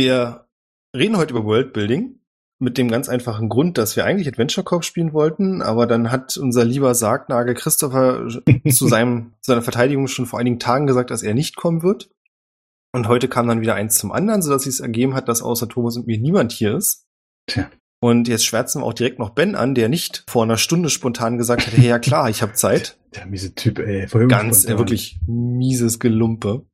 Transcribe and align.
Wir 0.00 0.46
reden 0.96 1.18
heute 1.18 1.34
über 1.34 1.44
Worldbuilding 1.44 2.20
mit 2.58 2.78
dem 2.78 2.88
ganz 2.88 3.10
einfachen 3.10 3.50
Grund, 3.50 3.76
dass 3.76 3.96
wir 3.96 4.06
eigentlich 4.06 4.28
Adventure 4.28 4.64
Corp 4.64 4.82
spielen 4.82 5.12
wollten, 5.12 5.60
aber 5.60 5.86
dann 5.86 6.10
hat 6.10 6.38
unser 6.38 6.64
lieber 6.64 6.94
Sargnagel 6.94 7.52
Christopher 7.52 8.26
zu 8.70 8.88
seinem, 8.88 9.34
zu 9.42 9.50
seiner 9.50 9.60
Verteidigung 9.60 10.08
schon 10.08 10.24
vor 10.24 10.38
einigen 10.38 10.58
Tagen 10.58 10.86
gesagt, 10.86 11.10
dass 11.10 11.22
er 11.22 11.34
nicht 11.34 11.54
kommen 11.54 11.82
wird. 11.82 12.10
Und 12.94 13.08
heute 13.08 13.28
kam 13.28 13.46
dann 13.46 13.60
wieder 13.60 13.74
eins 13.74 13.98
zum 13.98 14.10
anderen, 14.10 14.40
sodass 14.40 14.62
sich 14.62 14.72
es 14.72 14.80
ergeben 14.80 15.12
hat, 15.12 15.28
dass 15.28 15.42
außer 15.42 15.68
Thomas 15.68 15.98
und 15.98 16.06
mir 16.06 16.18
niemand 16.18 16.52
hier 16.52 16.74
ist. 16.74 17.04
Tja. 17.46 17.70
Und 18.02 18.26
jetzt 18.26 18.46
schwärzen 18.46 18.80
wir 18.80 18.86
auch 18.86 18.94
direkt 18.94 19.18
noch 19.18 19.34
Ben 19.34 19.54
an, 19.54 19.74
der 19.74 19.90
nicht 19.90 20.24
vor 20.30 20.44
einer 20.44 20.56
Stunde 20.56 20.88
spontan 20.88 21.36
gesagt 21.36 21.66
hat, 21.66 21.76
hey, 21.76 21.88
ja 21.88 21.98
klar, 21.98 22.30
ich 22.30 22.40
habe 22.40 22.52
Zeit. 22.54 22.96
Der 23.14 23.26
miese 23.26 23.54
Typ, 23.54 23.78
ey. 23.78 24.08
Voll 24.08 24.28
Ganz, 24.28 24.60
spontan. 24.62 24.76
äh, 24.76 24.78
wirklich 24.78 25.20
mieses 25.26 25.98
Gelumpe. 25.98 26.64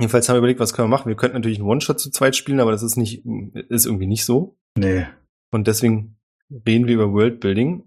Jedenfalls 0.00 0.28
haben 0.28 0.34
wir 0.34 0.38
überlegt, 0.38 0.58
was 0.58 0.74
können 0.74 0.88
wir 0.88 0.96
machen. 0.96 1.08
Wir 1.08 1.16
könnten 1.16 1.36
natürlich 1.36 1.60
einen 1.60 1.68
One-Shot 1.68 2.00
zu 2.00 2.10
zweit 2.10 2.34
spielen, 2.34 2.58
aber 2.58 2.72
das 2.72 2.82
ist 2.82 2.96
nicht, 2.96 3.24
ist 3.24 3.86
irgendwie 3.86 4.08
nicht 4.08 4.24
so. 4.24 4.56
Nee. 4.76 5.06
Und 5.52 5.68
deswegen 5.68 6.16
reden 6.66 6.88
wir 6.88 6.94
über 6.94 7.12
Worldbuilding. 7.12 7.84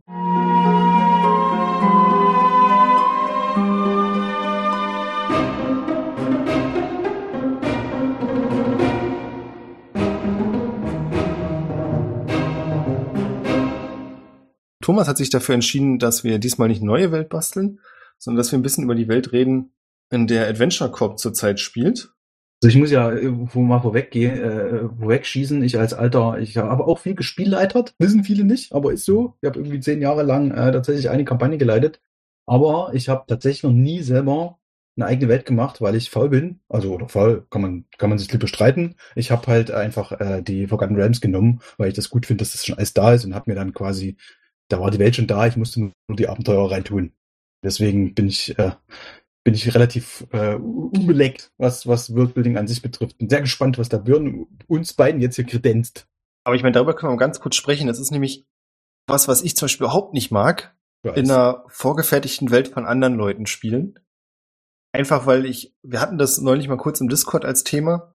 Thomas 14.82 15.10
hat 15.10 15.18
sich 15.18 15.30
dafür 15.30 15.56
entschieden, 15.56 16.00
dass 16.00 16.24
wir 16.24 16.40
diesmal 16.40 16.70
nicht 16.70 16.82
neue 16.82 17.12
Welt 17.12 17.28
basteln, 17.28 17.82
sondern 18.18 18.38
dass 18.38 18.54
wir 18.54 18.58
ein 18.58 18.62
bisschen 18.62 18.86
über 18.86 18.96
die 18.96 19.10
Welt 19.10 19.34
reden, 19.34 19.74
in 20.10 20.28
der 20.28 20.48
Adventure 20.48 20.92
Corp 20.92 21.20
zurzeit 21.20 21.60
spielt. 21.60 22.12
Also 22.64 22.76
ich 22.76 22.80
muss 22.80 22.92
ja 22.92 23.12
äh, 23.12 23.30
wo 23.32 23.62
mal 23.62 23.80
vorweggehen, 23.80 24.42
äh, 24.42 24.90
vorwegschießen. 25.00 25.62
Ich 25.64 25.78
als 25.78 25.94
alter, 25.94 26.40
ich 26.40 26.58
habe 26.58 26.86
auch 26.86 27.00
viel 27.00 27.16
gespielleitert, 27.16 27.94
wissen 28.00 28.24
viele 28.24 28.44
nicht, 28.44 28.74
aber 28.74 28.94
ist 28.94 29.06
so. 29.06 29.36
Ich 29.42 29.48
habe 29.48 29.60
irgendwie 29.60 29.80
zehn 29.80 30.02
Jahre 30.02 30.24
lang 30.24 30.52
äh, 30.52 30.72
tatsächlich 30.72 31.10
eine 31.10 31.26
Kampagne 31.26 31.58
geleitet. 31.58 32.02
Aber 32.48 32.92
ich 32.94 33.10
habe 33.10 33.26
tatsächlich 33.28 33.64
noch 33.64 33.74
nie 33.74 34.02
selber 34.02 34.60
eine 34.96 35.06
eigene 35.06 35.30
Welt 35.30 35.46
gemacht, 35.46 35.82
weil 35.82 35.96
ich 35.96 36.10
faul 36.10 36.30
bin. 36.30 36.60
Also 36.70 36.94
oder 36.94 37.08
faul 37.08 37.46
kann 37.50 37.62
man 37.62 37.86
kann 37.98 38.10
man 38.10 38.18
sich 38.18 38.32
lieber 38.32 38.48
streiten. 38.48 38.96
Ich 39.16 39.32
habe 39.32 39.46
halt 39.48 39.72
einfach 39.72 40.14
äh, 40.20 40.42
die 40.42 40.68
Forgotten 40.68 40.96
Realms 40.96 41.22
genommen, 41.22 41.62
weil 41.78 41.90
ich 41.90 41.96
das 41.96 42.10
gut 42.10 42.26
finde, 42.26 42.42
dass 42.42 42.54
das 42.54 42.66
schon 42.66 42.78
alles 42.78 42.94
da 42.94 43.14
ist 43.14 43.26
und 43.26 43.36
habe 43.36 43.52
mir 43.52 43.56
dann 43.56 43.74
quasi, 43.74 44.18
da 44.70 44.80
war 44.80 44.90
die 44.92 45.00
Welt 45.00 45.16
schon 45.16 45.28
da, 45.28 45.46
ich 45.48 45.58
musste 45.58 45.82
nur 45.82 45.94
die 46.18 46.28
Abenteuer 46.28 46.72
reintun. 46.72 47.14
Deswegen 47.64 48.16
bin 48.16 48.28
ich 48.28 48.58
äh, 48.58 48.72
bin 49.48 49.54
ich 49.54 49.74
relativ 49.74 50.28
äh, 50.34 50.56
unbeleckt, 50.56 51.54
was, 51.58 51.88
was 51.88 52.14
Worldbuilding 52.14 52.58
an 52.58 52.68
sich 52.68 52.82
betrifft. 52.82 53.18
Bin 53.18 53.30
sehr 53.30 53.40
gespannt, 53.40 53.78
was 53.78 53.88
da 53.88 53.98
Björn 53.98 54.46
uns 54.68 54.92
beiden 54.92 55.22
jetzt 55.22 55.38
hier 55.38 55.46
kredenzt. 55.46 56.06
Aber 56.44 56.58
ich 56.58 56.64
meine, 56.64 56.74
darüber 56.74 56.94
können 56.94 57.14
wir 57.14 57.16
mal 57.16 57.20
ganz 57.22 57.40
kurz 57.40 57.56
sprechen. 57.56 57.88
Das 57.88 57.98
ist 57.98 58.12
nämlich 58.12 58.46
was, 59.08 59.30
was 59.30 59.42
ich 59.42 59.56
zum 59.56 59.68
Beispiel 59.68 59.86
überhaupt 59.86 60.14
nicht 60.14 60.32
mag, 60.32 60.76
in 61.02 61.32
einer 61.32 61.64
vorgefertigten 61.70 62.52
Welt 62.52 62.68
von 62.68 62.86
anderen 62.86 63.16
Leuten 63.16 63.46
spielen. 63.46 63.98
Einfach 64.92 65.28
weil 65.28 65.46
ich, 65.46 65.74
wir 65.82 66.02
hatten 66.02 66.18
das 66.18 66.42
neulich 66.42 66.68
mal 66.68 66.76
kurz 66.76 67.00
im 67.00 67.08
Discord 67.08 67.46
als 67.46 67.64
Thema. 67.64 68.14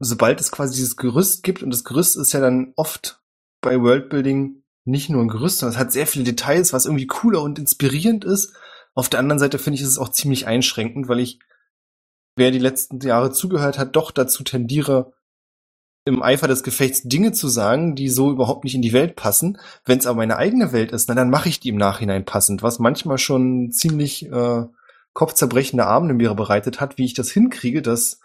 Sobald 0.00 0.40
es 0.40 0.50
quasi 0.50 0.74
dieses 0.74 0.96
Gerüst 0.96 1.44
gibt, 1.44 1.62
und 1.62 1.70
das 1.70 1.84
Gerüst 1.84 2.16
ist 2.16 2.32
ja 2.32 2.40
dann 2.40 2.72
oft 2.74 3.22
bei 3.60 3.80
Worldbuilding 3.80 4.64
nicht 4.86 5.08
nur 5.08 5.22
ein 5.22 5.28
Gerüst, 5.28 5.58
sondern 5.60 5.76
es 5.76 5.80
hat 5.80 5.92
sehr 5.92 6.08
viele 6.08 6.24
Details, 6.24 6.72
was 6.72 6.86
irgendwie 6.86 7.06
cooler 7.06 7.42
und 7.42 7.60
inspirierend 7.60 8.24
ist. 8.24 8.56
Auf 8.94 9.08
der 9.08 9.20
anderen 9.20 9.38
Seite 9.38 9.58
finde 9.58 9.78
ich 9.78 9.82
es 9.82 9.98
auch 9.98 10.10
ziemlich 10.10 10.46
einschränkend, 10.46 11.08
weil 11.08 11.20
ich, 11.20 11.38
wer 12.36 12.50
die 12.50 12.58
letzten 12.58 13.00
Jahre 13.00 13.32
zugehört 13.32 13.78
hat, 13.78 13.96
doch 13.96 14.10
dazu 14.10 14.44
tendiere, 14.44 15.12
im 16.04 16.22
Eifer 16.22 16.48
des 16.48 16.62
Gefechts 16.62 17.02
Dinge 17.04 17.32
zu 17.32 17.48
sagen, 17.48 17.94
die 17.94 18.08
so 18.08 18.30
überhaupt 18.30 18.64
nicht 18.64 18.74
in 18.74 18.82
die 18.82 18.92
Welt 18.92 19.14
passen. 19.14 19.58
Wenn 19.84 19.98
es 19.98 20.06
aber 20.06 20.16
meine 20.16 20.36
eigene 20.36 20.72
Welt 20.72 20.92
ist, 20.92 21.08
na, 21.08 21.14
dann 21.14 21.30
mache 21.30 21.48
ich 21.48 21.60
die 21.60 21.68
im 21.68 21.76
Nachhinein 21.76 22.24
passend, 22.24 22.62
was 22.62 22.80
manchmal 22.80 23.18
schon 23.18 23.70
ziemlich 23.70 24.26
äh, 24.26 24.64
kopfzerbrechende 25.12 25.86
Abende 25.86 26.14
mir 26.14 26.34
bereitet 26.34 26.80
hat, 26.80 26.98
wie 26.98 27.04
ich 27.04 27.14
das 27.14 27.30
hinkriege, 27.30 27.82
dass 27.82 28.20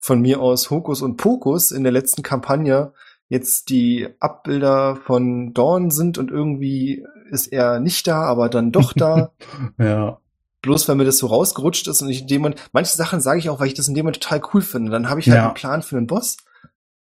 von 0.00 0.20
mir 0.20 0.40
aus 0.40 0.70
Hokus 0.70 1.00
und 1.00 1.16
Pokus 1.16 1.70
in 1.70 1.84
der 1.84 1.92
letzten 1.92 2.22
Kampagne 2.24 2.92
jetzt 3.28 3.70
die 3.70 4.08
Abbilder 4.18 4.96
von 4.96 5.54
Dawn 5.54 5.90
sind 5.90 6.18
und 6.18 6.30
irgendwie 6.30 7.04
ist 7.32 7.48
er 7.48 7.80
nicht 7.80 8.06
da, 8.06 8.22
aber 8.22 8.48
dann 8.48 8.72
doch 8.72 8.92
da. 8.92 9.32
ja. 9.78 10.18
Bloß 10.60 10.88
weil 10.88 10.94
mir 10.96 11.04
das 11.04 11.18
so 11.18 11.26
rausgerutscht 11.26 11.88
ist 11.88 12.02
und 12.02 12.08
ich 12.10 12.20
in 12.22 12.26
dem 12.28 12.42
Moment, 12.42 12.70
manche 12.72 12.96
Sachen 12.96 13.20
sage 13.20 13.40
ich 13.40 13.48
auch, 13.50 13.58
weil 13.58 13.66
ich 13.66 13.74
das 13.74 13.88
in 13.88 13.94
dem 13.94 14.04
Moment 14.04 14.22
total 14.22 14.42
cool 14.54 14.62
finde. 14.62 14.92
Dann 14.92 15.08
habe 15.08 15.18
ich 15.18 15.26
halt 15.28 15.36
Ja. 15.38 15.46
einen 15.46 15.54
Plan 15.54 15.82
für 15.82 15.96
einen 15.96 16.06
Boss 16.06 16.36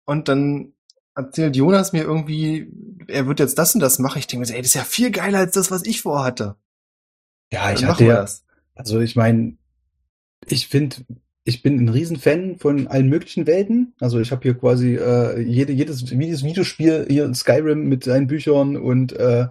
und 0.05 0.27
dann 0.27 0.73
erzählt 1.15 1.55
Jonas 1.55 1.93
mir 1.93 2.03
irgendwie, 2.03 2.71
er 3.07 3.25
wird 3.25 3.39
jetzt 3.39 3.57
das 3.57 3.73
und 3.73 3.81
das 3.81 3.97
machen. 3.97 4.19
Ich 4.19 4.27
denke 4.27 4.45
mir, 4.47 4.53
ey, 4.53 4.61
das 4.61 4.67
ist 4.69 4.75
ja 4.75 4.83
viel 4.83 5.09
geiler 5.09 5.39
als 5.39 5.53
das, 5.53 5.71
was 5.71 5.83
ich 5.85 6.01
vorhatte. 6.03 6.55
Ja, 7.51 7.71
ich 7.71 7.83
hatte 7.85 8.05
ja, 8.05 8.17
das. 8.17 8.43
also 8.75 8.99
ich 8.99 9.15
meine, 9.15 9.57
ich 10.45 10.67
finde, 10.67 10.97
ich 11.43 11.63
bin 11.63 11.77
ein 11.79 11.89
Riesenfan 11.89 12.57
von 12.59 12.87
allen 12.87 13.07
möglichen 13.07 13.47
Welten. 13.47 13.95
Also 13.99 14.19
ich 14.19 14.31
habe 14.31 14.43
hier 14.43 14.53
quasi 14.53 14.95
äh, 14.95 15.39
jede, 15.39 15.71
jedes, 15.71 16.01
jedes 16.11 16.43
Videospiel 16.43 17.07
hier 17.09 17.25
in 17.25 17.33
Skyrim 17.33 17.87
mit 17.87 18.03
seinen 18.03 18.27
Büchern 18.27 18.75
und 18.77 19.13
äh, 19.13 19.47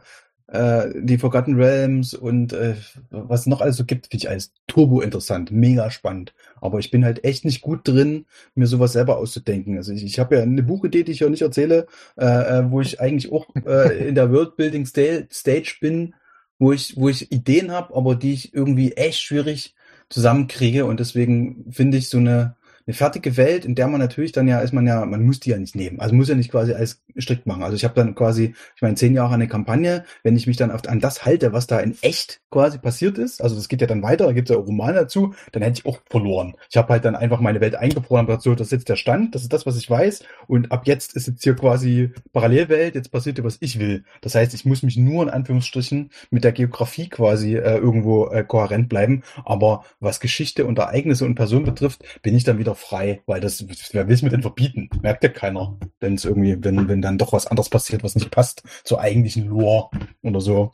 äh, 0.48 0.88
die 0.94 1.18
Forgotten 1.18 1.56
Realms 1.56 2.14
und 2.14 2.52
äh, 2.52 2.74
was 3.10 3.46
noch 3.46 3.60
alles 3.60 3.76
so 3.76 3.84
gibt, 3.84 4.06
finde 4.06 4.24
ich 4.24 4.30
alles 4.30 4.52
turbo 4.66 5.00
interessant, 5.00 5.50
mega 5.50 5.90
spannend. 5.90 6.34
Aber 6.60 6.78
ich 6.78 6.90
bin 6.90 7.04
halt 7.04 7.24
echt 7.24 7.44
nicht 7.44 7.60
gut 7.60 7.86
drin, 7.86 8.26
mir 8.54 8.66
sowas 8.66 8.92
selber 8.92 9.18
auszudenken. 9.18 9.76
Also 9.76 9.92
ich, 9.92 10.04
ich 10.04 10.18
habe 10.18 10.36
ja 10.36 10.42
eine 10.42 10.62
Buchidee, 10.62 11.02
die 11.04 11.12
ich 11.12 11.20
ja 11.20 11.28
nicht 11.28 11.42
erzähle, 11.42 11.86
äh, 12.16 12.24
äh, 12.26 12.70
wo 12.70 12.80
ich 12.80 13.00
eigentlich 13.00 13.32
auch 13.32 13.48
äh, 13.66 14.08
in 14.08 14.14
der 14.14 14.30
Worldbuilding 14.32 14.86
Sta- 14.86 15.26
Stage 15.30 15.76
bin, 15.80 16.14
wo 16.58 16.72
ich, 16.72 16.96
wo 16.96 17.08
ich 17.08 17.32
Ideen 17.32 17.70
habe, 17.72 17.94
aber 17.94 18.14
die 18.14 18.32
ich 18.32 18.54
irgendwie 18.54 18.92
echt 18.92 19.20
schwierig 19.20 19.74
zusammenkriege. 20.08 20.86
Und 20.86 21.00
deswegen 21.00 21.66
finde 21.72 21.98
ich 21.98 22.08
so 22.08 22.18
eine, 22.18 22.56
eine 22.86 22.94
fertige 22.94 23.36
Welt, 23.36 23.64
in 23.64 23.74
der 23.74 23.88
man 23.88 24.00
natürlich 24.00 24.32
dann 24.32 24.46
ja 24.46 24.60
ist 24.60 24.72
man 24.72 24.86
ja, 24.86 25.04
man 25.04 25.24
muss 25.24 25.40
die 25.40 25.50
ja 25.50 25.58
nicht 25.58 25.74
nehmen. 25.74 26.00
Also 26.00 26.14
muss 26.14 26.28
ja 26.28 26.34
nicht 26.34 26.50
quasi 26.50 26.72
alles 26.72 27.02
strikt 27.18 27.46
machen. 27.46 27.62
Also 27.62 27.74
ich 27.74 27.84
habe 27.84 27.94
dann 27.94 28.14
quasi, 28.14 28.54
ich 28.76 28.82
meine, 28.82 28.94
zehn 28.94 29.14
Jahre 29.14 29.34
eine 29.34 29.48
Kampagne, 29.48 30.04
wenn 30.22 30.36
ich 30.36 30.46
mich 30.46 30.56
dann 30.56 30.70
auf, 30.70 30.86
an 30.88 31.00
das 31.00 31.24
halte, 31.24 31.52
was 31.52 31.66
da 31.66 31.80
in 31.80 31.96
echt 32.02 32.40
quasi 32.50 32.78
passiert 32.78 33.18
ist, 33.18 33.42
also 33.42 33.56
das 33.56 33.68
geht 33.68 33.80
ja 33.80 33.86
dann 33.86 34.02
weiter, 34.02 34.26
da 34.26 34.32
gibt 34.32 34.48
es 34.48 34.54
ja 34.54 34.60
auch 34.60 34.66
Romane 34.66 34.94
dazu, 34.94 35.34
dann 35.52 35.62
hätte 35.62 35.80
ich 35.80 35.86
auch 35.86 36.00
verloren. 36.08 36.54
Ich 36.70 36.76
habe 36.76 36.92
halt 36.92 37.04
dann 37.04 37.16
einfach 37.16 37.40
meine 37.40 37.60
Welt 37.60 37.74
eingefroren 37.74 38.26
und 38.26 38.42
so, 38.42 38.54
das 38.54 38.68
ist 38.68 38.72
jetzt 38.72 38.88
der 38.88 38.96
Stand, 38.96 39.34
das 39.34 39.42
ist 39.42 39.52
das, 39.52 39.66
was 39.66 39.76
ich 39.76 39.90
weiß. 39.90 40.22
Und 40.46 40.70
ab 40.70 40.86
jetzt 40.86 41.16
ist 41.16 41.26
jetzt 41.26 41.42
hier 41.42 41.56
quasi 41.56 42.12
Parallelwelt, 42.32 42.94
jetzt 42.94 43.10
passiert 43.10 43.36
hier, 43.36 43.44
was 43.44 43.58
ich 43.60 43.80
will. 43.80 44.04
Das 44.20 44.34
heißt, 44.34 44.54
ich 44.54 44.64
muss 44.64 44.82
mich 44.82 44.96
nur 44.96 45.24
in 45.24 45.30
Anführungsstrichen 45.30 46.10
mit 46.30 46.44
der 46.44 46.52
Geografie 46.52 47.08
quasi 47.08 47.56
äh, 47.56 47.76
irgendwo 47.76 48.28
äh, 48.28 48.44
kohärent 48.44 48.88
bleiben. 48.88 49.22
Aber 49.44 49.84
was 49.98 50.20
Geschichte 50.20 50.66
und 50.66 50.78
Ereignisse 50.78 51.24
und 51.24 51.34
Personen 51.34 51.64
betrifft, 51.64 52.04
bin 52.22 52.36
ich 52.36 52.44
dann 52.44 52.58
wieder 52.58 52.75
frei, 52.76 53.22
weil 53.26 53.40
das, 53.40 53.64
wer 53.92 54.06
will 54.08 54.14
es 54.14 54.22
mir 54.22 54.30
denn 54.30 54.42
verbieten? 54.42 54.88
Merkt 55.02 55.24
ja 55.24 55.30
keiner, 55.30 55.78
wenn 56.00 56.14
es 56.14 56.24
irgendwie, 56.24 56.56
wenn, 56.60 56.88
wenn 56.88 57.02
dann 57.02 57.18
doch 57.18 57.32
was 57.32 57.46
anderes 57.46 57.68
passiert, 57.68 58.04
was 58.04 58.14
nicht 58.14 58.30
passt 58.30 58.62
zur 58.84 59.00
eigentlichen 59.00 59.48
Lore 59.48 59.90
oder 60.22 60.40
so. 60.40 60.72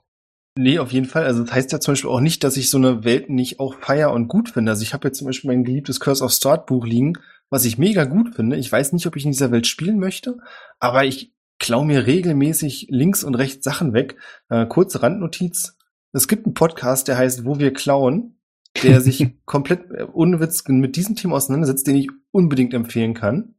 Nee, 0.58 0.78
auf 0.78 0.92
jeden 0.92 1.06
Fall. 1.06 1.24
Also 1.24 1.44
das 1.44 1.52
heißt 1.54 1.72
ja 1.72 1.80
zum 1.80 1.92
Beispiel 1.92 2.10
auch 2.10 2.20
nicht, 2.20 2.44
dass 2.44 2.58
ich 2.58 2.68
so 2.68 2.76
eine 2.76 3.04
Welt 3.04 3.30
nicht 3.30 3.58
auch 3.58 3.74
feier 3.80 4.12
und 4.12 4.28
gut 4.28 4.50
finde. 4.50 4.72
Also 4.72 4.82
ich 4.82 4.92
habe 4.92 5.08
jetzt 5.08 5.18
zum 5.18 5.26
Beispiel 5.26 5.48
mein 5.48 5.64
geliebtes 5.64 5.98
Curse 5.98 6.22
of 6.22 6.32
Start 6.32 6.66
Buch 6.66 6.84
liegen, 6.84 7.14
was 7.48 7.64
ich 7.64 7.78
mega 7.78 8.04
gut 8.04 8.34
finde. 8.34 8.56
Ich 8.56 8.70
weiß 8.70 8.92
nicht, 8.92 9.06
ob 9.06 9.16
ich 9.16 9.24
in 9.24 9.32
dieser 9.32 9.50
Welt 9.50 9.66
spielen 9.66 9.98
möchte, 9.98 10.36
aber 10.78 11.04
ich 11.04 11.32
klau 11.58 11.84
mir 11.84 12.06
regelmäßig 12.06 12.88
links 12.90 13.24
und 13.24 13.34
rechts 13.34 13.64
Sachen 13.64 13.94
weg. 13.94 14.16
Äh, 14.50 14.66
kurze 14.66 15.02
Randnotiz. 15.02 15.76
Es 16.12 16.28
gibt 16.28 16.44
einen 16.44 16.54
Podcast, 16.54 17.08
der 17.08 17.16
heißt 17.16 17.46
Wo 17.46 17.58
wir 17.58 17.72
klauen, 17.72 18.38
der 18.82 19.00
sich 19.00 19.34
komplett 19.44 19.90
äh, 19.90 20.06
ohne 20.12 20.40
Witz 20.40 20.66
mit 20.68 20.96
diesem 20.96 21.16
Thema 21.16 21.36
auseinandersetzt, 21.36 21.86
den 21.86 21.96
ich 21.96 22.08
unbedingt 22.30 22.74
empfehlen 22.74 23.14
kann, 23.14 23.54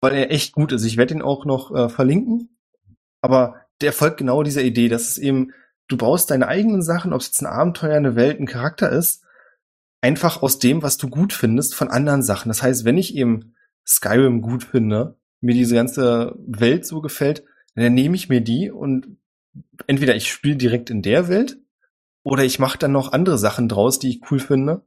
weil 0.00 0.14
er 0.14 0.30
echt 0.30 0.52
gut 0.52 0.72
ist. 0.72 0.84
Ich 0.84 0.96
werde 0.96 1.14
ihn 1.14 1.22
auch 1.22 1.44
noch 1.44 1.74
äh, 1.74 1.88
verlinken. 1.88 2.56
Aber 3.22 3.56
der 3.80 3.92
folgt 3.92 4.18
genau 4.18 4.42
dieser 4.42 4.62
Idee, 4.62 4.88
dass 4.88 5.02
es 5.02 5.18
eben 5.18 5.52
du 5.88 5.96
baust 5.96 6.30
deine 6.30 6.48
eigenen 6.48 6.82
Sachen, 6.82 7.12
ob 7.12 7.20
es 7.20 7.26
jetzt 7.26 7.42
ein 7.42 7.46
Abenteuer, 7.46 7.96
eine 7.96 8.14
Welt, 8.14 8.40
ein 8.40 8.46
Charakter 8.46 8.90
ist, 8.90 9.24
einfach 10.00 10.42
aus 10.42 10.58
dem, 10.58 10.82
was 10.82 10.96
du 10.96 11.08
gut 11.08 11.32
findest, 11.32 11.74
von 11.74 11.88
anderen 11.88 12.22
Sachen. 12.22 12.48
Das 12.48 12.62
heißt, 12.62 12.84
wenn 12.84 12.96
ich 12.96 13.14
eben 13.16 13.54
Skyrim 13.86 14.40
gut 14.40 14.64
finde, 14.64 15.18
mir 15.40 15.54
diese 15.54 15.74
ganze 15.74 16.34
Welt 16.46 16.86
so 16.86 17.00
gefällt, 17.00 17.44
dann 17.74 17.94
nehme 17.94 18.14
ich 18.14 18.28
mir 18.28 18.40
die 18.40 18.70
und 18.70 19.16
entweder 19.86 20.14
ich 20.14 20.30
spiele 20.30 20.56
direkt 20.56 20.90
in 20.90 21.02
der 21.02 21.28
Welt 21.28 21.58
oder 22.24 22.44
ich 22.44 22.58
mache 22.58 22.78
dann 22.78 22.92
noch 22.92 23.12
andere 23.12 23.38
Sachen 23.38 23.68
draus, 23.68 23.98
die 23.98 24.10
ich 24.10 24.30
cool 24.30 24.38
finde. 24.40 24.86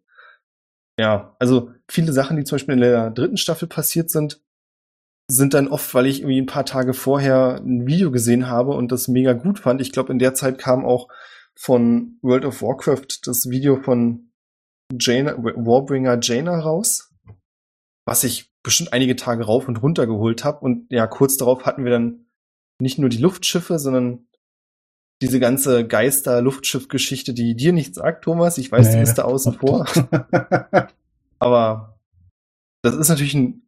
Ja, 1.00 1.36
also 1.40 1.72
viele 1.90 2.14
Sachen, 2.14 2.38
die 2.38 2.44
zum 2.44 2.58
Beispiel 2.58 2.76
in 2.76 2.82
der 2.82 3.10
dritten 3.10 3.38
Staffel 3.38 3.68
passiert 3.68 4.12
sind, 4.12 4.42
sind 5.28 5.54
dann 5.54 5.68
oft, 5.68 5.94
weil 5.96 6.06
ich 6.06 6.20
irgendwie 6.20 6.42
ein 6.42 6.46
paar 6.46 6.66
Tage 6.66 6.94
vorher 6.94 7.56
ein 7.56 7.88
Video 7.88 8.12
gesehen 8.12 8.48
habe 8.48 8.74
und 8.74 8.92
das 8.92 9.08
mega 9.08 9.34
gut 9.34 9.60
fand. 9.60 9.82
Ich 9.82 9.92
glaube, 9.92 10.12
in 10.12 10.20
der 10.20 10.34
Zeit 10.36 10.58
kam 10.60 10.86
auch 10.86 11.08
von 11.56 12.20
World 12.22 12.46
of 12.46 12.62
Warcraft 12.62 13.26
das 13.26 13.50
Video 13.50 13.82
von 13.82 14.32
Jaina, 15.00 15.36
Warbringer 15.38 16.20
Jaina 16.22 16.60
raus. 16.60 17.10
was 18.06 18.24
ich 18.24 18.52
bestimmt 18.64 18.94
einige 18.94 19.16
Tage 19.16 19.46
rauf 19.46 19.68
und 19.68 19.82
runter 19.82 20.08
geholt 20.08 20.44
habe. 20.44 20.60
Und 20.60 20.92
ja, 20.92 21.08
kurz 21.08 21.38
darauf 21.38 21.66
hatten 21.66 21.84
wir 21.84 21.92
dann 21.92 22.26
nicht 22.80 22.98
nur 23.00 23.10
die 23.10 23.18
Luftschiffe, 23.18 23.80
sondern 23.80 24.28
diese 25.24 25.40
ganze 25.40 25.88
Geister-Luftschiff-Geschichte, 25.88 27.34
die 27.34 27.56
dir 27.56 27.72
nichts 27.72 27.96
sagt, 27.96 28.25
Thomas. 28.25 28.58
Ich 28.58 28.72
weiß, 28.72 28.88
nee. 28.88 28.94
du 28.94 29.00
bist 29.00 29.18
da 29.18 29.24
außen 29.24 29.54
vor. 29.54 29.86
Aber 31.40 31.98
das 32.81 32.96
ist 32.96 33.08
natürlich 33.08 33.34
ein 33.34 33.68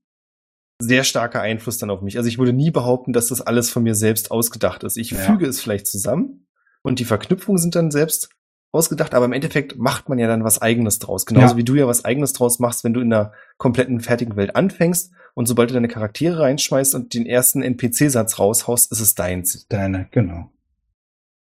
sehr 0.81 1.06
starker 1.06 1.42
Einfluss 1.42 1.78
dann 1.78 1.90
auf 1.90 2.02
mich. 2.02 2.18
Also 2.18 2.28
ich 2.28 2.38
würde 2.38 2.52
nie 2.52 2.72
behaupten, 2.72 3.13
dass 3.13 3.28
das 3.28 3.42
alles 3.42 3.69
von 3.69 3.84
mir 3.84 3.96
selbst 3.96 4.31
ausgedacht 4.31 4.84
ist. 4.84 4.98
Ich 4.98 5.12
ja. 5.12 5.18
füge 5.18 5.48
es 5.48 5.62
vielleicht 5.62 5.88
zusammen 5.88 6.46
und 6.84 7.00
die 7.00 7.06
Verknüpfungen 7.06 7.57
sind 7.57 7.75
dann 7.75 7.90
selbst 7.90 8.30
ausgedacht, 8.74 9.13
aber 9.13 9.24
im 9.24 9.31
Endeffekt 9.31 9.78
macht 9.78 10.10
man 10.10 10.19
ja 10.19 10.28
dann 10.28 10.44
was 10.44 10.62
eigenes 10.62 11.00
draus. 11.00 11.25
Genauso 11.25 11.54
ja. 11.54 11.57
wie 11.57 11.63
du 11.63 11.75
ja 11.75 11.88
was 11.88 12.04
eigenes 12.04 12.34
draus 12.34 12.60
machst, 12.60 12.84
wenn 12.84 12.94
du 12.94 13.00
in 13.00 13.13
einer 13.13 13.31
kompletten 13.57 14.02
fertigen 14.02 14.36
Welt 14.36 14.57
anfängst 14.57 15.13
und 15.34 15.46
sobald 15.46 15.69
du 15.69 15.75
deine 15.75 15.88
Charaktere 15.88 16.42
reinschmeißt 16.42 16.94
und 16.94 17.13
den 17.13 17.25
ersten 17.25 17.62
NPC-Satz 17.62 18.38
raushaust, 18.38 18.92
ist 18.92 19.00
es 19.00 19.16
deins. 19.16 19.66
Deine, 19.69 20.10
genau. 20.12 20.52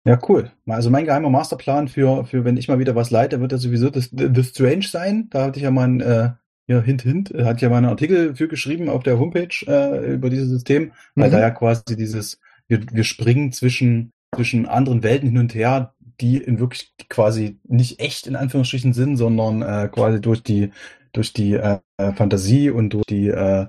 Ja, 0.06 0.20
cool. 0.28 0.52
Also 0.68 0.90
mein 0.90 1.06
geheimer 1.06 1.30
Masterplan 1.30 1.88
für, 1.88 2.26
für 2.26 2.44
wenn 2.44 2.58
ich 2.58 2.68
mal 2.68 2.80
wieder 2.80 2.96
was 2.96 3.10
leite, 3.10 3.40
wird 3.40 3.54
ja 3.54 3.58
sowieso 3.58 3.90
das, 3.90 4.10
The 4.12 4.44
Strange 4.44 4.84
sein. 4.84 5.28
Da 5.30 5.46
hatte 5.46 5.60
ich 5.60 5.64
ja 5.64 5.72
mal 5.72 5.88
ein, 5.88 6.02
äh, 6.02 6.32
ja, 6.68 6.82
hint, 6.82 7.04
hint, 7.04 7.34
hat 7.34 7.62
ja 7.62 7.70
mal 7.70 7.78
einen 7.78 7.88
Artikel 7.88 8.36
für 8.36 8.48
geschrieben 8.48 8.90
auf 8.90 9.04
der 9.04 9.18
Homepage 9.18 9.56
äh, 9.66 10.14
über 10.14 10.30
dieses 10.30 10.50
System, 10.50 10.92
weil 11.16 11.30
mhm. 11.30 11.34
da 11.34 11.40
ja 11.40 11.52
quasi 11.52 11.96
dieses, 11.96 12.40
wir, 12.68 12.82
wir 12.92 13.04
springen 13.06 13.54
zwischen, 13.54 14.12
zwischen 14.36 14.66
anderen 14.66 15.04
Welten 15.04 15.30
hin 15.30 15.38
und 15.40 15.56
her, 15.56 15.94
die 16.20 16.38
in 16.38 16.60
wirklich 16.60 16.94
quasi 17.10 17.60
nicht 17.64 18.00
echt 18.00 18.28
in 18.28 18.36
Anführungsstrichen 18.36 18.94
sind, 18.94 19.16
sondern 19.18 19.62
äh, 19.62 19.88
quasi 19.90 20.20
durch 20.20 20.44
die 20.44 20.72
durch 21.14 21.32
die 21.32 21.54
äh, 21.54 21.80
Fantasie 22.16 22.72
und 22.72 22.90
durch 22.90 23.06
die 23.06 23.28
äh, 23.28 23.68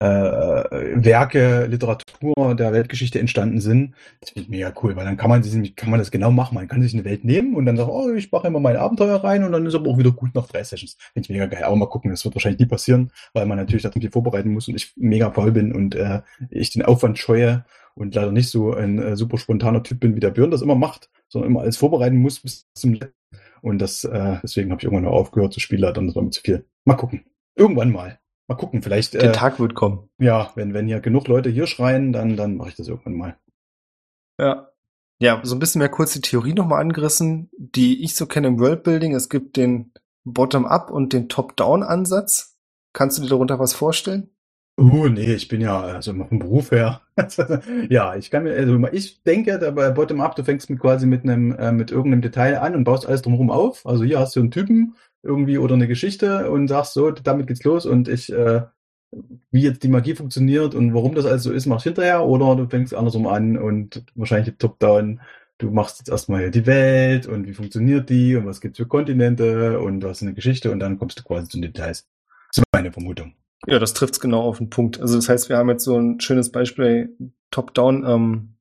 äh, 0.00 1.04
Werke, 1.04 1.66
Literatur 1.66 2.54
der 2.54 2.72
Weltgeschichte 2.72 3.20
entstanden 3.20 3.60
sind. 3.60 3.94
Das 4.20 4.30
finde 4.30 4.44
ich 4.44 4.48
mega 4.48 4.72
cool, 4.82 4.96
weil 4.96 5.04
dann 5.04 5.16
kann 5.16 5.28
man, 5.28 5.42
kann 5.76 5.90
man 5.90 5.98
das 5.98 6.10
genau 6.10 6.30
machen. 6.30 6.54
Man 6.54 6.68
kann 6.68 6.82
sich 6.82 6.94
eine 6.94 7.04
Welt 7.04 7.24
nehmen 7.24 7.54
und 7.54 7.66
dann 7.66 7.76
sagen, 7.76 7.90
oh, 7.90 8.10
ich 8.12 8.32
mache 8.32 8.48
immer 8.48 8.60
mein 8.60 8.76
Abenteuer 8.76 9.22
rein 9.22 9.44
und 9.44 9.52
dann 9.52 9.66
ist 9.66 9.74
aber 9.74 9.90
auch 9.90 9.98
wieder 9.98 10.12
gut 10.12 10.34
nach 10.34 10.46
drei 10.46 10.64
Sessions. 10.64 10.96
Finde 11.12 11.26
ich 11.26 11.30
mega 11.30 11.46
geil. 11.46 11.64
Aber 11.64 11.76
mal 11.76 11.86
gucken, 11.86 12.10
das 12.10 12.24
wird 12.24 12.34
wahrscheinlich 12.34 12.60
nie 12.60 12.66
passieren, 12.66 13.12
weil 13.34 13.46
man 13.46 13.58
natürlich 13.58 13.82
da 13.82 13.90
viel 13.90 14.10
vorbereiten 14.10 14.50
muss 14.50 14.68
und 14.68 14.74
ich 14.74 14.92
mega 14.96 15.30
voll 15.30 15.52
bin 15.52 15.72
und 15.72 15.94
äh, 15.94 16.22
ich 16.50 16.70
den 16.70 16.82
Aufwand 16.82 17.18
scheue 17.18 17.64
und 17.94 18.14
leider 18.14 18.32
nicht 18.32 18.48
so 18.48 18.72
ein 18.72 18.98
äh, 18.98 19.16
super 19.16 19.36
spontaner 19.36 19.82
Typ 19.82 20.00
bin, 20.00 20.16
wie 20.16 20.20
der 20.20 20.30
Björn 20.30 20.50
das 20.50 20.62
immer 20.62 20.76
macht, 20.76 21.10
sondern 21.28 21.50
immer 21.50 21.60
alles 21.60 21.76
vorbereiten 21.76 22.16
muss 22.16 22.40
bis 22.40 22.66
zum 22.72 22.94
letzten. 22.94 23.14
Und 23.60 23.78
das, 23.78 24.04
äh, 24.04 24.38
deswegen 24.42 24.70
habe 24.70 24.80
ich 24.80 24.84
irgendwann 24.84 25.04
noch 25.04 25.12
aufgehört 25.12 25.52
zu 25.52 25.60
Spielleitern, 25.60 26.06
das 26.06 26.16
war 26.16 26.30
zu 26.30 26.40
viel. 26.40 26.64
Mal 26.86 26.94
gucken. 26.94 27.26
Irgendwann 27.56 27.92
mal. 27.92 28.19
Mal 28.50 28.56
gucken, 28.56 28.82
vielleicht. 28.82 29.14
Der 29.14 29.22
äh, 29.22 29.32
Tag 29.32 29.60
wird 29.60 29.76
kommen. 29.76 30.08
Ja, 30.18 30.50
wenn, 30.56 30.74
wenn 30.74 30.88
hier 30.88 30.98
genug 30.98 31.28
Leute 31.28 31.48
hier 31.48 31.68
schreien, 31.68 32.12
dann, 32.12 32.36
dann 32.36 32.56
mache 32.56 32.70
ich 32.70 32.74
das 32.74 32.88
irgendwann 32.88 33.14
mal. 33.14 33.36
Ja. 34.40 34.72
Ja, 35.20 35.40
so 35.44 35.54
ein 35.54 35.60
bisschen 35.60 35.78
mehr 35.78 35.88
kurz 35.88 36.14
die 36.14 36.20
Theorie 36.20 36.54
nochmal 36.54 36.80
angerissen, 36.80 37.48
die 37.56 38.02
ich 38.02 38.16
so 38.16 38.26
kenne 38.26 38.48
im 38.48 38.58
Worldbuilding. 38.58 39.14
Es 39.14 39.28
gibt 39.28 39.56
den 39.56 39.92
Bottom-up 40.24 40.90
und 40.90 41.12
den 41.12 41.28
Top-down-Ansatz. 41.28 42.58
Kannst 42.92 43.18
du 43.18 43.22
dir 43.22 43.28
darunter 43.28 43.60
was 43.60 43.72
vorstellen? 43.72 44.30
Oh, 44.76 45.06
nee, 45.06 45.34
ich 45.34 45.46
bin 45.46 45.60
ja 45.60 45.80
also 45.82 46.12
vom 46.12 46.40
Beruf 46.40 46.72
her. 46.72 47.02
ja, 47.88 48.16
ich 48.16 48.32
kann 48.32 48.42
mir, 48.42 48.54
also 48.54 48.84
ich 48.90 49.22
denke, 49.22 49.58
bei 49.76 49.90
Bottom-up, 49.90 50.34
du 50.34 50.42
fängst 50.42 50.68
mit 50.70 50.80
quasi 50.80 51.06
mit 51.06 51.22
einem, 51.22 51.52
äh, 51.52 51.70
mit 51.70 51.92
irgendeinem 51.92 52.22
Detail 52.22 52.58
an 52.58 52.74
und 52.74 52.82
baust 52.82 53.06
alles 53.06 53.22
drumherum 53.22 53.50
auf. 53.50 53.86
Also 53.86 54.02
hier 54.02 54.18
hast 54.18 54.34
du 54.34 54.40
einen 54.40 54.50
Typen 54.50 54.96
irgendwie 55.22 55.58
oder 55.58 55.74
eine 55.74 55.88
Geschichte 55.88 56.50
und 56.50 56.68
sagst 56.68 56.94
so, 56.94 57.10
damit 57.10 57.46
geht's 57.46 57.64
los 57.64 57.86
und 57.86 58.08
ich, 58.08 58.32
äh, 58.32 58.62
wie 59.50 59.62
jetzt 59.62 59.82
die 59.82 59.88
Magie 59.88 60.14
funktioniert 60.14 60.74
und 60.74 60.94
warum 60.94 61.14
das 61.14 61.26
alles 61.26 61.42
so 61.42 61.52
ist, 61.52 61.66
machst 61.66 61.84
hinterher 61.84 62.24
oder 62.24 62.56
du 62.56 62.68
fängst 62.68 62.94
andersrum 62.94 63.26
an 63.26 63.58
und 63.58 64.04
wahrscheinlich 64.14 64.54
top-down. 64.58 65.20
Du 65.58 65.70
machst 65.70 65.98
jetzt 65.98 66.08
erstmal 66.08 66.50
die 66.50 66.64
Welt 66.64 67.26
und 67.26 67.46
wie 67.46 67.52
funktioniert 67.52 68.08
die 68.08 68.34
und 68.34 68.46
was 68.46 68.62
gibt's 68.62 68.78
für 68.78 68.86
Kontinente 68.86 69.78
und 69.80 70.00
du 70.00 70.08
hast 70.08 70.22
eine 70.22 70.32
Geschichte 70.32 70.70
und 70.70 70.80
dann 70.80 70.98
kommst 70.98 71.18
du 71.18 71.22
quasi 71.22 71.48
zu 71.48 71.58
den 71.58 71.72
Details. 71.72 72.08
Das 72.48 72.58
ist 72.58 72.64
meine 72.72 72.92
Vermutung. 72.92 73.34
Ja, 73.66 73.78
das 73.78 73.92
trifft's 73.92 74.20
genau 74.20 74.40
auf 74.40 74.58
den 74.58 74.70
Punkt. 74.70 75.00
Also 75.00 75.16
das 75.16 75.28
heißt, 75.28 75.48
wir 75.50 75.58
haben 75.58 75.68
jetzt 75.68 75.84
so 75.84 75.98
ein 75.98 76.18
schönes 76.20 76.50
Beispiel 76.50 77.14
Top-Down. 77.50 78.04
Ähm, 78.06 78.54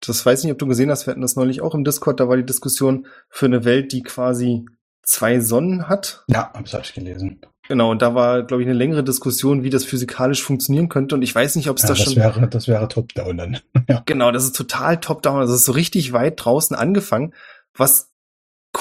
das 0.00 0.24
weiß 0.24 0.40
ich 0.40 0.44
nicht, 0.44 0.52
ob 0.52 0.58
du 0.58 0.66
gesehen 0.68 0.90
hast. 0.90 1.06
Wir 1.06 1.10
hatten 1.10 1.22
das 1.22 1.36
neulich 1.36 1.62
auch 1.62 1.74
im 1.74 1.82
Discord. 1.82 2.20
Da 2.20 2.28
war 2.28 2.36
die 2.36 2.46
Diskussion 2.46 3.06
für 3.28 3.46
eine 3.46 3.64
Welt, 3.64 3.92
die 3.92 4.02
quasi 4.02 4.66
zwei 5.06 5.40
Sonnen 5.40 5.88
hat. 5.88 6.24
Ja, 6.28 6.52
hatte 6.52 6.80
ich 6.82 6.92
gelesen. 6.92 7.40
Genau, 7.68 7.90
und 7.90 8.02
da 8.02 8.14
war, 8.14 8.42
glaube 8.42 8.62
ich, 8.62 8.68
eine 8.68 8.76
längere 8.76 9.02
Diskussion, 9.02 9.62
wie 9.62 9.70
das 9.70 9.84
physikalisch 9.84 10.42
funktionieren 10.42 10.88
könnte. 10.88 11.14
Und 11.14 11.22
ich 11.22 11.34
weiß 11.34 11.56
nicht, 11.56 11.68
ob 11.68 11.78
es 11.78 11.82
ja, 11.82 11.88
da 11.88 11.94
das 11.94 12.02
schon. 12.04 12.16
Wäre, 12.16 12.48
das 12.48 12.68
wäre 12.68 12.86
top-down 12.88 13.38
dann. 13.38 13.58
ja. 13.88 14.02
Genau, 14.06 14.30
das 14.30 14.44
ist 14.44 14.56
total 14.56 15.00
top-down. 15.00 15.40
Das 15.40 15.50
ist 15.50 15.64
so 15.64 15.72
richtig 15.72 16.12
weit 16.12 16.44
draußen 16.44 16.76
angefangen, 16.76 17.34
was 17.74 18.12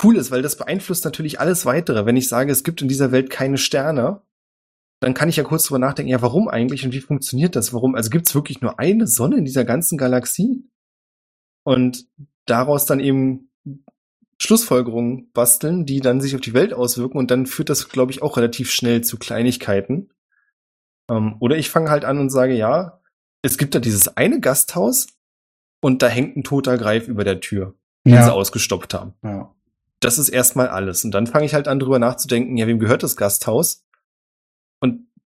cool 0.04 0.18
ist, 0.18 0.30
weil 0.30 0.42
das 0.42 0.58
beeinflusst 0.58 1.06
natürlich 1.06 1.40
alles 1.40 1.66
weitere. 1.66 2.06
Wenn 2.06 2.18
ich 2.18 2.28
sage, 2.28 2.52
es 2.52 2.64
gibt 2.64 2.82
in 2.82 2.88
dieser 2.88 3.12
Welt 3.12 3.30
keine 3.30 3.58
Sterne, 3.58 4.22
dann 5.00 5.14
kann 5.14 5.30
ich 5.30 5.38
ja 5.38 5.44
kurz 5.44 5.66
drüber 5.66 5.80
nachdenken, 5.80 6.12
ja, 6.12 6.22
warum 6.22 6.48
eigentlich 6.48 6.86
und 6.86 6.94
wie 6.94 7.02
funktioniert 7.02 7.56
das? 7.56 7.74
Warum? 7.74 7.96
Also 7.96 8.10
gibt 8.10 8.28
es 8.28 8.36
wirklich 8.36 8.62
nur 8.62 8.80
eine 8.80 9.08
Sonne 9.08 9.38
in 9.38 9.46
dieser 9.46 9.66
ganzen 9.66 9.98
Galaxie? 9.98 10.70
Und 11.64 12.08
daraus 12.46 12.86
dann 12.86 13.00
eben 13.00 13.50
Schlussfolgerungen 14.42 15.32
basteln, 15.32 15.86
die 15.86 16.02
dann 16.02 16.22
sich 16.22 16.36
auf 16.36 16.42
die 16.42 16.54
Welt 16.54 16.74
auswirken 16.74 17.18
und 17.18 17.32
dann 17.32 17.46
führt 17.46 17.70
das, 17.70 17.90
glaube 17.90 18.12
ich, 18.12 18.22
auch 18.22 18.38
relativ 18.38 18.72
schnell 18.72 19.02
zu 19.02 19.18
Kleinigkeiten. 19.18 20.10
Ähm, 21.10 21.38
oder 21.40 21.58
ich 21.58 21.70
fange 21.70 21.90
halt 21.90 22.06
an 22.06 22.20
und 22.20 22.30
sage, 22.30 22.54
ja, 22.54 23.00
es 23.42 23.58
gibt 23.58 23.76
da 23.76 23.80
dieses 23.80 24.18
eine 24.18 24.40
Gasthaus 24.40 25.08
und 25.82 26.02
da 26.02 26.08
hängt 26.08 26.36
ein 26.36 26.44
toter 26.44 26.78
Greif 26.78 27.08
über 27.08 27.24
der 27.24 27.40
Tür, 27.40 27.76
den 28.06 28.16
ja. 28.16 28.26
sie 28.26 28.34
ausgestoppt 28.34 28.94
haben. 28.94 29.14
Ja. 29.24 29.54
Das 30.00 30.18
ist 30.18 30.30
erstmal 30.30 30.68
alles. 30.68 31.06
Und 31.06 31.12
dann 31.12 31.28
fange 31.28 31.46
ich 31.46 31.54
halt 31.54 31.68
an, 31.68 31.80
drüber 31.80 32.00
nachzudenken, 32.00 32.58
ja, 32.58 32.68
wem 32.68 32.80
gehört 32.80 33.04
das 33.04 33.16
Gasthaus? 33.16 33.85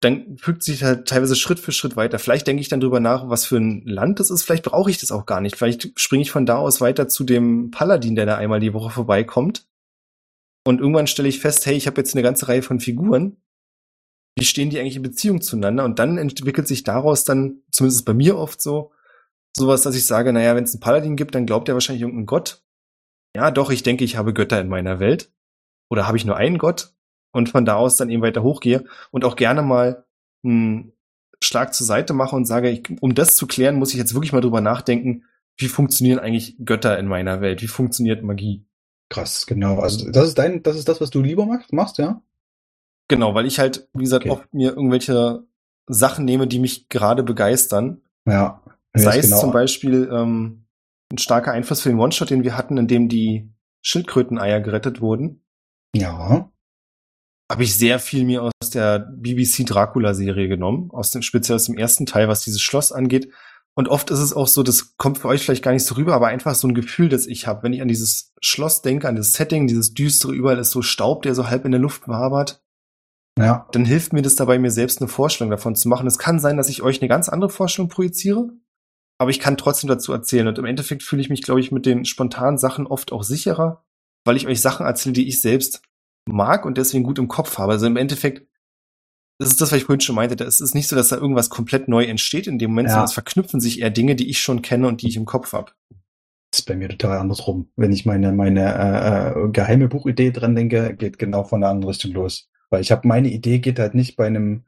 Dann 0.00 0.38
fügt 0.38 0.62
sich 0.62 0.84
halt 0.84 1.08
teilweise 1.08 1.34
Schritt 1.34 1.58
für 1.58 1.72
Schritt 1.72 1.96
weiter. 1.96 2.18
Vielleicht 2.18 2.46
denke 2.46 2.60
ich 2.60 2.68
dann 2.68 2.80
drüber 2.80 3.00
nach, 3.00 3.28
was 3.28 3.46
für 3.46 3.56
ein 3.56 3.82
Land 3.84 4.20
das 4.20 4.30
ist. 4.30 4.44
Vielleicht 4.44 4.64
brauche 4.64 4.90
ich 4.90 4.98
das 4.98 5.10
auch 5.10 5.26
gar 5.26 5.40
nicht. 5.40 5.56
Vielleicht 5.56 5.98
springe 5.98 6.22
ich 6.22 6.30
von 6.30 6.46
da 6.46 6.56
aus 6.58 6.80
weiter 6.80 7.08
zu 7.08 7.24
dem 7.24 7.70
Paladin, 7.72 8.14
der 8.14 8.26
da 8.26 8.36
einmal 8.36 8.60
die 8.60 8.74
Woche 8.74 8.90
vorbeikommt. 8.90 9.66
Und 10.64 10.80
irgendwann 10.80 11.06
stelle 11.06 11.28
ich 11.28 11.40
fest, 11.40 11.66
hey, 11.66 11.74
ich 11.74 11.86
habe 11.86 12.00
jetzt 12.00 12.14
eine 12.14 12.22
ganze 12.22 12.46
Reihe 12.46 12.62
von 12.62 12.78
Figuren. 12.78 13.38
Wie 14.36 14.44
stehen 14.44 14.70
die 14.70 14.78
eigentlich 14.78 14.96
in 14.96 15.02
Beziehung 15.02 15.40
zueinander? 15.40 15.84
Und 15.84 15.98
dann 15.98 16.16
entwickelt 16.16 16.68
sich 16.68 16.84
daraus 16.84 17.24
dann, 17.24 17.62
zumindest 17.72 18.04
bei 18.04 18.14
mir 18.14 18.38
oft 18.38 18.62
so, 18.62 18.92
sowas, 19.56 19.82
dass 19.82 19.96
ich 19.96 20.06
sage, 20.06 20.32
naja, 20.32 20.55
wenn 20.55 20.64
es 20.64 20.74
einen 20.74 20.81
Paladin 20.81 21.17
gibt, 21.17 21.34
dann 21.34 21.46
glaubt 21.46 21.69
er 21.69 21.74
wahrscheinlich 21.74 22.02
irgendeinen 22.02 22.26
Gott. 22.26 22.62
Ja, 23.34 23.50
doch, 23.50 23.70
ich 23.70 23.82
denke, 23.82 24.05
ich 24.05 24.17
habe 24.17 24.32
Götter 24.32 24.60
in 24.60 24.69
meiner 24.69 25.00
Welt. 25.00 25.32
Oder 25.90 26.06
habe 26.06 26.17
ich 26.17 26.24
nur 26.24 26.36
einen 26.36 26.58
Gott? 26.58 26.94
Und 27.38 27.48
von 27.48 27.64
da 27.64 27.76
aus 27.76 27.96
dann 27.96 28.10
eben 28.10 28.22
weiter 28.22 28.42
hochgehe 28.42 28.84
und 29.10 29.24
auch 29.24 29.36
gerne 29.36 29.62
mal 29.62 30.04
einen 30.44 30.92
Schlag 31.42 31.72
zur 31.72 31.86
Seite 31.86 32.12
mache 32.12 32.36
und 32.36 32.44
sage, 32.44 32.68
ich, 32.68 32.82
um 33.00 33.14
das 33.14 33.36
zu 33.36 33.46
klären, 33.46 33.76
muss 33.76 33.92
ich 33.92 33.98
jetzt 33.98 34.12
wirklich 34.12 34.32
mal 34.32 34.40
drüber 34.40 34.60
nachdenken, 34.60 35.24
wie 35.56 35.68
funktionieren 35.68 36.18
eigentlich 36.18 36.56
Götter 36.64 36.98
in 36.98 37.06
meiner 37.06 37.40
Welt? 37.40 37.62
Wie 37.62 37.68
funktioniert 37.68 38.22
Magie? 38.22 38.66
Krass, 39.08 39.46
genau. 39.46 39.78
Also 39.78 40.10
das 40.10 40.28
ist 40.28 40.38
dein, 40.38 40.62
das 40.62 40.76
ist 40.76 40.88
das, 40.88 41.00
was 41.00 41.10
du 41.10 41.22
lieber 41.22 41.46
machst, 41.46 41.72
machst 41.72 41.98
ja? 41.98 42.22
Genau, 43.08 43.34
weil 43.34 43.46
ich 43.46 43.58
halt, 43.58 43.88
wie 43.94 44.02
gesagt, 44.02 44.26
okay. 44.26 44.32
oft 44.32 44.52
mir 44.52 44.70
irgendwelche 44.70 45.44
Sachen 45.86 46.24
nehme, 46.24 46.46
die 46.46 46.58
mich 46.58 46.88
gerade 46.88 47.22
begeistern. 47.22 48.02
Ja. 48.26 48.62
Sei 48.94 49.18
es 49.18 49.26
genau. 49.26 49.40
zum 49.40 49.52
Beispiel 49.52 50.10
ähm, 50.12 50.66
ein 51.10 51.18
starker 51.18 51.52
Einfluss 51.52 51.80
für 51.80 51.88
den 51.88 51.98
One-Shot, 51.98 52.30
den 52.30 52.42
wir 52.42 52.56
hatten, 52.56 52.76
in 52.76 52.88
dem 52.88 53.08
die 53.08 53.48
Schildkröteneier 53.80 54.60
gerettet 54.60 55.00
wurden. 55.00 55.42
Ja 55.94 56.50
habe 57.50 57.62
ich 57.62 57.76
sehr 57.76 57.98
viel 57.98 58.24
mir 58.24 58.43
aus 58.43 58.70
der 58.72 58.98
BBC 58.98 59.64
Dracula-Serie 59.64 60.48
genommen, 60.48 60.90
aus 60.93 61.10
dem, 61.10 61.22
speziell 61.22 61.56
aus 61.56 61.64
dem 61.64 61.78
ersten 61.78 62.06
Teil, 62.06 62.28
was 62.28 62.44
dieses 62.44 62.60
Schloss 62.60 62.93
angeht. 62.93 63.32
Und 63.74 63.88
oft 63.88 64.10
ist 64.10 64.19
es 64.19 64.32
auch 64.32 64.48
so, 64.48 64.62
das 64.62 64.96
kommt 64.96 65.19
für 65.19 65.28
euch 65.28 65.44
vielleicht 65.44 65.62
gar 65.62 65.72
nicht 65.72 65.84
so 65.84 65.94
rüber, 65.94 66.14
aber 66.14 66.26
einfach 66.26 66.55
so 66.55 66.67
ein 66.67 66.74
Gefühl, 66.74 67.08
das 67.08 67.26
ich 67.26 67.46
habe, 67.46 67.62
wenn 67.62 67.72
ich 67.72 67.81
an 67.81 67.88
dieses 67.88 68.34
Schloss 68.40 68.82
denke, 68.82 69.08
an 69.08 69.17
das 69.17 69.32
Setting, 69.32 69.67
dieses 69.67 69.94
düstere, 69.94 70.34
überall 70.34 70.58
ist 70.58 70.72
so 70.72 70.82
Staub, 70.82 71.22
der 71.22 71.34
so 71.34 71.48
halb 71.48 71.64
in 71.64 71.70
der 71.70 71.81
Luft 71.81 72.08
wabert. 72.08 72.60
Ja. 73.38 73.69
Dann 73.70 73.84
hilft 73.84 74.12
mir 74.12 74.22
das 74.22 74.34
dabei, 74.34 74.58
mir 74.58 74.72
selbst 74.72 75.00
eine 75.00 75.08
Vorstellung 75.08 75.50
davon 75.50 75.76
zu 75.76 75.88
machen. 75.88 76.08
Es 76.08 76.19
kann 76.19 76.40
sein, 76.40 76.56
dass 76.56 76.69
ich 76.69 76.82
euch 76.82 77.00
eine 77.00 77.08
ganz 77.08 77.28
andere 77.28 77.50
Vorstellung 77.50 77.88
projiziere, 77.88 78.50
aber 79.19 79.31
ich 79.31 79.38
kann 79.38 79.56
trotzdem 79.56 79.88
dazu 79.88 80.12
erzählen. 80.12 80.48
Und 80.48 80.58
im 80.58 80.64
Endeffekt 80.64 81.05
fühle 81.05 81.22
ich 81.22 81.31
mich, 81.31 81.43
glaube 81.43 81.60
ich, 81.60 81.70
mit 81.70 81.86
den 81.86 82.05
spontanen 82.05 82.58
Sachen 82.58 82.86
oft 82.86 83.12
auch 83.12 83.22
sicherer, 83.22 83.84
weil 84.24 84.36
ich 84.36 84.48
euch 84.48 84.60
Sachen 84.60 84.86
erzähle, 84.86 85.12
die 85.12 85.28
ich 85.28 85.40
selbst 85.40 85.82
mag 86.29 86.65
und 86.65 86.79
deswegen 86.79 87.05
gut 87.05 87.19
im 87.19 87.29
Kopf 87.29 87.58
habe. 87.58 87.73
Also 87.73 87.87
im 87.87 87.97
Endeffekt, 87.97 88.47
das 89.39 89.51
ist 89.51 89.61
das, 89.61 89.73
was 89.73 89.79
ich 89.79 89.85
vorhin 89.85 90.01
schon 90.01 90.17
meinte. 90.17 90.43
Es 90.44 90.61
ist 90.61 90.75
nicht 90.75 90.89
so, 90.89 90.97
dass 90.97 91.08
da 91.08 91.17
irgendwas 91.17 91.51
komplett 91.51 91.89
neu 91.89 92.05
entsteht 92.05 92.47
in 92.47 92.58
dem 92.58 92.70
Moment, 92.70 92.89
ja. 92.89 92.94
sondern 92.94 93.06
es 93.06 93.15
verknüpfen 93.15 93.61
sich 93.61 93.81
eher 93.81 93.91
Dinge, 93.91 94.17
die 94.17 94.29
ich 94.29 94.41
schon 94.41 94.63
kenne 94.63 94.89
und 94.89 95.03
die 95.03 95.08
ich 95.08 95.17
im 95.17 95.25
Kopf 95.25 95.53
habe. 95.53 95.73
Das 96.51 96.61
ist 96.61 96.67
bei 96.67 96.77
mir 96.77 96.89
total 96.89 97.19
andersrum. 97.19 97.70
Wenn 97.77 97.93
ich 97.93 98.06
meine, 98.06 98.32
meine 98.32 98.75
äh, 98.75 99.44
äh, 99.44 99.51
geheime 99.51 99.89
Buchidee 99.89 100.31
dran 100.31 100.55
denke, 100.55 100.94
geht 100.97 101.19
genau 101.19 101.44
von 101.44 101.61
der 101.61 101.70
anderen 101.70 101.91
Richtung 101.91 102.13
los. 102.13 102.49
Weil 102.70 102.81
ich 102.81 102.91
habe 102.91 103.06
meine 103.06 103.29
Idee 103.29 103.58
geht 103.58 103.79
halt 103.79 103.94
nicht 103.94 104.17
bei 104.17 104.27
einem 104.27 104.65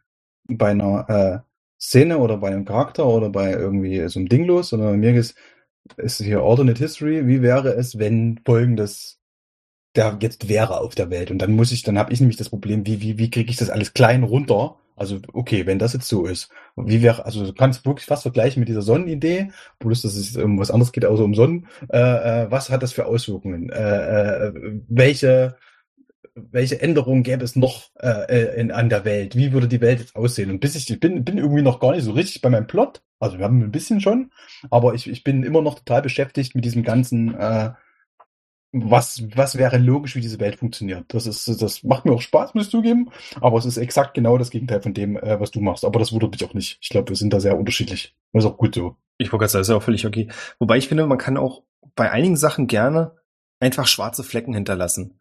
bei 0.49 0.71
einer 0.71 1.09
äh, 1.09 1.38
Szene 1.81 2.19
oder 2.19 2.37
bei 2.38 2.49
einem 2.49 2.64
Charakter 2.64 3.07
oder 3.07 3.31
bei 3.31 3.52
irgendwie 3.52 4.07
so 4.09 4.19
einem 4.19 4.29
Ding 4.29 4.45
los, 4.45 4.71
sondern 4.71 4.90
bei 4.90 4.97
mir 4.99 5.14
ist, 5.14 5.37
ist 5.97 6.21
hier 6.21 6.40
Alternate 6.40 6.83
History. 6.83 7.26
Wie 7.26 7.40
wäre 7.40 7.71
es, 7.75 7.99
wenn 7.99 8.40
folgendes 8.45 9.19
der 9.97 10.18
jetzt 10.20 10.49
wäre 10.49 10.80
auf 10.80 10.94
der 10.94 11.11
Welt? 11.11 11.30
Und 11.30 11.38
dann 11.38 11.52
muss 11.52 11.73
ich, 11.73 11.82
dann 11.82 11.99
habe 11.99 12.12
ich 12.12 12.20
nämlich 12.20 12.37
das 12.37 12.50
Problem, 12.50 12.87
wie, 12.87 13.00
wie, 13.00 13.18
wie 13.18 13.30
kriege 13.30 13.50
ich 13.50 13.56
das 13.56 13.70
alles 13.70 13.94
klein 13.94 14.23
runter? 14.23 14.76
Also, 14.97 15.18
okay, 15.32 15.64
wenn 15.64 15.78
das 15.78 15.94
jetzt 15.94 16.09
so 16.09 16.26
ist, 16.26 16.50
wie 16.76 17.00
wäre, 17.00 17.25
also 17.25 17.47
du 17.47 17.54
kannst 17.54 17.87
wirklich 17.87 18.04
fast 18.04 18.23
vergleichen 18.23 18.61
mit 18.61 18.68
dieser 18.68 18.82
Sonnenidee, 18.82 19.50
bloß 19.78 20.02
dass 20.02 20.14
es 20.14 20.37
um 20.37 20.59
was 20.59 20.70
anderes 20.70 20.92
geht, 20.92 21.06
außer 21.06 21.25
um 21.25 21.35
Sonnen. 21.35 21.68
Äh, 21.88 21.99
äh, 21.99 22.50
was 22.50 22.68
hat 22.68 22.82
das 22.82 22.92
für 22.92 23.06
Auswirkungen? 23.06 23.70
Äh, 23.70 24.49
äh, 24.49 24.52
welche 24.88 25.56
welche 26.35 26.80
Änderungen 26.80 27.23
gäbe 27.23 27.44
es 27.44 27.56
noch 27.56 27.90
äh, 27.99 28.61
in, 28.61 28.70
an 28.70 28.88
der 28.88 29.04
Welt? 29.04 29.37
Wie 29.37 29.52
würde 29.52 29.68
die 29.68 29.80
Welt 29.80 30.00
jetzt 30.00 30.16
aussehen? 30.16 30.50
Und 30.50 30.61
bis 30.61 30.75
ich, 30.75 30.88
ich 30.90 31.00
bin, 31.00 31.25
bin 31.25 31.38
irgendwie 31.38 31.62
noch 31.62 31.80
gar 31.80 31.92
nicht 31.92 32.04
so 32.04 32.12
richtig 32.12 32.40
bei 32.40 32.50
meinem 32.50 32.66
Plot. 32.66 33.02
Also 33.18 33.38
wir 33.38 33.44
haben 33.44 33.61
ein 33.62 33.73
bisschen 33.73 34.00
schon, 34.00 34.30
aber 34.70 34.94
ich, 34.94 35.09
ich 35.09 35.25
bin 35.25 35.42
immer 35.42 35.61
noch 35.62 35.75
total 35.75 36.02
beschäftigt 36.02 36.54
mit 36.54 36.64
diesem 36.64 36.82
ganzen, 36.82 37.35
äh, 37.35 37.70
was, 38.72 39.22
was 39.34 39.58
wäre 39.58 39.78
logisch, 39.78 40.14
wie 40.14 40.20
diese 40.20 40.38
Welt 40.38 40.56
funktioniert. 40.56 41.04
Das 41.08 41.26
ist, 41.26 41.48
das 41.60 41.82
macht 41.82 42.04
mir 42.04 42.12
auch 42.12 42.20
Spaß, 42.20 42.54
muss 42.54 42.66
ich 42.66 42.70
zugeben, 42.70 43.10
aber 43.40 43.58
es 43.58 43.64
ist 43.64 43.76
exakt 43.76 44.14
genau 44.14 44.38
das 44.38 44.50
Gegenteil 44.50 44.80
von 44.80 44.94
dem, 44.94 45.16
äh, 45.16 45.40
was 45.40 45.50
du 45.50 45.60
machst. 45.60 45.84
Aber 45.84 45.98
das 45.98 46.12
wundert 46.12 46.32
mich 46.32 46.44
auch 46.44 46.54
nicht. 46.54 46.78
Ich 46.80 46.88
glaube, 46.88 47.08
wir 47.08 47.16
sind 47.16 47.32
da 47.32 47.40
sehr 47.40 47.58
unterschiedlich. 47.58 48.14
Das 48.32 48.44
ist 48.44 48.50
auch 48.50 48.58
gut 48.58 48.74
so. 48.74 48.96
Ich 49.18 49.32
wollte 49.32 49.42
gerade 49.42 49.50
sagen, 49.50 49.60
das 49.60 49.68
ist 49.68 49.72
ja 49.72 49.76
auch 49.76 49.82
völlig 49.82 50.06
okay. 50.06 50.28
Wobei 50.58 50.76
ich 50.76 50.88
finde, 50.88 51.06
man 51.06 51.18
kann 51.18 51.36
auch 51.36 51.62
bei 51.96 52.10
einigen 52.10 52.36
Sachen 52.36 52.68
gerne 52.68 53.16
einfach 53.58 53.86
schwarze 53.86 54.22
Flecken 54.22 54.54
hinterlassen. 54.54 55.20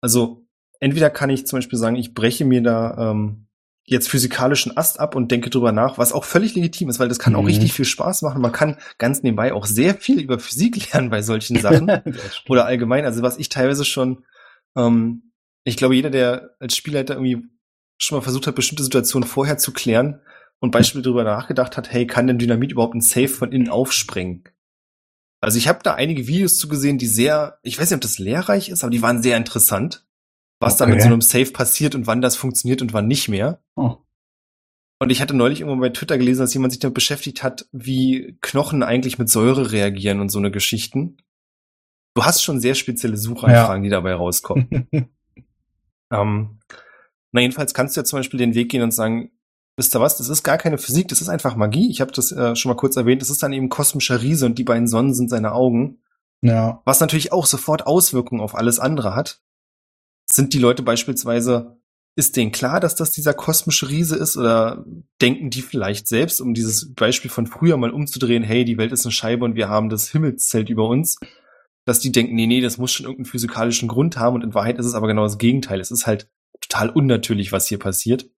Also 0.00 0.46
entweder 0.80 1.10
kann 1.10 1.30
ich 1.30 1.46
zum 1.46 1.58
Beispiel 1.58 1.78
sagen, 1.78 1.96
ich 1.96 2.14
breche 2.14 2.44
mir 2.44 2.62
da 2.62 3.10
ähm, 3.10 3.47
jetzt 3.88 4.10
physikalischen 4.10 4.76
Ast 4.76 5.00
ab 5.00 5.14
und 5.14 5.30
denke 5.30 5.48
drüber 5.48 5.72
nach, 5.72 5.96
was 5.96 6.12
auch 6.12 6.24
völlig 6.24 6.54
legitim 6.54 6.90
ist, 6.90 6.98
weil 6.98 7.08
das 7.08 7.18
kann 7.18 7.32
mhm. 7.32 7.38
auch 7.38 7.46
richtig 7.46 7.72
viel 7.72 7.86
Spaß 7.86 8.20
machen. 8.20 8.42
Man 8.42 8.52
kann 8.52 8.76
ganz 8.98 9.22
nebenbei 9.22 9.54
auch 9.54 9.64
sehr 9.64 9.94
viel 9.94 10.20
über 10.20 10.38
Physik 10.38 10.92
lernen 10.92 11.08
bei 11.08 11.22
solchen 11.22 11.58
Sachen 11.58 11.90
oder 12.48 12.66
allgemein. 12.66 13.06
Also 13.06 13.22
was 13.22 13.38
ich 13.38 13.48
teilweise 13.48 13.86
schon, 13.86 14.24
ähm, 14.76 15.32
ich 15.64 15.78
glaube, 15.78 15.94
jeder, 15.94 16.10
der 16.10 16.50
als 16.60 16.76
Spielleiter 16.76 17.14
irgendwie 17.14 17.46
schon 17.96 18.18
mal 18.18 18.22
versucht 18.22 18.46
hat, 18.46 18.54
bestimmte 18.54 18.84
Situationen 18.84 19.26
vorher 19.26 19.56
zu 19.56 19.72
klären 19.72 20.20
und 20.60 20.70
Beispiele 20.70 21.02
darüber 21.02 21.24
nachgedacht 21.24 21.76
hat, 21.78 21.90
hey, 21.90 22.06
kann 22.06 22.26
denn 22.26 22.38
Dynamit 22.38 22.72
überhaupt 22.72 22.94
ein 22.94 23.00
Safe 23.00 23.28
von 23.28 23.52
innen 23.52 23.70
aufsprengen? 23.70 24.44
Also 25.40 25.56
ich 25.56 25.66
habe 25.66 25.80
da 25.82 25.94
einige 25.94 26.26
Videos 26.26 26.58
zu 26.58 26.68
gesehen, 26.68 26.98
die 26.98 27.06
sehr, 27.06 27.58
ich 27.62 27.80
weiß 27.80 27.90
nicht, 27.90 27.96
ob 27.96 28.02
das 28.02 28.18
lehrreich 28.18 28.68
ist, 28.68 28.82
aber 28.82 28.90
die 28.90 29.02
waren 29.02 29.22
sehr 29.22 29.36
interessant 29.36 30.04
was 30.60 30.74
okay. 30.74 30.84
da 30.84 30.94
mit 30.94 31.02
so 31.02 31.08
einem 31.08 31.20
Safe 31.20 31.50
passiert 31.52 31.94
und 31.94 32.06
wann 32.06 32.20
das 32.20 32.36
funktioniert 32.36 32.82
und 32.82 32.92
wann 32.92 33.06
nicht 33.06 33.28
mehr. 33.28 33.62
Oh. 33.76 33.98
Und 35.00 35.10
ich 35.10 35.20
hatte 35.20 35.34
neulich 35.34 35.60
irgendwo 35.60 35.80
bei 35.80 35.90
Twitter 35.90 36.18
gelesen, 36.18 36.40
dass 36.40 36.54
jemand 36.54 36.72
sich 36.72 36.80
damit 36.80 36.94
beschäftigt 36.94 37.42
hat, 37.42 37.68
wie 37.70 38.36
Knochen 38.40 38.82
eigentlich 38.82 39.18
mit 39.18 39.28
Säure 39.28 39.70
reagieren 39.70 40.20
und 40.20 40.30
so 40.30 40.38
eine 40.38 40.50
Geschichten. 40.50 41.18
Du 42.14 42.24
hast 42.24 42.42
schon 42.42 42.60
sehr 42.60 42.74
spezielle 42.74 43.16
Suchanfragen, 43.16 43.84
ja. 43.84 43.88
die 43.88 43.90
dabei 43.90 44.14
rauskommen. 44.14 44.88
ähm, 46.12 46.58
na, 47.30 47.40
jedenfalls 47.40 47.74
kannst 47.74 47.96
du 47.96 48.00
ja 48.00 48.04
zum 48.04 48.18
Beispiel 48.18 48.38
den 48.38 48.54
Weg 48.54 48.70
gehen 48.70 48.82
und 48.82 48.90
sagen, 48.90 49.30
wisst 49.76 49.94
ihr 49.94 50.00
was, 50.00 50.16
das 50.16 50.28
ist 50.28 50.42
gar 50.42 50.58
keine 50.58 50.78
Physik, 50.78 51.06
das 51.08 51.20
ist 51.20 51.28
einfach 51.28 51.54
Magie. 51.54 51.90
Ich 51.90 52.00
habe 52.00 52.10
das 52.10 52.32
äh, 52.32 52.56
schon 52.56 52.70
mal 52.70 52.76
kurz 52.76 52.96
erwähnt, 52.96 53.22
das 53.22 53.30
ist 53.30 53.42
dann 53.42 53.52
eben 53.52 53.68
kosmischer 53.68 54.20
Riese 54.20 54.46
und 54.46 54.58
die 54.58 54.64
beiden 54.64 54.88
Sonnen 54.88 55.14
sind 55.14 55.30
seine 55.30 55.52
Augen. 55.52 56.02
Ja. 56.40 56.82
Was 56.84 56.98
natürlich 56.98 57.32
auch 57.32 57.46
sofort 57.46 57.86
Auswirkungen 57.86 58.40
auf 58.40 58.56
alles 58.56 58.80
andere 58.80 59.14
hat. 59.14 59.40
Sind 60.30 60.52
die 60.54 60.58
Leute 60.58 60.82
beispielsweise, 60.82 61.78
ist 62.16 62.36
denen 62.36 62.52
klar, 62.52 62.80
dass 62.80 62.96
das 62.96 63.12
dieser 63.12 63.32
kosmische 63.32 63.88
Riese 63.88 64.16
ist 64.16 64.36
oder 64.36 64.84
denken 65.22 65.50
die 65.50 65.62
vielleicht 65.62 66.08
selbst, 66.08 66.40
um 66.40 66.52
dieses 66.52 66.92
Beispiel 66.94 67.30
von 67.30 67.46
früher 67.46 67.76
mal 67.76 67.90
umzudrehen, 67.90 68.42
hey, 68.42 68.64
die 68.64 68.76
Welt 68.76 68.92
ist 68.92 69.06
eine 69.06 69.12
Scheibe 69.12 69.44
und 69.44 69.54
wir 69.54 69.68
haben 69.68 69.88
das 69.88 70.08
Himmelszelt 70.08 70.68
über 70.68 70.88
uns, 70.88 71.18
dass 71.84 72.00
die 72.00 72.12
denken, 72.12 72.34
nee, 72.34 72.46
nee, 72.46 72.60
das 72.60 72.76
muss 72.76 72.92
schon 72.92 73.04
irgendeinen 73.06 73.30
physikalischen 73.30 73.88
Grund 73.88 74.18
haben 74.18 74.34
und 74.34 74.42
in 74.42 74.52
Wahrheit 74.52 74.78
ist 74.78 74.86
es 74.86 74.94
aber 74.94 75.06
genau 75.06 75.22
das 75.22 75.38
Gegenteil. 75.38 75.80
Es 75.80 75.90
ist 75.90 76.06
halt 76.06 76.28
total 76.60 76.90
unnatürlich, 76.90 77.52
was 77.52 77.68
hier 77.68 77.78
passiert. 77.78 78.28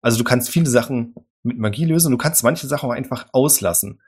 Also 0.00 0.18
du 0.18 0.24
kannst 0.24 0.50
viele 0.50 0.68
Sachen 0.68 1.14
mit 1.42 1.58
Magie 1.58 1.84
lösen 1.84 2.08
und 2.08 2.12
du 2.12 2.18
kannst 2.18 2.42
manche 2.42 2.66
Sachen 2.66 2.88
auch 2.88 2.94
einfach 2.94 3.28
auslassen. 3.32 4.00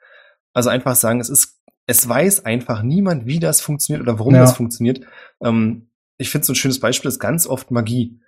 Also 0.52 0.70
einfach 0.70 0.96
sagen, 0.96 1.20
es 1.20 1.28
ist, 1.28 1.60
es 1.86 2.08
weiß 2.08 2.44
einfach 2.44 2.82
niemand, 2.82 3.26
wie 3.26 3.38
das 3.38 3.60
funktioniert 3.60 4.02
oder 4.02 4.18
warum 4.18 4.34
ja. 4.34 4.40
das 4.40 4.56
funktioniert. 4.56 5.00
Ähm, 5.42 5.88
ich 6.18 6.30
finde 6.30 6.46
so 6.46 6.52
ein 6.52 6.56
schönes 6.56 6.80
Beispiel 6.80 7.08
ist 7.08 7.18
ganz 7.18 7.46
oft 7.46 7.70
Magie. 7.70 8.20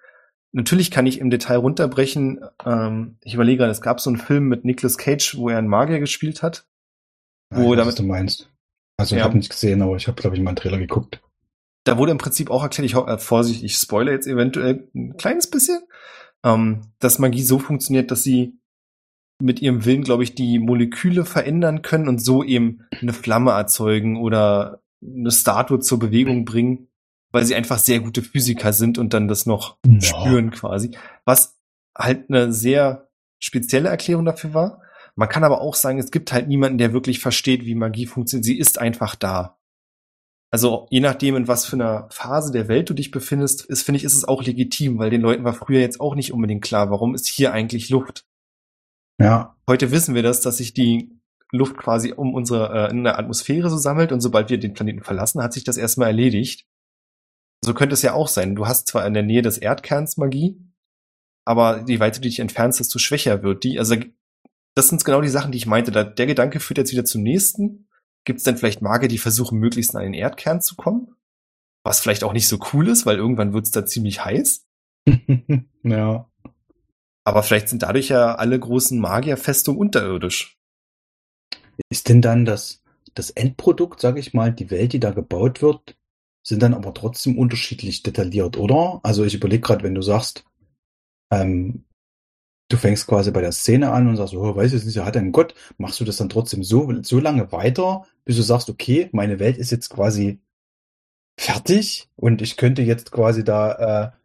Natürlich 0.52 0.90
kann 0.90 1.06
ich 1.06 1.20
im 1.20 1.30
Detail 1.30 1.56
runterbrechen. 1.56 2.40
Ähm, 2.64 3.18
ich 3.22 3.34
überlege 3.34 3.58
gerade, 3.58 3.72
es 3.72 3.80
gab 3.80 4.00
so 4.00 4.10
einen 4.10 4.18
Film 4.18 4.48
mit 4.48 4.64
Nicolas 4.64 4.98
Cage, 4.98 5.36
wo 5.36 5.48
er 5.48 5.58
einen 5.58 5.68
Magier 5.68 5.98
gespielt 5.98 6.42
hat. 6.42 6.66
Wo 7.50 7.70
ja, 7.70 7.76
damit, 7.76 7.88
was 7.88 7.94
du 7.96 8.02
meinst. 8.02 8.50
Also 8.96 9.14
ich 9.14 9.20
ja. 9.20 9.24
habe 9.24 9.36
nicht 9.36 9.50
gesehen, 9.50 9.82
aber 9.82 9.96
ich 9.96 10.08
habe, 10.08 10.20
glaube 10.20 10.36
ich, 10.36 10.42
mal 10.42 10.50
einen 10.50 10.56
Trailer 10.56 10.78
geguckt. 10.78 11.20
Da 11.84 11.98
wurde 11.98 12.12
im 12.12 12.18
Prinzip 12.18 12.50
auch 12.50 12.62
erklärt, 12.62 12.86
ich 12.86 12.96
äh, 12.96 13.18
Vorsicht, 13.18 13.62
ich 13.62 13.76
spoilere 13.76 14.14
jetzt 14.14 14.26
eventuell 14.26 14.88
ein 14.94 15.16
kleines 15.16 15.48
bisschen, 15.48 15.80
ähm, 16.44 16.82
dass 16.98 17.18
Magie 17.18 17.42
so 17.42 17.58
funktioniert, 17.58 18.10
dass 18.10 18.22
sie 18.22 18.58
mit 19.38 19.60
ihrem 19.60 19.84
Willen, 19.84 20.02
glaube 20.02 20.22
ich, 20.22 20.34
die 20.34 20.58
Moleküle 20.58 21.24
verändern 21.24 21.82
können 21.82 22.08
und 22.08 22.18
so 22.18 22.42
eben 22.42 22.86
eine 23.00 23.12
Flamme 23.12 23.50
erzeugen 23.50 24.16
oder 24.16 24.82
eine 25.04 25.30
Statue 25.30 25.80
zur 25.80 25.98
Bewegung 25.98 26.46
bringen 26.46 26.88
weil 27.36 27.44
sie 27.44 27.54
einfach 27.54 27.78
sehr 27.78 28.00
gute 28.00 28.22
Physiker 28.22 28.72
sind 28.72 28.96
und 28.96 29.12
dann 29.12 29.28
das 29.28 29.44
noch 29.44 29.76
ja. 29.86 30.00
spüren 30.00 30.50
quasi. 30.50 30.92
Was 31.26 31.58
halt 31.94 32.30
eine 32.30 32.50
sehr 32.50 33.10
spezielle 33.38 33.90
Erklärung 33.90 34.24
dafür 34.24 34.54
war. 34.54 34.82
Man 35.16 35.28
kann 35.28 35.44
aber 35.44 35.60
auch 35.60 35.74
sagen, 35.74 35.98
es 35.98 36.10
gibt 36.10 36.32
halt 36.32 36.48
niemanden, 36.48 36.78
der 36.78 36.94
wirklich 36.94 37.20
versteht, 37.20 37.66
wie 37.66 37.74
Magie 37.74 38.06
funktioniert. 38.06 38.46
Sie 38.46 38.58
ist 38.58 38.78
einfach 38.78 39.16
da. 39.16 39.58
Also 40.50 40.86
je 40.88 41.00
nachdem, 41.00 41.36
in 41.36 41.46
was 41.46 41.66
für 41.66 41.76
einer 41.76 42.08
Phase 42.10 42.52
der 42.52 42.68
Welt 42.68 42.88
du 42.88 42.94
dich 42.94 43.10
befindest, 43.10 43.66
ist, 43.66 43.82
finde 43.82 43.98
ich, 43.98 44.04
ist 44.04 44.14
es 44.14 44.24
auch 44.24 44.42
legitim, 44.42 44.98
weil 44.98 45.10
den 45.10 45.20
Leuten 45.20 45.44
war 45.44 45.52
früher 45.52 45.80
jetzt 45.80 46.00
auch 46.00 46.14
nicht 46.14 46.32
unbedingt 46.32 46.64
klar, 46.64 46.90
warum 46.90 47.14
ist 47.14 47.26
hier 47.26 47.52
eigentlich 47.52 47.90
Luft. 47.90 48.24
Ja. 49.20 49.58
Heute 49.68 49.90
wissen 49.90 50.14
wir 50.14 50.22
das, 50.22 50.40
dass 50.40 50.56
sich 50.56 50.72
die 50.72 51.20
Luft 51.52 51.76
quasi 51.76 52.14
um 52.14 52.32
unsere 52.32 52.88
äh, 52.88 52.90
in 52.90 53.04
der 53.04 53.18
Atmosphäre 53.18 53.68
so 53.68 53.76
sammelt 53.76 54.10
und 54.10 54.22
sobald 54.22 54.48
wir 54.48 54.58
den 54.58 54.72
Planeten 54.72 55.02
verlassen, 55.02 55.42
hat 55.42 55.52
sich 55.52 55.64
das 55.64 55.76
erstmal 55.76 56.08
erledigt. 56.08 56.66
So 57.64 57.74
könnte 57.74 57.94
es 57.94 58.02
ja 58.02 58.12
auch 58.12 58.28
sein. 58.28 58.54
Du 58.54 58.66
hast 58.66 58.86
zwar 58.86 59.06
in 59.06 59.14
der 59.14 59.22
Nähe 59.22 59.42
des 59.42 59.58
Erdkerns 59.58 60.16
Magie, 60.16 60.60
aber 61.44 61.84
je 61.86 62.00
weiter 62.00 62.20
du 62.20 62.28
dich 62.28 62.40
entfernst, 62.40 62.80
desto 62.80 62.98
schwächer 62.98 63.42
wird 63.42 63.64
die. 63.64 63.78
Also 63.78 63.96
das 64.74 64.88
sind 64.88 65.04
genau 65.04 65.20
die 65.22 65.28
Sachen, 65.28 65.52
die 65.52 65.58
ich 65.58 65.66
meinte. 65.66 65.90
Der 65.90 66.26
Gedanke 66.26 66.60
führt 66.60 66.78
jetzt 66.78 66.92
wieder 66.92 67.04
zum 67.04 67.22
nächsten. 67.22 67.88
Gibt 68.24 68.38
es 68.38 68.44
denn 68.44 68.56
vielleicht 68.56 68.82
Magier, 68.82 69.08
die 69.08 69.18
versuchen, 69.18 69.58
möglichst 69.58 69.94
an 69.94 70.02
den 70.02 70.14
Erdkern 70.14 70.60
zu 70.60 70.74
kommen? 70.74 71.14
Was 71.84 72.00
vielleicht 72.00 72.24
auch 72.24 72.32
nicht 72.32 72.48
so 72.48 72.58
cool 72.72 72.88
ist, 72.88 73.06
weil 73.06 73.16
irgendwann 73.16 73.52
wird 73.52 73.64
es 73.64 73.70
da 73.70 73.86
ziemlich 73.86 74.24
heiß. 74.24 74.66
ja. 75.84 76.28
Aber 77.24 77.42
vielleicht 77.42 77.68
sind 77.68 77.82
dadurch 77.82 78.08
ja 78.08 78.34
alle 78.34 78.58
großen 78.58 78.98
Magierfestungen 78.98 79.80
unterirdisch. 79.80 80.58
Ist 81.88 82.08
denn 82.08 82.20
dann 82.20 82.44
das, 82.44 82.82
das 83.14 83.30
Endprodukt, 83.30 84.00
sag 84.00 84.18
ich 84.18 84.34
mal, 84.34 84.52
die 84.52 84.70
Welt, 84.70 84.92
die 84.92 85.00
da 85.00 85.12
gebaut 85.12 85.62
wird, 85.62 85.96
sind 86.46 86.62
dann 86.62 86.74
aber 86.74 86.94
trotzdem 86.94 87.38
unterschiedlich 87.38 88.04
detailliert, 88.04 88.56
oder? 88.56 89.00
Also 89.02 89.24
ich 89.24 89.34
überlege 89.34 89.62
gerade, 89.62 89.82
wenn 89.82 89.96
du 89.96 90.02
sagst, 90.02 90.44
ähm, 91.32 91.84
du 92.68 92.76
fängst 92.76 93.08
quasi 93.08 93.32
bei 93.32 93.40
der 93.40 93.50
Szene 93.50 93.90
an 93.90 94.06
und 94.06 94.16
sagst, 94.16 94.32
oh, 94.32 94.54
weiß 94.54 94.72
ich 94.72 94.84
nicht, 94.84 94.96
hat 94.98 95.16
ein 95.16 95.32
Gott, 95.32 95.56
machst 95.76 95.98
du 95.98 96.04
das 96.04 96.18
dann 96.18 96.28
trotzdem 96.28 96.62
so, 96.62 96.92
so 97.02 97.18
lange 97.18 97.50
weiter, 97.50 98.06
bis 98.24 98.36
du 98.36 98.42
sagst, 98.42 98.70
okay, 98.70 99.08
meine 99.10 99.40
Welt 99.40 99.56
ist 99.56 99.72
jetzt 99.72 99.88
quasi 99.88 100.38
fertig 101.36 102.08
und 102.14 102.40
ich 102.40 102.56
könnte 102.56 102.82
jetzt 102.82 103.10
quasi 103.10 103.42
da 103.42 104.12
äh, 104.12 104.16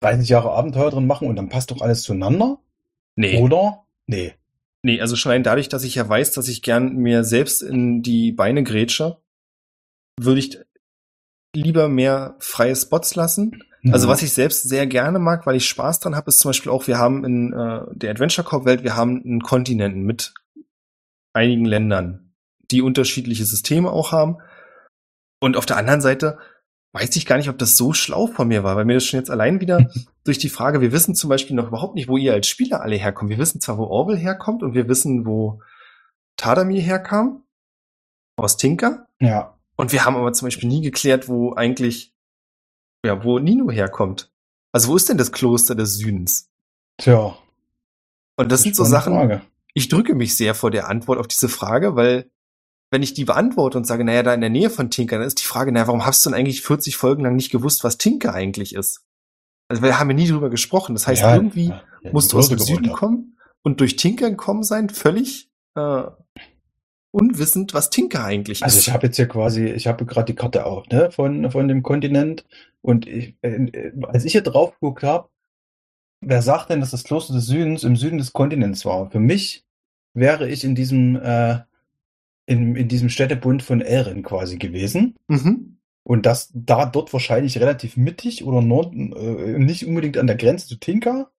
30 0.00 0.30
Jahre 0.30 0.52
Abenteuer 0.52 0.90
drin 0.90 1.06
machen 1.06 1.28
und 1.28 1.36
dann 1.36 1.50
passt 1.50 1.70
doch 1.70 1.82
alles 1.82 2.02
zueinander? 2.04 2.58
Nee. 3.16 3.38
Oder? 3.38 3.84
Nee. 4.06 4.32
Nee, 4.80 5.02
also 5.02 5.14
schon 5.14 5.30
allein 5.30 5.42
dadurch, 5.42 5.68
dass 5.68 5.84
ich 5.84 5.96
ja 5.96 6.08
weiß, 6.08 6.32
dass 6.32 6.48
ich 6.48 6.62
gern 6.62 6.96
mir 6.96 7.22
selbst 7.22 7.60
in 7.60 8.02
die 8.02 8.32
Beine 8.32 8.62
grätsche, 8.62 9.18
würde 10.18 10.40
ich 10.40 10.58
lieber 11.62 11.88
mehr 11.88 12.36
freie 12.38 12.76
Spots 12.76 13.14
lassen. 13.14 13.62
Ja. 13.82 13.92
Also 13.92 14.08
was 14.08 14.22
ich 14.22 14.32
selbst 14.32 14.68
sehr 14.68 14.86
gerne 14.86 15.18
mag, 15.18 15.46
weil 15.46 15.56
ich 15.56 15.68
Spaß 15.68 16.00
dran 16.00 16.16
habe, 16.16 16.28
ist 16.28 16.40
zum 16.40 16.50
Beispiel 16.50 16.72
auch, 16.72 16.86
wir 16.86 16.98
haben 16.98 17.24
in 17.24 17.52
äh, 17.52 17.82
der 17.92 18.10
Adventure 18.10 18.46
Corp 18.46 18.64
Welt, 18.64 18.82
wir 18.82 18.96
haben 18.96 19.22
einen 19.24 19.42
Kontinenten 19.42 20.02
mit 20.02 20.34
einigen 21.32 21.64
Ländern, 21.64 22.32
die 22.70 22.82
unterschiedliche 22.82 23.44
Systeme 23.44 23.90
auch 23.90 24.12
haben. 24.12 24.38
Und 25.40 25.56
auf 25.56 25.66
der 25.66 25.76
anderen 25.76 26.00
Seite 26.00 26.38
weiß 26.92 27.14
ich 27.16 27.26
gar 27.26 27.36
nicht, 27.36 27.50
ob 27.50 27.58
das 27.58 27.76
so 27.76 27.92
schlau 27.92 28.26
von 28.26 28.48
mir 28.48 28.64
war, 28.64 28.74
weil 28.74 28.86
mir 28.86 28.94
das 28.94 29.04
schon 29.04 29.20
jetzt 29.20 29.30
allein 29.30 29.60
wieder 29.60 29.90
durch 30.24 30.38
die 30.38 30.48
Frage, 30.48 30.80
wir 30.80 30.92
wissen 30.92 31.14
zum 31.14 31.28
Beispiel 31.28 31.54
noch 31.54 31.68
überhaupt 31.68 31.94
nicht, 31.94 32.08
wo 32.08 32.16
ihr 32.16 32.32
als 32.32 32.48
Spieler 32.48 32.80
alle 32.80 32.96
herkommt. 32.96 33.30
Wir 33.30 33.38
wissen 33.38 33.60
zwar, 33.60 33.78
wo 33.78 33.84
Orwell 33.84 34.16
herkommt 34.16 34.62
und 34.62 34.74
wir 34.74 34.88
wissen, 34.88 35.26
wo 35.26 35.60
Tadamir 36.36 36.80
herkam, 36.80 37.42
aus 38.36 38.56
Tinker. 38.56 39.06
Ja. 39.20 39.55
Und 39.76 39.92
wir 39.92 40.04
haben 40.04 40.16
aber 40.16 40.32
zum 40.32 40.46
Beispiel 40.46 40.68
nie 40.68 40.80
geklärt, 40.80 41.28
wo 41.28 41.54
eigentlich, 41.54 42.14
ja, 43.04 43.22
wo 43.22 43.38
Nino 43.38 43.70
herkommt. 43.70 44.32
Also 44.72 44.88
wo 44.88 44.96
ist 44.96 45.08
denn 45.08 45.18
das 45.18 45.32
Kloster 45.32 45.74
des 45.74 45.96
Südens? 45.96 46.50
Tja. 46.98 47.36
Und 48.36 48.52
das 48.52 48.62
sind 48.62 48.76
so 48.76 48.84
Sachen, 48.84 49.14
Frage. 49.14 49.42
ich 49.74 49.88
drücke 49.88 50.14
mich 50.14 50.36
sehr 50.36 50.54
vor 50.54 50.70
der 50.70 50.88
Antwort 50.88 51.18
auf 51.18 51.28
diese 51.28 51.48
Frage, 51.48 51.96
weil 51.96 52.30
wenn 52.90 53.02
ich 53.02 53.14
die 53.14 53.24
beantworte 53.24 53.78
und 53.78 53.86
sage, 53.86 54.04
naja, 54.04 54.22
da 54.22 54.34
in 54.34 54.40
der 54.40 54.50
Nähe 54.50 54.70
von 54.70 54.90
Tinker, 54.90 55.18
dann 55.18 55.26
ist 55.26 55.40
die 55.40 55.46
Frage, 55.46 55.72
naja, 55.72 55.86
warum 55.86 56.06
hast 56.06 56.24
du 56.24 56.30
denn 56.30 56.38
eigentlich 56.38 56.62
40 56.62 56.96
Folgen 56.96 57.22
lang 57.22 57.36
nicht 57.36 57.50
gewusst, 57.50 57.84
was 57.84 57.98
Tinker 57.98 58.32
eigentlich 58.32 58.74
ist? 58.74 59.04
Also 59.68 59.82
wir 59.82 59.98
haben 59.98 60.10
ja 60.10 60.16
nie 60.16 60.28
drüber 60.28 60.50
gesprochen. 60.50 60.94
Das 60.94 61.06
heißt, 61.06 61.22
ja, 61.22 61.34
irgendwie 61.34 61.68
ja, 61.68 61.82
musst 62.12 62.32
du 62.32 62.38
aus 62.38 62.48
dem 62.48 62.58
Süden 62.58 62.92
kommen 62.92 63.38
und 63.62 63.80
durch 63.80 63.96
Tinker 63.96 64.30
gekommen 64.30 64.62
sein, 64.62 64.88
völlig 64.88 65.50
äh, 65.74 66.04
unwissend, 67.10 67.74
was 67.74 67.90
Tinker 67.90 68.24
eigentlich 68.24 68.62
also 68.62 68.74
ist. 68.74 68.80
Also 68.80 68.90
ich 68.90 68.94
habe 68.94 69.06
jetzt 69.06 69.16
hier 69.16 69.28
quasi, 69.28 69.66
ich 69.66 69.86
habe 69.86 70.04
gerade 70.04 70.26
die 70.26 70.36
Karte 70.36 70.66
auch, 70.66 70.86
ne, 70.88 71.10
von, 71.10 71.50
von 71.50 71.68
dem 71.68 71.82
Kontinent. 71.82 72.44
Und 72.82 73.06
ich, 73.06 73.34
äh, 73.42 73.92
als 74.08 74.24
ich 74.24 74.32
hier 74.32 74.42
drauf 74.42 74.72
geguckt 74.74 75.02
habe, 75.02 75.28
wer 76.20 76.42
sagt 76.42 76.70
denn, 76.70 76.80
dass 76.80 76.90
das 76.90 77.04
Kloster 77.04 77.34
des 77.34 77.46
Südens 77.46 77.84
im 77.84 77.96
Süden 77.96 78.18
des 78.18 78.32
Kontinents 78.32 78.84
war? 78.84 79.10
Für 79.10 79.20
mich 79.20 79.64
wäre 80.14 80.48
ich 80.48 80.64
in 80.64 80.74
diesem 80.74 81.16
äh, 81.16 81.60
in, 82.46 82.76
in 82.76 82.88
diesem 82.88 83.08
Städtebund 83.08 83.62
von 83.62 83.80
Elren 83.80 84.22
quasi 84.22 84.56
gewesen. 84.56 85.16
Mhm. 85.28 85.78
Und 86.04 86.24
das 86.24 86.50
da 86.54 86.86
dort 86.86 87.12
wahrscheinlich 87.12 87.58
relativ 87.58 87.96
mittig 87.96 88.44
oder 88.44 88.62
Norden, 88.62 89.12
äh, 89.12 89.58
nicht 89.58 89.84
unbedingt 89.86 90.16
an 90.16 90.28
der 90.28 90.36
Grenze 90.36 90.68
zu 90.68 90.76
Tinka. 90.76 91.30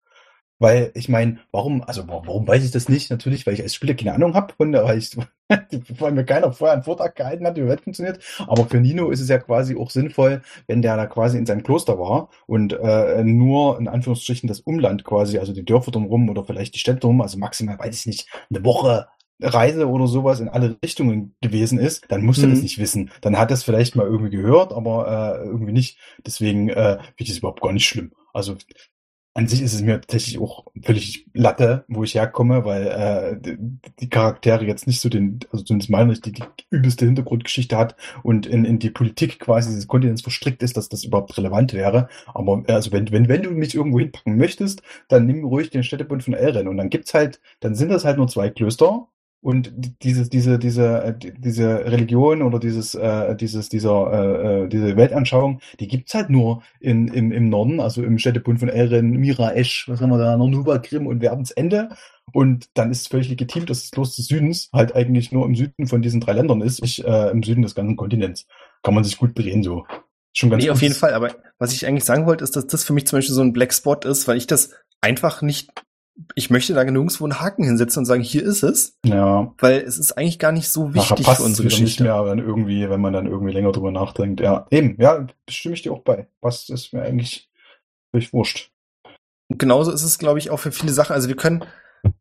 Weil 0.58 0.90
ich 0.94 1.08
meine, 1.08 1.38
warum, 1.52 1.82
also 1.82 2.06
warum 2.08 2.46
weiß 2.46 2.64
ich 2.64 2.72
das 2.72 2.88
nicht? 2.88 3.10
Natürlich, 3.10 3.46
weil 3.46 3.54
ich 3.54 3.62
als 3.62 3.74
Spieler 3.74 3.94
keine 3.94 4.12
Ahnung 4.12 4.34
habe, 4.34 4.54
weil, 4.58 4.98
ich, 4.98 5.16
weil 5.98 6.12
mir 6.12 6.24
keiner 6.24 6.52
vorher 6.52 6.74
einen 6.74 6.82
Vortrag 6.82 7.16
gehalten 7.16 7.46
hat, 7.46 7.56
wie 7.56 7.66
Welt 7.66 7.80
funktioniert. 7.80 8.20
Aber 8.46 8.66
für 8.66 8.80
Nino 8.80 9.10
ist 9.10 9.20
es 9.20 9.28
ja 9.28 9.38
quasi 9.38 9.76
auch 9.76 9.90
sinnvoll, 9.90 10.42
wenn 10.66 10.82
der 10.82 10.96
da 10.96 11.06
quasi 11.06 11.38
in 11.38 11.46
seinem 11.46 11.62
Kloster 11.62 11.98
war 11.98 12.28
und 12.46 12.72
äh, 12.72 13.22
nur 13.24 13.78
in 13.78 13.88
Anführungsstrichen 13.88 14.48
das 14.48 14.60
Umland 14.60 15.04
quasi, 15.04 15.38
also 15.38 15.52
die 15.52 15.64
Dörfer 15.64 15.90
drumherum 15.90 16.28
oder 16.28 16.44
vielleicht 16.44 16.74
die 16.74 16.78
Städte 16.78 17.00
drumherum, 17.00 17.22
also 17.22 17.38
maximal, 17.38 17.78
weiß 17.78 18.00
ich 18.00 18.06
nicht, 18.06 18.28
eine 18.50 18.64
Woche 18.64 19.06
Reise 19.40 19.88
oder 19.88 20.08
sowas 20.08 20.40
in 20.40 20.48
alle 20.48 20.76
Richtungen 20.82 21.36
gewesen 21.40 21.78
ist, 21.78 22.04
dann 22.08 22.24
musst 22.24 22.42
du 22.42 22.46
mhm. 22.46 22.50
das 22.50 22.62
nicht 22.62 22.78
wissen. 22.78 23.10
Dann 23.20 23.38
hat 23.38 23.50
das 23.50 23.62
vielleicht 23.62 23.94
mal 23.94 24.06
irgendwie 24.06 24.36
gehört, 24.36 24.72
aber 24.72 25.40
äh, 25.40 25.46
irgendwie 25.46 25.72
nicht. 25.72 25.98
Deswegen 26.26 26.68
äh, 26.68 26.96
finde 26.98 27.14
ich 27.18 27.28
das 27.28 27.38
überhaupt 27.38 27.60
gar 27.60 27.72
nicht 27.72 27.86
schlimm. 27.86 28.12
Also 28.32 28.56
an 29.34 29.46
sich 29.46 29.62
ist 29.62 29.74
es 29.74 29.82
mir 29.82 30.00
tatsächlich 30.00 30.40
auch 30.40 30.64
völlig 30.82 31.26
Latte, 31.32 31.84
wo 31.88 32.02
ich 32.02 32.14
herkomme, 32.14 32.64
weil 32.64 32.86
äh, 32.86 33.40
die, 33.40 33.56
die 34.00 34.08
Charaktere 34.08 34.64
jetzt 34.64 34.86
nicht 34.86 35.00
so 35.00 35.08
den, 35.08 35.40
also 35.52 35.64
zumindest 35.64 35.90
meine 35.90 36.12
ich, 36.12 36.20
die, 36.20 36.32
die 36.32 36.44
übelste 36.70 37.04
Hintergrundgeschichte 37.04 37.76
hat 37.76 37.94
und 38.24 38.46
in, 38.46 38.64
in 38.64 38.78
die 38.80 38.90
Politik 38.90 39.38
quasi 39.38 39.74
des 39.74 39.86
Kontinents 39.86 40.22
verstrickt 40.22 40.62
ist, 40.62 40.76
dass 40.76 40.88
das 40.88 41.04
überhaupt 41.04 41.36
relevant 41.38 41.72
wäre. 41.72 42.08
Aber 42.34 42.64
äh, 42.66 42.72
also 42.72 42.90
wenn, 42.90 43.12
wenn, 43.12 43.28
wenn 43.28 43.42
du 43.42 43.50
mich 43.50 43.74
irgendwo 43.74 44.00
hinpacken 44.00 44.36
möchtest, 44.36 44.82
dann 45.08 45.26
nimm 45.26 45.44
ruhig 45.44 45.70
den 45.70 45.84
Städtebund 45.84 46.24
von 46.24 46.34
Elren 46.34 46.66
und 46.66 46.76
dann 46.76 46.90
gibt's 46.90 47.14
halt, 47.14 47.40
dann 47.60 47.74
sind 47.74 47.90
das 47.90 48.04
halt 48.04 48.16
nur 48.16 48.28
zwei 48.28 48.50
Klöster 48.50 49.08
und 49.40 49.72
dieses, 50.02 50.28
diese, 50.30 50.58
diese, 50.58 51.02
äh, 51.04 51.14
diese 51.16 51.84
Religion 51.84 52.42
oder 52.42 52.58
dieses, 52.58 52.94
äh, 52.94 53.36
dieses, 53.36 53.68
dieser, 53.68 54.12
äh, 54.12 54.64
äh, 54.64 54.68
diese 54.68 54.96
Weltanschauung, 54.96 55.60
die 55.78 55.86
gibt's 55.86 56.14
halt 56.14 56.28
nur 56.28 56.62
in, 56.80 57.08
im, 57.08 57.30
im 57.30 57.48
Norden, 57.48 57.78
also 57.78 58.02
im 58.02 58.18
Städtebund 58.18 58.58
von 58.58 58.68
Elren, 58.68 59.10
Mira, 59.10 59.52
Esch, 59.52 59.88
was 59.88 60.00
haben 60.00 60.10
wir 60.10 60.18
da, 60.18 60.36
Nornuba, 60.36 60.78
Krim 60.78 61.06
und 61.06 61.20
Werdensende. 61.20 61.90
Und 62.32 62.68
dann 62.74 62.90
ist 62.90 63.02
es 63.02 63.06
völlig 63.06 63.28
legitim, 63.28 63.64
dass 63.64 63.82
das 63.82 63.90
Kloster 63.92 64.16
des 64.16 64.26
Südens 64.26 64.70
halt 64.72 64.94
eigentlich 64.94 65.32
nur 65.32 65.46
im 65.46 65.54
Süden 65.54 65.86
von 65.86 66.02
diesen 66.02 66.20
drei 66.20 66.32
Ländern 66.32 66.60
ist, 66.60 66.82
nicht 66.82 67.04
äh, 67.04 67.30
im 67.30 67.42
Süden 67.42 67.62
des 67.62 67.74
ganzen 67.74 67.96
Kontinents. 67.96 68.46
Kann 68.82 68.94
man 68.94 69.04
sich 69.04 69.18
gut 69.18 69.38
drehen 69.38 69.62
so. 69.62 69.86
Schon 70.34 70.50
ganz 70.50 70.62
nee, 70.62 70.70
auf 70.70 70.82
jeden 70.82 70.94
Fall. 70.94 71.14
Aber 71.14 71.34
was 71.58 71.72
ich 71.72 71.86
eigentlich 71.86 72.04
sagen 72.04 72.26
wollte, 72.26 72.44
ist, 72.44 72.54
dass 72.54 72.66
das 72.66 72.84
für 72.84 72.92
mich 72.92 73.06
zum 73.06 73.18
Beispiel 73.18 73.34
so 73.34 73.40
ein 73.40 73.52
Black 73.52 73.72
Spot 73.72 73.98
ist, 74.04 74.28
weil 74.28 74.36
ich 74.36 74.46
das 74.46 74.72
einfach 75.00 75.42
nicht 75.42 75.70
ich 76.34 76.50
möchte 76.50 76.74
da 76.74 76.84
nirgendwo 76.84 77.24
einen 77.24 77.40
Haken 77.40 77.64
hinsetzen 77.64 78.00
und 78.00 78.06
sagen, 78.06 78.22
hier 78.22 78.42
ist 78.42 78.62
es. 78.62 78.96
Ja. 79.04 79.52
Weil 79.58 79.80
es 79.80 79.98
ist 79.98 80.12
eigentlich 80.12 80.38
gar 80.38 80.52
nicht 80.52 80.68
so 80.68 80.94
wichtig 80.94 81.26
für 81.26 81.42
unsere 81.42 81.64
Geschichte. 81.64 81.84
nicht 81.84 82.00
mehr, 82.00 82.24
wenn 82.26 82.38
irgendwie, 82.38 82.88
wenn 82.90 83.00
man 83.00 83.12
dann 83.12 83.26
irgendwie 83.26 83.52
länger 83.52 83.72
drüber 83.72 83.92
nachdenkt. 83.92 84.40
Ja, 84.40 84.66
eben, 84.70 84.96
ja, 85.00 85.26
stimme 85.48 85.74
ich 85.74 85.82
dir 85.82 85.92
auch 85.92 86.02
bei. 86.02 86.26
Was 86.40 86.68
ist 86.68 86.92
mir 86.92 87.02
eigentlich 87.02 87.50
völlig 88.10 88.32
wurscht. 88.32 88.70
Und 89.48 89.58
genauso 89.58 89.92
ist 89.92 90.02
es, 90.02 90.18
glaube 90.18 90.38
ich, 90.38 90.50
auch 90.50 90.58
für 90.58 90.72
viele 90.72 90.92
Sachen. 90.92 91.14
Also 91.14 91.28
wir 91.28 91.36
können, 91.36 91.64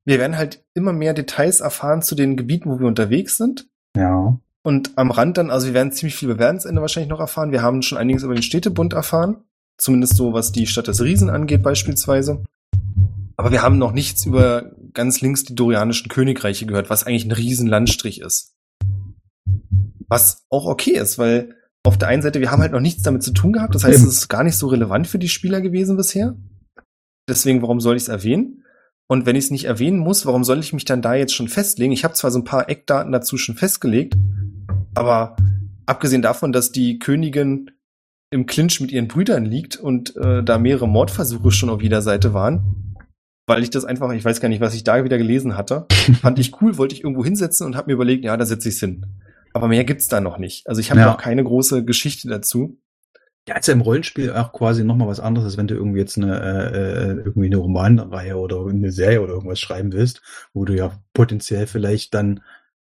wir 0.05 0.19
werden 0.19 0.37
halt 0.37 0.63
immer 0.73 0.93
mehr 0.93 1.13
Details 1.13 1.59
erfahren 1.59 2.01
zu 2.01 2.15
den 2.15 2.37
Gebieten, 2.37 2.69
wo 2.69 2.79
wir 2.79 2.87
unterwegs 2.87 3.37
sind. 3.37 3.67
Ja. 3.95 4.39
Und 4.63 4.97
am 4.97 5.11
Rand 5.11 5.37
dann, 5.37 5.49
also 5.49 5.67
wir 5.67 5.73
werden 5.73 5.91
ziemlich 5.91 6.15
viel 6.15 6.29
über 6.29 6.39
Werdensende 6.39 6.81
wahrscheinlich 6.81 7.09
noch 7.09 7.19
erfahren. 7.19 7.51
Wir 7.51 7.61
haben 7.61 7.81
schon 7.81 7.97
einiges 7.97 8.23
über 8.23 8.33
den 8.33 8.43
Städtebund 8.43 8.93
erfahren. 8.93 9.43
Zumindest 9.77 10.15
so, 10.15 10.33
was 10.33 10.51
die 10.51 10.67
Stadt 10.67 10.87
des 10.87 11.01
Riesen 11.01 11.29
angeht, 11.29 11.63
beispielsweise. 11.63 12.43
Aber 13.37 13.51
wir 13.51 13.61
haben 13.61 13.77
noch 13.77 13.91
nichts 13.91 14.25
über 14.25 14.71
ganz 14.93 15.21
links 15.21 15.43
die 15.43 15.55
Dorianischen 15.55 16.09
Königreiche 16.09 16.65
gehört, 16.65 16.89
was 16.89 17.03
eigentlich 17.03 17.25
ein 17.25 17.31
riesen 17.31 17.67
Landstrich 17.67 18.19
ist. 18.19 18.55
Was 20.07 20.45
auch 20.49 20.65
okay 20.65 20.97
ist, 20.97 21.19
weil 21.19 21.55
auf 21.85 21.97
der 21.97 22.07
einen 22.07 22.23
Seite, 22.23 22.39
wir 22.41 22.51
haben 22.51 22.61
halt 22.61 22.71
noch 22.71 22.81
nichts 22.81 23.03
damit 23.03 23.23
zu 23.23 23.31
tun 23.31 23.53
gehabt. 23.53 23.75
Das 23.75 23.83
heißt, 23.83 24.03
es 24.03 24.17
ist 24.17 24.27
gar 24.27 24.43
nicht 24.43 24.57
so 24.57 24.67
relevant 24.67 25.07
für 25.07 25.19
die 25.19 25.29
Spieler 25.29 25.61
gewesen 25.61 25.95
bisher. 25.95 26.35
Deswegen, 27.29 27.61
warum 27.61 27.79
soll 27.79 27.95
ich 27.95 28.03
es 28.03 28.09
erwähnen? 28.09 28.63
Und 29.09 29.25
wenn 29.25 29.35
ich 29.35 29.45
es 29.45 29.51
nicht 29.51 29.65
erwähnen 29.65 29.99
muss, 29.99 30.25
warum 30.25 30.43
soll 30.43 30.59
ich 30.59 30.73
mich 30.73 30.83
dann 30.83 31.01
da 31.01 31.13
jetzt 31.13 31.33
schon 31.33 31.47
festlegen? 31.47 31.93
Ich 31.93 32.03
habe 32.03 32.13
zwar 32.15 32.31
so 32.31 32.39
ein 32.39 32.43
paar 32.43 32.69
Eckdaten 32.69 33.11
dazu 33.11 33.37
schon 33.37 33.55
festgelegt, 33.55 34.15
aber 34.95 35.37
abgesehen 35.85 36.21
davon, 36.21 36.51
dass 36.51 36.71
die 36.71 36.99
Königin 36.99 37.71
im 38.31 38.45
Clinch 38.47 38.81
mit 38.81 38.91
ihren 38.91 39.07
Brüdern 39.07 39.45
liegt 39.45 39.77
und 39.77 40.15
äh, 40.17 40.43
da 40.43 40.57
mehrere 40.57 40.89
Mordversuche 40.89 41.51
schon 41.51 41.69
auf 41.69 41.81
jeder 41.81 42.01
Seite 42.01 42.33
waren, 42.33 42.86
weil 43.47 43.63
ich 43.63 43.69
das 43.69 43.85
einfach, 43.85 44.11
ich 44.11 44.23
weiß 44.23 44.41
gar 44.41 44.49
nicht, 44.49 44.61
was 44.61 44.75
ich 44.75 44.83
da 44.83 45.03
wieder 45.03 45.17
gelesen 45.17 45.57
hatte, 45.57 45.87
fand 46.21 46.37
ich 46.37 46.61
cool, 46.61 46.77
wollte 46.77 46.93
ich 46.93 47.03
irgendwo 47.03 47.23
hinsetzen 47.23 47.65
und 47.65 47.75
habe 47.75 47.87
mir 47.87 47.93
überlegt, 47.93 48.23
ja, 48.23 48.37
da 48.37 48.45
setze 48.45 48.69
ich's 48.69 48.79
hin. 48.79 49.05
Aber 49.53 49.69
mehr 49.69 49.85
gibt's 49.85 50.07
da 50.07 50.21
noch 50.21 50.37
nicht. 50.37 50.67
Also 50.67 50.81
ich 50.81 50.91
habe 50.91 50.99
ja. 50.99 51.07
noch 51.07 51.17
keine 51.17 51.43
große 51.43 51.83
Geschichte 51.83 52.27
dazu. 52.27 52.77
Ja, 53.47 53.55
ist 53.55 53.67
ja 53.67 53.73
im 53.73 53.81
Rollenspiel 53.81 54.33
auch 54.33 54.51
quasi 54.51 54.83
nochmal 54.83 55.07
was 55.07 55.21
anderes, 55.21 55.45
als 55.45 55.57
wenn 55.57 55.67
du 55.67 55.75
irgendwie 55.75 55.99
jetzt 55.99 56.17
eine 56.17 56.41
äh, 56.41 57.11
äh, 57.11 57.21
irgendwie 57.23 57.45
eine 57.45 57.55
Romanreihe 57.55 58.35
oder 58.35 58.67
eine 58.67 58.91
Serie 58.91 59.21
oder 59.21 59.33
irgendwas 59.33 59.61
schreiben 59.61 59.93
willst, 59.93 60.21
wo 60.53 60.65
du 60.65 60.75
ja 60.75 60.99
potenziell 61.13 61.65
vielleicht 61.65 62.13
dann, 62.13 62.41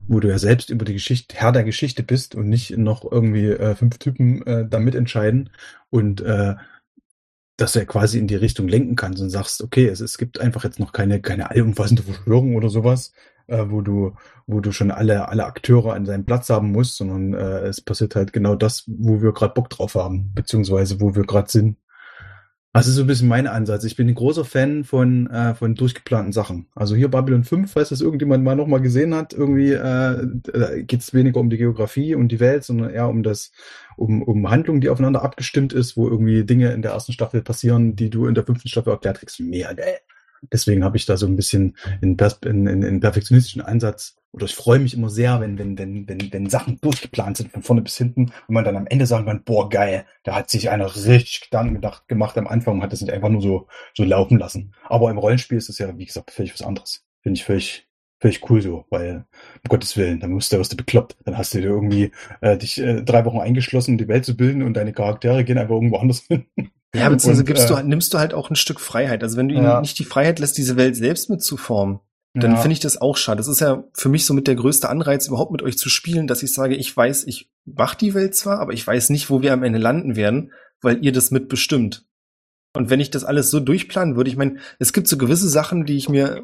wo 0.02 0.20
du 0.20 0.28
ja 0.28 0.38
selbst 0.38 0.70
über 0.70 0.84
die 0.84 0.94
Geschichte, 0.94 1.34
Herr 1.38 1.54
der 1.54 1.64
Geschichte 1.64 2.04
bist 2.04 2.36
und 2.36 2.50
nicht 2.50 2.78
noch 2.78 3.10
irgendwie 3.10 3.48
äh, 3.48 3.76
fünf 3.76 3.98
Typen 3.98 4.46
äh, 4.46 4.68
da 4.68 4.80
mitentscheiden 4.80 5.52
und 5.90 6.20
äh, 6.20 6.56
dass 7.62 7.76
ja 7.76 7.86
quasi 7.86 8.18
in 8.18 8.28
die 8.28 8.36
Richtung 8.36 8.68
lenken 8.68 8.96
kannst 8.96 9.22
und 9.22 9.30
sagst, 9.30 9.62
okay, 9.62 9.88
es, 9.88 10.00
es 10.00 10.18
gibt 10.18 10.40
einfach 10.40 10.64
jetzt 10.64 10.80
noch 10.80 10.94
keine, 10.94 11.22
keine 11.22 11.52
allumfassende 11.52 12.02
Verschwörung 12.02 12.56
oder 12.56 12.70
sowas, 12.70 13.14
äh, 13.48 13.66
wo 13.68 13.82
du, 13.82 14.16
wo 14.48 14.62
du 14.62 14.72
schon 14.72 14.90
alle, 14.90 15.30
alle 15.30 15.46
Akteure 15.46 15.94
an 15.94 16.06
seinem 16.06 16.26
Platz 16.26 16.50
haben 16.50 16.72
musst, 16.72 16.98
sondern 16.98 17.34
äh, 17.34 17.68
es 17.68 17.80
passiert 17.80 18.16
halt 18.16 18.34
genau 18.34 18.56
das, 18.56 18.86
wo 18.88 19.22
wir 19.22 19.32
gerade 19.34 19.54
Bock 19.54 19.70
drauf 19.70 19.94
haben, 19.94 20.32
beziehungsweise 20.34 21.00
wo 21.00 21.14
wir 21.14 21.24
gerade 21.24 21.52
sind. 21.52 21.78
Also 22.74 22.92
so 22.94 23.02
ein 23.02 23.08
bisschen 23.08 23.28
mein 23.28 23.48
Ansatz. 23.48 23.84
Ich 23.84 23.98
bin 23.98 24.08
ein 24.08 24.16
großer 24.16 24.46
Fan 24.46 24.86
von, 24.86 25.28
äh, 25.30 25.54
von 25.56 25.76
durchgeplanten 25.76 26.32
Sachen. 26.32 26.68
Also 26.74 26.96
hier 26.96 27.10
Babylon 27.10 27.44
5, 27.44 27.70
falls 27.70 27.90
das 27.90 28.00
irgendjemand 28.00 28.46
mal 28.46 28.56
nochmal 28.56 28.80
gesehen 28.80 29.14
hat, 29.14 29.34
irgendwie 29.34 29.74
äh, 29.74 30.84
geht 30.84 31.02
es 31.02 31.14
weniger 31.14 31.42
um 31.42 31.50
die 31.50 31.58
Geografie 31.58 32.16
und 32.16 32.30
die 32.30 32.40
Welt, 32.40 32.64
sondern 32.64 32.92
eher 32.92 33.10
um 33.10 33.24
das, 33.24 33.52
um, 33.98 34.22
um 34.24 34.50
Handlungen, 34.50 34.80
die 34.80 34.88
aufeinander 34.88 35.22
abgestimmt 35.22 35.74
ist, 35.74 35.98
wo 35.98 36.08
irgendwie 36.08 36.46
Dinge 36.46 36.72
in 36.72 36.82
der 36.82 36.92
ersten 36.92 37.12
Staffel 37.12 37.42
passieren, 37.42 37.98
die 37.98 38.10
du 38.10 38.26
in 38.26 38.36
der 38.36 38.46
fünften 38.46 38.70
Staffel 38.70 38.92
erklärt 38.92 39.20
kriegst. 39.20 39.42
Mehr, 39.42 39.74
ne? 39.74 39.84
Deswegen 40.52 40.84
habe 40.84 40.98
ich 40.98 41.06
da 41.06 41.18
so 41.18 41.28
ein 41.28 41.36
bisschen 41.36 41.78
in, 42.02 42.18
in, 42.18 42.68
in, 42.68 42.84
in 42.84 43.00
perfektionistischen 43.00 43.62
Ansatz 43.62 44.16
oder 44.34 44.46
ich 44.46 44.56
freue 44.56 44.80
mich 44.80 44.94
immer 44.94 45.10
sehr, 45.10 45.42
wenn, 45.42 45.58
wenn, 45.58 45.78
wenn, 45.78 46.08
wenn, 46.08 46.32
wenn 46.32 46.50
Sachen 46.50 46.80
durchgeplant 46.80 47.38
sind, 47.38 47.52
von 47.52 47.64
vorne 47.64 47.82
bis 47.82 47.98
hinten, 47.98 48.32
und 48.48 48.54
man 48.54 48.64
dann 48.64 48.78
am 48.78 48.88
Ende 48.88 49.06
sagen 49.06 49.26
kann, 49.26 49.44
boah, 49.44 49.70
geil, 49.70 50.06
da 50.24 50.36
hat 50.36 50.50
sich 50.50 50.70
einer 50.70 50.96
richtig 50.96 51.42
Gedanken 51.42 51.76
gedacht, 51.76 52.08
gemacht 52.08 52.38
am 52.38 52.48
Anfang 52.48 52.76
und 52.76 52.84
hat 52.84 52.94
das 52.94 53.02
nicht 53.02 53.12
einfach 53.12 53.30
nur 53.30 53.42
so, 53.42 53.68
so 53.94 54.04
laufen 54.04 54.38
lassen. 54.38 54.74
Aber 54.84 55.12
im 55.12 55.18
Rollenspiel 55.18 55.58
ist 55.58 55.70
es 55.70 55.80
ja, 55.80 55.98
wie 55.98 56.06
gesagt, 56.06 56.32
völlig 56.32 56.54
was 56.54 56.62
anderes. 56.62 57.04
Finde 57.22 57.38
ich 57.38 57.44
völlig, 57.44 57.90
völlig 58.20 58.50
cool 58.50 58.62
so, 58.62 58.86
weil, 58.90 59.26
um 59.64 59.70
Gottes 59.70 59.98
Willen, 59.98 60.22
dann 60.22 60.32
musst 60.32 60.54
du, 60.54 60.58
wirst 60.58 60.72
du 60.72 60.78
bekloppt. 60.78 61.18
Dann 61.26 61.38
hast 61.38 61.54
du 61.54 61.60
dir 61.60 61.68
irgendwie 61.68 62.12
äh, 62.40 62.58
dich 62.58 62.80
äh, 62.80 63.04
drei 63.04 63.26
Wochen 63.26 63.40
eingeschlossen, 63.40 63.98
die 63.98 64.08
Welt 64.08 64.24
zu 64.24 64.38
bilden 64.38 64.64
und 64.64 64.76
deine 64.76 64.94
Charaktere 64.94 65.44
gehen 65.44 65.58
einfach 65.58 65.76
irgendwo 65.76 65.98
anders 65.98 66.22
hin. 66.22 66.46
Ja, 66.94 67.08
beziehungsweise 67.10 67.46
gibst 67.46 67.70
äh, 67.70 67.76
du, 67.76 67.84
nimmst 67.84 68.14
du 68.14 68.20
halt 68.20 68.34
auch 68.34 68.50
ein 68.50 68.56
Stück 68.56 68.80
Freiheit. 68.80 69.24
Also 69.24 69.38
wenn 69.38 69.48
du 69.48 69.56
ihnen 69.56 69.64
ja. 69.64 69.82
nicht 69.82 69.98
die 69.98 70.04
Freiheit 70.04 70.40
lässt, 70.40 70.58
diese 70.58 70.76
Welt 70.76 70.96
selbst 70.96 71.30
mitzuformen, 71.30 72.00
dann 72.34 72.52
ja. 72.52 72.58
finde 72.58 72.74
ich 72.74 72.80
das 72.80 73.00
auch 73.00 73.18
schade. 73.18 73.38
Das 73.38 73.48
ist 73.48 73.60
ja 73.60 73.84
für 73.94 74.10
mich 74.10 74.26
so 74.26 74.34
mit 74.34 74.48
der 74.48 74.56
größte 74.56 74.90
Anreiz, 74.90 75.28
überhaupt 75.28 75.52
mit 75.52 75.62
euch 75.62 75.78
zu 75.78 75.90
spielen, 75.90 76.28
dass 76.28 76.44
ich 76.44 76.54
sage, 76.54 76.76
ich 76.76 76.96
weiß, 76.96 77.26
ich 77.26 77.50
mach 77.66 77.96
die 77.96 78.14
Welt 78.14 78.36
zwar, 78.36 78.60
aber 78.60 78.74
ich 78.74 78.86
weiß 78.86 79.10
nicht, 79.10 79.30
wo 79.30 79.42
wir 79.42 79.52
am 79.52 79.64
Ende 79.64 79.80
landen 79.80 80.16
werden, 80.16 80.52
weil 80.82 81.04
ihr 81.04 81.12
das 81.12 81.32
mitbestimmt. 81.32 82.06
Und 82.74 82.90
wenn 82.90 83.02
ich 83.02 83.12
das 83.12 83.26
alles 83.26 83.52
so 83.52 83.60
durchplanen 83.60 84.16
würde, 84.16 84.30
ich 84.30 84.38
meine, 84.38 84.58
es 84.80 84.94
gibt 84.94 85.08
so 85.08 85.18
gewisse 85.18 85.50
Sachen, 85.50 85.86
die 85.86 85.98
ich 85.98 86.08
mir 86.08 86.42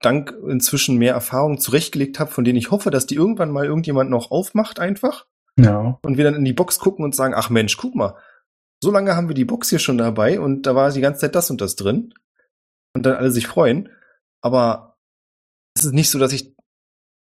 dank 0.00 0.32
inzwischen 0.48 0.98
mehr 0.98 1.14
Erfahrung 1.14 1.58
zurechtgelegt 1.58 2.20
habe, 2.20 2.30
von 2.30 2.44
denen 2.44 2.58
ich 2.58 2.70
hoffe, 2.70 2.90
dass 2.90 3.06
die 3.06 3.16
irgendwann 3.16 3.50
mal 3.50 3.64
irgendjemand 3.64 4.10
noch 4.10 4.30
aufmacht 4.30 4.78
einfach. 4.78 5.26
Ja. 5.58 5.98
Und 6.02 6.16
wir 6.16 6.24
dann 6.24 6.34
in 6.34 6.44
die 6.44 6.52
Box 6.52 6.78
gucken 6.78 7.04
und 7.04 7.14
sagen, 7.14 7.34
ach 7.36 7.50
Mensch, 7.50 7.76
guck 7.76 7.96
mal, 7.96 8.14
so 8.82 8.90
lange 8.90 9.16
haben 9.16 9.28
wir 9.28 9.34
die 9.34 9.44
Box 9.44 9.70
hier 9.70 9.78
schon 9.78 9.98
dabei 9.98 10.40
und 10.40 10.62
da 10.62 10.74
war 10.74 10.90
die 10.90 11.00
ganze 11.00 11.20
Zeit 11.20 11.34
das 11.34 11.50
und 11.50 11.60
das 11.60 11.76
drin. 11.76 12.14
Und 12.94 13.04
dann 13.06 13.16
alle 13.16 13.30
sich 13.30 13.46
freuen. 13.46 13.88
aber 14.40 14.98
es 15.76 15.84
ist 15.84 15.92
nicht 15.92 16.10
so, 16.10 16.18
dass 16.18 16.32
ich 16.32 16.54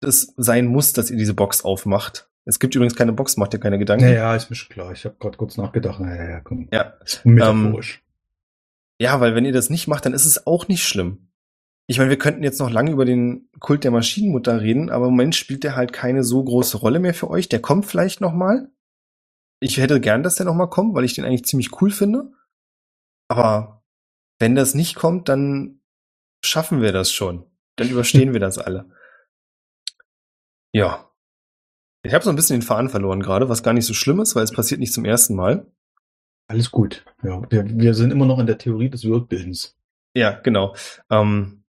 das 0.02 0.34
sein 0.38 0.68
muss, 0.68 0.94
dass 0.94 1.12
ihr 1.12 1.18
diese 1.18 1.34
Box 1.34 1.66
aufmacht. 1.66 2.30
Es 2.46 2.60
gibt 2.60 2.74
übrigens 2.74 2.96
keine 2.96 3.14
Box, 3.14 3.38
macht 3.38 3.54
ihr 3.54 3.60
keine 3.60 3.78
Gedanken. 3.78 4.06
Ja, 4.06 4.12
ja, 4.12 4.36
ist 4.36 4.50
mir 4.50 4.56
schon 4.56 4.70
klar. 4.70 4.92
Ich 4.94 5.04
habe 5.06 5.16
gerade 5.20 5.38
kurz 5.38 5.58
nachgedacht. 5.58 6.00
Ja, 6.00 6.30
ja, 6.30 6.40
komm. 6.40 6.70
Ja, 6.72 6.94
Metaphorisch. 7.26 8.02
ja, 9.00 9.20
weil 9.20 9.36
wenn 9.36 9.46
ihr 9.46 9.52
das 9.52 9.70
nicht 9.70 9.88
macht, 9.88 10.06
dann 10.06 10.14
ist 10.14 10.26
es 10.26 10.48
auch 10.48 10.68
nicht 10.68 10.84
schlimm. 10.88 11.30
Ich 11.88 11.98
meine, 11.98 12.10
wir 12.10 12.18
könnten 12.18 12.44
jetzt 12.44 12.60
noch 12.60 12.70
lange 12.70 12.92
über 12.92 13.04
den 13.04 13.50
Kult 13.60 13.84
der 13.84 13.92
Maschinenmutter 13.92 14.62
reden, 14.62 14.90
aber 14.90 15.06
im 15.08 15.12
Moment 15.12 15.36
spielt 15.36 15.64
der 15.64 15.76
halt 15.76 15.92
keine 15.92 16.24
so 16.24 16.44
große 16.44 16.78
Rolle 16.78 17.00
mehr 17.00 17.14
für 17.14 17.30
euch. 17.30 17.50
Der 17.50 17.60
kommt 17.62 17.86
vielleicht 17.86 18.22
noch 18.22 18.34
mal. 18.34 18.72
Ich 19.60 19.78
hätte 19.78 20.00
gern, 20.00 20.24
dass 20.24 20.36
der 20.36 20.46
noch 20.46 20.56
mal 20.56 20.70
kommt, 20.70 20.96
weil 20.96 21.04
ich 21.04 21.14
den 21.14 21.26
eigentlich 21.26 21.46
ziemlich 21.46 21.82
cool 21.82 21.92
finde. 21.92 22.32
Aber 23.28 23.84
wenn 24.40 24.56
das 24.56 24.74
nicht 24.74 24.96
kommt, 24.96 25.30
dann 25.30 25.82
schaffen 26.44 26.82
wir 26.82 26.92
das 26.92 27.12
schon. 27.12 27.46
Dann 27.76 27.90
überstehen 27.90 28.34
wir 28.34 28.40
das 28.40 28.58
alle. 28.58 28.90
Ja. 30.74 31.10
Ich 32.04 32.14
habe 32.14 32.24
so 32.24 32.30
ein 32.30 32.36
bisschen 32.36 32.60
den 32.60 32.66
Faden 32.66 32.90
verloren 32.90 33.22
gerade, 33.22 33.50
was 33.50 33.64
gar 33.64 33.74
nicht 33.74 33.86
so 33.86 33.94
schlimm 33.94 34.22
ist, 34.22 34.36
weil 34.36 34.44
es 34.44 34.54
passiert 34.54 34.80
nicht 34.80 34.94
zum 34.94 35.04
ersten 35.04 35.36
Mal. 35.36 35.68
Alles 36.48 36.72
gut. 36.72 37.06
Ja, 37.22 37.42
wir, 37.52 37.66
wir 37.78 37.94
sind 37.94 38.12
immer 38.12 38.26
noch 38.26 38.40
in 38.40 38.48
der 38.48 38.58
Theorie 38.58 38.90
des 38.90 39.04
Wirkbildens. 39.04 39.78
Ja, 40.16 40.32
genau. 40.32 40.76
Ähm, 41.10 41.64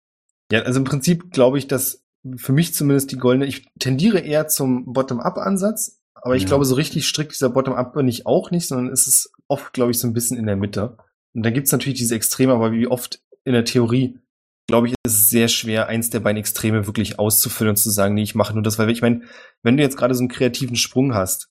ja, 0.51 0.61
also 0.61 0.79
im 0.79 0.85
Prinzip 0.85 1.31
glaube 1.31 1.57
ich, 1.57 1.67
dass 1.67 2.05
für 2.35 2.53
mich 2.53 2.73
zumindest 2.73 3.11
die 3.11 3.17
goldene, 3.17 3.45
ich 3.45 3.67
tendiere 3.79 4.19
eher 4.19 4.47
zum 4.47 4.93
Bottom-up-Ansatz, 4.93 5.98
aber 6.21 6.35
ich 6.35 6.43
Ja. 6.43 6.47
glaube, 6.49 6.65
so 6.65 6.75
richtig 6.75 7.07
strikt 7.07 7.31
dieser 7.33 7.49
Bottom-up 7.49 7.93
bin 7.93 8.07
ich 8.07 8.25
auch 8.25 8.51
nicht, 8.51 8.67
sondern 8.67 8.91
es 8.93 9.07
ist 9.07 9.31
oft, 9.47 9.73
glaube 9.73 9.91
ich, 9.91 9.99
so 9.99 10.07
ein 10.07 10.13
bisschen 10.13 10.37
in 10.37 10.45
der 10.45 10.55
Mitte. 10.55 10.97
Und 11.33 11.43
dann 11.45 11.53
gibt's 11.53 11.71
natürlich 11.71 11.99
diese 11.99 12.15
Extreme, 12.15 12.53
aber 12.53 12.71
wie 12.71 12.87
oft 12.87 13.21
in 13.43 13.53
der 13.53 13.65
Theorie, 13.65 14.19
glaube 14.67 14.87
ich, 14.87 14.93
ist 15.05 15.13
es 15.13 15.29
sehr 15.29 15.47
schwer, 15.47 15.87
eins 15.87 16.09
der 16.09 16.19
beiden 16.19 16.39
Extreme 16.39 16.85
wirklich 16.87 17.19
auszufüllen 17.19 17.71
und 17.71 17.77
zu 17.77 17.89
sagen, 17.89 18.13
nee, 18.15 18.23
ich 18.23 18.35
mache 18.35 18.53
nur 18.53 18.63
das, 18.63 18.77
weil 18.79 18.89
ich 18.89 19.01
meine, 19.01 19.21
wenn 19.63 19.77
du 19.77 19.83
jetzt 19.83 19.97
gerade 19.97 20.13
so 20.13 20.21
einen 20.21 20.29
kreativen 20.29 20.75
Sprung 20.75 21.13
hast, 21.13 21.49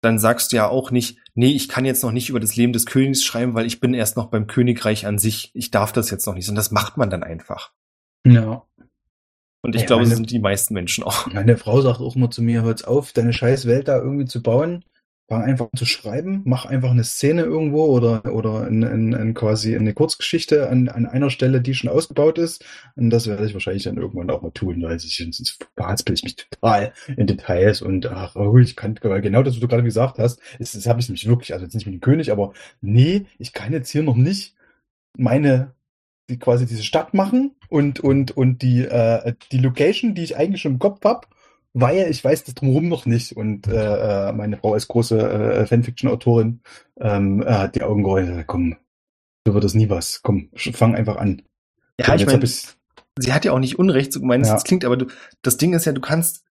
dann 0.00 0.18
sagst 0.20 0.52
du 0.52 0.56
ja 0.56 0.68
auch 0.68 0.90
nicht, 0.92 1.18
nee, 1.34 1.50
ich 1.52 1.68
kann 1.68 1.84
jetzt 1.84 2.02
noch 2.04 2.12
nicht 2.12 2.28
über 2.28 2.38
das 2.38 2.54
Leben 2.54 2.72
des 2.72 2.86
Königs 2.86 3.24
schreiben, 3.24 3.54
weil 3.54 3.66
ich 3.66 3.80
bin 3.80 3.94
erst 3.94 4.16
noch 4.16 4.26
beim 4.30 4.46
Königreich 4.46 5.06
an 5.06 5.18
sich. 5.18 5.50
Ich 5.54 5.70
darf 5.72 5.92
das 5.92 6.10
jetzt 6.10 6.26
noch 6.26 6.34
nicht. 6.34 6.48
Und 6.48 6.54
das 6.54 6.70
macht 6.70 6.96
man 6.96 7.10
dann 7.10 7.24
einfach. 7.24 7.72
Ja. 8.24 8.64
Und 9.62 9.74
ich 9.74 9.82
Ja, 9.82 9.86
glaube, 9.88 10.02
meine- 10.04 10.16
sind 10.16 10.30
die 10.30 10.38
meisten 10.38 10.74
Menschen 10.74 11.04
auch. 11.04 11.26
Meine 11.32 11.56
Frau 11.56 11.80
sagt 11.80 12.00
auch 12.00 12.16
immer 12.16 12.30
zu 12.30 12.42
mir, 12.42 12.62
hör's 12.62 12.84
auf, 12.84 13.12
deine 13.12 13.32
scheiß 13.32 13.66
Welt 13.66 13.88
da 13.88 13.96
irgendwie 13.98 14.24
zu 14.26 14.42
bauen. 14.42 14.84
Fang 15.30 15.42
einfach 15.42 15.68
zu 15.76 15.84
schreiben, 15.84 16.40
mach 16.46 16.64
einfach 16.64 16.90
eine 16.90 17.04
Szene 17.04 17.42
irgendwo 17.42 17.84
oder, 17.84 18.24
oder 18.34 18.66
in, 18.66 18.82
in, 18.82 19.12
in 19.12 19.34
quasi 19.34 19.76
eine 19.76 19.92
Kurzgeschichte 19.92 20.70
an, 20.70 20.88
an 20.88 21.04
einer 21.04 21.28
Stelle, 21.28 21.60
die 21.60 21.74
schon 21.74 21.90
ausgebaut 21.90 22.38
ist. 22.38 22.64
Und 22.96 23.10
das 23.10 23.26
werde 23.26 23.44
ich 23.44 23.52
wahrscheinlich 23.52 23.82
dann 23.82 23.98
irgendwann 23.98 24.30
auch 24.30 24.40
mal 24.40 24.52
tun, 24.52 24.82
weil 24.82 24.96
ich, 24.96 25.18
sonst 25.18 25.58
verhaspel 25.76 26.14
ich 26.14 26.22
mich 26.24 26.36
total 26.36 26.94
in 27.14 27.26
Details 27.26 27.82
und 27.82 28.06
ach, 28.06 28.36
oh, 28.36 28.56
ich 28.56 28.74
kann, 28.74 28.94
genau 28.94 29.42
das, 29.42 29.52
was 29.54 29.60
du 29.60 29.68
gerade 29.68 29.82
gesagt 29.82 30.18
hast, 30.18 30.40
ist, 30.58 30.74
das 30.74 30.86
habe 30.86 31.00
ich 31.00 31.08
nämlich 31.10 31.28
wirklich, 31.28 31.52
also 31.52 31.66
jetzt 31.66 31.74
nicht 31.74 31.84
mit 31.84 31.94
dem 31.96 32.00
König, 32.00 32.32
aber 32.32 32.54
nee, 32.80 33.26
ich 33.38 33.52
kann 33.52 33.74
jetzt 33.74 33.90
hier 33.90 34.02
noch 34.04 34.16
nicht 34.16 34.54
meine 35.16 35.74
die 36.28 36.38
quasi 36.38 36.66
diese 36.66 36.84
Stadt 36.84 37.14
machen 37.14 37.52
und 37.68 38.00
und 38.00 38.36
und 38.36 38.62
die 38.62 38.84
äh, 38.84 39.34
die 39.52 39.58
Location, 39.58 40.14
die 40.14 40.22
ich 40.24 40.36
eigentlich 40.36 40.62
schon 40.62 40.72
im 40.72 40.78
Kopf 40.78 41.04
hab, 41.04 41.28
weil 41.72 42.08
ich 42.10 42.22
weiß 42.22 42.44
das 42.44 42.54
drumherum 42.54 42.88
noch 42.88 43.06
nicht 43.06 43.36
und 43.36 43.66
äh, 43.66 44.28
äh, 44.28 44.32
meine 44.32 44.56
Frau 44.56 44.74
ist 44.74 44.88
große 44.88 45.18
äh, 45.18 45.66
Fanfiction-Autorin, 45.66 46.60
ähm, 47.00 47.42
äh, 47.42 47.46
hat 47.46 47.74
die 47.74 47.82
Augen 47.82 48.02
gerollt, 48.02 48.46
komm, 48.46 48.76
so 49.46 49.54
wird 49.54 49.64
das 49.64 49.74
nie 49.74 49.88
was, 49.90 50.22
komm, 50.22 50.50
fang 50.56 50.94
einfach 50.94 51.16
an. 51.16 51.42
Ja, 52.00 52.14
ich 52.14 52.26
meine, 52.26 52.46
sie 52.46 53.32
hat 53.32 53.44
ja 53.44 53.52
auch 53.52 53.58
nicht 53.58 53.78
Unrecht, 53.78 54.12
so 54.12 54.20
gemeint 54.20 54.44
es 54.44 54.50
Ja. 54.50 54.58
klingt, 54.58 54.84
aber 54.84 54.96
du, 54.96 55.06
das 55.42 55.56
Ding 55.56 55.72
ist 55.72 55.84
ja, 55.84 55.92
du 55.92 56.00
kannst 56.00 56.44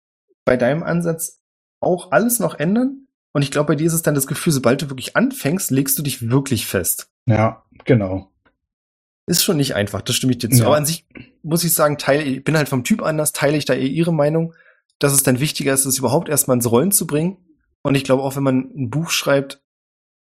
bei 0.45 0.57
deinem 0.57 0.83
Ansatz 0.83 1.41
auch 1.81 2.11
alles 2.11 2.39
noch 2.39 2.55
ändern. 2.55 3.07
Und 3.33 3.41
ich 3.41 3.51
glaube, 3.51 3.67
bei 3.67 3.75
dir 3.75 3.87
ist 3.87 3.93
es 3.93 4.01
dann 4.01 4.15
das 4.15 4.27
Gefühl, 4.27 4.53
sobald 4.53 4.81
du 4.81 4.89
wirklich 4.89 5.15
anfängst, 5.17 5.69
legst 5.69 5.99
du 5.99 6.03
dich 6.03 6.29
wirklich 6.29 6.65
fest. 6.67 7.09
ja, 7.27 7.63
genau. 7.83 8.31
Ist 9.27 9.43
schon 9.43 9.57
nicht 9.57 9.73
einfach, 9.75 10.01
das 10.01 10.15
stimme 10.15 10.33
ich 10.33 10.37
dir 10.39 10.49
zu. 10.49 10.59
Ja. 10.59 10.65
Aber 10.67 10.77
an 10.77 10.85
sich 10.85 11.05
muss 11.41 11.63
ich 11.63 11.73
sagen, 11.73 11.97
teile, 11.97 12.23
ich 12.23 12.43
bin 12.43 12.57
halt 12.57 12.69
vom 12.69 12.83
Typ 12.83 13.01
anders, 13.01 13.31
teile 13.31 13.57
ich 13.57 13.65
da 13.65 13.73
eher 13.73 13.87
ihre 13.87 14.13
Meinung, 14.13 14.53
dass 14.99 15.13
es 15.13 15.23
dann 15.23 15.39
wichtiger 15.39 15.73
ist, 15.73 15.85
es 15.85 15.97
überhaupt 15.97 16.29
erstmal 16.29 16.57
ins 16.57 16.69
Rollen 16.69 16.91
zu 16.91 17.07
bringen. 17.07 17.37
Und 17.81 17.95
ich 17.95 18.03
glaube 18.03 18.23
auch, 18.23 18.35
wenn 18.35 18.43
man 18.43 18.69
ein 18.75 18.89
Buch 18.89 19.09
schreibt, 19.09 19.61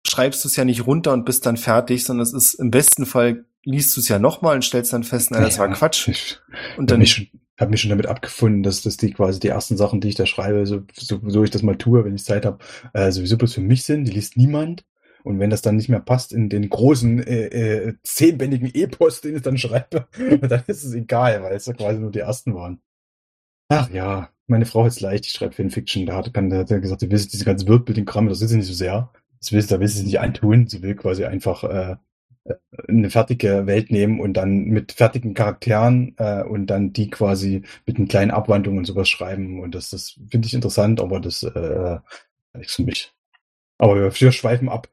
schreibst 0.08 0.44
du 0.44 0.48
es 0.48 0.56
ja 0.56 0.66
nicht 0.66 0.86
runter 0.86 1.14
und 1.14 1.26
bist 1.26 1.46
dann 1.46 1.58
fertig, 1.58 2.04
sondern 2.04 2.24
es 2.24 2.34
ist 2.34 2.54
im 2.56 2.72
besten 2.72 3.06
Fall 3.06 3.46
liest 3.64 3.96
du 3.96 4.02
es 4.02 4.10
ja 4.10 4.20
nochmal 4.20 4.56
und 4.56 4.64
stellst 4.64 4.92
dann 4.94 5.04
fest, 5.04 5.30
na, 5.32 5.40
das 5.40 5.58
war 5.58 5.72
Quatsch. 5.72 6.08
Ich 6.10 6.40
Und 6.78 6.84
habe 6.84 6.86
dann 6.88 7.00
mich, 7.00 7.14
schon- 7.14 7.28
hab 7.58 7.70
mich 7.70 7.82
schon 7.82 7.90
damit 7.90 8.08
abgefunden, 8.08 8.62
dass 8.62 8.82
das 8.82 8.98
die 8.98 9.12
quasi 9.12 9.40
die 9.40 9.48
ersten 9.48 9.78
Sachen, 9.78 10.02
die 10.02 10.10
ich 10.10 10.16
da 10.16 10.26
schreibe, 10.26 10.66
so, 10.68 10.82
so, 10.98 11.20
so 11.28 11.44
ich 11.44 11.50
das 11.52 11.64
mal 11.64 11.78
tue, 11.78 12.04
wenn 12.04 12.16
ich 12.16 12.26
Zeit 12.26 12.46
habe, 12.46 12.60
äh, 12.94 13.12
sowieso 13.12 13.38
bloß 13.38 13.54
für 13.54 13.62
mich 13.62 13.86
sind. 13.86 14.06
Die 14.06 14.12
liest 14.12 14.36
niemand. 14.38 14.84
Und 15.24 15.40
wenn 15.40 15.50
das 15.50 15.62
dann 15.62 15.78
nicht 15.78 15.90
mehr 15.90 16.00
passt 16.00 16.34
in 16.34 16.50
den 16.50 16.70
großen 16.70 17.24
äh, 17.24 17.46
äh, 17.46 17.94
zehnbändigen 18.04 18.74
Epos, 18.74 19.22
den 19.22 19.36
ich 19.36 19.42
dann 19.42 19.58
schreibe, 19.58 20.08
dann 20.42 20.64
ist 20.68 20.84
es 20.84 20.94
egal, 20.94 21.42
weil 21.44 21.56
es 21.56 21.66
ja 21.66 21.74
quasi 21.74 22.00
nur 22.00 22.12
die 22.12 22.20
ersten 22.20 22.54
waren. 22.54 22.82
Ach 23.70 23.90
ja, 23.90 24.30
meine 24.48 24.66
Frau 24.66 24.84
hat's 24.84 25.00
leicht, 25.00 25.26
die 25.26 25.30
schreibt 25.30 25.56
Fanfiction, 25.56 26.06
da 26.06 26.18
hat, 26.18 26.34
kann, 26.34 26.50
da 26.50 26.58
hat 26.58 26.72
er 26.72 26.80
gesagt, 26.80 27.02
sie 27.02 27.10
will 27.10 27.18
sich 27.18 27.30
diese 27.30 27.46
ganze 27.46 27.68
Wordbuilding-Kram, 27.68 28.28
das 28.28 28.42
will 28.42 28.48
sie 28.48 28.58
nicht 28.58 28.68
so 28.68 28.74
sehr. 28.74 29.12
Das 29.40 29.52
will, 29.52 29.62
da 29.64 29.80
will 29.80 29.88
sie 29.88 30.04
nicht 30.04 30.20
antun. 30.22 30.68
Sie 30.68 30.82
will 30.82 30.96
quasi 30.96 31.26
einfach 31.26 31.66
äh, 31.66 31.98
eine 32.88 33.10
fertige 33.10 33.68
Welt 33.68 33.92
nehmen 33.92 34.20
und 34.20 34.34
dann 34.34 34.66
mit 34.66 34.94
fertigen 34.94 35.34
Charakteren 35.34 36.16
äh, 36.18 36.44
und 36.44 36.68
dann 36.68 36.94
die 36.94 37.10
quasi 37.10 37.64
mit 37.86 37.98
einer 37.98 38.08
kleinen 38.08 38.32
Abwandlung 38.32 38.78
und 38.78 38.86
sowas 38.86 39.10
schreiben. 39.10 39.60
Und 39.60 39.76
das, 39.76 39.90
das 39.90 40.20
finde 40.30 40.48
ich 40.48 40.54
interessant, 40.54 41.02
aber 41.02 41.20
das 41.20 41.44
äh, 41.44 42.00
nichts 42.54 42.76
für 42.76 42.84
mich. 42.84 43.14
Aber 43.78 44.14
wir 44.14 44.32
schweifen 44.32 44.70
ab. 44.70 44.90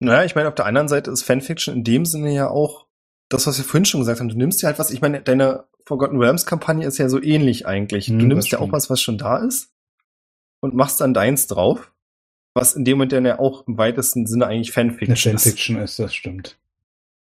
Naja, 0.00 0.24
ich 0.24 0.34
meine, 0.34 0.48
auf 0.48 0.54
der 0.54 0.66
anderen 0.66 0.88
Seite 0.88 1.10
ist 1.10 1.22
Fanfiction 1.22 1.74
in 1.74 1.84
dem 1.84 2.04
Sinne 2.06 2.32
ja 2.32 2.48
auch 2.48 2.86
das, 3.28 3.46
was 3.46 3.58
wir 3.58 3.64
vorhin 3.64 3.84
schon 3.84 4.00
gesagt 4.00 4.18
haben. 4.20 4.28
Du 4.28 4.36
nimmst 4.36 4.60
dir 4.62 4.66
halt 4.66 4.78
was, 4.78 4.90
ich 4.90 5.00
meine, 5.00 5.20
deine 5.20 5.64
Forgotten 5.86 6.18
Realms 6.18 6.46
Kampagne 6.46 6.86
ist 6.86 6.98
ja 6.98 7.08
so 7.08 7.22
ähnlich 7.22 7.66
eigentlich. 7.66 8.06
Hm, 8.08 8.18
du 8.18 8.26
nimmst 8.26 8.50
ja 8.50 8.58
auch 8.60 8.72
was, 8.72 8.90
was 8.90 9.00
schon 9.00 9.18
da 9.18 9.38
ist 9.38 9.70
und 10.60 10.74
machst 10.74 11.00
dann 11.00 11.14
deins 11.14 11.46
drauf, 11.46 11.92
was 12.54 12.74
in 12.74 12.84
dem 12.84 12.96
Moment 12.98 13.12
dann 13.12 13.26
ja 13.26 13.38
auch 13.38 13.66
im 13.66 13.76
weitesten 13.78 14.26
Sinne 14.26 14.46
eigentlich 14.46 14.72
Fanfiction, 14.72 15.30
Eine 15.30 15.38
Fanfiction 15.38 15.76
ist, 15.78 15.98
das 15.98 16.14
stimmt. 16.14 16.48
ist. 16.48 16.56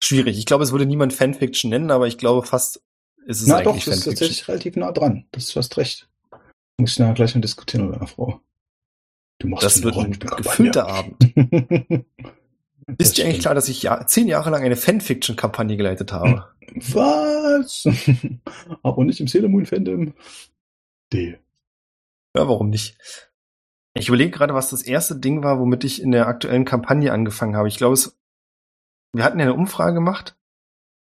Schwierig. 0.02 0.38
Ich 0.38 0.46
glaube, 0.46 0.64
es 0.64 0.72
würde 0.72 0.86
niemand 0.86 1.12
Fanfiction 1.12 1.70
nennen, 1.70 1.90
aber 1.90 2.06
ich 2.06 2.18
glaube 2.18 2.46
fast 2.46 2.82
ist 3.26 3.40
es 3.42 3.46
Na 3.46 3.62
doch, 3.62 3.72
eigentlich 3.72 3.84
das 3.84 3.94
ist 3.96 4.04
Fanfiction. 4.04 4.14
tatsächlich 4.26 4.48
relativ 4.48 4.76
nah 4.76 4.92
dran. 4.92 5.26
Das 5.32 5.44
ist 5.44 5.52
fast 5.52 5.76
recht. 5.76 6.08
Muss 6.78 6.92
ich 6.92 6.98
nachher 6.98 7.14
gleich 7.14 7.34
mal 7.34 7.40
diskutieren 7.40 7.84
mit 7.86 7.94
meiner 7.94 8.06
Frau. 8.06 8.40
Du 9.38 9.48
machst 9.48 9.64
Das 9.64 9.82
wird 9.82 9.96
ein 9.96 10.18
gefüllter 10.18 10.86
Abend. 10.88 11.16
Das 12.86 12.96
Ist 13.08 13.18
dir 13.18 13.24
eigentlich 13.24 13.40
klar, 13.40 13.54
dass 13.54 13.68
ich 13.68 13.82
ja, 13.82 14.06
zehn 14.06 14.28
Jahre 14.28 14.50
lang 14.50 14.62
eine 14.62 14.76
Fanfiction-Kampagne 14.76 15.76
geleitet 15.76 16.12
habe? 16.12 16.48
Was? 16.74 17.86
Aber 18.82 19.04
nicht 19.04 19.20
im 19.20 19.28
Sailor 19.28 19.48
Moon 19.48 19.66
Fandom. 19.66 20.14
D. 21.12 21.38
Ja, 22.36 22.48
warum 22.48 22.70
nicht? 22.70 22.98
Ich 23.94 24.08
überlege 24.08 24.32
gerade, 24.32 24.54
was 24.54 24.70
das 24.70 24.82
erste 24.82 25.16
Ding 25.16 25.42
war, 25.44 25.60
womit 25.60 25.84
ich 25.84 26.02
in 26.02 26.10
der 26.10 26.26
aktuellen 26.26 26.64
Kampagne 26.64 27.12
angefangen 27.12 27.56
habe. 27.56 27.68
Ich 27.68 27.76
glaube, 27.76 27.94
es, 27.94 28.18
wir 29.12 29.22
hatten 29.22 29.38
ja 29.38 29.44
eine 29.44 29.54
Umfrage 29.54 29.94
gemacht 29.94 30.36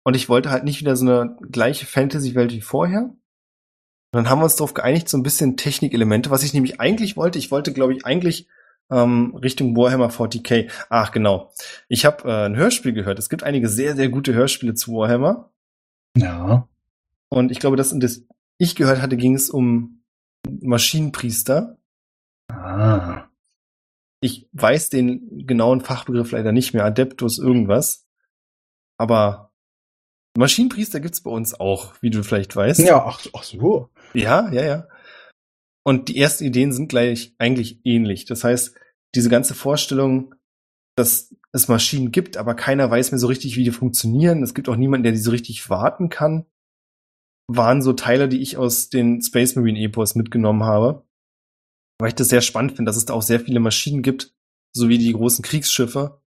und 0.03 0.17
ich 0.17 0.31
wollte 0.31 0.51
halt 0.51 0.65
nicht 0.65 0.81
wieder 0.81 0.97
so 0.97 1.05
eine 1.05 1.37
gleiche 1.51 1.85
Fantasy-Welt 1.85 2.53
wie 2.53 2.63
vorher. 2.63 3.03
Und 3.03 4.17
dann 4.17 4.31
haben 4.31 4.41
wir 4.41 4.45
uns 4.45 4.57
darauf 4.57 4.73
geeinigt, 4.73 5.09
so 5.09 5.19
ein 5.19 5.23
bisschen 5.23 5.59
Technikelemente, 5.59 6.31
was 6.31 6.43
ich 6.43 6.55
nämlich 6.55 6.81
eigentlich 6.81 7.17
wollte. 7.17 7.39
Ich 7.39 7.51
wollte, 7.51 7.73
glaube 7.73 7.95
ich, 7.95 8.07
eigentlich 8.07 8.49
ähm, 8.91 9.35
Richtung 9.37 9.77
Warhammer 9.77 10.11
40k. 10.11 10.71
Ach, 10.89 11.13
genau. 11.13 11.53
Ich 11.89 12.05
habe 12.05 12.29
äh, 12.29 12.47
ein 12.47 12.57
Hörspiel 12.57 12.93
gehört. 12.93 13.19
Es 13.19 13.29
gibt 13.29 13.43
einige 13.43 13.69
sehr, 13.69 13.97
sehr 13.97 14.09
gute 14.09 14.35
Hörspiele 14.35 14.75
zu 14.75 14.93
Warhammer. 14.93 15.51
Ja. 16.17 16.69
Und 17.29 17.53
ich 17.53 17.61
glaube, 17.61 17.77
das, 17.77 17.95
das 17.97 18.23
ich 18.59 18.75
gehört 18.75 19.01
hatte, 19.01 19.17
ging 19.17 19.35
es 19.35 19.51
um 19.51 20.03
Maschinenpriester. 20.61 21.79
Ah. 22.49 23.29
Ich 24.21 24.49
weiß 24.53 24.91
den 24.91 25.47
genauen 25.47 25.81
Fachbegriff 25.81 26.33
leider 26.33 26.53
nicht 26.53 26.75
mehr, 26.75 26.85
Adeptus 26.85 27.39
irgendwas. 27.39 28.07
Aber 28.99 29.53
Maschinenpriester 30.37 31.01
gibt's 31.01 31.23
bei 31.23 31.31
uns 31.31 31.59
auch, 31.59 31.95
wie 32.01 32.11
du 32.11 32.23
vielleicht 32.23 32.55
weißt. 32.55 32.81
Ja, 32.81 33.05
ach, 33.05 33.25
ach 33.33 33.43
so. 33.43 33.89
Ja, 34.13 34.51
ja, 34.53 34.63
ja. 34.63 34.89
Und 35.85 36.09
die 36.09 36.19
ersten 36.19 36.45
Ideen 36.45 36.73
sind 36.73 36.89
gleich 36.89 37.35
eigentlich 37.39 37.81
ähnlich. 37.85 38.25
Das 38.27 38.45
heißt, 38.45 38.75
diese 39.15 39.31
ganze 39.31 39.55
Vorstellung, 39.55 40.35
dass 40.97 41.35
es 41.53 41.69
Maschinen 41.69 42.13
gibt, 42.13 42.37
aber 42.37 42.55
keiner 42.55 42.91
weiß 42.91 43.11
mehr 43.11 43.19
so 43.19 43.27
richtig, 43.27 43.57
wie 43.57 43.65
die 43.65 43.71
funktionieren. 43.71 44.43
Es 44.43 44.55
gibt 44.55 44.69
auch 44.69 44.77
niemanden, 44.77 45.05
der 45.05 45.13
die 45.13 45.19
so 45.19 45.31
richtig 45.31 45.71
warten 45.71 46.09
kann. 46.09 46.47
Waren 47.49 47.83
so 47.83 47.93
Teile, 47.93 48.29
die 48.29 48.41
ich 48.41 48.57
aus 48.57 48.91
den 48.91 49.23
Space 49.23 49.57
Marine 49.57 49.81
Epos 49.81 50.15
mitgenommen 50.15 50.65
habe. 50.65 51.05
Weil 51.99 52.09
ich 52.09 52.15
das 52.15 52.29
sehr 52.29 52.41
spannend 52.41 52.73
finde, 52.77 52.89
dass 52.89 52.97
es 52.97 53.07
da 53.07 53.15
auch 53.15 53.23
sehr 53.23 53.41
viele 53.41 53.61
Maschinen 53.61 54.03
gibt, 54.03 54.35
sowie 54.73 54.99
die 54.99 55.13
großen 55.13 55.43
Kriegsschiffe. 55.43 56.21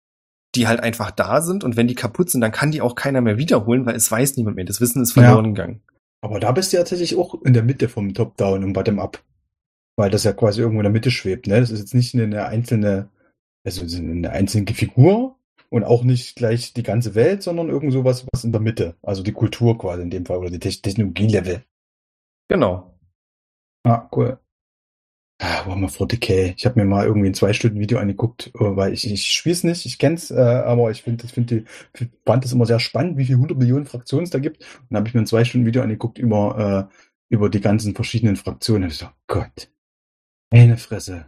die 0.56 0.68
halt 0.68 0.82
einfach 0.82 1.12
da 1.12 1.42
sind 1.42 1.64
und 1.64 1.78
wenn 1.78 1.88
die 1.88 1.96
kaputt 1.96 2.30
sind, 2.30 2.42
dann 2.42 2.52
kann 2.52 2.72
die 2.72 2.82
auch 2.82 2.96
keiner 2.96 3.22
mehr 3.22 3.38
wiederholen, 3.38 3.86
weil 3.86 3.96
es 3.96 4.12
weiß 4.12 4.38
niemand 4.38 4.56
mehr. 4.56 4.66
Das 4.66 4.82
Wissen 4.82 5.02
ist 5.02 5.14
verloren 5.14 5.46
ja. 5.46 5.52
gegangen. 5.52 5.82
Aber 6.22 6.40
da 6.40 6.52
bist 6.52 6.72
du 6.72 6.78
ja 6.78 6.84
tatsächlich 6.84 7.18
auch 7.18 7.42
in 7.42 7.54
der 7.54 7.64
Mitte 7.64 7.90
vom 7.90 8.14
Top-Down 8.14 8.64
und 8.64 8.74
Bottom-Up. 8.74 9.24
Weil 9.96 10.10
das 10.10 10.24
ja 10.24 10.34
quasi 10.34 10.62
irgendwo 10.62 10.80
in 10.80 10.86
der 10.86 10.92
Mitte 10.92 11.12
schwebt, 11.12 11.48
ne? 11.48 11.60
Das 11.60 11.72
ist 11.72 11.80
jetzt 11.80 11.94
nicht 11.94 12.16
eine 12.16 12.46
einzelne, 12.46 13.10
also 13.64 13.86
eine 13.96 14.32
einzelne 14.32 14.74
Figur 14.74 15.38
und 15.70 15.84
auch 15.84 16.04
nicht 16.04 16.36
gleich 16.36 16.74
die 16.74 16.84
ganze 16.84 17.16
Welt, 17.16 17.44
sondern 17.44 17.70
irgend 17.70 17.94
sowas, 17.94 18.26
was 18.32 18.44
in 18.44 18.52
der 18.52 18.62
Mitte. 18.62 18.96
Also 19.02 19.24
die 19.24 19.34
Kultur 19.34 19.78
quasi 19.78 20.02
in 20.02 20.10
dem 20.10 20.26
Fall 20.26 20.38
oder 20.38 20.50
die 20.50 20.60
Technologie-Level. 20.60 21.64
Genau. 22.48 22.98
Ah, 23.84 24.08
cool. 24.16 24.40
Ah, 25.42 25.66
Warhammer 25.66 25.90
40k. 25.90 26.54
Ich 26.56 26.66
habe 26.66 26.80
mir 26.80 26.86
mal 26.86 27.06
irgendwie 27.06 27.28
ein 27.28 27.34
zwei 27.34 27.52
Stunden 27.54 27.80
Video 27.80 27.98
angeguckt, 27.98 28.52
äh, 28.56 28.60
weil 28.60 28.94
ich, 28.94 29.12
ich 29.12 29.26
spiele 29.26 29.54
es 29.54 29.64
nicht, 29.64 29.86
ich 29.86 29.98
kenn's, 29.98 30.32
äh, 30.32 30.40
aber 30.40 30.92
ich 30.92 31.02
finde, 31.04 31.26
ich 31.26 31.34
finde 31.34 31.66
die 32.00 32.10
fand 32.26 32.46
es 32.46 32.54
immer 32.54 32.66
sehr 32.66 32.80
spannend, 32.80 33.18
wie 33.18 33.26
viele 33.26 33.40
hundert 33.40 33.58
Millionen 33.58 33.86
Fraktionen 33.86 34.24
es 34.24 34.30
da 34.30 34.40
gibt. 34.40 34.62
Und 34.62 34.88
dann 34.92 35.00
habe 35.00 35.08
ich 35.08 35.14
mir 35.14 35.22
ein 35.22 35.28
zwei 35.28 35.44
Stunden 35.44 35.68
Video 35.68 35.82
angeguckt 35.82 36.18
über 36.18 36.90
äh, 36.90 37.34
über 37.34 37.50
die 37.50 37.62
ganzen 37.62 37.96
verschiedenen 37.96 38.36
Fraktionen. 38.36 38.90
Ich 38.90 38.98
so, 38.98 39.08
Gott, 39.28 39.70
meine 40.54 40.78
Fresse, 40.78 41.26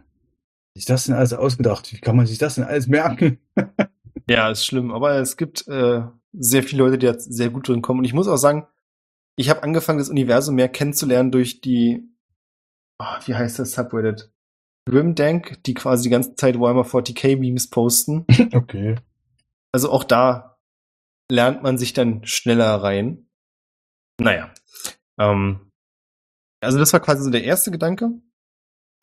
ist 0.74 0.88
das 0.90 1.04
denn 1.04 1.14
alles 1.14 1.32
ausgedacht? 1.32 1.92
Wie 1.92 2.00
kann 2.00 2.16
man 2.16 2.26
sich 2.26 2.38
das 2.38 2.54
denn 2.56 2.64
alles 2.64 2.86
merken? 2.86 3.38
ja, 4.28 4.50
ist 4.50 4.64
schlimm, 4.64 4.92
aber 4.92 5.16
es 5.16 5.36
gibt 5.36 5.66
äh, 5.68 6.02
sehr 6.32 6.62
viele 6.62 6.84
Leute, 6.84 6.98
die 6.98 7.06
da 7.06 7.18
sehr 7.18 7.50
gut 7.50 7.68
drin 7.68 7.82
kommen. 7.82 8.00
Und 8.00 8.04
ich 8.04 8.14
muss 8.14 8.28
auch 8.28 8.36
sagen, 8.36 8.66
ich 9.36 9.50
habe 9.50 9.62
angefangen, 9.62 9.98
das 9.98 10.08
Universum 10.08 10.54
mehr 10.54 10.68
kennenzulernen 10.68 11.30
durch 11.30 11.60
die 11.60 12.08
oh, 12.98 13.16
wie 13.26 13.34
heißt 13.34 13.58
das 13.58 13.72
Subreddit? 13.72 14.30
Grimdank, 14.88 15.62
die 15.64 15.74
quasi 15.74 16.04
die 16.04 16.10
ganze 16.10 16.34
Zeit 16.36 16.58
Warhammer 16.58 16.84
40k 16.84 17.36
Memes 17.38 17.68
posten. 17.68 18.24
Okay. 18.54 18.96
Also 19.72 19.90
auch 19.90 20.04
da 20.04 20.58
lernt 21.30 21.62
man 21.62 21.76
sich 21.76 21.92
dann 21.92 22.24
schneller 22.24 22.82
rein. 22.82 23.28
Naja. 24.18 24.54
Ähm, 25.18 25.70
also 26.62 26.78
das 26.78 26.94
war 26.94 27.00
quasi 27.00 27.22
so 27.22 27.30
der 27.30 27.44
erste 27.44 27.70
Gedanke. 27.70 28.10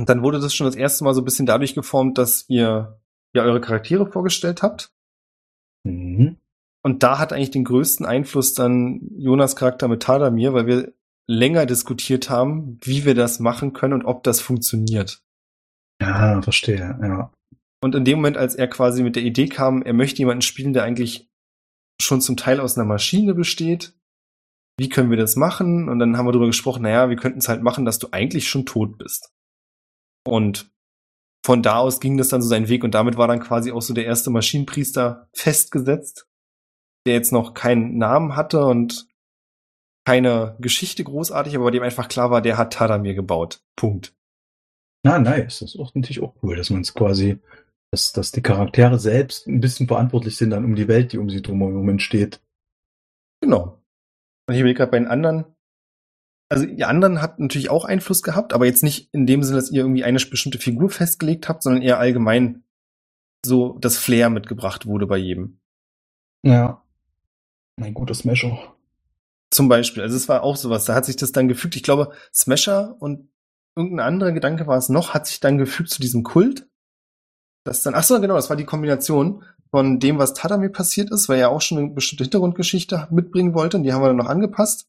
Und 0.03 0.09
dann 0.09 0.21
wurde 0.21 0.41
das 0.41 0.53
schon 0.53 0.65
das 0.65 0.75
erste 0.75 1.05
Mal 1.05 1.13
so 1.13 1.21
ein 1.21 1.23
bisschen 1.23 1.45
dadurch 1.45 1.75
geformt, 1.75 2.17
dass 2.17 2.43
ihr 2.49 2.99
ja 3.33 3.43
eure 3.43 3.61
Charaktere 3.61 4.05
vorgestellt 4.05 4.61
habt. 4.61 4.91
Mhm. 5.85 6.39
Und 6.81 7.03
da 7.03 7.19
hat 7.19 7.31
eigentlich 7.31 7.51
den 7.51 7.63
größten 7.63 8.05
Einfluss 8.05 8.53
dann 8.53 8.99
Jonas 9.15 9.55
Charakter 9.55 9.87
mit 9.87 10.03
Tadamir, 10.03 10.53
weil 10.53 10.67
wir 10.67 10.93
länger 11.25 11.65
diskutiert 11.65 12.29
haben, 12.29 12.79
wie 12.81 13.05
wir 13.05 13.15
das 13.15 13.39
machen 13.39 13.71
können 13.71 13.93
und 13.93 14.03
ob 14.03 14.25
das 14.25 14.41
funktioniert. 14.41 15.21
Ja, 16.01 16.41
verstehe, 16.41 16.99
ja. 17.01 17.31
Und 17.81 17.95
in 17.95 18.03
dem 18.03 18.17
Moment, 18.17 18.35
als 18.35 18.55
er 18.55 18.67
quasi 18.67 19.03
mit 19.03 19.15
der 19.15 19.23
Idee 19.23 19.47
kam, 19.47 19.83
er 19.83 19.93
möchte 19.93 20.19
jemanden 20.19 20.41
spielen, 20.41 20.73
der 20.73 20.83
eigentlich 20.83 21.29
schon 22.01 22.19
zum 22.19 22.35
Teil 22.35 22.59
aus 22.59 22.77
einer 22.77 22.85
Maschine 22.85 23.33
besteht, 23.33 23.93
wie 24.77 24.89
können 24.89 25.11
wir 25.11 25.17
das 25.17 25.37
machen? 25.37 25.87
Und 25.87 25.99
dann 25.99 26.17
haben 26.17 26.25
wir 26.25 26.33
darüber 26.33 26.47
gesprochen, 26.47 26.81
naja, 26.81 27.07
wir 27.07 27.15
könnten 27.15 27.39
es 27.39 27.47
halt 27.47 27.63
machen, 27.63 27.85
dass 27.85 27.99
du 27.99 28.09
eigentlich 28.11 28.49
schon 28.49 28.65
tot 28.65 28.97
bist. 28.97 29.33
Und 30.25 30.71
von 31.45 31.61
da 31.61 31.77
aus 31.77 31.99
ging 31.99 32.17
das 32.17 32.29
dann 32.29 32.41
so 32.41 32.47
seinen 32.47 32.69
Weg 32.69 32.83
und 32.83 32.93
damit 32.93 33.17
war 33.17 33.27
dann 33.27 33.41
quasi 33.41 33.71
auch 33.71 33.81
so 33.81 33.93
der 33.93 34.05
erste 34.05 34.29
Maschinenpriester 34.29 35.27
festgesetzt, 35.33 36.27
der 37.05 37.15
jetzt 37.15 37.33
noch 37.33 37.53
keinen 37.53 37.97
Namen 37.97 38.35
hatte 38.35 38.65
und 38.65 39.07
keine 40.05 40.55
Geschichte 40.59 41.03
großartig, 41.03 41.55
aber 41.55 41.65
bei 41.65 41.71
dem 41.71 41.83
einfach 41.83 42.07
klar 42.07 42.31
war, 42.31 42.41
der 42.41 42.57
hat 42.57 42.73
Tadamir 42.73 43.13
gebaut. 43.13 43.61
Punkt. 43.75 44.15
Na, 45.05 45.19
nice. 45.19 45.59
Das 45.59 45.75
ist 45.75 45.79
auch 45.79 45.93
natürlich 45.95 46.21
auch 46.21 46.33
cool, 46.41 46.55
dass 46.55 46.69
man 46.69 46.81
es 46.81 46.93
quasi, 46.93 47.39
dass, 47.91 48.13
dass 48.13 48.31
die 48.31 48.41
Charaktere 48.41 48.99
selbst 48.99 49.47
ein 49.47 49.59
bisschen 49.59 49.87
verantwortlich 49.87 50.37
sind 50.37 50.51
dann 50.51 50.65
um 50.65 50.75
die 50.75 50.87
Welt, 50.87 51.11
die 51.11 51.17
um 51.17 51.29
sie 51.29 51.41
drumherum 51.41 51.89
entsteht. 51.89 52.41
Genau. 53.41 53.81
Und 54.47 54.55
ich 54.55 54.63
will 54.63 54.73
gerade 54.73 54.91
bei 54.91 54.99
den 54.99 55.07
anderen, 55.07 55.45
also 56.53 56.67
die 56.67 56.83
anderen 56.83 57.21
hat 57.21 57.39
natürlich 57.39 57.69
auch 57.69 57.83
Einfluss 57.83 58.21
gehabt, 58.21 58.53
aber 58.53 58.67
jetzt 58.67 58.83
nicht 58.83 59.09
in 59.11 59.25
dem 59.25 59.41
Sinne, 59.41 59.57
dass 59.57 59.71
ihr 59.71 59.81
irgendwie 59.81 60.03
eine 60.03 60.19
bestimmte 60.19 60.59
Figur 60.59 60.89
festgelegt 60.91 61.49
habt, 61.49 61.63
sondern 61.63 61.81
eher 61.81 61.97
allgemein 61.97 62.63
so 63.43 63.77
das 63.79 63.97
Flair 63.97 64.29
mitgebracht 64.29 64.85
wurde 64.85 65.07
bei 65.07 65.17
jedem. 65.17 65.59
Ja. 66.43 66.83
Mein 67.77 67.95
guter 67.95 68.13
Smasher. 68.13 68.75
Zum 69.49 69.67
Beispiel. 69.67 70.03
Also 70.03 70.15
es 70.15 70.29
war 70.29 70.43
auch 70.43 70.55
sowas. 70.55 70.85
Da 70.85 70.93
hat 70.93 71.05
sich 71.05 71.15
das 71.15 71.31
dann 71.31 71.47
gefügt. 71.47 71.75
Ich 71.75 71.83
glaube, 71.83 72.11
Smasher 72.31 72.95
und 72.99 73.29
irgendein 73.75 74.05
anderer 74.05 74.31
Gedanke 74.31 74.67
war 74.67 74.77
es 74.77 74.89
noch, 74.89 75.15
hat 75.15 75.25
sich 75.25 75.39
dann 75.39 75.57
gefügt 75.57 75.89
zu 75.89 76.01
diesem 76.01 76.23
Kult. 76.23 76.67
Das 77.63 77.81
dann, 77.81 77.95
ach 77.95 78.03
so, 78.03 78.21
genau, 78.21 78.35
das 78.35 78.49
war 78.49 78.57
die 78.57 78.65
Kombination 78.65 79.43
von 79.71 79.99
dem, 79.99 80.19
was 80.19 80.35
Tadami 80.35 80.69
passiert 80.69 81.09
ist, 81.09 81.29
weil 81.29 81.39
er 81.39 81.49
auch 81.49 81.61
schon 81.61 81.79
eine 81.79 81.89
bestimmte 81.89 82.25
Hintergrundgeschichte 82.25 83.07
mitbringen 83.09 83.55
wollte 83.55 83.77
und 83.77 83.83
die 83.83 83.91
haben 83.91 84.03
wir 84.03 84.09
dann 84.09 84.17
noch 84.17 84.27
angepasst. 84.27 84.87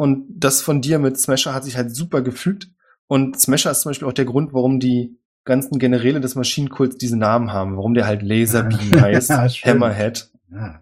Und 0.00 0.24
das 0.30 0.62
von 0.62 0.80
dir 0.80 0.98
mit 0.98 1.20
Smasher 1.20 1.52
hat 1.52 1.64
sich 1.64 1.76
halt 1.76 1.94
super 1.94 2.22
gefügt. 2.22 2.70
Und 3.06 3.38
Smasher 3.38 3.70
ist 3.70 3.82
zum 3.82 3.90
Beispiel 3.90 4.08
auch 4.08 4.14
der 4.14 4.24
Grund, 4.24 4.54
warum 4.54 4.80
die 4.80 5.18
ganzen 5.44 5.78
Generäle 5.78 6.22
des 6.22 6.36
Maschinenkults 6.36 6.96
diesen 6.96 7.18
Namen 7.18 7.52
haben, 7.52 7.76
warum 7.76 7.92
der 7.92 8.06
halt 8.06 8.22
Laserbeam 8.22 8.92
heißt, 8.98 9.30
Hammerhead. 9.30 10.30
Ja. 10.50 10.80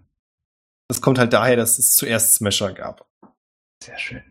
Das 0.87 1.01
kommt 1.01 1.19
halt 1.19 1.33
daher, 1.33 1.57
dass 1.57 1.81
es 1.81 1.97
zuerst 1.97 2.37
Smasher 2.37 2.73
gab. 2.73 3.09
Sehr 3.83 3.99
schön. 3.99 4.23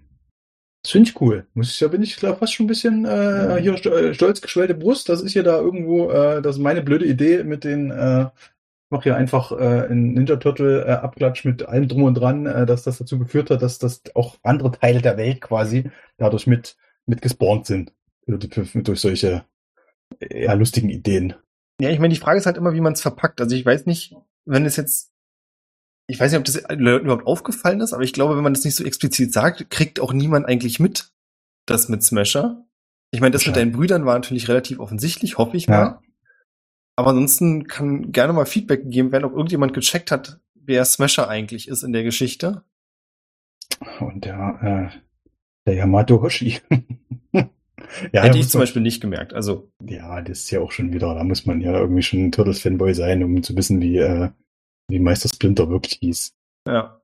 Das 0.84 0.94
finde 0.94 1.10
ich 1.10 1.20
cool. 1.20 1.46
Muss 1.54 1.70
ich, 1.70 1.80
da 1.80 1.90
bin 1.90 2.02
ich 2.02 2.16
fast 2.16 2.54
schon 2.54 2.64
ein 2.66 2.70
bisschen 2.70 3.04
äh, 3.04 3.58
hier 3.62 3.74
äh, 3.74 4.14
stolz 4.14 4.40
geschwellte 4.40 4.74
Brust. 4.74 5.10
Das 5.10 5.20
ist 5.20 5.34
ja 5.34 5.44
da 5.44 5.58
irgendwo, 5.60 6.12
äh, 6.12 6.42
das 6.42 6.56
ist 6.56 6.62
meine 6.62 6.82
blöde 6.82 7.06
Idee 7.06 7.44
mit 7.44 7.66
den, 7.66 7.92
äh, 7.92 8.28
mache 8.90 9.04
hier 9.04 9.16
einfach 9.16 9.52
äh, 9.52 9.88
ein 9.90 10.14
Ninja 10.14 10.38
Turtle 10.38 10.86
äh, 10.86 10.92
Abklatsch 10.92 11.46
mit 11.46 11.64
allem 11.64 11.88
drum 11.88 12.04
und 12.04 12.16
dran, 12.16 12.46
äh, 12.46 12.66
dass 12.66 12.84
das 12.84 12.98
dazu 12.98 13.20
geführt 13.20 13.50
hat, 13.50 13.62
dass 13.62 13.80
das 13.80 14.02
auch 14.16 14.38
andere 14.44 14.72
Teile 14.72 15.02
der 15.02 15.18
Welt 15.18 15.42
quasi 15.42 15.90
dadurch 16.18 16.48
mit, 16.48 16.78
mit 17.06 17.22
gespawnt 17.22 17.66
sind. 17.66 17.94
Durch 18.26 19.00
solche 19.00 19.46
ja, 20.30 20.54
lustigen 20.54 20.90
Ideen. 20.90 21.36
Ja, 21.80 21.90
ich 21.90 22.00
meine, 22.00 22.14
die 22.14 22.20
Frage 22.20 22.40
ist 22.40 22.46
halt 22.46 22.58
immer, 22.58 22.74
wie 22.74 22.82
man 22.82 22.94
es 22.94 23.02
verpackt. 23.02 23.40
Also 23.40 23.56
ich 23.56 23.66
weiß 23.66 23.86
nicht, 23.86 24.16
wenn 24.46 24.66
es 24.66 24.76
jetzt 24.76 25.12
ich 26.08 26.20
weiß 26.20 26.32
nicht, 26.32 26.40
ob 26.40 26.46
das 26.46 26.64
Leuten 26.70 27.06
überhaupt 27.06 27.28
aufgefallen 27.28 27.82
ist, 27.82 27.94
aber 27.94 28.04
ich 28.04 28.14
glaube, 28.14 28.36
wenn 28.36 28.44
man 28.44 28.54
das 28.54 28.64
nicht 28.64 28.76
so 28.76 28.86
explizit 28.86 29.34
sagt, 29.34 29.70
kriegt 29.70 30.00
auch 30.00 30.14
niemand 30.14 30.46
eigentlich 30.46 30.80
mit, 30.80 31.12
das 31.66 31.90
mit 31.90 32.02
Smasher. 32.02 32.66
Ich 33.12 33.20
meine, 33.20 33.32
das 33.32 33.46
mit 33.46 33.56
deinen 33.56 33.74
Brüdern 33.74 34.06
war 34.06 34.16
natürlich 34.16 34.48
relativ 34.48 34.80
offensichtlich, 34.80 35.38
hoffe 35.38 35.58
ich 35.58 35.68
mal. 35.68 36.00
Aber 36.98 37.12
ansonsten 37.12 37.68
kann 37.68 38.12
gerne 38.12 38.34
mal 38.34 38.46
Feedback 38.46 38.84
gegeben 38.84 39.12
werden, 39.12 39.26
ob 39.26 39.34
irgendjemand 39.34 39.74
gecheckt 39.74 40.12
hat, 40.12 40.40
wer 40.56 40.84
Smasher 40.84 41.30
eigentlich 41.30 41.68
ist 41.68 41.84
in 41.84 41.94
der 41.94 42.04
Geschichte. 42.04 42.64
Und 44.00 44.26
der, 44.26 44.92
äh, 44.94 44.98
der 45.68 45.76
Yamato 45.76 46.22
Hoshi. 46.22 46.60
ja, 47.32 48.24
Hätte 48.24 48.40
ich 48.40 48.50
zum 48.50 48.62
Beispiel 48.62 48.82
nicht 48.82 49.00
gemerkt. 49.00 49.34
Also 49.34 49.70
ja, 49.86 50.22
das 50.22 50.40
ist 50.40 50.52
ja 50.52 50.60
auch 50.60 50.72
schon 50.72 50.92
wieder. 50.92 51.14
Da 51.14 51.24
muss 51.24 51.46
man 51.46 51.62
ja 51.62 51.78
irgendwie 51.78 52.02
schon 52.02 52.26
ein 52.26 52.32
Turtles-Fanboy 52.32 52.96
sein, 52.96 53.24
um 53.24 53.44
zu 53.44 53.56
wissen, 53.56 53.80
wie 53.80 53.98
äh, 53.98 54.30
wie 54.90 55.00
Meister 55.00 55.30
Splinter 55.30 55.70
wirklich 55.70 56.00
hieß. 56.02 56.34
Ja. 56.68 56.97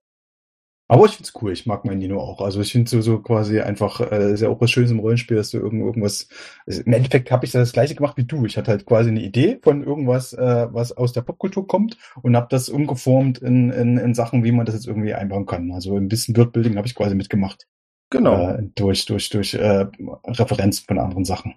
Aber 0.94 1.06
ich 1.06 1.16
find's 1.16 1.34
cool, 1.42 1.52
ich 1.52 1.66
mag 1.66 1.86
mein 1.86 1.98
Nino 1.98 2.20
auch. 2.20 2.42
Also 2.42 2.62
ich 2.62 2.72
finde 2.72 2.90
so, 2.90 3.02
so 3.02 3.20
quasi 3.20 3.60
einfach, 3.60 4.00
äh, 4.00 4.34
ist 4.34 4.42
ja 4.42 4.50
auch 4.50 4.62
was 4.62 4.72
Schönes 4.72 4.92
im 4.92 5.00
Rollenspiel, 5.00 5.38
dass 5.38 5.50
du 5.50 5.58
irgend, 5.58 5.82
irgendwas. 5.82 6.28
Also 6.68 6.82
Im 6.82 6.94
Endeffekt 6.94 7.32
habe 7.32 7.46
ich 7.46 7.52
das 7.52 7.74
gleiche 7.74 7.96
gemacht 7.96 8.18
wie 8.18 8.26
du. 8.26 8.46
Ich 8.46 8.58
hatte 8.58 8.72
halt 8.72 8.86
quasi 8.86 9.10
eine 9.10 9.22
Idee 9.22 9.60
von 9.62 9.84
irgendwas, 9.84 10.34
äh, 10.34 10.68
was 10.72 10.92
aus 10.92 11.14
der 11.14 11.22
Popkultur 11.22 11.68
kommt 11.68 11.98
und 12.22 12.36
habe 12.36 12.48
das 12.50 12.70
umgeformt 12.70 13.40
in, 13.40 13.72
in, 13.72 13.98
in 13.98 14.14
Sachen, 14.14 14.44
wie 14.44 14.52
man 14.52 14.66
das 14.66 14.76
jetzt 14.76 14.88
irgendwie 14.88 15.14
einbauen 15.14 15.46
kann. 15.46 15.72
Also 15.72 15.96
ein 15.96 16.08
bisschen 16.08 16.36
Wordbuilding 16.38 16.78
habe 16.78 16.88
ich 16.88 16.96
quasi 16.96 17.16
mitgemacht. 17.16 17.68
Genau. 18.10 18.50
Äh, 18.50 18.70
durch, 18.76 19.06
durch, 19.06 19.30
durch 19.30 19.56
äh, 19.56 19.88
Referenzen 20.26 20.86
von 20.88 21.00
anderen 21.00 21.26
Sachen. 21.26 21.56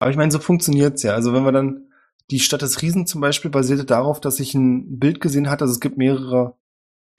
Aber 0.00 0.10
ich 0.10 0.16
meine, 0.16 0.32
so 0.32 0.38
funktioniert's 0.38 1.02
ja. 1.02 1.14
Also 1.14 1.32
wenn 1.32 1.44
wir 1.44 1.52
dann 1.52 1.90
die 2.30 2.40
Stadt 2.40 2.62
des 2.62 2.82
Riesen 2.82 3.06
zum 3.06 3.20
Beispiel 3.20 3.50
basierte 3.50 3.84
darauf, 3.84 4.20
dass 4.20 4.40
ich 4.40 4.54
ein 4.54 4.98
Bild 4.98 5.20
gesehen 5.20 5.50
hatte. 5.50 5.64
Also 5.64 5.72
es 5.74 5.80
gibt 5.80 5.98
mehrere, 5.98 6.56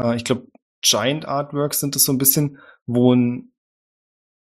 äh, 0.02 0.16
ich 0.16 0.24
glaube, 0.24 0.48
Giant 0.82 1.28
Artworks 1.28 1.80
sind 1.80 1.96
es 1.96 2.04
so 2.04 2.12
ein 2.12 2.18
bisschen, 2.18 2.60
wo 2.86 3.14
ein, 3.14 3.52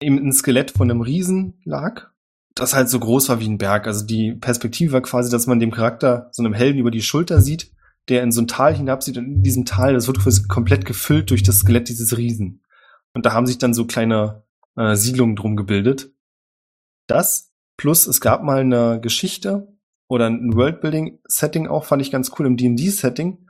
eben 0.02 0.18
ein 0.18 0.32
Skelett 0.34 0.72
von 0.72 0.90
einem 0.90 1.02
Riesen 1.02 1.62
lag, 1.66 2.08
das 2.56 2.74
halt 2.74 2.90
so 2.90 3.00
groß 3.00 3.30
war 3.30 3.40
wie 3.40 3.48
ein 3.48 3.58
Berg. 3.58 3.88
Also 3.88 4.06
die 4.06 4.34
Perspektive 4.34 4.94
war 4.94 5.02
quasi, 5.02 5.30
dass 5.30 5.48
man 5.48 5.60
dem 5.60 5.72
Charakter, 5.72 6.30
so 6.32 6.44
einem 6.44 6.54
Helden 6.54 6.80
über 6.80 6.92
die 6.92 7.02
Schulter 7.02 7.42
sieht, 7.42 7.72
der 8.08 8.24
in 8.24 8.32
so 8.32 8.42
ein 8.42 8.48
Tal 8.48 8.76
hinabsieht 8.76 9.18
und 9.18 9.26
in 9.26 9.44
diesem 9.44 9.66
Tal, 9.66 9.94
das 9.94 10.08
wird 10.08 10.20
komplett 10.48 10.86
gefüllt 10.86 11.30
durch 11.30 11.44
das 11.44 11.60
Skelett 11.60 11.90
dieses 11.90 12.18
Riesen. 12.18 12.64
Und 13.14 13.26
da 13.26 13.34
haben 13.34 13.46
sich 13.46 13.58
dann 13.58 13.74
so 13.74 13.86
kleine 13.86 14.44
äh, 14.76 14.96
Siedlungen 14.96 15.36
drum 15.36 15.56
gebildet. 15.56 16.12
Das 17.08 17.54
plus 17.78 18.08
es 18.08 18.20
gab 18.20 18.44
mal 18.44 18.60
eine 18.60 19.00
Geschichte, 19.02 19.80
oder 20.10 20.26
ein 20.26 20.56
Worldbuilding-Setting 20.56 21.68
auch, 21.68 21.86
fand 21.86 22.02
ich 22.02 22.12
ganz 22.12 22.32
cool 22.38 22.48
im 22.48 22.58
D&D-Setting, 22.58 23.46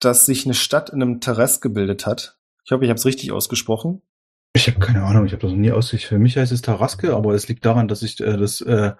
dass 0.00 0.26
sich 0.26 0.44
eine 0.44 0.54
Stadt 0.54 0.90
in 0.90 1.02
einem 1.02 1.20
Terrace 1.20 1.60
gebildet 1.60 2.06
hat. 2.06 2.38
Ich 2.64 2.72
hoffe, 2.72 2.84
ich 2.84 2.90
habe 2.90 2.98
es 2.98 3.06
richtig 3.06 3.32
ausgesprochen. 3.32 4.02
Ich 4.54 4.66
habe 4.66 4.80
keine 4.80 5.04
Ahnung, 5.04 5.26
ich 5.26 5.32
habe 5.32 5.42
das 5.42 5.52
noch 5.52 5.58
nie 5.58 5.70
ausgekriegt. 5.70 6.08
Für 6.08 6.18
mich 6.18 6.36
heißt 6.36 6.52
es 6.52 6.62
Taraske, 6.62 7.14
aber 7.14 7.34
es 7.34 7.48
liegt 7.48 7.64
daran, 7.64 7.86
dass 7.86 8.02
ich 8.02 8.18
äh, 8.20 8.36
das, 8.36 8.60
äh, 8.60 8.92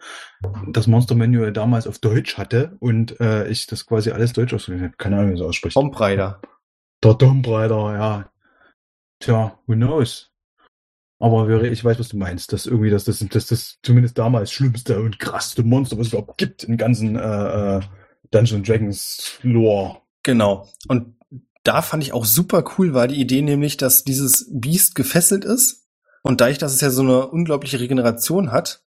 das 0.68 0.86
Monster 0.86 1.14
Manual 1.14 1.52
damals 1.52 1.86
auf 1.86 1.98
Deutsch 1.98 2.36
hatte 2.36 2.76
und 2.80 3.18
äh, 3.20 3.48
ich 3.48 3.66
das 3.66 3.86
quasi 3.86 4.10
alles 4.10 4.32
Deutsch 4.32 4.52
ausgesprochen 4.54 4.84
habe. 4.84 4.96
Keine 4.98 5.18
Ahnung, 5.18 5.30
wie 5.30 5.34
es 5.34 5.40
ausspricht. 5.40 5.74
Tomb 5.74 5.98
Raider. 5.98 6.40
Der 7.02 7.16
Tomb 7.16 7.46
Raider, 7.48 7.94
ja. 7.94 8.30
Tja, 9.20 9.58
who 9.66 9.74
knows? 9.74 10.30
Aber 11.18 11.48
ich 11.62 11.84
weiß, 11.84 11.98
was 11.98 12.10
du 12.10 12.16
meinst. 12.16 12.52
Das 12.52 12.66
irgendwie, 12.66 12.90
dass 12.90 13.04
das, 13.04 13.18
das, 13.18 13.46
das 13.46 13.78
zumindest 13.82 14.18
damals 14.18 14.52
schlimmste 14.52 15.00
und 15.00 15.18
krasseste 15.18 15.64
Monster, 15.64 15.98
was 15.98 16.08
es 16.08 16.12
überhaupt 16.12 16.38
gibt 16.38 16.64
im 16.64 16.76
ganzen 16.76 17.16
äh, 17.16 17.78
äh, 17.78 17.80
Dungeons 18.30 18.66
Dragons 18.66 19.38
Lore. 19.42 20.02
Genau. 20.28 20.68
Und 20.88 21.16
da 21.64 21.80
fand 21.80 22.02
ich 22.02 22.12
auch 22.12 22.26
super 22.26 22.62
cool, 22.76 22.92
war 22.92 23.08
die 23.08 23.18
Idee 23.20 23.40
nämlich, 23.40 23.78
dass 23.78 24.04
dieses 24.04 24.46
Biest 24.52 24.94
gefesselt 24.94 25.46
ist 25.46 25.88
und 26.22 26.42
dadurch, 26.42 26.58
dass 26.58 26.74
es 26.74 26.82
ja 26.82 26.90
so 26.90 27.00
eine 27.00 27.28
unglaubliche 27.28 27.80
Regeneration 27.80 28.52
hat, 28.52 28.84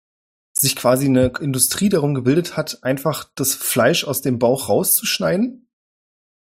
sich 0.52 0.74
quasi 0.74 1.06
eine 1.06 1.30
Industrie 1.40 1.88
darum 1.88 2.14
gebildet 2.14 2.56
hat, 2.56 2.82
einfach 2.82 3.30
das 3.36 3.54
Fleisch 3.54 4.02
aus 4.04 4.20
dem 4.20 4.40
Bauch 4.40 4.68
rauszuschneiden 4.68 5.68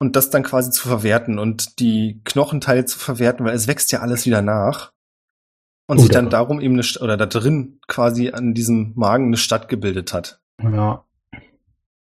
und 0.01 0.17
das 0.17 0.31
dann 0.31 0.43
quasi 0.43 0.71
zu 0.73 0.89
verwerten 0.89 1.39
und 1.39 1.79
die 1.79 2.21
Knochenteile 2.25 2.85
zu 2.85 2.99
verwerten, 2.99 3.47
weil 3.47 3.55
es 3.55 3.69
wächst 3.69 3.93
ja 3.93 4.01
alles 4.01 4.27
wieder 4.27 4.43
nach. 4.43 4.93
Und 5.87 5.99
Oh, 5.99 6.01
sich 6.03 6.11
da- 6.11 6.21
dann 6.21 6.31
darum 6.31 6.61
eben 6.61 6.75
eine, 6.75 6.85
oder 7.01 7.17
da 7.17 7.27
drin 7.27 7.79
quasi 7.87 8.31
an 8.31 8.53
diesem 8.55 8.93
Magen 8.97 9.27
eine 9.27 9.37
Stadt 9.37 9.69
gebildet 9.69 10.13
hat. 10.13 10.41
Ja. 10.61 11.05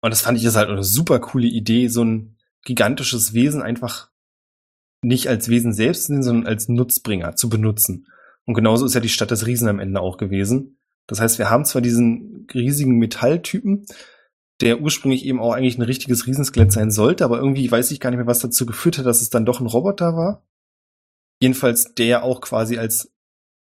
Und 0.01 0.09
das 0.09 0.21
fand 0.21 0.39
ich 0.39 0.45
ist 0.45 0.55
halt 0.55 0.69
eine 0.69 0.83
super 0.83 1.19
coole 1.19 1.45
Idee, 1.47 1.87
so 1.87 2.03
ein 2.03 2.37
gigantisches 2.63 3.33
Wesen 3.33 3.61
einfach 3.61 4.09
nicht 5.03 5.27
als 5.27 5.49
Wesen 5.49 5.73
selbst 5.73 6.07
sehen, 6.07 6.23
sondern 6.23 6.47
als 6.47 6.67
Nutzbringer 6.67 7.35
zu 7.35 7.49
benutzen. 7.49 8.07
Und 8.45 8.53
genauso 8.53 8.85
ist 8.85 8.93
ja 8.93 9.01
die 9.01 9.09
Stadt 9.09 9.31
des 9.31 9.45
Riesen 9.45 9.67
am 9.67 9.79
Ende 9.79 9.99
auch 9.99 10.17
gewesen. 10.17 10.77
Das 11.07 11.19
heißt, 11.19 11.39
wir 11.39 11.49
haben 11.49 11.65
zwar 11.65 11.81
diesen 11.81 12.47
riesigen 12.53 12.97
Metalltypen, 12.97 13.85
der 14.61 14.81
ursprünglich 14.81 15.25
eben 15.25 15.39
auch 15.39 15.53
eigentlich 15.53 15.77
ein 15.77 15.83
richtiges 15.83 16.27
Riesenskelett 16.27 16.71
sein 16.71 16.91
sollte, 16.91 17.25
aber 17.25 17.39
irgendwie 17.39 17.69
weiß 17.69 17.91
ich 17.91 17.99
gar 17.99 18.11
nicht 18.11 18.17
mehr, 18.17 18.27
was 18.27 18.39
dazu 18.39 18.65
geführt 18.65 18.97
hat, 18.97 19.05
dass 19.05 19.21
es 19.21 19.29
dann 19.29 19.45
doch 19.45 19.59
ein 19.59 19.67
Roboter 19.67 20.15
war. 20.15 20.45
Jedenfalls, 21.41 21.95
der 21.95 22.23
auch 22.23 22.41
quasi 22.41 22.77
als 22.77 23.11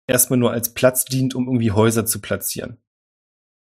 erstmal 0.06 0.38
nur 0.38 0.52
als 0.52 0.74
Platz 0.74 1.06
dient, 1.06 1.34
um 1.34 1.46
irgendwie 1.46 1.70
Häuser 1.70 2.04
zu 2.04 2.20
platzieren. 2.20 2.76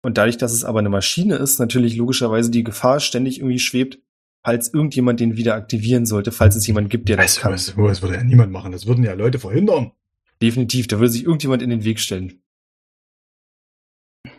Und 0.03 0.17
dadurch, 0.17 0.39
dass 0.39 0.53
es 0.53 0.65
aber 0.65 0.79
eine 0.79 0.89
Maschine 0.89 1.37
ist, 1.37 1.59
natürlich 1.59 1.97
logischerweise 1.97 2.51
die 2.51 2.65
Gefahr 2.65 3.01
ständig 3.01 3.41
irgendwie 3.41 3.59
schwebt, 3.59 3.99
falls 4.45 4.73
irgendjemand 4.73 5.21
den 5.21 5.37
wieder 5.37 5.55
aktivieren 5.55 6.07
sollte, 6.07 6.33
falls 6.33 6.57
es 6.57 6.67
jemanden 6.67 6.91
gibt, 6.91 7.09
der 7.09 7.17
das 7.17 7.37
du, 7.37 7.41
kann. 7.43 7.53
was, 7.53 7.75
das 7.77 8.03
würde 8.03 8.15
ja 8.15 8.25
niemand 8.25 8.53
machen. 8.53 8.73
Das 8.73 8.87
würden 8.87 9.05
ja 9.05 9.15
Leute 9.15 9.39
verhindern. 9.39 9.93
Definitiv, 10.41 10.87
da 10.87 10.99
würde 10.99 11.11
sich 11.11 11.25
irgendjemand 11.25 11.63
in 11.63 11.71
den 11.71 11.85
Weg 11.85 12.01
stellen. 12.01 12.43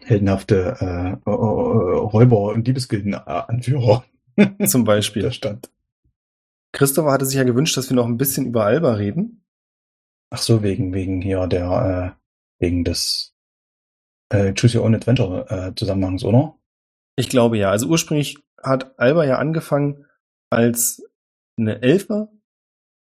Heldenhafte 0.05 0.77
äh, 0.79 1.29
äh, 1.29 1.33
äh, 1.33 1.97
Räuber- 1.97 2.53
und 2.53 2.65
Diebesgilden-Anführer 2.67 4.05
Zum 4.65 4.83
Beispiel. 4.83 5.21
der 5.21 5.31
Stadt. 5.31 5.71
Christopher 6.71 7.11
hatte 7.11 7.25
sich 7.25 7.37
ja 7.37 7.43
gewünscht, 7.43 7.75
dass 7.77 7.89
wir 7.89 7.95
noch 7.95 8.05
ein 8.05 8.17
bisschen 8.17 8.45
über 8.45 8.65
Alba 8.65 8.93
reden. 8.93 9.43
Ach 10.29 10.37
so, 10.37 10.61
wegen, 10.61 10.93
wegen 10.93 11.21
hier 11.21 11.47
der, 11.47 12.15
äh, 12.59 12.63
wegen 12.63 12.83
des 12.83 13.33
äh, 14.29 14.53
Choose 14.53 14.77
Your 14.77 14.85
Own 14.85 14.95
Adventure 14.95 15.49
äh, 15.49 15.75
Zusammenhangs, 15.75 16.23
oder? 16.23 16.55
Ich 17.15 17.29
glaube 17.29 17.57
ja. 17.57 17.71
Also 17.71 17.87
ursprünglich 17.87 18.37
hat 18.63 18.97
Alba 18.99 19.25
ja 19.25 19.37
angefangen 19.37 20.05
als 20.49 21.03
eine 21.57 21.81
Elfe, 21.81 22.29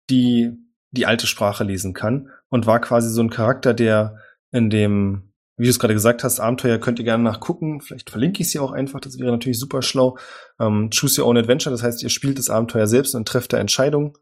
die 0.10 0.53
die 0.91 1.05
alte 1.05 1.27
Sprache 1.27 1.63
lesen 1.63 1.93
kann 1.93 2.29
und 2.49 2.65
war 2.65 2.79
quasi 2.79 3.10
so 3.10 3.21
ein 3.21 3.29
Charakter, 3.29 3.73
der 3.73 4.17
in 4.51 4.69
dem, 4.69 5.33
wie 5.57 5.65
du 5.65 5.69
es 5.69 5.79
gerade 5.79 5.93
gesagt 5.93 6.23
hast, 6.23 6.39
Abenteuer 6.39 6.77
könnt 6.77 6.99
ihr 6.99 7.05
gerne 7.05 7.23
nachgucken. 7.23 7.81
Vielleicht 7.81 8.10
verlinke 8.10 8.41
ich 8.41 8.51
sie 8.51 8.60
auch 8.60 8.71
einfach, 8.71 8.99
das 8.99 9.19
wäre 9.19 9.31
natürlich 9.31 9.60
super 9.60 9.81
schlau. 9.81 10.17
Ähm, 10.60 10.89
Choose 10.89 11.21
Your 11.21 11.27
Own 11.27 11.38
Adventure, 11.38 11.73
das 11.73 11.83
heißt, 11.83 12.03
ihr 12.03 12.10
spielt 12.10 12.39
das 12.39 12.49
Abenteuer 12.49 12.88
selbst 12.88 13.15
und 13.15 13.27
trefft 13.27 13.53
da 13.53 13.57
Entscheidungen. 13.57 14.13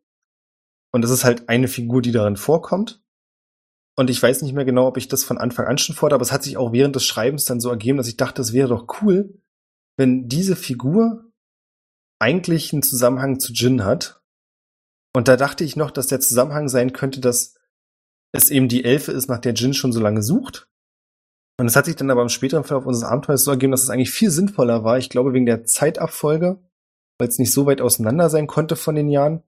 Und 0.92 1.04
das 1.04 1.12
ist 1.12 1.24
halt 1.24 1.50
eine 1.50 1.68
Figur, 1.68 2.02
die 2.02 2.12
darin 2.12 2.38
vorkommt. 2.38 3.02
Und 3.98 4.10
ich 4.10 4.22
weiß 4.22 4.42
nicht 4.42 4.54
mehr 4.54 4.66
genau, 4.66 4.88
ob 4.88 4.98
ich 4.98 5.08
das 5.08 5.24
von 5.24 5.38
Anfang 5.38 5.68
an 5.68 5.78
schon 5.78 5.96
vorhatte, 5.96 6.16
aber 6.16 6.24
es 6.24 6.32
hat 6.32 6.44
sich 6.44 6.58
auch 6.58 6.74
während 6.74 6.96
des 6.96 7.06
Schreibens 7.06 7.46
dann 7.46 7.62
so 7.62 7.70
ergeben, 7.70 7.98
dass 7.98 8.08
ich 8.08 8.18
dachte, 8.18 8.42
es 8.42 8.52
wäre 8.52 8.68
doch 8.68 9.02
cool, 9.02 9.42
wenn 9.98 10.28
diese 10.28 10.56
Figur 10.56 11.32
eigentlich 12.20 12.74
einen 12.74 12.84
Zusammenhang 12.84 13.40
zu 13.40 13.54
Jin 13.54 13.84
hat. 13.84 14.22
Und 15.16 15.28
da 15.28 15.38
dachte 15.38 15.64
ich 15.64 15.76
noch, 15.76 15.92
dass 15.92 16.08
der 16.08 16.20
Zusammenhang 16.20 16.70
sein 16.70 16.94
könnte, 16.94 17.22
dass 17.22 17.56
es 18.34 18.50
eben 18.50 18.68
die 18.68 18.84
Elfe 18.84 19.12
ist, 19.12 19.30
nach 19.30 19.40
der 19.40 19.54
Jin 19.54 19.74
schon 19.74 19.94
so 19.94 20.00
lange 20.00 20.22
sucht. 20.22 20.68
Und 21.58 21.68
es 21.68 21.76
hat 21.76 21.86
sich 21.86 21.96
dann 21.96 22.12
aber 22.12 22.22
im 22.22 22.30
späteren 22.30 22.66
Verlauf 22.66 22.86
unseres 22.86 23.10
Abenteuers 23.10 23.46
so 23.46 23.52
ergeben, 23.52 23.72
dass 23.72 23.84
es 23.84 23.90
eigentlich 23.90 24.12
viel 24.12 24.30
sinnvoller 24.30 24.84
war. 24.84 24.98
Ich 24.98 25.10
glaube, 25.10 25.34
wegen 25.34 25.46
der 25.46 25.64
Zeitabfolge, 25.64 26.60
weil 27.18 27.28
es 27.30 27.40
nicht 27.40 27.54
so 27.54 27.66
weit 27.66 27.80
auseinander 27.80 28.30
sein 28.30 28.48
konnte 28.48 28.76
von 28.76 28.96
den 28.96 29.08
Jahren, 29.08 29.44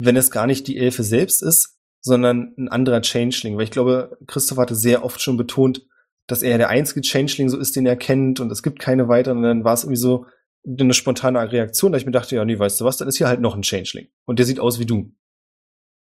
wenn 0.00 0.16
es 0.16 0.30
gar 0.30 0.46
nicht 0.46 0.66
die 0.66 0.78
Elfe 0.78 1.02
selbst 1.02 1.42
ist, 1.42 1.78
sondern 2.02 2.54
ein 2.56 2.68
anderer 2.68 3.02
Changeling. 3.02 3.56
Weil 3.56 3.64
ich 3.64 3.70
glaube, 3.70 4.16
Christoph 4.26 4.58
hatte 4.58 4.74
sehr 4.74 5.04
oft 5.04 5.20
schon 5.20 5.36
betont, 5.36 5.86
dass 6.26 6.42
er 6.42 6.58
der 6.58 6.68
einzige 6.68 7.02
Changeling 7.02 7.48
so 7.48 7.58
ist, 7.58 7.76
den 7.76 7.86
er 7.86 7.96
kennt 7.96 8.40
und 8.40 8.50
es 8.50 8.62
gibt 8.62 8.78
keine 8.78 9.08
weiteren. 9.08 9.38
Und 9.38 9.44
dann 9.44 9.64
war 9.64 9.74
es 9.74 9.84
irgendwie 9.84 10.00
so 10.00 10.26
eine 10.66 10.94
spontane 10.94 11.52
Reaktion, 11.52 11.92
da 11.92 11.98
ich 11.98 12.06
mir 12.06 12.12
dachte, 12.12 12.34
ja, 12.34 12.44
nee, 12.44 12.58
weißt 12.58 12.80
du 12.80 12.84
was, 12.84 12.96
dann 12.96 13.08
ist 13.08 13.18
hier 13.18 13.28
halt 13.28 13.40
noch 13.40 13.54
ein 13.54 13.62
Changeling. 13.62 14.08
Und 14.24 14.38
der 14.38 14.46
sieht 14.46 14.60
aus 14.60 14.80
wie 14.80 14.86
du. 14.86 15.12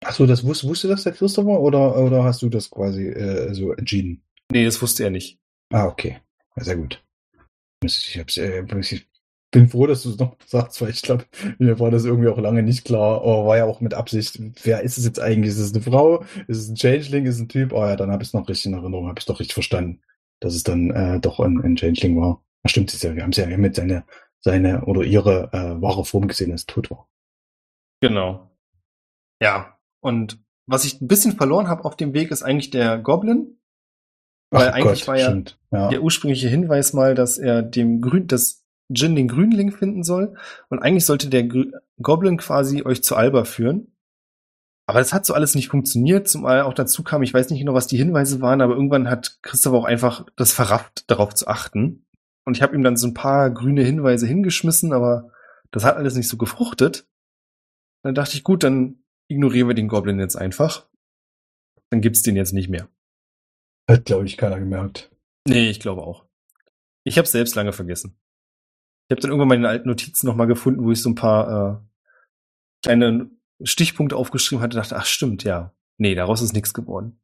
Ach 0.04 0.14
so, 0.14 0.26
das 0.26 0.44
wusste, 0.44 0.68
wusste 0.68 0.88
das 0.88 1.04
der 1.04 1.14
Christopher 1.14 1.60
oder, 1.60 1.98
oder 1.98 2.24
hast 2.24 2.42
du 2.42 2.50
das 2.50 2.70
quasi 2.70 3.08
äh, 3.08 3.54
so 3.54 3.72
entschieden? 3.72 4.24
Nee, 4.52 4.66
das 4.66 4.82
wusste 4.82 5.04
er 5.04 5.10
nicht. 5.10 5.40
Ah, 5.72 5.86
okay. 5.86 6.20
Sehr 6.56 6.76
gut. 6.76 7.04
Ich, 7.84 8.18
hab's, 8.20 8.38
äh, 8.38 8.64
ich 8.80 9.08
bin 9.52 9.70
froh, 9.70 9.88
dass 9.88 10.04
du 10.04 10.10
es 10.10 10.18
noch 10.18 10.38
sagst, 10.46 10.82
weil 10.82 10.90
ich 10.90 11.02
glaube, 11.02 11.26
mir 11.60 11.80
war 11.80 11.92
das 11.92 12.06
irgendwie 12.06 12.30
auch 12.30 12.38
lange 12.38 12.64
nicht 12.64 12.86
klar, 12.86 13.22
aber 13.22 13.46
war 13.46 13.58
ja 13.58 13.66
auch 13.66 13.82
mit 13.82 13.94
Absicht, 13.94 14.40
wer 14.64 14.82
ist 14.82 14.98
es 14.98 15.06
jetzt 15.06 15.20
eigentlich? 15.20 15.52
Ist 15.52 15.60
es 15.60 15.74
eine 15.74 15.84
Frau? 15.84 16.24
Ist 16.48 16.58
es 16.58 16.70
ein 16.70 16.76
Changeling? 16.76 17.26
Ist 17.26 17.36
es 17.36 17.42
ein 17.42 17.50
Typ? 17.50 17.74
Oh 17.74 17.86
ja, 17.86 17.96
dann 17.96 18.12
habe 18.12 18.24
ich 18.24 18.30
es 18.30 18.34
noch 18.34 18.48
richtig 18.48 18.68
in 18.68 18.74
Erinnerung, 18.74 19.08
habe 19.08 19.20
ich 19.20 19.26
doch 19.26 19.40
richtig 19.40 19.54
verstanden, 19.54 20.02
dass 20.42 20.54
es 20.54 20.64
dann 20.64 20.92
äh, 20.92 21.20
doch 21.22 21.40
ein, 21.40 21.62
ein 21.64 21.78
Changeling 21.78 22.20
war. 22.20 22.44
Ach, 22.64 22.70
stimmt, 22.70 22.94
ist 22.94 23.04
ja, 23.04 23.16
wir 23.16 23.24
haben 23.24 23.32
es 23.32 23.38
ja 23.38 23.46
mit 23.58 23.76
seine, 23.76 24.04
seine 24.42 24.84
oder 24.86 25.04
ihre 25.04 25.50
äh, 25.54 25.82
wahre 25.82 26.04
Form 26.04 26.28
gesehen, 26.28 26.52
als 26.52 26.62
es 26.62 26.66
tot 26.66 26.92
war. 26.92 27.08
Genau. 28.02 28.52
Ja. 29.42 29.78
Und 30.02 30.44
was 30.68 30.84
ich 30.84 31.00
ein 31.00 31.08
bisschen 31.08 31.38
verloren 31.38 31.68
habe 31.68 31.86
auf 31.86 31.96
dem 31.96 32.14
Weg, 32.14 32.32
ist 32.32 32.44
eigentlich 32.44 32.72
der 32.72 32.98
Goblin. 32.98 33.58
Weil 34.50 34.70
Ach 34.70 34.74
eigentlich 34.74 35.06
Gott, 35.06 35.08
war 35.08 35.18
ja 35.18 35.42
ja. 35.72 35.90
der 35.90 36.02
ursprüngliche 36.02 36.50
Hinweis 36.50 36.94
mal, 36.94 37.16
dass 37.16 37.38
er 37.38 37.62
dem 37.62 38.02
Grün, 38.02 38.28
dass 38.28 38.66
Jin 38.90 39.16
den 39.16 39.30
Grünling 39.30 39.72
finden 39.72 40.04
soll. 40.04 40.36
Und 40.70 40.80
eigentlich 40.80 41.06
sollte 41.06 41.30
der 41.30 41.44
Grü 41.44 41.72
Goblin 42.02 42.38
quasi 42.38 42.84
euch 42.84 43.04
zu 43.04 43.16
Alba 43.16 43.46
führen. 43.46 43.91
Aber 44.88 45.00
das 45.00 45.14
hat 45.14 45.26
so 45.26 45.34
alles 45.34 45.56
nicht 45.56 45.70
funktioniert, 45.70 46.28
zumal 46.28 46.64
auch 46.64 46.74
dazu 46.74 47.04
kam, 47.04 47.24
ich 47.24 47.34
weiß 47.34 47.50
nicht 47.50 47.60
genau, 47.60 47.74
was 47.74 47.88
die 47.88 47.98
Hinweise 47.98 48.42
waren, 48.42 48.62
aber 48.62 48.74
irgendwann 48.74 49.10
hat 49.10 49.40
Christoph 49.42 49.74
auch 49.74 49.86
einfach 49.86 50.26
das 50.36 50.54
verrafft, 50.54 51.10
darauf 51.10 51.34
zu 51.34 51.48
achten. 51.48 52.06
Und 52.46 52.58
ich 52.58 52.64
habe 52.64 52.76
ihm 52.76 52.84
dann 52.84 52.98
so 52.98 53.08
ein 53.08 53.14
paar 53.14 53.52
grüne 53.52 53.84
Hinweise 53.84 54.28
hingeschmissen, 54.28 54.94
aber 54.94 55.32
das 55.72 55.86
hat 55.86 55.96
alles 55.96 56.16
nicht 56.16 56.28
so 56.28 56.38
gefruchtet. 56.38 57.08
Dann 58.04 58.16
dachte 58.16 58.36
ich, 58.36 58.44
gut, 58.44 58.64
dann 58.64 59.04
ignorieren 59.30 59.68
wir 59.68 59.76
den 59.76 59.88
Goblin 59.88 60.20
jetzt 60.20 60.36
einfach. 60.36 60.88
Dann 61.92 62.02
gibt's 62.02 62.24
den 62.24 62.36
jetzt 62.36 62.54
nicht 62.54 62.70
mehr. 62.70 62.90
Hat, 63.90 64.06
glaube 64.06 64.26
ich, 64.26 64.38
keiner 64.38 64.60
gemerkt. 64.60 65.12
Nee, 65.48 65.70
ich 65.70 65.80
glaube 65.80 66.02
auch. 66.02 66.26
Ich 67.04 67.18
habe 67.18 67.28
selbst 67.28 67.56
lange 67.56 67.74
vergessen. 67.74 68.18
Ich 69.08 69.14
habe 69.14 69.22
dann 69.22 69.32
irgendwann 69.32 69.50
meine 69.50 69.68
alten 69.68 69.88
Notizen 69.88 70.28
nochmal 70.28 70.48
gefunden, 70.48 70.84
wo 70.84 70.92
ich 70.92 71.02
so 71.02 71.10
ein 71.10 71.16
paar 71.16 71.82
äh, 71.82 72.84
kleine 72.84 73.30
Stichpunkte 73.64 74.16
aufgeschrieben 74.16 74.62
hatte, 74.62 74.78
dachte, 74.78 74.96
ach 74.96 75.06
stimmt, 75.06 75.44
ja. 75.44 75.74
Nee, 75.98 76.16
daraus 76.16 76.42
ist 76.42 76.54
nichts 76.54 76.74
geworden. 76.74 77.20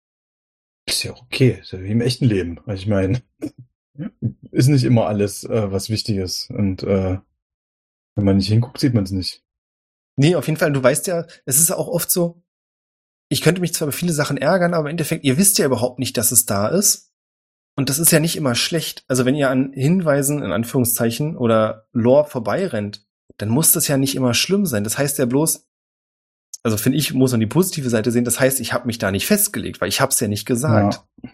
Ist 0.85 1.03
ja 1.03 1.11
okay, 1.11 1.59
ist 1.61 1.71
ja 1.71 1.81
wie 1.81 1.91
im 1.91 2.01
echten 2.01 2.25
Leben. 2.25 2.59
Also 2.65 2.81
ich 2.81 2.87
meine, 2.87 3.21
ist 4.51 4.67
nicht 4.67 4.83
immer 4.83 5.07
alles, 5.07 5.43
äh, 5.43 5.71
was 5.71 5.89
wichtig 5.89 6.17
ist. 6.17 6.49
Und 6.49 6.83
äh, 6.83 7.19
wenn 8.15 8.25
man 8.25 8.37
nicht 8.37 8.47
hinguckt, 8.47 8.79
sieht 8.79 8.93
man 8.93 9.03
es 9.03 9.11
nicht. 9.11 9.43
Nee, 10.15 10.35
auf 10.35 10.47
jeden 10.47 10.57
Fall, 10.57 10.71
du 10.71 10.81
weißt 10.81 11.07
ja, 11.07 11.25
es 11.45 11.59
ist 11.59 11.71
auch 11.71 11.87
oft 11.87 12.09
so, 12.09 12.43
ich 13.29 13.41
könnte 13.41 13.61
mich 13.61 13.73
zwar 13.73 13.87
über 13.87 13.97
viele 13.97 14.13
Sachen 14.13 14.37
ärgern, 14.37 14.73
aber 14.73 14.85
im 14.85 14.91
Endeffekt, 14.91 15.23
ihr 15.23 15.37
wisst 15.37 15.57
ja 15.57 15.65
überhaupt 15.65 15.99
nicht, 15.99 16.17
dass 16.17 16.31
es 16.31 16.45
da 16.45 16.67
ist. 16.67 17.11
Und 17.75 17.89
das 17.89 17.99
ist 17.99 18.11
ja 18.11 18.19
nicht 18.19 18.35
immer 18.35 18.55
schlecht. 18.55 19.03
Also 19.07 19.25
wenn 19.25 19.35
ihr 19.35 19.49
an 19.49 19.71
Hinweisen, 19.73 20.41
in 20.41 20.51
Anführungszeichen, 20.51 21.37
oder 21.37 21.87
Lore 21.91 22.25
vorbeirennt, 22.25 23.05
dann 23.37 23.49
muss 23.49 23.71
das 23.71 23.87
ja 23.87 23.97
nicht 23.97 24.15
immer 24.15 24.33
schlimm 24.33 24.65
sein. 24.65 24.83
Das 24.83 24.97
heißt 24.97 25.19
ja 25.19 25.25
bloß, 25.25 25.67
also 26.67 26.75
finde 26.75 26.97
ich, 26.97 27.13
muss 27.13 27.31
man 27.31 27.39
die 27.39 27.47
positive 27.47 27.89
Seite 27.89 28.11
sehen, 28.11 28.25
das 28.25 28.41
heißt, 28.41 28.59
ich 28.59 28.73
habe 28.73 28.87
mich 28.87 28.97
da 28.97 29.09
nicht 29.09 29.25
festgelegt, 29.25 29.79
weil 29.79 29.87
ich 29.87 30.01
habe 30.01 30.11
es 30.11 30.19
ja 30.19 30.27
nicht 30.27 30.45
gesagt. 30.45 31.01
Ja. 31.23 31.31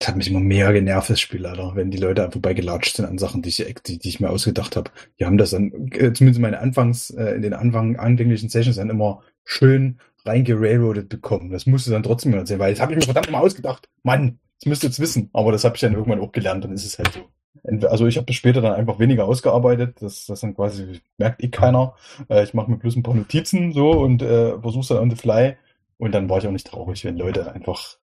Das 0.00 0.08
hat 0.08 0.16
mich 0.16 0.28
immer 0.28 0.40
mehr 0.40 0.72
genervt, 0.72 1.08
das 1.08 1.20
Spiel 1.20 1.42
leider, 1.42 1.76
wenn 1.76 1.92
die 1.92 1.98
Leute 1.98 2.28
vorbeigelatscht 2.28 2.96
sind 2.96 3.04
an 3.04 3.16
Sachen, 3.16 3.42
die 3.42 3.50
ich, 3.50 3.64
die, 3.86 3.98
die 4.00 4.08
ich 4.08 4.18
mir 4.18 4.30
ausgedacht 4.30 4.74
habe. 4.74 4.90
Die 5.20 5.24
haben 5.24 5.38
das 5.38 5.50
dann, 5.50 5.88
äh, 5.92 6.12
zumindest 6.12 6.40
meine 6.40 6.58
Anfangs, 6.58 7.10
äh, 7.10 7.36
in 7.36 7.42
den 7.42 7.54
Anfang, 7.54 7.96
anfänglichen 7.96 8.48
Sessions 8.48 8.76
dann 8.76 8.90
immer 8.90 9.22
schön 9.44 10.00
reingerailroadet 10.24 11.08
bekommen. 11.08 11.50
Das 11.50 11.66
musst 11.66 11.86
du 11.86 11.92
dann 11.92 12.02
trotzdem 12.02 12.34
erzählen, 12.34 12.58
weil 12.58 12.72
das 12.72 12.80
habe 12.80 12.92
ich 12.92 12.98
mir 12.98 13.04
verdammt 13.04 13.30
mal 13.30 13.38
ausgedacht. 13.38 13.88
Mann, 14.02 14.40
das 14.58 14.66
müsst 14.66 14.82
ihr 14.82 14.88
jetzt 14.88 14.98
wissen. 14.98 15.30
Aber 15.32 15.52
das 15.52 15.62
habe 15.62 15.76
ich 15.76 15.80
dann 15.80 15.94
irgendwann 15.94 16.20
auch 16.20 16.32
gelernt, 16.32 16.64
dann 16.64 16.72
ist 16.72 16.84
es 16.84 16.98
halt 16.98 17.12
so. 17.12 17.20
Also 17.62 18.06
ich 18.06 18.16
habe 18.16 18.26
das 18.26 18.36
später 18.36 18.60
dann 18.60 18.74
einfach 18.74 18.98
weniger 18.98 19.26
ausgearbeitet. 19.26 19.96
Das, 20.00 20.26
das 20.26 20.40
dann 20.40 20.54
quasi 20.54 21.00
merkt 21.18 21.42
eh 21.42 21.48
keiner. 21.48 21.94
Äh, 22.28 22.44
ich 22.44 22.54
mache 22.54 22.70
mir 22.70 22.76
bloß 22.76 22.96
ein 22.96 23.02
paar 23.02 23.14
Notizen 23.14 23.72
so 23.72 23.92
und 23.92 24.22
äh, 24.22 24.58
versuche 24.60 24.94
dann 24.94 25.02
on 25.04 25.10
the 25.10 25.16
fly. 25.16 25.56
Und 25.98 26.12
dann 26.12 26.28
war 26.28 26.38
ich 26.38 26.46
auch 26.46 26.52
nicht 26.52 26.66
traurig, 26.66 27.04
wenn 27.04 27.16
Leute 27.16 27.52
einfach, 27.52 27.98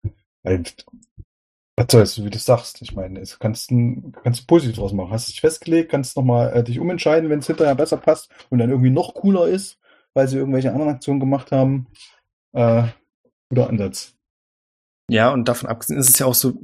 was 0.43 1.87
soll's, 1.91 2.25
wie 2.25 2.31
du 2.31 2.39
sagst. 2.39 2.83
Ich 2.83 2.95
meine, 2.95 3.21
es 3.21 3.39
kannst 3.39 3.71
du 3.71 4.13
kannst 4.23 4.47
positiv 4.47 4.77
draus 4.77 4.93
machen. 4.93 5.13
Hast 5.13 5.29
dich 5.29 5.41
festgelegt, 5.41 5.91
kannst 5.91 6.17
nochmal 6.17 6.53
äh, 6.53 6.65
dich 6.65 6.81
umentscheiden, 6.81 7.31
wenn 7.31 7.39
es 7.39 7.47
hinterher 7.47 7.75
besser 7.75 7.97
passt 7.97 8.31
und 8.51 8.59
dann 8.59 8.71
irgendwie 8.71 8.91
noch 8.91 9.15
cooler 9.15 9.47
ist, 9.47 9.79
weil 10.15 10.27
sie 10.29 10.39
irgendwelche 10.39 10.73
anderen 10.73 10.91
Aktionen 10.91 11.21
gemacht 11.21 11.53
haben. 11.53 11.87
Äh, 12.53 12.89
guter 13.49 13.69
Ansatz. 13.69 14.15
Ja, 15.09 15.31
und 15.33 15.47
davon 15.49 15.69
abgesehen 15.69 16.01
ist 16.01 16.11
es 16.11 16.19
ja 16.19 16.27
auch 16.27 16.35
so, 16.35 16.55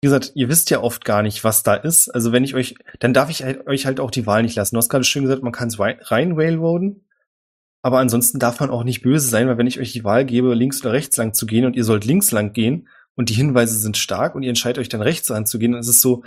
wie 0.00 0.06
gesagt, 0.06 0.32
ihr 0.34 0.48
wisst 0.48 0.70
ja 0.70 0.80
oft 0.80 1.04
gar 1.04 1.22
nicht, 1.22 1.42
was 1.42 1.62
da 1.62 1.74
ist. 1.74 2.08
Also 2.08 2.32
wenn 2.32 2.44
ich 2.44 2.54
euch, 2.54 2.76
dann 3.00 3.14
darf 3.14 3.30
ich 3.30 3.42
halt, 3.42 3.66
euch 3.66 3.86
halt 3.86 3.98
auch 3.98 4.10
die 4.10 4.26
Wahl 4.26 4.42
nicht 4.42 4.56
lassen. 4.56 4.74
Du 4.74 4.78
hast 4.78 4.88
gerade 4.88 5.04
schön 5.04 5.22
gesagt, 5.22 5.42
man 5.42 5.52
kann 5.52 5.68
es 5.68 5.78
rein 5.78 6.32
railroaden. 6.32 7.06
Aber 7.82 7.98
ansonsten 8.00 8.38
darf 8.38 8.60
man 8.60 8.70
auch 8.70 8.84
nicht 8.84 9.02
böse 9.02 9.28
sein, 9.28 9.46
weil 9.46 9.58
wenn 9.58 9.66
ich 9.66 9.78
euch 9.78 9.92
die 9.92 10.04
Wahl 10.04 10.24
gebe, 10.24 10.54
links 10.54 10.80
oder 10.82 10.92
rechts 10.92 11.16
lang 11.16 11.34
zu 11.34 11.46
gehen 11.46 11.64
und 11.64 11.76
ihr 11.76 11.84
sollt 11.84 12.04
links 12.04 12.32
lang 12.32 12.52
gehen 12.52 12.88
und 13.14 13.30
die 13.30 13.34
Hinweise 13.34 13.78
sind 13.78 13.96
stark 13.96 14.34
und 14.34 14.42
ihr 14.42 14.48
entscheidet 14.48 14.78
euch 14.78 14.88
dann 14.88 15.02
rechts 15.02 15.30
anzugehen, 15.30 15.72
dann 15.72 15.80
ist 15.80 15.88
es 15.88 16.00
so, 16.00 16.24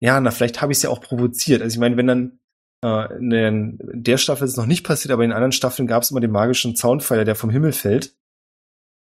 ja, 0.00 0.18
na, 0.20 0.30
vielleicht 0.30 0.62
habe 0.62 0.72
ich 0.72 0.78
es 0.78 0.82
ja 0.82 0.90
auch 0.90 1.00
provoziert. 1.00 1.62
Also 1.62 1.74
ich 1.74 1.80
meine, 1.80 1.96
wenn 1.96 2.06
dann 2.06 2.38
äh, 2.82 3.14
in 3.18 3.78
der 3.80 4.18
Staffel 4.18 4.44
ist 4.44 4.52
es 4.52 4.56
noch 4.56 4.66
nicht 4.66 4.84
passiert, 4.84 5.12
aber 5.12 5.24
in 5.24 5.32
anderen 5.32 5.52
Staffeln 5.52 5.86
gab 5.86 6.02
es 6.02 6.10
immer 6.10 6.20
den 6.20 6.32
magischen 6.32 6.76
Zaunpfeiler, 6.76 7.24
der 7.24 7.36
vom 7.36 7.50
Himmel 7.50 7.72
fällt, 7.72 8.14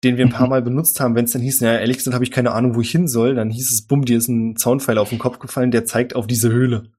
den 0.03 0.17
wir 0.17 0.25
ein 0.25 0.31
paar 0.31 0.47
Mal 0.47 0.61
benutzt 0.61 0.99
haben, 0.99 1.15
wenn 1.15 1.25
es 1.25 1.31
dann 1.31 1.41
hieß, 1.41 1.59
ja, 1.59 1.77
ehrlich 1.77 1.97
gesagt 1.97 2.15
habe 2.15 2.23
ich 2.23 2.31
keine 2.31 2.51
Ahnung, 2.51 2.75
wo 2.75 2.81
ich 2.81 2.91
hin 2.91 3.07
soll, 3.07 3.35
dann 3.35 3.49
hieß 3.49 3.71
es, 3.71 3.83
bumm, 3.83 4.05
dir 4.05 4.17
ist 4.17 4.27
ein 4.27 4.55
Zaunpfeiler 4.55 5.01
auf 5.01 5.09
den 5.09 5.19
Kopf 5.19 5.39
gefallen, 5.39 5.71
der 5.71 5.85
zeigt 5.85 6.15
auf 6.15 6.27
diese 6.27 6.49
Höhle. 6.49 6.91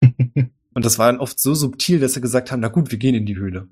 und 0.02 0.84
das 0.84 0.98
war 0.98 1.10
dann 1.10 1.20
oft 1.20 1.38
so 1.40 1.54
subtil, 1.54 1.98
dass 1.98 2.14
sie 2.14 2.20
gesagt 2.20 2.52
haben, 2.52 2.60
na 2.60 2.68
gut, 2.68 2.90
wir 2.90 2.98
gehen 2.98 3.14
in 3.14 3.26
die 3.26 3.36
Höhle. 3.36 3.68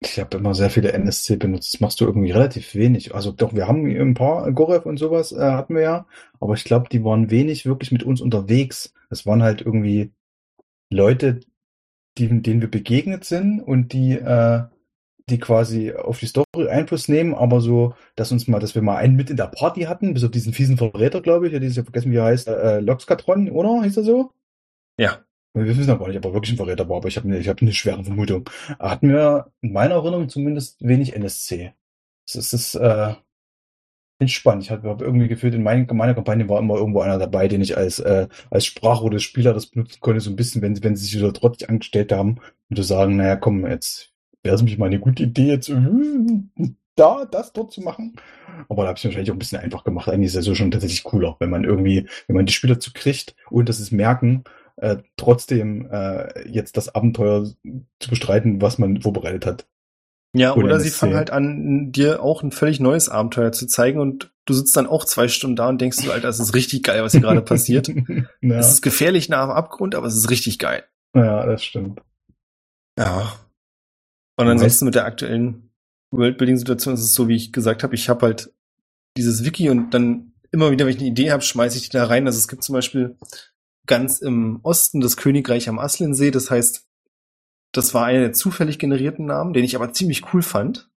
Ich 0.00 0.20
habe 0.20 0.36
immer 0.36 0.54
sehr 0.54 0.70
viele 0.70 0.92
NSC 0.92 1.36
benutzt. 1.36 1.74
Das 1.74 1.80
machst 1.80 2.00
du 2.00 2.04
irgendwie 2.04 2.30
relativ 2.30 2.74
wenig. 2.74 3.14
Also 3.14 3.32
doch, 3.32 3.54
wir 3.54 3.66
haben 3.66 3.86
ein 3.86 4.14
paar 4.14 4.52
Gorev 4.52 4.86
und 4.86 4.98
sowas 4.98 5.32
äh, 5.32 5.40
hatten 5.40 5.74
wir 5.74 5.82
ja, 5.82 6.06
aber 6.40 6.54
ich 6.54 6.64
glaube, 6.64 6.88
die 6.90 7.02
waren 7.04 7.30
wenig 7.30 7.64
wirklich 7.64 7.90
mit 7.90 8.02
uns 8.02 8.20
unterwegs. 8.20 8.92
Es 9.08 9.24
waren 9.24 9.42
halt 9.42 9.62
irgendwie 9.62 10.12
Leute, 10.90 11.40
die, 12.18 12.28
denen 12.42 12.60
wir 12.60 12.70
begegnet 12.70 13.24
sind 13.24 13.60
und 13.60 13.92
die, 13.92 14.12
äh, 14.12 14.64
die 15.30 15.38
quasi 15.38 15.92
auf 15.92 16.18
die 16.18 16.26
Story 16.26 16.68
Einfluss 16.68 17.08
nehmen, 17.08 17.34
aber 17.34 17.60
so, 17.60 17.94
dass 18.16 18.32
uns 18.32 18.46
mal, 18.46 18.60
dass 18.60 18.74
wir 18.74 18.82
mal 18.82 18.96
einen 18.96 19.16
mit 19.16 19.30
in 19.30 19.36
der 19.36 19.46
Party 19.46 19.82
hatten, 19.82 20.14
bis 20.14 20.24
auf 20.24 20.30
diesen 20.30 20.52
fiesen 20.52 20.76
Verräter, 20.76 21.22
glaube 21.22 21.46
ich, 21.46 21.50
der 21.52 21.60
dieses 21.60 21.76
Jahr 21.76 21.84
vergessen, 21.84 22.12
wie 22.12 22.16
er 22.16 22.24
heißt, 22.24 22.48
äh, 22.48 22.80
Loxkatron, 22.80 23.50
oder? 23.50 23.82
Hieß 23.82 23.96
er 23.98 24.04
so? 24.04 24.32
Ja. 24.98 25.24
Wir 25.54 25.66
wissen 25.66 25.86
ja 25.86 25.94
gar 25.94 26.08
nicht, 26.08 26.18
ob 26.18 26.24
er 26.24 26.34
wirklich 26.34 26.52
ein 26.52 26.56
Verräter 26.56 26.88
war, 26.88 26.96
aber 26.96 27.08
ich 27.08 27.16
habe 27.16 27.28
eine, 27.28 27.38
ich 27.38 27.48
hab 27.48 27.62
eine 27.62 27.72
schwere 27.72 28.02
Vermutung. 28.02 28.50
Hatten 28.78 29.08
wir 29.08 29.52
in 29.60 29.72
meiner 29.72 29.94
Erinnerung 29.94 30.28
zumindest 30.28 30.84
wenig 30.84 31.14
NSC. 31.14 31.72
Das 32.32 32.52
ist, 32.52 32.74
äh, 32.74 33.14
spannend. 34.26 34.64
Ich 34.64 34.70
habe 34.70 34.96
irgendwie 35.00 35.28
gefühlt, 35.28 35.54
in 35.54 35.62
meiner, 35.62 35.92
meiner 35.92 36.14
Kampagne 36.14 36.48
war 36.48 36.58
immer 36.58 36.76
irgendwo 36.76 37.00
einer 37.00 37.18
dabei, 37.18 37.48
den 37.48 37.60
ich 37.60 37.76
als, 37.76 37.98
äh, 37.98 38.28
als 38.50 38.64
Sprachrohr 38.64 39.10
des 39.10 39.22
Spieler 39.22 39.52
das 39.52 39.66
benutzen 39.66 40.00
konnte, 40.00 40.20
so 40.20 40.30
ein 40.30 40.36
bisschen, 40.36 40.62
wenn, 40.62 40.82
wenn 40.82 40.96
sie 40.96 41.04
sich 41.04 41.16
wieder 41.16 41.32
trotzig 41.32 41.68
angestellt 41.68 42.12
haben 42.12 42.40
und 42.70 42.76
zu 42.76 42.82
sagen, 42.82 43.16
naja, 43.16 43.36
komm, 43.36 43.66
jetzt 43.66 44.13
wäre 44.44 44.54
es 44.54 44.62
mich 44.62 44.78
mal 44.78 44.86
eine 44.86 45.00
gute 45.00 45.24
Idee, 45.24 45.48
jetzt 45.48 45.68
äh, 45.68 45.74
da, 46.94 47.24
das 47.24 47.52
dort 47.52 47.72
zu 47.72 47.80
machen. 47.80 48.14
Aber 48.68 48.82
da 48.82 48.90
habe 48.90 48.98
ich 48.98 49.04
wahrscheinlich 49.04 49.30
auch 49.30 49.34
ein 49.34 49.40
bisschen 49.40 49.60
einfach 49.60 49.82
gemacht. 49.82 50.08
Eigentlich 50.08 50.28
ist 50.28 50.36
es 50.36 50.44
so 50.44 50.54
schon 50.54 50.70
tatsächlich 50.70 51.02
cooler, 51.02 51.36
wenn 51.40 51.50
man 51.50 51.64
irgendwie, 51.64 52.06
wenn 52.28 52.36
man 52.36 52.46
die 52.46 52.52
Spieler 52.52 52.78
zu 52.78 52.92
kriegt 52.92 53.34
und 53.50 53.68
das 53.68 53.80
ist 53.80 53.90
merken, 53.90 54.44
äh, 54.76 54.98
trotzdem 55.16 55.88
äh, 55.90 56.48
jetzt 56.48 56.76
das 56.76 56.94
Abenteuer 56.94 57.46
zu 57.98 58.10
bestreiten, 58.10 58.60
was 58.60 58.78
man 58.78 59.00
vorbereitet 59.00 59.46
hat. 59.46 59.66
Ja, 60.36 60.54
oder, 60.54 60.64
oder 60.64 60.80
sie 60.80 60.90
fangen 60.90 61.14
halt 61.14 61.30
an, 61.30 61.92
dir 61.92 62.20
auch 62.20 62.42
ein 62.42 62.50
völlig 62.50 62.80
neues 62.80 63.08
Abenteuer 63.08 63.52
zu 63.52 63.68
zeigen 63.68 64.00
und 64.00 64.32
du 64.46 64.54
sitzt 64.54 64.76
dann 64.76 64.88
auch 64.88 65.04
zwei 65.04 65.28
Stunden 65.28 65.54
da 65.54 65.68
und 65.68 65.80
denkst 65.80 65.98
du, 66.02 66.10
Alter, 66.10 66.26
das 66.26 66.40
ist 66.40 66.54
richtig 66.54 66.82
geil, 66.82 67.04
was 67.04 67.12
hier 67.12 67.20
gerade 67.20 67.40
passiert. 67.42 67.88
ja. 67.88 68.58
Es 68.58 68.72
ist 68.72 68.82
gefährlich 68.82 69.28
nah 69.28 69.42
am 69.42 69.50
Abgrund, 69.50 69.94
aber 69.94 70.08
es 70.08 70.16
ist 70.16 70.30
richtig 70.30 70.58
geil. 70.58 70.84
Ja, 71.14 71.46
das 71.46 71.62
stimmt. 71.62 72.00
Ja. 72.98 73.32
Und 74.36 74.48
ansonsten 74.48 74.86
mit 74.86 74.94
der 74.94 75.04
aktuellen 75.04 75.70
Worldbuilding-Situation 76.10 76.94
ist 76.94 77.02
es 77.02 77.14
so, 77.14 77.28
wie 77.28 77.36
ich 77.36 77.52
gesagt 77.52 77.82
habe, 77.82 77.94
ich 77.94 78.08
habe 78.08 78.26
halt 78.26 78.52
dieses 79.16 79.44
Wiki 79.44 79.70
und 79.70 79.92
dann 79.94 80.32
immer 80.50 80.70
wieder, 80.70 80.86
wenn 80.86 80.94
ich 80.94 81.00
eine 81.00 81.08
Idee 81.08 81.30
habe, 81.30 81.42
schmeiße 81.42 81.76
ich 81.76 81.84
die 81.88 81.96
da 81.96 82.06
rein. 82.06 82.26
Also 82.26 82.38
es 82.38 82.48
gibt 82.48 82.62
zum 82.64 82.74
Beispiel 82.74 83.16
ganz 83.86 84.20
im 84.20 84.60
Osten 84.62 85.00
das 85.00 85.16
Königreich 85.16 85.68
am 85.68 85.78
Aslensee. 85.78 86.30
Das 86.30 86.50
heißt, 86.50 86.86
das 87.72 87.94
war 87.94 88.06
einer 88.06 88.20
der 88.20 88.32
zufällig 88.32 88.78
generierten 88.78 89.26
Namen, 89.26 89.52
den 89.52 89.64
ich 89.64 89.76
aber 89.76 89.92
ziemlich 89.92 90.32
cool 90.32 90.42
fand. 90.42 90.90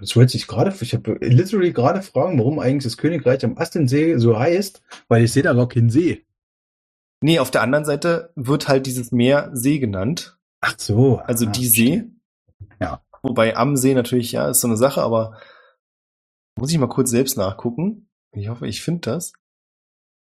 Das 0.00 0.14
wollte 0.14 0.36
ich 0.36 0.46
gerade, 0.46 0.72
ich 0.80 0.94
habe 0.94 1.18
literally 1.20 1.72
gerade 1.72 2.02
fragen, 2.02 2.38
warum 2.38 2.60
eigentlich 2.60 2.84
das 2.84 2.96
Königreich 2.96 3.44
am 3.44 3.58
Aslensee 3.58 4.16
so 4.16 4.38
heißt, 4.38 4.82
weil 5.08 5.24
ich 5.24 5.32
sehe 5.32 5.42
da 5.42 5.52
gar 5.52 5.68
keinen 5.68 5.90
See. 5.90 6.24
Nee, 7.20 7.38
auf 7.38 7.50
der 7.50 7.62
anderen 7.62 7.84
Seite 7.84 8.32
wird 8.36 8.68
halt 8.68 8.86
dieses 8.86 9.12
Meer 9.12 9.50
See 9.52 9.78
genannt. 9.78 10.38
Ach 10.60 10.74
so. 10.78 11.18
Also 11.18 11.46
ah, 11.46 11.50
die 11.50 11.66
See. 11.66 12.04
Ja. 12.80 13.04
Wobei 13.22 13.56
am 13.56 13.76
See 13.76 13.94
natürlich, 13.94 14.32
ja, 14.32 14.48
ist 14.48 14.60
so 14.60 14.68
eine 14.68 14.76
Sache, 14.76 15.02
aber 15.02 15.38
muss 16.58 16.72
ich 16.72 16.78
mal 16.78 16.88
kurz 16.88 17.10
selbst 17.10 17.36
nachgucken. 17.36 18.08
Ich 18.32 18.48
hoffe, 18.48 18.66
ich 18.66 18.82
finde 18.82 19.10
das. 19.10 19.32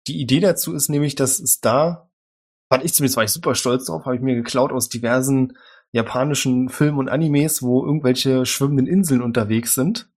Die 0.07 0.19
Idee 0.19 0.39
dazu 0.39 0.73
ist 0.73 0.89
nämlich, 0.89 1.15
dass 1.15 1.39
es 1.39 1.59
da, 1.59 2.09
fand 2.71 2.83
ich 2.83 2.93
zumindest, 2.93 3.17
war 3.17 3.23
ich 3.23 3.31
super 3.31 3.55
stolz 3.55 3.85
drauf, 3.85 4.05
habe 4.05 4.15
ich 4.15 4.21
mir 4.21 4.35
geklaut 4.35 4.71
aus 4.71 4.89
diversen 4.89 5.57
japanischen 5.91 6.69
Filmen 6.69 6.97
und 6.97 7.09
Animes, 7.09 7.61
wo 7.61 7.85
irgendwelche 7.85 8.45
schwimmenden 8.45 8.87
Inseln 8.87 9.21
unterwegs 9.21 9.75
sind. 9.75 10.11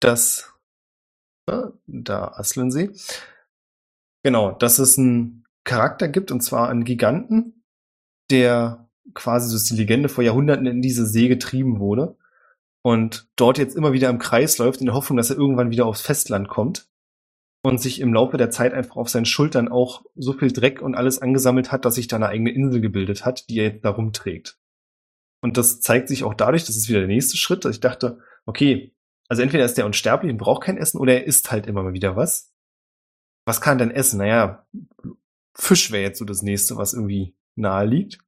Das, 0.00 0.52
äh, 1.48 1.68
da 1.86 2.28
Aslensee. 2.28 2.90
Genau, 4.22 4.52
dass 4.52 4.78
es 4.78 4.98
einen 4.98 5.44
Charakter 5.64 6.08
gibt, 6.08 6.30
und 6.30 6.40
zwar 6.40 6.68
einen 6.68 6.84
Giganten, 6.84 7.64
der 8.30 8.85
quasi, 9.16 9.48
so 9.48 9.56
ist 9.56 9.68
die 9.70 9.76
Legende, 9.76 10.08
vor 10.08 10.22
Jahrhunderten 10.22 10.66
in 10.66 10.82
diese 10.82 11.06
See 11.06 11.28
getrieben 11.28 11.80
wurde 11.80 12.16
und 12.82 13.28
dort 13.34 13.58
jetzt 13.58 13.74
immer 13.74 13.92
wieder 13.92 14.08
im 14.08 14.18
Kreis 14.18 14.58
läuft, 14.58 14.80
in 14.80 14.86
der 14.86 14.94
Hoffnung, 14.94 15.16
dass 15.16 15.30
er 15.30 15.36
irgendwann 15.36 15.70
wieder 15.70 15.86
aufs 15.86 16.02
Festland 16.02 16.46
kommt 16.48 16.88
und 17.64 17.80
sich 17.80 18.00
im 18.00 18.14
Laufe 18.14 18.36
der 18.36 18.50
Zeit 18.50 18.72
einfach 18.72 18.94
auf 18.94 19.08
seinen 19.08 19.26
Schultern 19.26 19.68
auch 19.68 20.04
so 20.14 20.32
viel 20.32 20.52
Dreck 20.52 20.80
und 20.80 20.94
alles 20.94 21.20
angesammelt 21.20 21.72
hat, 21.72 21.84
dass 21.84 21.96
sich 21.96 22.06
da 22.06 22.14
eine 22.14 22.28
eigene 22.28 22.50
Insel 22.50 22.80
gebildet 22.80 23.24
hat, 23.24 23.48
die 23.48 23.58
er 23.58 23.72
jetzt 23.72 23.84
da 23.84 23.90
rumträgt. 23.90 24.60
Und 25.42 25.56
das 25.56 25.80
zeigt 25.80 26.08
sich 26.08 26.22
auch 26.22 26.34
dadurch, 26.34 26.64
das 26.64 26.76
ist 26.76 26.88
wieder 26.88 27.00
der 27.00 27.08
nächste 27.08 27.36
Schritt, 27.36 27.64
dass 27.64 27.74
ich 27.74 27.80
dachte, 27.80 28.20
okay, 28.44 28.94
also 29.28 29.42
entweder 29.42 29.64
ist 29.64 29.74
der 29.74 29.86
unsterblich 29.86 30.30
und 30.30 30.38
braucht 30.38 30.62
kein 30.62 30.78
Essen 30.78 30.98
oder 30.98 31.14
er 31.14 31.24
isst 31.24 31.50
halt 31.50 31.66
immer 31.66 31.82
mal 31.82 31.92
wieder 31.92 32.14
was. 32.14 32.52
Was 33.44 33.60
kann 33.60 33.78
er 33.78 33.86
denn 33.86 33.96
essen? 33.96 34.18
Naja, 34.18 34.66
Fisch 35.54 35.90
wäre 35.90 36.02
jetzt 36.02 36.18
so 36.18 36.24
das 36.24 36.42
nächste, 36.42 36.76
was 36.76 36.94
irgendwie 36.94 37.34
nahe 37.56 37.86
liegt. 37.86 38.18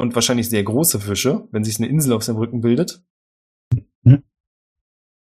Und 0.00 0.14
wahrscheinlich 0.14 0.48
sehr 0.48 0.64
große 0.64 0.98
Fische, 0.98 1.46
wenn 1.50 1.62
sich 1.62 1.78
eine 1.78 1.86
Insel 1.86 2.14
auf 2.14 2.22
seinem 2.22 2.38
Rücken 2.38 2.62
bildet. 2.62 3.04
Hm. 4.02 4.22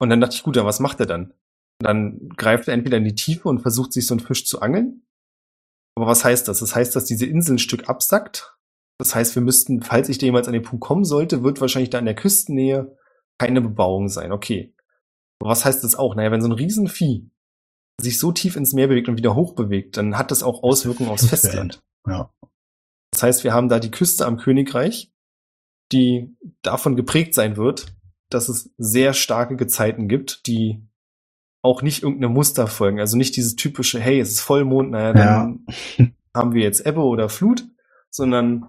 Und 0.01 0.09
dann 0.09 0.19
dachte 0.19 0.35
ich, 0.35 0.43
gut, 0.43 0.57
ja, 0.57 0.65
was 0.65 0.81
macht 0.81 0.99
er 0.99 1.05
dann? 1.05 1.33
Dann 1.79 2.27
greift 2.35 2.67
er 2.67 2.73
entweder 2.73 2.97
in 2.97 3.05
die 3.05 3.15
Tiefe 3.15 3.47
und 3.47 3.61
versucht 3.61 3.93
sich 3.93 4.05
so 4.05 4.15
einen 4.15 4.19
Fisch 4.19 4.45
zu 4.45 4.59
angeln. 4.59 5.07
Aber 5.95 6.07
was 6.07 6.25
heißt 6.25 6.49
das? 6.49 6.59
Das 6.59 6.75
heißt, 6.75 6.93
dass 6.93 7.05
diese 7.05 7.25
Insel 7.25 7.55
ein 7.55 7.59
Stück 7.59 7.87
absackt. 7.87 8.57
Das 8.97 9.15
heißt, 9.15 9.33
wir 9.35 9.41
müssten, 9.41 9.81
falls 9.81 10.09
ich 10.09 10.17
da 10.17 10.25
jemals 10.25 10.47
an 10.47 10.53
den 10.53 10.63
Punkt 10.63 10.83
kommen 10.83 11.05
sollte, 11.05 11.41
wird 11.41 11.61
wahrscheinlich 11.61 11.89
da 11.89 11.99
in 11.99 12.05
der 12.05 12.15
Küstennähe 12.15 12.97
keine 13.37 13.61
Bebauung 13.61 14.09
sein. 14.09 14.33
Okay. 14.33 14.75
Aber 15.39 15.51
was 15.51 15.63
heißt 15.63 15.85
das 15.85 15.95
auch? 15.95 16.15
Naja, 16.15 16.31
wenn 16.31 16.41
so 16.41 16.49
ein 16.49 16.51
Riesenvieh 16.51 17.31
sich 18.01 18.19
so 18.19 18.33
tief 18.33 18.57
ins 18.57 18.73
Meer 18.73 18.89
bewegt 18.89 19.07
und 19.07 19.15
wieder 19.17 19.35
hoch 19.35 19.55
bewegt, 19.55 19.95
dann 19.95 20.17
hat 20.17 20.31
das 20.31 20.43
auch 20.43 20.63
Auswirkungen 20.63 21.11
aufs 21.11 21.27
Festland. 21.27 21.81
Ja. 22.05 22.34
Das 23.11 23.23
heißt, 23.23 23.43
wir 23.43 23.53
haben 23.53 23.69
da 23.69 23.79
die 23.79 23.91
Küste 23.91 24.25
am 24.25 24.37
Königreich, 24.37 25.11
die 25.91 26.35
davon 26.61 26.95
geprägt 26.95 27.33
sein 27.33 27.57
wird, 27.57 27.95
dass 28.29 28.49
es 28.49 28.73
sehr 28.77 29.13
starke 29.13 29.55
Gezeiten 29.55 30.07
gibt, 30.07 30.47
die 30.47 30.81
auch 31.61 31.81
nicht 31.81 32.03
irgendeine 32.03 32.31
Muster 32.31 32.67
folgen. 32.67 32.99
Also 32.99 33.17
nicht 33.17 33.35
dieses 33.35 33.55
typische, 33.55 33.99
hey, 33.99 34.19
es 34.19 34.31
ist 34.31 34.41
Vollmond, 34.41 34.91
naja, 34.91 35.13
dann 35.13 35.65
ja. 35.97 36.05
haben 36.35 36.53
wir 36.53 36.61
jetzt 36.61 36.85
Ebbe 36.85 37.01
oder 37.01 37.29
Flut, 37.29 37.65
sondern 38.09 38.67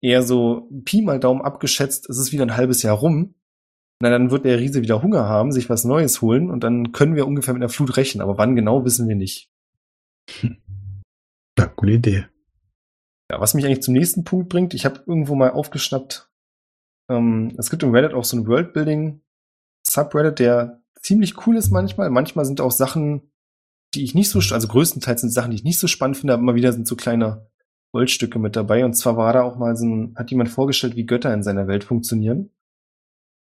eher 0.00 0.22
so 0.22 0.68
Pi 0.84 1.02
mal 1.02 1.20
Daumen 1.20 1.42
abgeschätzt, 1.42 2.08
es 2.08 2.18
ist 2.18 2.32
wieder 2.32 2.44
ein 2.44 2.56
halbes 2.56 2.82
Jahr 2.82 2.96
rum. 2.96 3.34
Na, 4.00 4.10
dann 4.10 4.30
wird 4.30 4.44
der 4.44 4.58
Riese 4.58 4.82
wieder 4.82 5.02
Hunger 5.02 5.26
haben, 5.26 5.52
sich 5.52 5.70
was 5.70 5.84
Neues 5.84 6.20
holen 6.20 6.50
und 6.50 6.62
dann 6.62 6.92
können 6.92 7.16
wir 7.16 7.26
ungefähr 7.26 7.54
mit 7.54 7.62
der 7.62 7.70
Flut 7.70 7.96
rechnen. 7.96 8.20
Aber 8.20 8.36
wann 8.36 8.54
genau, 8.54 8.84
wissen 8.84 9.08
wir 9.08 9.16
nicht. 9.16 9.50
Ja, 11.58 11.66
coole 11.74 11.94
Idee. 11.94 12.26
Ja, 13.30 13.40
was 13.40 13.54
mich 13.54 13.64
eigentlich 13.64 13.82
zum 13.82 13.94
nächsten 13.94 14.24
Punkt 14.24 14.48
bringt, 14.48 14.74
ich 14.74 14.84
habe 14.84 15.02
irgendwo 15.06 15.34
mal 15.34 15.50
aufgeschnappt, 15.50 16.30
ähm, 17.10 17.54
es 17.58 17.70
gibt 17.70 17.82
im 17.82 17.94
Reddit 17.94 18.14
auch 18.14 18.24
so 18.24 18.36
ein 18.36 18.46
Worldbuilding 18.46 19.20
Subreddit, 19.86 20.38
der 20.40 20.82
ziemlich 21.00 21.46
cool 21.46 21.56
ist 21.56 21.70
manchmal. 21.70 22.10
Manchmal 22.10 22.44
sind 22.44 22.60
auch 22.60 22.72
Sachen, 22.72 23.30
die 23.94 24.04
ich 24.04 24.14
nicht 24.14 24.28
so, 24.28 24.40
also 24.52 24.68
größtenteils 24.68 25.20
sind 25.20 25.30
Sachen, 25.30 25.50
die 25.50 25.56
ich 25.56 25.64
nicht 25.64 25.78
so 25.78 25.86
spannend 25.86 26.16
finde, 26.16 26.32
aber 26.32 26.42
immer 26.42 26.54
wieder 26.54 26.72
sind 26.72 26.88
so 26.88 26.96
kleine 26.96 27.48
Goldstücke 27.92 28.38
mit 28.38 28.56
dabei. 28.56 28.84
Und 28.84 28.94
zwar 28.94 29.16
war 29.16 29.32
da 29.32 29.42
auch 29.42 29.56
mal 29.56 29.76
so 29.76 29.86
ein, 29.86 30.14
hat 30.16 30.30
jemand 30.30 30.50
vorgestellt, 30.50 30.96
wie 30.96 31.06
Götter 31.06 31.32
in 31.32 31.42
seiner 31.42 31.68
Welt 31.68 31.84
funktionieren. 31.84 32.50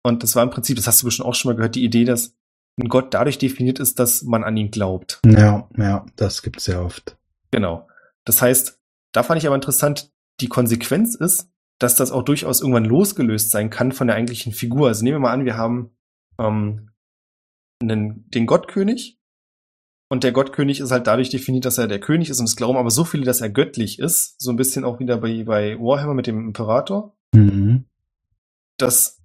Und 0.03 0.22
das 0.22 0.35
war 0.35 0.43
im 0.43 0.51
Prinzip, 0.51 0.76
das 0.76 0.87
hast 0.87 1.03
du 1.03 1.07
bestimmt 1.07 1.28
auch 1.28 1.35
schon 1.35 1.51
mal 1.51 1.57
gehört, 1.57 1.74
die 1.74 1.85
Idee, 1.85 2.05
dass 2.05 2.35
ein 2.81 2.89
Gott 2.89 3.12
dadurch 3.12 3.37
definiert 3.37 3.78
ist, 3.78 3.99
dass 3.99 4.22
man 4.22 4.43
an 4.43 4.57
ihn 4.57 4.70
glaubt. 4.70 5.20
Ja, 5.26 5.68
ja, 5.76 6.07
das 6.16 6.43
gibt's 6.43 6.64
sehr 6.64 6.83
oft. 6.83 7.18
Genau. 7.51 7.87
Das 8.24 8.41
heißt, 8.41 8.80
da 9.12 9.22
fand 9.22 9.40
ich 9.40 9.46
aber 9.46 9.56
interessant, 9.56 10.12
die 10.40 10.48
Konsequenz 10.48 11.14
ist, 11.14 11.50
dass 11.78 11.96
das 11.96 12.12
auch 12.12 12.22
durchaus 12.22 12.61
irgendwann 12.61 12.84
losgelöst 12.84 13.50
sein 13.50 13.70
kann 13.70 13.92
von 13.92 14.06
der 14.06 14.16
eigentlichen 14.16 14.52
Figur. 14.52 14.88
Also 14.88 15.02
nehmen 15.02 15.16
wir 15.16 15.20
mal 15.20 15.32
an, 15.32 15.44
wir 15.44 15.56
haben 15.56 15.90
ähm, 16.38 16.90
einen, 17.80 18.28
den 18.30 18.46
Gottkönig 18.46 19.18
und 20.11 20.24
der 20.24 20.32
Gottkönig 20.32 20.80
ist 20.80 20.90
halt 20.90 21.06
dadurch 21.06 21.30
definiert, 21.30 21.64
dass 21.64 21.78
er 21.78 21.86
der 21.86 22.00
König 22.00 22.30
ist 22.30 22.40
und 22.40 22.46
es 22.46 22.56
glauben 22.56 22.78
aber 22.78 22.90
so 22.90 23.04
viele, 23.04 23.24
dass 23.24 23.40
er 23.40 23.48
göttlich 23.48 23.98
ist. 23.98 24.40
So 24.40 24.50
ein 24.50 24.56
bisschen 24.56 24.84
auch 24.84 24.98
wieder 24.98 25.18
bei, 25.18 25.44
bei 25.44 25.78
Warhammer 25.78 26.14
mit 26.14 26.26
dem 26.26 26.48
Imperator. 26.48 27.16
Mhm. 27.32 27.84
Dass 28.76 29.22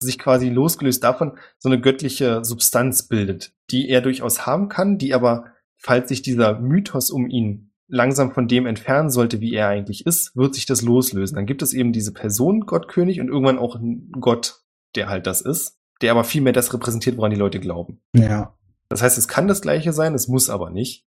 sich 0.00 0.18
quasi 0.18 0.48
losgelöst 0.48 1.04
davon 1.04 1.38
so 1.58 1.68
eine 1.68 1.80
göttliche 1.80 2.44
Substanz 2.44 3.08
bildet, 3.08 3.54
die 3.70 3.88
er 3.88 4.00
durchaus 4.00 4.46
haben 4.46 4.68
kann, 4.68 4.98
die 4.98 5.14
aber, 5.14 5.52
falls 5.76 6.08
sich 6.08 6.22
dieser 6.22 6.58
Mythos 6.58 7.10
um 7.10 7.28
ihn 7.28 7.71
langsam 7.92 8.32
von 8.32 8.48
dem 8.48 8.64
entfernen 8.64 9.10
sollte, 9.10 9.42
wie 9.42 9.52
er 9.52 9.68
eigentlich 9.68 10.06
ist, 10.06 10.34
wird 10.34 10.54
sich 10.54 10.64
das 10.64 10.80
loslösen. 10.80 11.36
Dann 11.36 11.44
gibt 11.44 11.60
es 11.60 11.74
eben 11.74 11.92
diese 11.92 12.12
Person, 12.12 12.62
Gottkönig, 12.62 13.20
und 13.20 13.28
irgendwann 13.28 13.58
auch 13.58 13.76
einen 13.76 14.10
Gott, 14.12 14.62
der 14.96 15.10
halt 15.10 15.26
das 15.26 15.42
ist, 15.42 15.78
der 16.00 16.10
aber 16.10 16.24
viel 16.24 16.40
mehr 16.40 16.54
das 16.54 16.72
repräsentiert, 16.72 17.18
woran 17.18 17.32
die 17.32 17.36
Leute 17.36 17.60
glauben. 17.60 18.00
Ja. 18.14 18.56
Das 18.88 19.02
heißt, 19.02 19.18
es 19.18 19.28
kann 19.28 19.46
das 19.46 19.60
gleiche 19.60 19.92
sein, 19.92 20.14
es 20.14 20.26
muss 20.26 20.48
aber 20.48 20.70
nicht. 20.70 21.06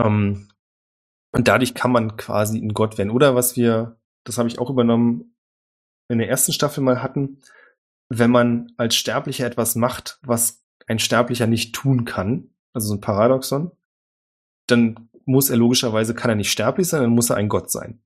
Ähm, 0.00 0.48
und 1.32 1.48
dadurch 1.48 1.74
kann 1.74 1.90
man 1.90 2.16
quasi 2.16 2.58
ein 2.58 2.72
Gott 2.72 2.96
werden. 2.96 3.10
Oder 3.10 3.34
was 3.34 3.56
wir, 3.56 3.98
das 4.22 4.38
habe 4.38 4.48
ich 4.48 4.60
auch 4.60 4.70
übernommen, 4.70 5.34
in 6.08 6.18
der 6.18 6.28
ersten 6.28 6.52
Staffel 6.52 6.84
mal 6.84 7.02
hatten, 7.02 7.40
wenn 8.08 8.30
man 8.30 8.72
als 8.76 8.94
Sterblicher 8.94 9.44
etwas 9.44 9.74
macht, 9.74 10.20
was 10.22 10.64
ein 10.86 11.00
Sterblicher 11.00 11.48
nicht 11.48 11.74
tun 11.74 12.04
kann, 12.04 12.50
also 12.72 12.88
so 12.88 12.94
ein 12.94 13.00
Paradoxon, 13.00 13.72
dann 14.68 15.09
muss 15.24 15.50
er 15.50 15.56
logischerweise, 15.56 16.14
kann 16.14 16.30
er 16.30 16.36
nicht 16.36 16.50
sterblich 16.50 16.88
sein, 16.88 17.02
dann 17.02 17.10
muss 17.10 17.30
er 17.30 17.36
ein 17.36 17.48
Gott 17.48 17.70
sein. 17.70 18.02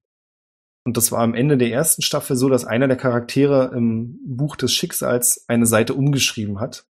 Und 0.86 0.96
das 0.96 1.12
war 1.12 1.20
am 1.20 1.34
Ende 1.34 1.56
der 1.56 1.72
ersten 1.72 2.02
Staffel 2.02 2.36
so, 2.36 2.48
dass 2.48 2.66
einer 2.66 2.88
der 2.88 2.98
Charaktere 2.98 3.72
im 3.74 4.18
Buch 4.24 4.56
des 4.56 4.72
Schicksals 4.72 5.44
eine 5.48 5.66
Seite 5.66 5.94
umgeschrieben 5.94 6.60
hat. 6.60 6.86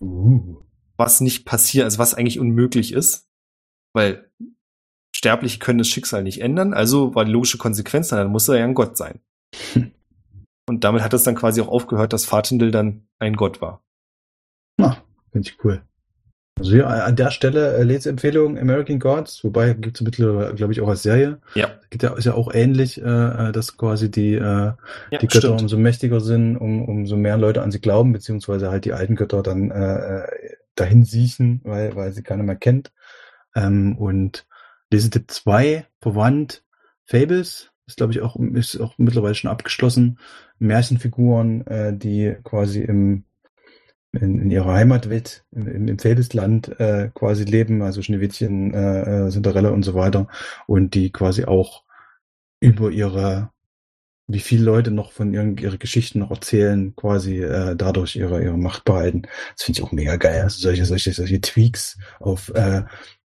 Uh. 0.00 0.62
Was 0.98 1.22
nicht 1.22 1.46
passiert, 1.46 1.84
also 1.84 1.98
was 1.98 2.14
eigentlich 2.14 2.38
unmöglich 2.38 2.92
ist. 2.92 3.28
Weil 3.94 4.30
Sterbliche 5.16 5.58
können 5.58 5.78
das 5.78 5.88
Schicksal 5.88 6.22
nicht 6.22 6.40
ändern, 6.40 6.74
also 6.74 7.14
war 7.14 7.24
die 7.24 7.32
logische 7.32 7.58
Konsequenz, 7.58 8.08
dann 8.08 8.30
muss 8.30 8.48
er 8.48 8.58
ja 8.58 8.64
ein 8.64 8.74
Gott 8.74 8.96
sein. 8.96 9.20
Und 10.68 10.84
damit 10.84 11.02
hat 11.02 11.12
es 11.14 11.24
dann 11.24 11.34
quasi 11.34 11.60
auch 11.60 11.68
aufgehört, 11.68 12.12
dass 12.12 12.24
Fatindel 12.24 12.70
dann 12.70 13.08
ein 13.18 13.34
Gott 13.34 13.60
war. 13.60 13.82
Na, 14.76 15.02
finde 15.32 15.48
ich 15.48 15.64
cool. 15.64 15.82
Also 16.60 16.72
hier 16.72 16.86
an 16.88 17.16
der 17.16 17.30
Stelle 17.30 17.78
äh, 17.78 17.82
Lesempfehlung 17.84 18.58
American 18.58 18.98
Gods, 18.98 19.42
wobei 19.44 19.72
gibt 19.72 19.96
es 19.96 20.02
mittlerweile, 20.02 20.54
glaube 20.54 20.74
ich, 20.74 20.82
auch 20.82 20.88
als 20.88 21.02
Serie. 21.02 21.38
Ja. 21.54 21.70
Geht 21.88 22.02
ja, 22.02 22.14
ist 22.14 22.26
ja 22.26 22.34
auch 22.34 22.52
ähnlich, 22.52 23.00
äh, 23.00 23.48
äh 23.48 23.52
dass 23.52 23.78
quasi 23.78 24.10
die, 24.10 24.34
äh, 24.34 24.40
ja, 24.40 24.76
die 25.10 25.26
Götter 25.26 25.38
stimmt. 25.38 25.62
umso 25.62 25.78
mächtiger 25.78 26.20
sind, 26.20 26.58
um, 26.58 26.84
umso 26.84 27.16
mehr 27.16 27.38
Leute 27.38 27.62
an 27.62 27.70
sie 27.70 27.80
glauben, 27.80 28.12
beziehungsweise 28.12 28.70
halt 28.70 28.84
die 28.84 28.92
alten 28.92 29.16
Götter 29.16 29.42
dann 29.42 29.70
äh, 29.70 30.18
äh 30.18 30.28
dahin 30.74 31.04
siechen, 31.04 31.60
weil, 31.64 31.96
weil 31.96 32.12
sie 32.12 32.22
keiner 32.22 32.42
mehr 32.42 32.56
kennt. 32.56 32.92
Ähm, 33.54 33.96
und 33.96 34.46
Lesetipp 34.90 35.30
2, 35.30 35.86
verwandt, 36.00 36.62
Fables, 37.04 37.70
ist 37.86 37.96
glaube 37.96 38.12
ich 38.12 38.20
auch, 38.20 38.36
ist 38.36 38.78
auch 38.78 38.94
mittlerweile 38.98 39.34
schon 39.34 39.50
abgeschlossen. 39.50 40.18
Märchenfiguren, 40.58 41.66
äh, 41.66 41.96
die 41.96 42.36
quasi 42.44 42.82
im 42.82 43.24
in, 44.12 44.40
in 44.40 44.50
ihrer 44.50 44.72
Heimatwelt, 44.72 45.44
im, 45.52 45.88
im 45.88 45.98
Feldesland 45.98 46.68
äh, 46.80 47.10
quasi 47.14 47.44
leben, 47.44 47.82
also 47.82 48.02
Schneewittchen, 48.02 48.74
äh, 48.74 49.26
äh, 49.26 49.30
Cinderella 49.30 49.70
und 49.70 49.82
so 49.84 49.94
weiter, 49.94 50.28
und 50.66 50.94
die 50.94 51.10
quasi 51.10 51.44
auch 51.44 51.84
über 52.60 52.90
ihre, 52.90 53.50
wie 54.26 54.40
viele 54.40 54.64
Leute 54.64 54.90
noch 54.90 55.12
von 55.12 55.32
ihren 55.32 55.56
ihre 55.58 55.78
Geschichten 55.78 56.20
noch 56.20 56.30
erzählen, 56.30 56.94
quasi 56.96 57.42
äh, 57.42 57.76
dadurch 57.76 58.16
ihre 58.16 58.42
ihre 58.42 58.58
Macht 58.58 58.84
behalten. 58.84 59.22
Das 59.56 59.64
finde 59.64 59.80
ich 59.80 59.84
auch 59.84 59.92
mega 59.92 60.16
geil. 60.16 60.42
Also 60.42 60.60
solche 60.60 60.84
solche 60.84 61.12
solche 61.12 61.40
Tweaks 61.40 61.98
auf 62.20 62.50
äh, 62.54 62.82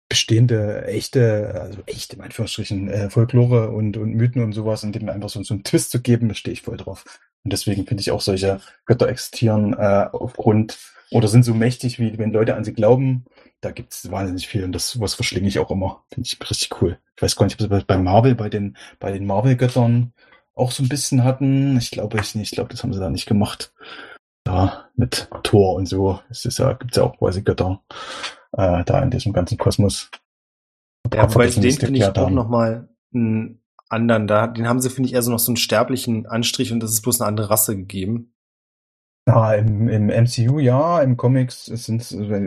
bestehende 0.09 0.85
echte, 0.85 1.59
also 1.59 1.79
echte 1.85 2.15
in 2.15 2.21
Anführungsstrichen 2.21 2.87
äh, 2.89 3.09
Folklore 3.09 3.71
und 3.71 3.97
und 3.97 4.13
Mythen 4.13 4.43
und 4.43 4.53
sowas, 4.53 4.83
in 4.83 4.91
dem 4.91 5.09
einfach 5.09 5.29
so, 5.29 5.41
so 5.43 5.53
einen 5.53 5.63
Twist 5.63 5.91
zu 5.91 6.01
geben, 6.01 6.29
da 6.29 6.35
stehe 6.35 6.53
ich 6.53 6.61
voll 6.61 6.77
drauf. 6.77 7.05
Und 7.43 7.51
deswegen 7.51 7.85
finde 7.85 8.01
ich 8.01 8.11
auch 8.11 8.21
solche 8.21 8.61
Götter 8.85 9.07
existieren 9.07 9.73
äh, 9.73 10.07
aufgrund 10.11 10.77
oder 11.11 11.27
sind 11.27 11.43
so 11.43 11.53
mächtig, 11.53 11.99
wie 11.99 12.17
wenn 12.17 12.31
Leute 12.31 12.55
an 12.55 12.63
sie 12.63 12.73
glauben. 12.73 13.25
Da 13.61 13.71
gibt 13.71 13.93
es 13.93 14.11
wahnsinnig 14.11 14.47
viel 14.47 14.63
und 14.63 14.71
das 14.71 14.99
was 14.99 15.13
verschlinge 15.13 15.47
ich 15.47 15.59
auch 15.59 15.71
immer. 15.71 16.03
Finde 16.13 16.27
ich 16.27 16.39
richtig 16.49 16.81
cool. 16.81 16.99
Ich 17.15 17.21
weiß 17.21 17.35
gar 17.35 17.45
nicht, 17.45 17.61
ob 17.61 17.61
sie 17.61 17.85
bei 17.85 17.97
Marvel, 17.97 18.35
bei 18.35 18.49
den, 18.49 18.77
bei 18.99 19.11
den 19.11 19.25
Marvel-Göttern 19.25 20.13
auch 20.55 20.71
so 20.71 20.83
ein 20.83 20.89
bisschen 20.89 21.23
hatten. 21.23 21.77
Ich 21.77 21.91
glaube 21.91 22.19
ich 22.19 22.35
nicht. 22.35 22.51
Ich 22.51 22.55
glaube, 22.55 22.69
das 22.69 22.83
haben 22.83 22.93
sie 22.93 22.99
da 22.99 23.09
nicht 23.09 23.25
gemacht. 23.25 23.73
Da 24.43 24.89
mit 24.95 25.29
Thor 25.43 25.75
und 25.75 25.87
so. 25.87 26.19
Es 26.29 26.45
ist 26.45 26.59
ja, 26.59 26.73
gibt's 26.73 26.97
ja 26.97 27.03
auch 27.03 27.17
quasi 27.17 27.41
Götter 27.41 27.81
äh, 28.53 28.83
da 28.83 29.01
in 29.01 29.11
diesem 29.11 29.33
ganzen 29.33 29.57
Kosmos. 29.57 30.09
Ja, 31.13 31.33
wobei 31.33 31.47
den 31.47 31.71
finde 31.71 31.99
ich 31.99 32.05
auch 32.05 32.29
nochmal 32.29 32.89
ein 33.13 33.61
anderen. 33.89 34.27
Da, 34.27 34.47
den 34.47 34.67
haben 34.67 34.79
sie, 34.79 34.89
finde 34.89 35.09
ich, 35.09 35.13
eher 35.13 35.21
so 35.21 35.31
noch 35.31 35.39
so 35.39 35.51
einen 35.51 35.57
sterblichen 35.57 36.25
Anstrich 36.25 36.71
und 36.71 36.79
das 36.79 36.91
ist 36.91 37.01
bloß 37.01 37.21
eine 37.21 37.27
andere 37.27 37.49
Rasse 37.49 37.75
gegeben. 37.75 38.33
Ja, 39.27 39.53
im, 39.53 39.87
im 39.87 40.07
MCU 40.07 40.59
ja, 40.59 41.01
im 41.01 41.15
Comics 41.15 41.65
sind 41.65 42.01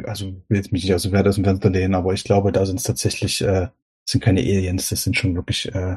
also 0.07 0.26
will 0.48 0.59
jetzt 0.59 0.72
mich 0.72 0.84
nicht 0.84 0.94
aus 0.94 1.04
dem 1.04 1.12
Wert 1.12 1.26
aus 1.26 1.36
dem 1.36 1.44
Fenster 1.44 1.70
lehnen, 1.70 1.94
aber 1.94 2.12
ich 2.12 2.22
glaube, 2.22 2.52
da 2.52 2.66
sind 2.66 2.76
es 2.76 2.82
tatsächlich, 2.82 3.40
äh, 3.40 3.68
sind 4.04 4.22
keine 4.22 4.40
Aliens, 4.40 4.90
das 4.90 5.02
sind 5.02 5.16
schon 5.16 5.34
wirklich 5.34 5.74
äh, 5.74 5.96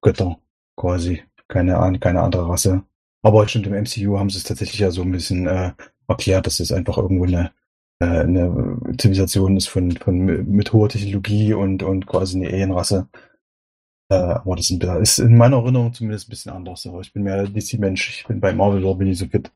Götter 0.00 0.38
quasi, 0.76 1.22
keine, 1.48 1.98
keine 2.00 2.22
andere 2.22 2.48
Rasse. 2.48 2.82
Aber 3.22 3.46
stimmt, 3.46 3.66
im 3.66 3.74
MCU 3.74 4.18
haben 4.18 4.30
sie 4.30 4.38
es 4.38 4.44
tatsächlich 4.44 4.80
ja 4.80 4.90
so 4.90 5.02
ein 5.02 5.12
bisschen 5.12 5.46
äh, 5.46 5.72
erklärt, 6.08 6.46
dass 6.46 6.60
es 6.60 6.72
einfach 6.72 6.96
irgendwo 6.96 7.24
eine, 7.24 7.52
eine 8.00 8.78
Zivilisation 8.98 9.56
ist 9.56 9.68
von, 9.68 9.92
von 9.92 10.16
mit 10.24 10.72
hoher 10.72 10.88
Technologie 10.88 11.54
und, 11.54 11.82
und 11.82 12.06
quasi 12.06 12.36
eine 12.36 12.48
Alienrasse. 12.48 13.08
Äh, 14.10 14.14
aber 14.14 14.56
das 14.56 14.70
ist 14.70 15.18
in 15.18 15.36
meiner 15.36 15.58
Erinnerung 15.58 15.92
zumindest 15.92 16.28
ein 16.28 16.30
bisschen 16.30 16.52
anders. 16.52 16.86
Aber 16.86 17.00
ich 17.00 17.12
bin 17.12 17.22
mehr 17.22 17.46
DC-Mensch. 17.46 18.10
Ich 18.10 18.26
bin 18.26 18.40
bei 18.40 18.52
Marvel 18.52 18.80
Lore 18.80 18.98
bin 18.98 19.08
ich 19.08 19.18
so 19.18 19.26
fit. 19.26 19.50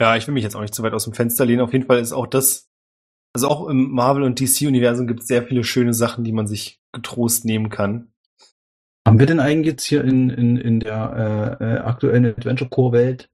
Ja, 0.00 0.16
ich 0.16 0.26
will 0.26 0.34
mich 0.34 0.44
jetzt 0.44 0.56
auch 0.56 0.62
nicht 0.62 0.74
zu 0.74 0.82
weit 0.82 0.94
aus 0.94 1.04
dem 1.04 1.12
Fenster 1.12 1.44
lehnen. 1.44 1.60
Auf 1.60 1.72
jeden 1.72 1.86
Fall 1.86 1.98
ist 1.98 2.12
auch 2.12 2.26
das, 2.26 2.70
also 3.34 3.48
auch 3.48 3.68
im 3.68 3.90
Marvel- 3.90 4.22
und 4.22 4.40
DC-Universum 4.40 5.06
gibt 5.06 5.20
es 5.20 5.26
sehr 5.26 5.42
viele 5.42 5.64
schöne 5.64 5.94
Sachen, 5.94 6.24
die 6.24 6.32
man 6.32 6.46
sich 6.46 6.80
getrost 6.92 7.44
nehmen 7.44 7.68
kann. 7.68 8.12
Haben 9.06 9.18
wir 9.18 9.26
denn 9.26 9.40
eigentlich 9.40 9.74
jetzt 9.74 9.84
hier 9.84 10.04
in, 10.04 10.30
in, 10.30 10.56
in 10.56 10.80
der 10.80 11.58
äh, 11.60 11.64
äh 11.64 11.78
aktuellen 11.78 12.26
Adventure-Core-Welt 12.26 13.30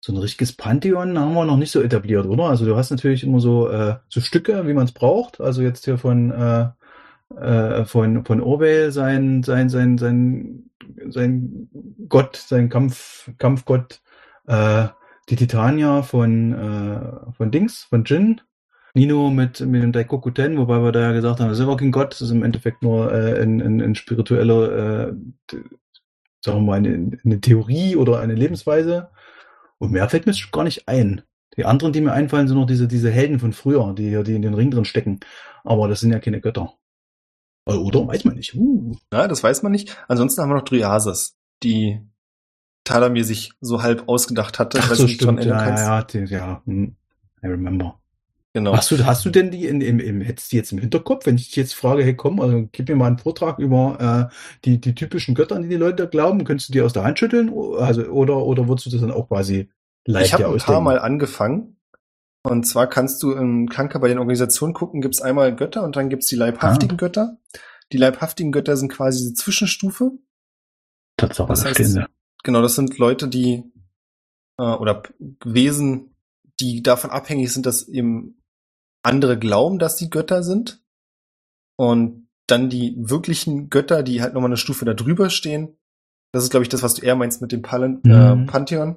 so 0.00 0.12
ein 0.12 0.18
richtiges 0.18 0.52
Pantheon 0.52 1.18
haben 1.18 1.34
wir 1.34 1.44
noch 1.44 1.56
nicht 1.58 1.70
so 1.70 1.82
etabliert, 1.82 2.26
oder? 2.26 2.44
Also 2.44 2.64
du 2.64 2.76
hast 2.76 2.90
natürlich 2.90 3.22
immer 3.22 3.40
so, 3.40 3.68
äh, 3.68 3.96
so 4.08 4.20
Stücke, 4.20 4.66
wie 4.66 4.72
man 4.72 4.86
es 4.86 4.92
braucht. 4.92 5.40
Also 5.40 5.62
jetzt 5.62 5.84
hier 5.84 5.98
von 5.98 6.30
äh, 6.30 6.70
äh, 7.36 7.84
von, 7.84 8.24
von 8.24 8.40
Orwell 8.40 8.92
sein, 8.92 9.42
sein, 9.42 9.68
sein, 9.68 9.98
sein, 9.98 10.70
sein 11.08 11.68
Gott, 12.08 12.36
sein 12.36 12.68
Kampf, 12.68 13.30
Kampfgott, 13.38 14.00
äh, 14.46 14.88
die 15.28 15.36
Titania 15.36 16.02
von, 16.02 16.52
äh, 16.52 17.32
von 17.32 17.50
Dings, 17.50 17.84
von 17.84 18.04
Jin. 18.04 18.40
Nino 18.92 19.30
mit, 19.30 19.60
mit 19.60 19.84
dem 19.84 19.92
Daikoku 19.92 20.30
Ten, 20.30 20.58
wobei 20.58 20.82
wir 20.82 20.90
da 20.90 21.00
ja 21.00 21.12
gesagt 21.12 21.38
haben, 21.38 21.48
das 21.48 21.58
ist 21.58 21.64
aber 21.64 21.76
kein 21.76 21.92
Gott, 21.92 22.10
das 22.10 22.22
ist 22.22 22.32
im 22.32 22.42
Endeffekt 22.42 22.82
nur 22.82 23.12
äh, 23.14 23.40
ein, 23.40 23.62
ein, 23.62 23.80
ein 23.80 23.94
spiritueller, 23.94 25.10
äh, 25.10 25.14
sagen 26.44 26.58
wir 26.58 26.60
mal, 26.60 26.78
eine, 26.78 27.16
eine 27.24 27.40
Theorie 27.40 27.94
oder 27.94 28.18
eine 28.18 28.34
Lebensweise. 28.34 29.10
Und 29.80 29.92
mehr 29.92 30.08
fällt 30.08 30.26
mir 30.26 30.34
gar 30.52 30.64
nicht 30.64 30.88
ein. 30.88 31.22
Die 31.56 31.64
anderen, 31.64 31.92
die 31.92 32.00
mir 32.00 32.12
einfallen, 32.12 32.46
sind 32.46 32.58
noch 32.58 32.66
diese, 32.66 32.86
diese 32.86 33.10
Helden 33.10 33.40
von 33.40 33.52
früher, 33.52 33.94
die, 33.94 34.22
die 34.22 34.34
in 34.34 34.42
den 34.42 34.54
Ring 34.54 34.70
drin 34.70 34.84
stecken. 34.84 35.20
Aber 35.64 35.88
das 35.88 36.00
sind 36.00 36.12
ja 36.12 36.20
keine 36.20 36.40
Götter. 36.40 36.74
Äh, 37.66 37.72
oder 37.72 38.06
weiß 38.06 38.24
man 38.24 38.36
nicht. 38.36 38.54
Uh. 38.54 38.96
Ja, 39.12 39.26
das 39.26 39.42
weiß 39.42 39.62
man 39.62 39.72
nicht. 39.72 39.96
Ansonsten 40.06 40.42
haben 40.42 40.50
wir 40.50 40.56
noch 40.56 40.64
Dryasis, 40.64 41.36
die 41.62 42.00
Talamir 42.84 43.24
sich 43.24 43.52
so 43.60 43.82
halb 43.82 44.08
ausgedacht 44.08 44.58
hatte. 44.58 44.78
Ach 44.80 44.94
so, 44.94 45.08
stimmt. 45.08 45.44
Ja, 45.44 45.68
ja, 45.68 46.06
ja, 46.12 46.24
ja. 46.24 46.62
Hm. 46.66 46.96
I 47.42 47.46
remember. 47.46 47.99
Genau. 48.52 48.76
Hast 48.76 48.90
du, 48.90 49.06
hast 49.06 49.24
du 49.24 49.30
denn 49.30 49.52
die 49.52 49.66
in, 49.66 49.80
im, 49.80 50.00
im, 50.00 50.20
hättest 50.20 50.50
du 50.50 50.54
die 50.54 50.56
jetzt 50.56 50.72
im 50.72 50.78
Hinterkopf, 50.78 51.24
wenn 51.26 51.36
ich 51.36 51.46
dich 51.46 51.56
jetzt 51.56 51.74
frage, 51.74 52.02
hey 52.02 52.16
komm, 52.16 52.40
also 52.40 52.68
gib 52.72 52.88
mir 52.88 52.96
mal 52.96 53.06
einen 53.06 53.18
Vortrag 53.18 53.60
über 53.60 54.30
äh, 54.30 54.34
die, 54.64 54.80
die 54.80 54.94
typischen 54.94 55.36
Götter, 55.36 55.54
an 55.54 55.62
die 55.62 55.68
die 55.68 55.76
Leute 55.76 56.08
glauben, 56.08 56.42
könntest 56.42 56.68
du 56.68 56.72
die 56.72 56.80
aus 56.80 56.92
der 56.92 57.04
Hand 57.04 57.18
schütteln? 57.18 57.52
Also, 57.78 58.02
oder, 58.06 58.38
oder 58.38 58.66
würdest 58.66 58.86
du 58.86 58.90
das 58.90 59.00
dann 59.00 59.12
auch 59.12 59.28
quasi 59.28 59.70
Live 60.06 60.26
ich 60.26 60.32
habe 60.32 60.44
ein 60.44 60.50
ausdenken. 60.54 60.72
paar 60.72 60.80
Mal 60.80 60.98
angefangen. 60.98 61.76
Und 62.42 62.66
zwar 62.66 62.88
kannst 62.88 63.22
du 63.22 63.32
im 63.32 63.68
Kranker 63.68 64.00
bei 64.00 64.08
den 64.08 64.18
Organisationen 64.18 64.74
gucken, 64.74 65.00
gibt's 65.02 65.20
einmal 65.20 65.54
Götter 65.54 65.84
und 65.84 65.94
dann 65.94 66.08
gibt's 66.08 66.26
die 66.26 66.36
leibhaftigen 66.36 66.96
Götter. 66.96 67.36
Die 67.92 67.98
leibhaftigen 67.98 68.50
Götter 68.50 68.76
sind 68.76 68.90
quasi 68.90 69.18
diese 69.18 69.34
Zwischenstufe. 69.34 70.12
Tatsache, 71.16 71.48
Das 71.48 71.64
heißt. 71.64 72.00
Genau, 72.42 72.62
das 72.62 72.74
sind 72.74 72.96
Leute, 72.96 73.28
die 73.28 73.62
äh, 74.58 74.62
oder 74.62 75.02
Wesen, 75.44 76.14
die 76.60 76.82
davon 76.82 77.10
abhängig 77.10 77.52
sind, 77.52 77.66
dass 77.66 77.86
eben 77.86 78.39
andere 79.02 79.38
glauben, 79.38 79.78
dass 79.78 79.96
die 79.96 80.10
Götter 80.10 80.42
sind. 80.42 80.82
Und 81.76 82.28
dann 82.46 82.68
die 82.68 82.94
wirklichen 82.98 83.70
Götter, 83.70 84.02
die 84.02 84.20
halt 84.22 84.34
nochmal 84.34 84.48
eine 84.50 84.56
Stufe 84.56 84.84
da 84.84 84.92
drüber 84.94 85.30
stehen. 85.30 85.76
Das 86.32 86.42
ist, 86.44 86.50
glaube 86.50 86.62
ich, 86.64 86.68
das, 86.68 86.82
was 86.82 86.94
du 86.94 87.02
eher 87.02 87.16
meinst 87.16 87.40
mit 87.42 87.52
dem 87.52 87.62
Palen 87.62 88.02
äh, 88.04 88.34
Mhm. 88.34 88.46
Pantheon. 88.46 88.96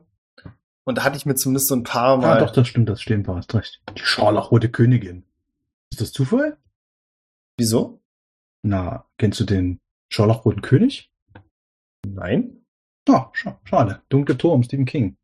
Und 0.86 0.98
da 0.98 1.04
hatte 1.04 1.16
ich 1.18 1.26
mir 1.26 1.36
zumindest 1.36 1.68
so 1.68 1.76
ein 1.76 1.84
paar 1.84 2.20
Ja, 2.22 2.28
Mal. 2.28 2.40
doch, 2.40 2.52
das 2.52 2.68
stimmt, 2.68 2.90
das 2.90 3.02
stehen 3.02 3.26
wir, 3.26 3.36
hast 3.36 3.54
recht. 3.56 3.82
Die 3.98 4.02
scharlachrote 4.02 4.70
Königin. 4.70 5.24
Ist 5.92 6.02
das 6.02 6.12
Zufall? 6.12 6.58
Wieso? 7.58 8.02
Na, 8.64 9.06
kennst 9.18 9.40
du 9.40 9.46
den 9.46 9.80
scharlachroten 10.10 10.62
König? 10.62 11.10
Nein. 12.06 12.66
Ah, 13.08 13.30
scha 13.34 13.60
schade. 13.64 14.02
Dunkle 14.10 14.38
Turm, 14.38 14.64
Stephen 14.64 14.86
King. 14.86 15.18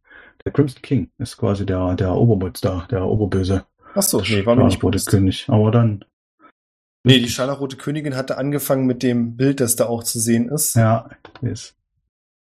Der 0.45 0.51
Crimson 0.53 0.81
King 0.81 1.11
ist 1.17 1.37
quasi 1.37 1.65
der, 1.65 1.95
der 1.95 2.13
Oberbutz 2.15 2.61
da, 2.61 2.87
der 2.89 3.05
Oberböse. 3.05 3.65
Ach 3.95 4.01
so, 4.01 4.21
nee, 4.21 4.45
war 4.45 4.55
mir 4.55 4.65
nicht 4.65 4.79
bewusst. 4.79 5.07
König. 5.07 5.45
Aber 5.49 5.71
dann, 5.71 6.05
Nee, 7.05 7.19
die 7.19 7.29
scharlachrote 7.29 7.77
Königin 7.77 8.15
hatte 8.15 8.37
angefangen 8.37 8.85
mit 8.85 9.03
dem 9.03 9.37
Bild, 9.37 9.61
das 9.61 9.75
da 9.75 9.85
auch 9.85 10.03
zu 10.03 10.19
sehen 10.19 10.49
ist, 10.49 10.75
ja, 10.75 11.09
ist 11.41 11.75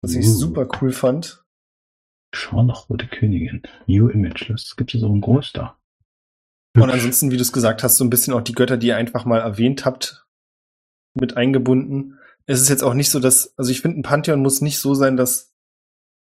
was 0.02 0.14
ich 0.14 0.26
Uh. 0.26 0.30
super 0.30 0.68
cool 0.80 0.92
fand. 0.92 1.44
Scharlachrote 2.34 3.06
Königin. 3.06 3.62
New 3.86 4.08
Image. 4.08 4.48
Das 4.50 4.76
gibt 4.76 4.94
es 4.94 5.02
auch 5.02 5.12
in 5.12 5.20
groß 5.20 5.52
da. 5.52 5.76
Und 6.76 6.88
ansonsten, 6.90 7.30
wie 7.30 7.36
du 7.36 7.42
es 7.42 7.52
gesagt 7.52 7.82
hast, 7.82 7.96
so 7.96 8.04
ein 8.04 8.10
bisschen 8.10 8.32
auch 8.32 8.40
die 8.40 8.52
Götter, 8.52 8.76
die 8.76 8.86
ihr 8.88 8.96
einfach 8.96 9.24
mal 9.24 9.40
erwähnt 9.40 9.84
habt, 9.84 10.24
mit 11.14 11.36
eingebunden. 11.36 12.18
Es 12.46 12.60
ist 12.60 12.68
jetzt 12.68 12.84
auch 12.84 12.94
nicht 12.94 13.10
so, 13.10 13.18
dass, 13.18 13.52
also 13.58 13.70
ich 13.70 13.80
finde, 13.80 13.98
ein 13.98 14.02
Pantheon 14.04 14.40
muss 14.40 14.60
nicht 14.60 14.78
so 14.78 14.94
sein, 14.94 15.16
dass 15.16 15.49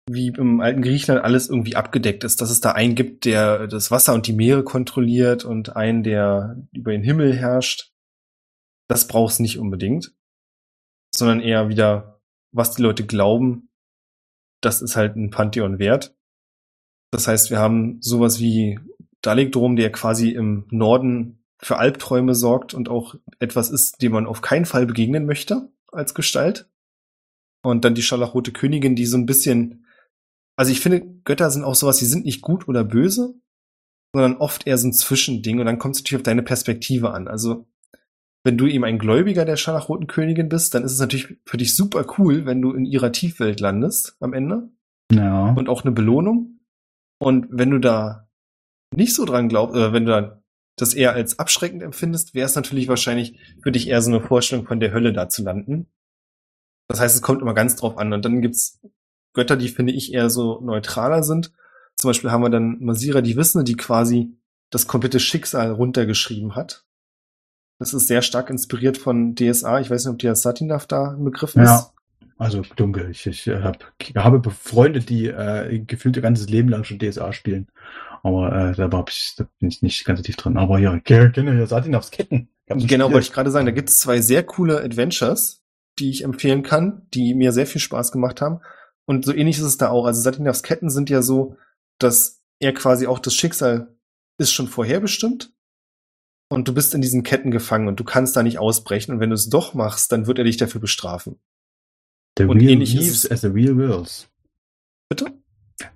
wie 0.09 0.29
im 0.29 0.61
alten 0.61 0.81
Griechenland 0.81 1.23
alles 1.23 1.49
irgendwie 1.49 1.75
abgedeckt 1.75 2.23
ist, 2.23 2.41
dass 2.41 2.49
es 2.49 2.61
da 2.61 2.71
einen 2.71 2.95
gibt, 2.95 3.25
der 3.25 3.67
das 3.67 3.91
Wasser 3.91 4.13
und 4.13 4.25
die 4.27 4.33
Meere 4.33 4.63
kontrolliert 4.63 5.43
und 5.43 5.75
einen, 5.75 6.03
der 6.03 6.63
über 6.71 6.91
den 6.91 7.03
Himmel 7.03 7.35
herrscht. 7.35 7.91
Das 8.87 9.07
brauchst 9.07 9.41
nicht 9.41 9.59
unbedingt, 9.59 10.13
sondern 11.13 11.41
eher 11.41 11.67
wieder, 11.67 12.21
was 12.53 12.75
die 12.75 12.81
Leute 12.81 13.05
glauben, 13.05 13.69
das 14.61 14.81
ist 14.81 14.95
halt 14.95 15.15
ein 15.15 15.29
Pantheon 15.29 15.77
wert. 15.77 16.15
Das 17.11 17.27
heißt, 17.27 17.51
wir 17.51 17.59
haben 17.59 18.01
sowas 18.01 18.39
wie 18.39 18.79
Dalegdrom, 19.21 19.75
der 19.75 19.91
quasi 19.91 20.29
im 20.29 20.67
Norden 20.69 21.43
für 21.59 21.77
Albträume 21.77 22.35
sorgt 22.35 22.73
und 22.73 22.89
auch 22.89 23.15
etwas 23.39 23.69
ist, 23.69 24.01
dem 24.01 24.11
man 24.11 24.27
auf 24.27 24.41
keinen 24.41 24.65
Fall 24.65 24.85
begegnen 24.85 25.25
möchte 25.25 25.69
als 25.91 26.13
Gestalt. 26.13 26.69
Und 27.63 27.83
dann 27.83 27.95
die 27.95 28.03
Scharlachrote 28.03 28.51
Königin, 28.51 28.95
die 28.95 29.05
so 29.05 29.17
ein 29.17 29.25
bisschen, 29.25 29.85
also 30.57 30.71
ich 30.71 30.79
finde, 30.81 31.05
Götter 31.23 31.49
sind 31.51 31.63
auch 31.63 31.75
sowas, 31.75 31.97
die 31.97 32.05
sind 32.05 32.25
nicht 32.25 32.41
gut 32.41 32.67
oder 32.67 32.83
böse, 32.83 33.35
sondern 34.13 34.37
oft 34.37 34.67
eher 34.67 34.77
so 34.77 34.87
ein 34.87 34.93
Zwischending 34.93 35.59
und 35.59 35.65
dann 35.65 35.79
kommt 35.79 35.95
es 35.95 36.01
natürlich 36.01 36.19
auf 36.21 36.23
deine 36.23 36.43
Perspektive 36.43 37.11
an. 37.11 37.27
Also 37.27 37.67
wenn 38.43 38.57
du 38.57 38.67
eben 38.67 38.83
ein 38.85 38.99
Gläubiger 38.99 39.45
der 39.45 39.57
Scharlachroten 39.57 40.07
Königin 40.07 40.49
bist, 40.49 40.73
dann 40.73 40.83
ist 40.83 40.93
es 40.93 40.99
natürlich 40.99 41.37
für 41.45 41.57
dich 41.57 41.75
super 41.75 42.05
cool, 42.17 42.45
wenn 42.45 42.61
du 42.61 42.73
in 42.73 42.85
ihrer 42.85 43.11
Tiefwelt 43.11 43.59
landest 43.59 44.15
am 44.19 44.33
Ende 44.33 44.69
Ja. 45.11 45.51
und 45.53 45.69
auch 45.69 45.83
eine 45.83 45.91
Belohnung. 45.91 46.59
Und 47.19 47.47
wenn 47.49 47.71
du 47.71 47.79
da 47.79 48.29
nicht 48.95 49.13
so 49.13 49.25
dran 49.25 49.49
glaubst, 49.49 49.75
oder 49.75 49.91
wenn 49.91 50.05
du 50.05 50.11
da 50.11 50.43
das 50.77 50.93
eher 50.93 51.13
als 51.13 51.39
abschreckend 51.39 51.83
empfindest, 51.83 52.35
wäre 52.35 52.45
es 52.45 52.55
natürlich 52.55 52.87
wahrscheinlich 52.87 53.37
für 53.63 53.71
dich 53.71 53.87
eher 53.89 54.01
so 54.01 54.11
eine 54.11 54.21
Vorstellung 54.21 54.65
von 54.65 54.79
der 54.79 54.93
Hölle 54.93 55.11
da 55.11 55.27
zu 55.27 55.43
landen. 55.43 55.87
Das 56.87 56.99
heißt, 56.99 57.15
es 57.15 57.21
kommt 57.21 57.41
immer 57.41 57.55
ganz 57.55 57.75
drauf 57.75 57.97
an. 57.97 58.13
Und 58.13 58.23
dann 58.23 58.41
gibt's 58.41 58.79
Götter, 59.37 59.55
die 59.55 59.69
finde 59.69 59.93
ich 59.93 60.13
eher 60.13 60.29
so 60.31 60.59
neutraler 60.61 61.21
sind. 61.21 61.53
Zum 61.95 62.09
Beispiel 62.09 62.31
haben 62.31 62.41
wir 62.41 62.49
dann 62.49 62.79
Masira 62.79 63.21
die 63.21 63.37
Wissende, 63.37 63.63
die 63.63 63.77
quasi 63.77 64.35
das 64.71 64.87
komplette 64.87 65.19
Schicksal 65.19 65.71
runtergeschrieben 65.71 66.55
hat. 66.55 66.85
Das 67.79 67.93
ist 67.93 68.07
sehr 68.07 68.23
stark 68.23 68.49
inspiriert 68.49 68.97
von 68.97 69.35
DSA. 69.35 69.79
Ich 69.79 69.91
weiß 69.91 70.05
nicht, 70.05 70.11
ob 70.11 70.19
der 70.19 70.35
Satinaf 70.35 70.87
da 70.87 71.13
im 71.13 71.23
Begriff 71.23 71.55
ist. 71.55 71.67
Ja. 71.67 71.91
Also 72.39 72.63
dunkel. 72.75 73.11
Ich, 73.11 73.27
ich 73.27 73.47
äh, 73.47 73.61
hab, 73.61 73.83
habe 74.15 74.49
Freunde, 74.49 75.01
die 75.01 75.27
äh, 75.27 75.79
gefühlt 75.79 76.15
ihr 76.15 76.23
ganzes 76.23 76.49
Leben 76.49 76.69
lang 76.69 76.83
schon 76.83 76.97
DSA 76.97 77.31
spielen. 77.31 77.67
Aber 78.23 78.71
äh, 78.71 78.75
da, 78.75 79.05
ich, 79.07 79.35
da 79.37 79.47
bin 79.59 79.69
ich 79.69 79.83
nicht 79.83 80.03
ganz 80.03 80.19
so 80.19 80.23
tief 80.23 80.35
drin. 80.35 80.57
Aber 80.57 80.79
ja, 80.79 80.99
kenne 80.99 81.31
kenn 81.33 81.47
ja 81.47 81.67
Satinavs 81.67 82.09
Ketten. 82.09 82.49
Genau, 82.67 83.11
wollte 83.11 83.27
ich 83.27 83.33
gerade 83.33 83.51
sagen, 83.51 83.67
da 83.67 83.71
gibt 83.71 83.89
es 83.89 83.99
zwei 83.99 84.19
sehr 84.19 84.43
coole 84.43 84.81
Adventures, 84.83 85.63
die 85.99 86.09
ich 86.09 86.23
empfehlen 86.23 86.63
kann, 86.63 87.03
die 87.13 87.35
mir 87.35 87.51
sehr 87.51 87.67
viel 87.67 87.81
Spaß 87.81 88.11
gemacht 88.11 88.41
haben. 88.41 88.61
Und 89.07 89.25
so 89.25 89.33
ähnlich 89.33 89.57
ist 89.57 89.63
es 89.63 89.77
da 89.77 89.89
auch. 89.89 90.05
Also 90.05 90.21
Satinavs 90.21 90.61
Ketten 90.61 90.89
sind 90.91 91.09
ja 91.09 91.21
so, 91.23 91.55
dass 91.97 92.41
er 92.59 92.73
quasi 92.73 93.07
auch 93.07 93.17
das 93.19 93.33
Schicksal 93.33 93.95
ist 94.37 94.51
schon 94.51 94.67
vorherbestimmt. 94.67 95.51
Und 96.49 96.67
du 96.67 96.73
bist 96.73 96.93
in 96.93 97.01
diesen 97.01 97.23
Ketten 97.23 97.49
gefangen 97.51 97.87
und 97.87 97.99
du 97.99 98.03
kannst 98.03 98.35
da 98.35 98.43
nicht 98.43 98.59
ausbrechen. 98.59 99.13
Und 99.13 99.19
wenn 99.19 99.29
du 99.31 99.35
es 99.35 99.49
doch 99.49 99.73
machst, 99.73 100.11
dann 100.11 100.27
wird 100.27 100.37
er 100.37 100.43
dich 100.45 100.57
dafür 100.57 100.79
bestrafen. 100.79 101.39
The 102.37 102.43
und 102.45 102.59
real 102.59 102.71
ähnlich 102.73 102.93
weaves 102.95 103.25
es- 103.25 103.31
as 103.31 103.41
the 103.41 103.47
real 103.47 103.75
wills. 103.77 104.29
Bitte? 105.09 105.33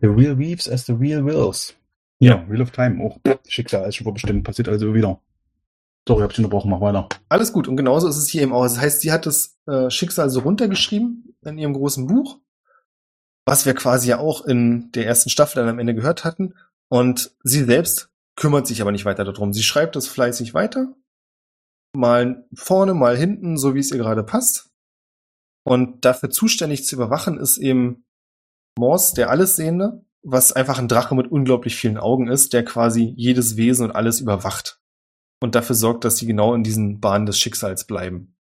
The 0.01 0.07
real 0.07 0.37
weaves 0.37 0.67
as 0.69 0.85
the 0.85 0.93
real 0.93 1.23
wills. 1.25 1.75
Ja, 2.19 2.47
Wheel 2.49 2.61
of 2.61 2.71
Time 2.71 3.03
auch. 3.03 3.17
Schicksal 3.47 3.87
ist 3.87 3.95
schon 3.95 4.03
vorbestimmt, 4.05 4.43
passiert 4.43 4.67
also 4.69 4.93
wieder. 4.93 5.19
Sorry, 6.07 6.21
hab 6.21 6.31
ich 6.31 6.37
unterbrochen, 6.39 6.69
mach 6.69 6.81
weiter. 6.81 7.07
Alles 7.29 7.51
gut. 7.53 7.67
Und 7.67 7.77
genauso 7.77 8.07
ist 8.07 8.17
es 8.17 8.27
hier 8.27 8.41
eben 8.43 8.53
auch. 8.53 8.63
Das 8.63 8.79
heißt, 8.79 9.01
sie 9.01 9.11
hat 9.11 9.25
das 9.25 9.57
äh, 9.67 9.89
Schicksal 9.89 10.29
so 10.29 10.41
runtergeschrieben 10.41 11.35
in 11.45 11.57
ihrem 11.57 11.73
großen 11.73 12.07
Buch, 12.07 12.39
was 13.45 13.65
wir 13.65 13.73
quasi 13.73 14.09
ja 14.09 14.19
auch 14.19 14.45
in 14.45 14.91
der 14.91 15.05
ersten 15.05 15.29
Staffel 15.29 15.59
dann 15.59 15.69
am 15.69 15.79
Ende 15.79 15.95
gehört 15.95 16.23
hatten. 16.23 16.55
Und 16.89 17.35
sie 17.43 17.63
selbst 17.63 18.09
kümmert 18.35 18.67
sich 18.67 18.81
aber 18.81 18.91
nicht 18.91 19.05
weiter 19.05 19.23
darum. 19.23 19.53
Sie 19.53 19.63
schreibt 19.63 19.95
das 19.95 20.07
fleißig 20.07 20.53
weiter. 20.53 20.93
Mal 21.95 22.45
vorne, 22.53 22.93
mal 22.93 23.17
hinten, 23.17 23.57
so 23.57 23.75
wie 23.75 23.79
es 23.79 23.91
ihr 23.91 23.97
gerade 23.97 24.23
passt. 24.23 24.69
Und 25.63 26.05
dafür 26.05 26.29
zuständig 26.29 26.85
zu 26.85 26.95
überwachen 26.95 27.37
ist 27.37 27.57
eben 27.57 28.05
Mors, 28.77 29.13
der 29.13 29.29
Allessehende, 29.29 30.05
was 30.23 30.53
einfach 30.53 30.79
ein 30.79 30.87
Drache 30.87 31.15
mit 31.15 31.27
unglaublich 31.27 31.75
vielen 31.75 31.97
Augen 31.97 32.27
ist, 32.27 32.53
der 32.53 32.63
quasi 32.63 33.13
jedes 33.17 33.57
Wesen 33.57 33.85
und 33.85 33.91
alles 33.91 34.21
überwacht 34.21 34.81
und 35.41 35.55
dafür 35.55 35.75
sorgt, 35.75 36.05
dass 36.05 36.17
sie 36.17 36.27
genau 36.27 36.53
in 36.53 36.63
diesen 36.63 36.99
Bahnen 36.99 37.25
des 37.25 37.39
Schicksals 37.39 37.85
bleiben. 37.85 38.35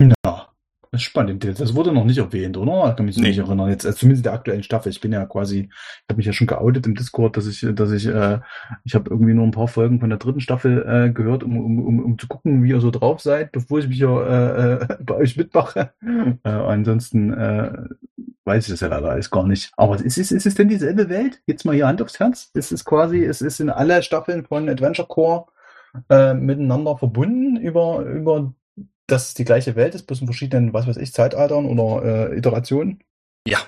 Ja, 0.00 0.53
das 0.94 1.02
ist 1.02 1.06
spannend. 1.06 1.44
Das 1.58 1.74
wurde 1.74 1.92
noch 1.92 2.04
nicht 2.04 2.18
erwähnt, 2.18 2.56
oder? 2.56 2.90
Ich 2.90 2.96
kann 2.96 3.06
mich 3.06 3.16
Nee. 3.16 3.28
nicht 3.28 3.38
erinnern. 3.38 3.68
Jetzt, 3.68 3.84
also 3.84 3.98
zumindest 3.98 4.20
in 4.20 4.30
der 4.30 4.32
aktuellen 4.34 4.62
Staffel. 4.62 4.90
Ich 4.90 5.00
bin 5.00 5.12
ja 5.12 5.26
quasi, 5.26 5.68
ich 5.70 6.04
habe 6.08 6.16
mich 6.18 6.26
ja 6.26 6.32
schon 6.32 6.46
geoutet 6.46 6.86
im 6.86 6.94
Discord, 6.94 7.36
dass 7.36 7.46
ich, 7.48 7.66
dass 7.74 7.90
ich, 7.90 8.06
äh, 8.06 8.38
ich 8.84 8.94
habe 8.94 9.10
irgendwie 9.10 9.34
nur 9.34 9.44
ein 9.44 9.50
paar 9.50 9.66
Folgen 9.66 9.98
von 9.98 10.08
der 10.08 10.18
dritten 10.20 10.40
Staffel 10.40 10.84
äh, 10.86 11.10
gehört, 11.12 11.42
um, 11.42 11.58
um, 11.58 11.78
um, 11.84 11.98
um 12.04 12.18
zu 12.18 12.28
gucken, 12.28 12.62
wie 12.62 12.70
ihr 12.70 12.80
so 12.80 12.92
drauf 12.92 13.20
seid, 13.20 13.50
bevor 13.50 13.80
ich 13.80 13.88
mich 13.88 13.98
ja 13.98 14.22
äh, 14.24 14.72
äh, 14.74 14.96
bei 15.04 15.16
euch 15.16 15.36
mitmache. 15.36 15.90
Äh, 16.44 16.48
ansonsten 16.48 17.32
äh, 17.32 17.72
weiß 18.44 18.66
ich 18.66 18.70
das 18.72 18.80
ja 18.80 18.88
leider 18.88 19.10
alles 19.10 19.30
gar 19.30 19.46
nicht. 19.48 19.72
Aber 19.76 19.96
ist 19.96 20.16
es, 20.16 20.30
ist 20.30 20.46
es 20.46 20.54
denn 20.54 20.68
dieselbe 20.68 21.08
Welt? 21.08 21.42
Jetzt 21.46 21.64
mal 21.64 21.74
hier 21.74 21.88
Hand 21.88 22.02
aufs 22.02 22.20
Herz. 22.20 22.50
Es 22.54 22.70
ist 22.70 22.84
quasi, 22.84 23.24
es 23.24 23.40
ist 23.42 23.58
in 23.58 23.68
alle 23.68 24.00
Staffeln 24.04 24.44
von 24.44 24.68
Adventure 24.68 25.08
Core 25.08 25.46
äh, 26.08 26.34
miteinander 26.34 26.96
verbunden 26.96 27.56
über, 27.56 28.00
über 28.04 28.52
dass 29.06 29.28
es 29.28 29.34
die 29.34 29.44
gleiche 29.44 29.76
Welt 29.76 29.94
ist, 29.94 30.06
bloß 30.06 30.20
in 30.20 30.26
verschiedenen, 30.26 30.72
was 30.72 30.86
weiß 30.86 30.96
ich, 30.96 31.12
Zeitaltern 31.12 31.66
oder 31.66 32.30
äh, 32.32 32.38
Iterationen. 32.38 33.02
Ja. 33.46 33.58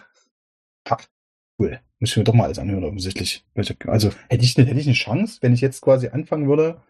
Cool. 1.59 1.80
Muss 2.01 2.11
ich 2.11 2.16
mir 2.18 2.24
doch 2.24 2.34
mal 2.34 2.45
alles 2.45 2.59
anhören, 2.59 2.84
offensichtlich. 2.84 3.45
Also 3.87 4.11
hätte 4.28 4.45
ich, 4.45 4.57
eine- 4.59 4.66
hätte 4.66 4.78
ich 4.80 4.87
eine 4.87 4.95
Chance, 4.95 5.39
wenn 5.41 5.55
ich 5.55 5.61
jetzt 5.62 5.80
quasi 5.80 6.09
anfangen 6.09 6.49
würde, 6.49 6.82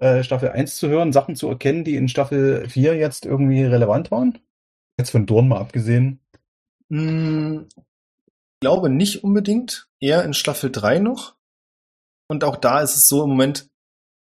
äh, 0.00 0.22
Staffel 0.22 0.50
1 0.50 0.76
zu 0.76 0.88
hören, 0.88 1.12
Sachen 1.12 1.34
zu 1.36 1.48
erkennen, 1.48 1.82
die 1.84 1.96
in 1.96 2.08
Staffel 2.08 2.68
4 2.68 2.94
jetzt 2.96 3.26
irgendwie 3.26 3.64
relevant 3.64 4.10
waren? 4.10 4.38
Jetzt 4.98 5.10
von 5.10 5.26
Dorn 5.26 5.48
mal 5.48 5.58
abgesehen. 5.60 6.20
Hm, 6.92 7.68
glaube 8.60 8.88
nicht 8.90 9.24
unbedingt. 9.24 9.88
Eher 10.00 10.24
in 10.24 10.34
Staffel 10.34 10.70
3 10.70 11.00
noch. 11.00 11.36
Und 12.28 12.44
auch 12.44 12.56
da 12.56 12.80
ist 12.82 12.94
es 12.94 13.08
so 13.08 13.24
im 13.24 13.30
Moment, 13.30 13.68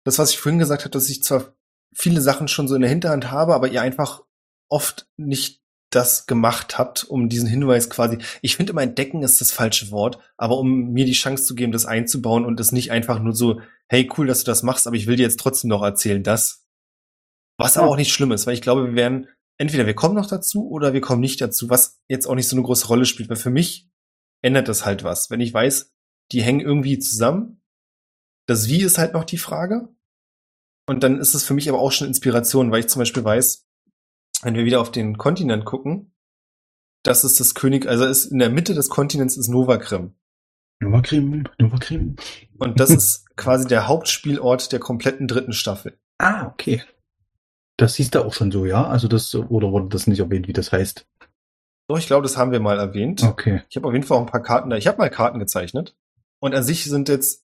das, 0.05 0.17
was 0.19 0.31
ich 0.31 0.39
vorhin 0.39 0.59
gesagt 0.59 0.83
habe, 0.83 0.91
dass 0.91 1.09
ich 1.09 1.23
zwar 1.23 1.53
viele 1.95 2.21
Sachen 2.21 2.47
schon 2.47 2.67
so 2.67 2.75
in 2.75 2.81
der 2.81 2.89
Hinterhand 2.89 3.31
habe, 3.31 3.53
aber 3.53 3.69
ihr 3.69 3.81
einfach 3.81 4.23
oft 4.69 5.07
nicht 5.17 5.61
das 5.89 6.25
gemacht 6.25 6.77
habt, 6.77 7.03
um 7.03 7.29
diesen 7.29 7.47
Hinweis 7.47 7.89
quasi, 7.89 8.17
ich 8.41 8.55
finde 8.55 8.71
immer 8.71 8.81
entdecken 8.81 9.21
ist 9.21 9.41
das 9.41 9.51
falsche 9.51 9.91
Wort, 9.91 10.17
aber 10.37 10.57
um 10.57 10.91
mir 10.91 11.05
die 11.05 11.11
Chance 11.13 11.43
zu 11.43 11.55
geben, 11.55 11.71
das 11.71 11.85
einzubauen 11.85 12.45
und 12.45 12.59
es 12.59 12.71
nicht 12.71 12.91
einfach 12.91 13.19
nur 13.19 13.35
so, 13.35 13.61
hey, 13.89 14.09
cool, 14.17 14.27
dass 14.27 14.39
du 14.39 14.45
das 14.45 14.63
machst, 14.63 14.87
aber 14.87 14.95
ich 14.95 15.07
will 15.07 15.17
dir 15.17 15.23
jetzt 15.23 15.39
trotzdem 15.39 15.69
noch 15.69 15.83
erzählen, 15.83 16.23
das. 16.23 16.65
Was 17.57 17.77
aber 17.77 17.87
auch 17.87 17.97
nicht 17.97 18.11
schlimm 18.11 18.31
ist, 18.31 18.47
weil 18.47 18.55
ich 18.55 18.61
glaube, 18.61 18.87
wir 18.87 18.95
werden, 18.95 19.27
entweder 19.59 19.85
wir 19.85 19.93
kommen 19.93 20.15
noch 20.15 20.25
dazu 20.25 20.67
oder 20.67 20.93
wir 20.93 21.01
kommen 21.01 21.21
nicht 21.21 21.39
dazu, 21.39 21.69
was 21.69 22.01
jetzt 22.07 22.25
auch 22.25 22.35
nicht 22.35 22.47
so 22.47 22.55
eine 22.55 22.65
große 22.65 22.87
Rolle 22.87 23.05
spielt, 23.05 23.29
weil 23.29 23.35
für 23.35 23.51
mich 23.51 23.89
ändert 24.41 24.67
das 24.67 24.85
halt 24.85 25.03
was. 25.03 25.29
Wenn 25.29 25.39
ich 25.39 25.53
weiß, 25.53 25.93
die 26.31 26.41
hängen 26.41 26.61
irgendwie 26.61 26.97
zusammen. 26.97 27.61
Das 28.47 28.67
Wie 28.67 28.81
ist 28.81 28.97
halt 28.97 29.13
noch 29.13 29.23
die 29.23 29.37
Frage. 29.37 29.92
Und 30.85 31.03
dann 31.03 31.19
ist 31.19 31.33
es 31.33 31.43
für 31.43 31.53
mich 31.53 31.69
aber 31.69 31.79
auch 31.79 31.91
schon 31.91 32.07
Inspiration, 32.07 32.71
weil 32.71 32.81
ich 32.81 32.89
zum 32.89 32.99
Beispiel 32.99 33.23
weiß, 33.23 33.65
wenn 34.41 34.55
wir 34.55 34.65
wieder 34.65 34.81
auf 34.81 34.91
den 34.91 35.17
Kontinent 35.17 35.65
gucken, 35.65 36.13
das 37.03 37.23
ist 37.23 37.39
das 37.39 37.55
König, 37.55 37.87
also 37.87 38.05
ist 38.05 38.25
in 38.25 38.39
der 38.39 38.49
Mitte 38.49 38.73
des 38.73 38.89
Kontinents 38.89 39.37
ist 39.37 39.47
Novakrim. 39.47 40.13
Novakrim, 40.79 41.45
Novakrim. 41.59 42.15
Und 42.57 42.79
das 42.79 42.89
ist 42.89 43.35
quasi 43.35 43.67
der 43.67 43.87
Hauptspielort 43.87 44.71
der 44.71 44.79
kompletten 44.79 45.27
dritten 45.27 45.53
Staffel. 45.53 45.97
Ah, 46.17 46.47
okay. 46.47 46.83
Das 47.77 47.95
hieß 47.95 48.11
da 48.11 48.23
auch 48.23 48.33
schon 48.33 48.51
so, 48.51 48.65
ja? 48.65 48.87
Also 48.87 49.07
das, 49.07 49.33
oder 49.33 49.71
wurde 49.71 49.89
das 49.89 50.07
nicht 50.07 50.19
erwähnt, 50.19 50.47
wie 50.47 50.53
das 50.53 50.71
heißt? 50.71 51.07
Doch, 51.87 51.97
ich 51.97 52.07
glaube, 52.07 52.23
das 52.23 52.37
haben 52.37 52.51
wir 52.51 52.59
mal 52.59 52.79
erwähnt. 52.79 53.23
Okay. 53.23 53.63
Ich 53.69 53.75
habe 53.75 53.87
auf 53.87 53.93
jeden 53.93 54.05
Fall 54.05 54.17
auch 54.17 54.21
ein 54.21 54.31
paar 54.31 54.41
Karten 54.41 54.69
da. 54.69 54.77
Ich 54.77 54.87
habe 54.87 54.97
mal 54.97 55.09
Karten 55.09 55.39
gezeichnet. 55.39 55.95
Und 56.39 56.53
an 56.53 56.63
sich 56.63 56.85
sind 56.85 57.09
jetzt, 57.09 57.42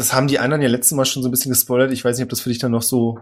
das 0.00 0.12
haben 0.14 0.26
die 0.28 0.38
anderen 0.38 0.62
ja 0.62 0.68
letztes 0.68 0.96
Mal 0.96 1.04
schon 1.04 1.22
so 1.22 1.28
ein 1.28 1.30
bisschen 1.30 1.50
gespoilert. 1.50 1.92
Ich 1.92 2.04
weiß 2.04 2.16
nicht, 2.16 2.24
ob 2.24 2.30
das 2.30 2.40
für 2.40 2.48
dich 2.48 2.58
dann 2.58 2.72
noch 2.72 2.82
so 2.82 3.20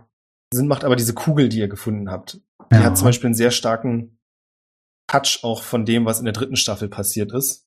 Sinn 0.55 0.69
macht, 0.69 0.85
aber 0.85 0.97
diese 0.97 1.13
Kugel, 1.13 1.49
die 1.49 1.59
ihr 1.59 1.69
gefunden 1.69 2.11
habt, 2.11 2.41
die 2.73 2.77
Ja. 2.77 2.85
hat 2.85 2.97
zum 2.97 3.07
Beispiel 3.07 3.27
einen 3.27 3.35
sehr 3.35 3.51
starken 3.51 4.19
Touch 5.11 5.41
auch 5.43 5.63
von 5.63 5.85
dem, 5.85 6.05
was 6.07 6.19
in 6.21 6.25
der 6.25 6.35
dritten 6.35 6.57
Staffel 6.57 6.89
passiert 6.89 7.33
ist. 7.33 7.67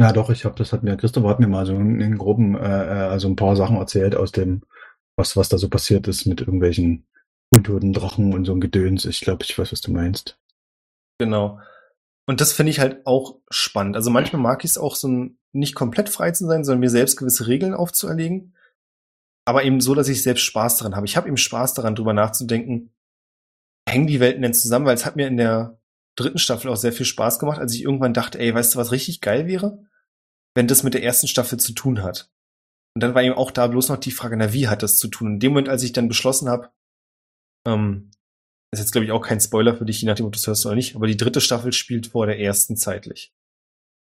Ja, 0.00 0.12
doch, 0.12 0.30
ich 0.30 0.44
habe 0.44 0.54
das 0.56 0.72
hat 0.72 0.82
mir, 0.82 0.96
Christopher 0.96 1.28
hat 1.28 1.40
mir 1.40 1.48
mal 1.48 1.66
so 1.66 1.74
in, 1.74 2.00
in 2.00 2.18
groben, 2.18 2.54
äh, 2.56 2.60
äh, 2.60 3.08
also 3.08 3.28
ein 3.28 3.36
paar 3.36 3.56
Sachen 3.56 3.76
erzählt 3.76 4.14
aus 4.14 4.32
dem, 4.32 4.62
was, 5.16 5.36
was 5.36 5.48
da 5.48 5.58
so 5.58 5.68
passiert 5.68 6.08
ist 6.08 6.26
mit 6.26 6.40
irgendwelchen 6.40 7.06
untoten 7.50 7.92
Drachen 7.92 8.34
und 8.34 8.44
so 8.44 8.52
ein 8.52 8.60
Gedöns. 8.60 9.04
Ich 9.04 9.20
glaube, 9.20 9.44
ich 9.44 9.58
weiß, 9.58 9.72
was 9.72 9.80
du 9.80 9.92
meinst. 9.92 10.38
Genau. 11.18 11.60
Und 12.28 12.40
das 12.40 12.52
finde 12.52 12.70
ich 12.70 12.80
halt 12.80 13.06
auch 13.06 13.38
spannend. 13.50 13.96
Also 13.96 14.10
manchmal 14.10 14.42
mag 14.42 14.64
ich 14.64 14.70
es 14.70 14.78
auch 14.78 14.96
so 14.96 15.08
ein, 15.08 15.38
nicht 15.58 15.74
komplett 15.74 16.08
frei 16.08 16.30
zu 16.30 16.46
sein, 16.46 16.64
sondern 16.64 16.80
mir 16.80 16.90
selbst 16.90 17.16
gewisse 17.16 17.46
Regeln 17.46 17.74
aufzuerlegen. 17.74 18.54
Aber 19.44 19.64
eben 19.64 19.80
so, 19.80 19.94
dass 19.94 20.08
ich 20.08 20.22
selbst 20.22 20.42
Spaß 20.42 20.78
daran 20.78 20.96
habe. 20.96 21.06
Ich 21.06 21.16
habe 21.16 21.28
eben 21.28 21.36
Spaß 21.36 21.74
daran, 21.74 21.94
drüber 21.94 22.12
nachzudenken, 22.12 22.92
hängen 23.88 24.06
die 24.06 24.20
Welten 24.20 24.42
denn 24.42 24.54
zusammen? 24.54 24.86
Weil 24.86 24.96
es 24.96 25.06
hat 25.06 25.16
mir 25.16 25.26
in 25.26 25.36
der 25.36 25.78
dritten 26.16 26.38
Staffel 26.38 26.70
auch 26.70 26.76
sehr 26.76 26.92
viel 26.92 27.06
Spaß 27.06 27.38
gemacht, 27.38 27.60
als 27.60 27.74
ich 27.74 27.82
irgendwann 27.82 28.14
dachte, 28.14 28.38
ey, 28.38 28.54
weißt 28.54 28.74
du, 28.74 28.78
was 28.78 28.92
richtig 28.92 29.20
geil 29.20 29.46
wäre? 29.46 29.84
Wenn 30.54 30.66
das 30.66 30.82
mit 30.82 30.94
der 30.94 31.02
ersten 31.02 31.28
Staffel 31.28 31.60
zu 31.60 31.72
tun 31.72 32.02
hat. 32.02 32.30
Und 32.94 33.02
dann 33.02 33.14
war 33.14 33.22
eben 33.22 33.34
auch 33.34 33.50
da 33.50 33.66
bloß 33.66 33.90
noch 33.90 33.98
die 33.98 34.10
Frage, 34.10 34.36
na, 34.36 34.52
wie 34.52 34.68
hat 34.68 34.82
das 34.82 34.96
zu 34.96 35.08
tun? 35.08 35.34
In 35.34 35.40
dem 35.40 35.52
Moment, 35.52 35.68
als 35.68 35.82
ich 35.82 35.92
dann 35.92 36.08
beschlossen 36.08 36.48
habe, 36.48 36.70
ähm, 37.66 38.10
ist 38.72 38.80
jetzt, 38.80 38.92
glaube 38.92 39.04
ich, 39.04 39.12
auch 39.12 39.20
kein 39.20 39.40
Spoiler 39.40 39.76
für 39.76 39.84
dich, 39.84 40.00
je 40.00 40.06
nachdem, 40.06 40.26
ob 40.26 40.32
du 40.32 40.38
es 40.38 40.46
hörst 40.46 40.64
oder 40.66 40.74
nicht, 40.74 40.96
aber 40.96 41.06
die 41.06 41.16
dritte 41.16 41.40
Staffel 41.40 41.72
spielt 41.72 42.08
vor 42.08 42.26
der 42.26 42.40
ersten 42.40 42.76
zeitlich. 42.76 43.34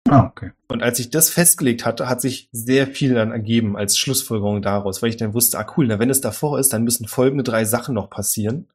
Ah, 0.09 0.25
okay. 0.25 0.51
Und 0.67 0.81
als 0.83 0.99
ich 0.99 1.09
das 1.09 1.29
festgelegt 1.29 1.85
hatte, 1.85 2.09
hat 2.09 2.21
sich 2.21 2.49
sehr 2.51 2.87
viel 2.87 3.13
dann 3.13 3.31
ergeben 3.31 3.77
als 3.77 3.97
Schlussfolgerung 3.97 4.61
daraus, 4.61 5.01
weil 5.01 5.09
ich 5.09 5.17
dann 5.17 5.33
wusste, 5.33 5.59
ah 5.59 5.73
cool, 5.77 5.87
na, 5.87 5.99
wenn 5.99 6.09
es 6.09 6.21
davor 6.21 6.59
ist, 6.59 6.73
dann 6.73 6.83
müssen 6.83 7.07
folgende 7.07 7.43
drei 7.43 7.65
Sachen 7.65 7.95
noch 7.95 8.09
passieren. 8.09 8.67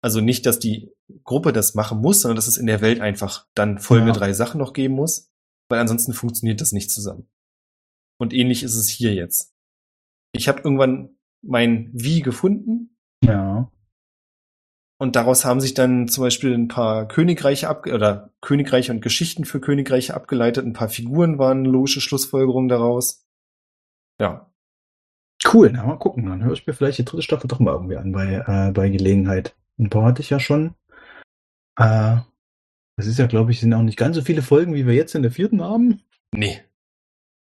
Also 0.00 0.20
nicht, 0.20 0.46
dass 0.46 0.58
die 0.60 0.92
Gruppe 1.24 1.52
das 1.52 1.74
machen 1.74 2.00
muss, 2.00 2.20
sondern 2.20 2.36
dass 2.36 2.46
es 2.46 2.56
in 2.56 2.66
der 2.66 2.80
Welt 2.80 3.00
einfach 3.00 3.46
dann 3.54 3.78
folgende 3.78 4.12
Ja. 4.12 4.18
drei 4.18 4.32
Sachen 4.32 4.58
noch 4.58 4.72
geben 4.72 4.94
muss, 4.94 5.28
weil 5.68 5.80
ansonsten 5.80 6.12
funktioniert 6.12 6.60
das 6.60 6.72
nicht 6.72 6.90
zusammen. 6.90 7.28
Und 8.18 8.32
ähnlich 8.32 8.62
ist 8.62 8.76
es 8.76 8.88
hier 8.88 9.14
jetzt. 9.14 9.52
Ich 10.32 10.48
habe 10.48 10.60
irgendwann 10.60 11.16
mein 11.42 11.90
Wie 11.92 12.20
gefunden, 12.20 12.96
Ja. 13.24 13.70
Und 15.00 15.14
daraus 15.14 15.44
haben 15.44 15.60
sich 15.60 15.74
dann 15.74 16.08
zum 16.08 16.24
Beispiel 16.24 16.52
ein 16.54 16.68
paar 16.68 17.06
Königreiche 17.06 17.68
ab 17.68 17.86
oder 17.86 18.32
Königreiche 18.40 18.92
und 18.92 19.00
Geschichten 19.00 19.44
für 19.44 19.60
Königreiche 19.60 20.14
abgeleitet. 20.14 20.66
Ein 20.66 20.72
paar 20.72 20.88
Figuren 20.88 21.38
waren 21.38 21.64
logische 21.64 22.00
Schlussfolgerungen 22.00 22.68
daraus. 22.68 23.24
Ja, 24.20 24.48
Cool, 25.46 25.70
na 25.72 25.84
mal 25.84 25.98
gucken. 25.98 26.26
Dann 26.26 26.42
höre 26.42 26.52
ich 26.52 26.66
mir 26.66 26.72
vielleicht 26.72 26.98
die 26.98 27.04
dritte 27.04 27.22
Staffel 27.22 27.48
doch 27.48 27.60
mal 27.60 27.72
irgendwie 27.72 27.96
an 27.96 28.12
bei, 28.12 28.44
äh, 28.46 28.72
bei 28.72 28.88
Gelegenheit. 28.88 29.54
Ein 29.78 29.90
paar 29.90 30.04
hatte 30.04 30.22
ich 30.22 30.30
ja 30.30 30.40
schon. 30.40 30.74
Äh, 31.76 32.18
das 32.96 33.06
ist 33.06 33.18
ja, 33.18 33.26
glaube 33.26 33.52
ich, 33.52 33.60
sind 33.60 33.72
auch 33.72 33.82
nicht 33.82 33.98
ganz 33.98 34.16
so 34.16 34.22
viele 34.22 34.42
Folgen, 34.42 34.74
wie 34.74 34.86
wir 34.86 34.94
jetzt 34.94 35.14
in 35.14 35.22
der 35.22 35.30
vierten 35.30 35.62
haben. 35.62 36.02
nee. 36.32 36.60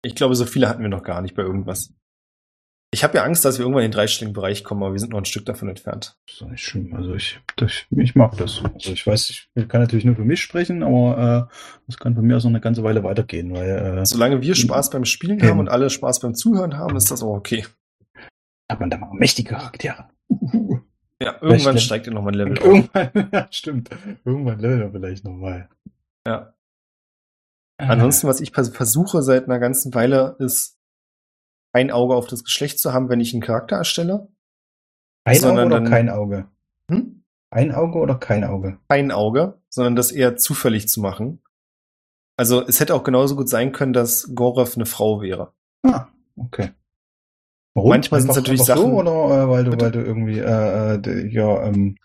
Ich 0.03 0.13
glaube, 0.13 0.35
so 0.35 0.45
viele 0.45 0.69
hatten 0.69 0.83
wir 0.83 0.89
noch 0.89 1.01
gar 1.01 1.23
nicht 1.23 1.33
bei 1.33 1.41
irgendwas. 1.41 1.91
Ich 2.91 3.03
habe 3.03 3.17
ja 3.17 3.23
Angst, 3.25 3.43
dass 3.43 3.57
wir 3.57 3.63
irgendwann 3.65 3.83
in 3.83 3.91
den 3.91 3.95
dreistelligen 3.95 4.33
Bereich 4.33 4.63
kommen, 4.63 4.81
aber 4.83 4.93
wir 4.93 4.99
sind 4.99 5.11
noch 5.11 5.17
ein 5.19 5.25
Stück 5.25 5.45
davon 5.45 5.67
entfernt. 5.67 6.17
Das 6.27 6.35
ist 6.35 6.41
doch 6.41 6.47
nicht 6.47 6.63
schlimm. 6.63 6.93
Also 6.95 7.13
ich, 7.13 7.39
das, 7.57 7.71
ich 7.89 8.15
mag 8.15 8.37
das. 8.37 8.61
Also 8.73 8.93
ich 8.93 9.05
weiß, 9.05 9.29
ich 9.29 9.67
kann 9.67 9.81
natürlich 9.81 10.05
nur 10.05 10.15
für 10.15 10.23
mich 10.23 10.39
sprechen, 10.41 10.81
aber 10.81 11.49
äh, 11.51 11.55
das 11.87 11.97
kann 11.97 12.15
von 12.15 12.23
mir 12.25 12.37
aus 12.37 12.43
noch 12.45 12.51
eine 12.51 12.61
ganze 12.61 12.83
Weile 12.83 13.03
weitergehen, 13.03 13.53
weil 13.53 13.69
äh, 13.99 14.05
Solange 14.05 14.41
wir 14.41 14.55
Spaß 14.55 14.91
beim 14.91 15.03
Spielen 15.03 15.41
haben 15.43 15.59
und 15.59 15.67
alle 15.67 15.89
Spaß 15.89 16.21
beim 16.21 16.35
Zuhören 16.35 16.77
haben, 16.77 16.95
ist 16.95 17.11
das 17.11 17.21
auch 17.21 17.35
okay. 17.35 17.65
hat 18.71 18.79
man 18.79 18.89
da 18.89 18.97
mal 18.97 19.11
mächtige 19.13 19.53
Charaktere. 19.55 20.09
Ja, 21.21 21.37
irgendwann 21.39 21.77
steigt 21.79 22.07
ihr 22.07 22.13
noch 22.13 22.23
mal 22.23 22.31
ein 22.31 22.35
Level 22.35 22.57
irgendwann, 22.57 23.29
ja, 23.31 23.47
stimmt. 23.49 23.89
Irgendwann 24.25 24.59
leveln 24.59 24.81
wir 24.81 24.91
vielleicht 24.91 25.23
nochmal. 25.23 25.69
Ja. 26.27 26.53
Ansonsten, 27.77 28.27
was 28.27 28.41
ich 28.41 28.51
vers- 28.51 28.75
versuche 28.75 29.21
seit 29.21 29.45
einer 29.45 29.59
ganzen 29.59 29.93
Weile, 29.93 30.35
ist 30.39 30.74
ein 31.75 31.91
Auge 31.91 32.15
auf 32.15 32.27
das 32.27 32.43
Geschlecht 32.45 32.79
zu 32.79 32.93
haben, 32.93 33.09
wenn 33.09 33.19
ich 33.19 33.33
einen 33.33 33.41
Charakter 33.43 33.75
erstelle. 33.75 34.27
ein 35.25 35.43
Auge 35.43 35.65
oder 35.65 35.81
kein 35.83 36.09
Auge? 36.09 36.47
Hm? 36.89 37.23
Ein 37.51 37.71
Auge 37.73 37.99
oder 37.99 38.15
kein 38.15 38.43
Auge? 38.45 38.79
Kein 38.89 39.11
Auge, 39.11 39.61
sondern 39.69 39.95
das 39.95 40.11
eher 40.11 40.37
zufällig 40.37 40.87
zu 40.87 41.01
machen. 41.01 41.41
Also 42.37 42.65
es 42.65 42.79
hätte 42.79 42.95
auch 42.95 43.03
genauso 43.03 43.35
gut 43.35 43.49
sein 43.49 43.71
können, 43.71 43.93
dass 43.93 44.31
Gorev 44.35 44.75
eine 44.75 44.85
Frau 44.85 45.21
wäre. 45.21 45.53
Ah, 45.83 46.07
okay. 46.37 46.71
Warum? 47.73 47.89
Manchmal 47.89 48.21
sind's 48.21 48.37
Einfach- 48.37 48.41
natürlich 48.47 48.61
einfach 48.61 48.75
Sachen- 48.77 48.91
So, 48.91 48.97
oder 48.99 49.43
äh, 49.43 49.49
weil 49.49 49.63
du, 49.65 49.71
Bitte? 49.71 49.85
weil 49.85 49.91
du 49.91 50.01
irgendwie 50.01 50.39
äh, 50.39 50.93
äh, 50.95 50.99
d- 51.01 51.27
ja, 51.29 51.63
ähm, 51.65 51.97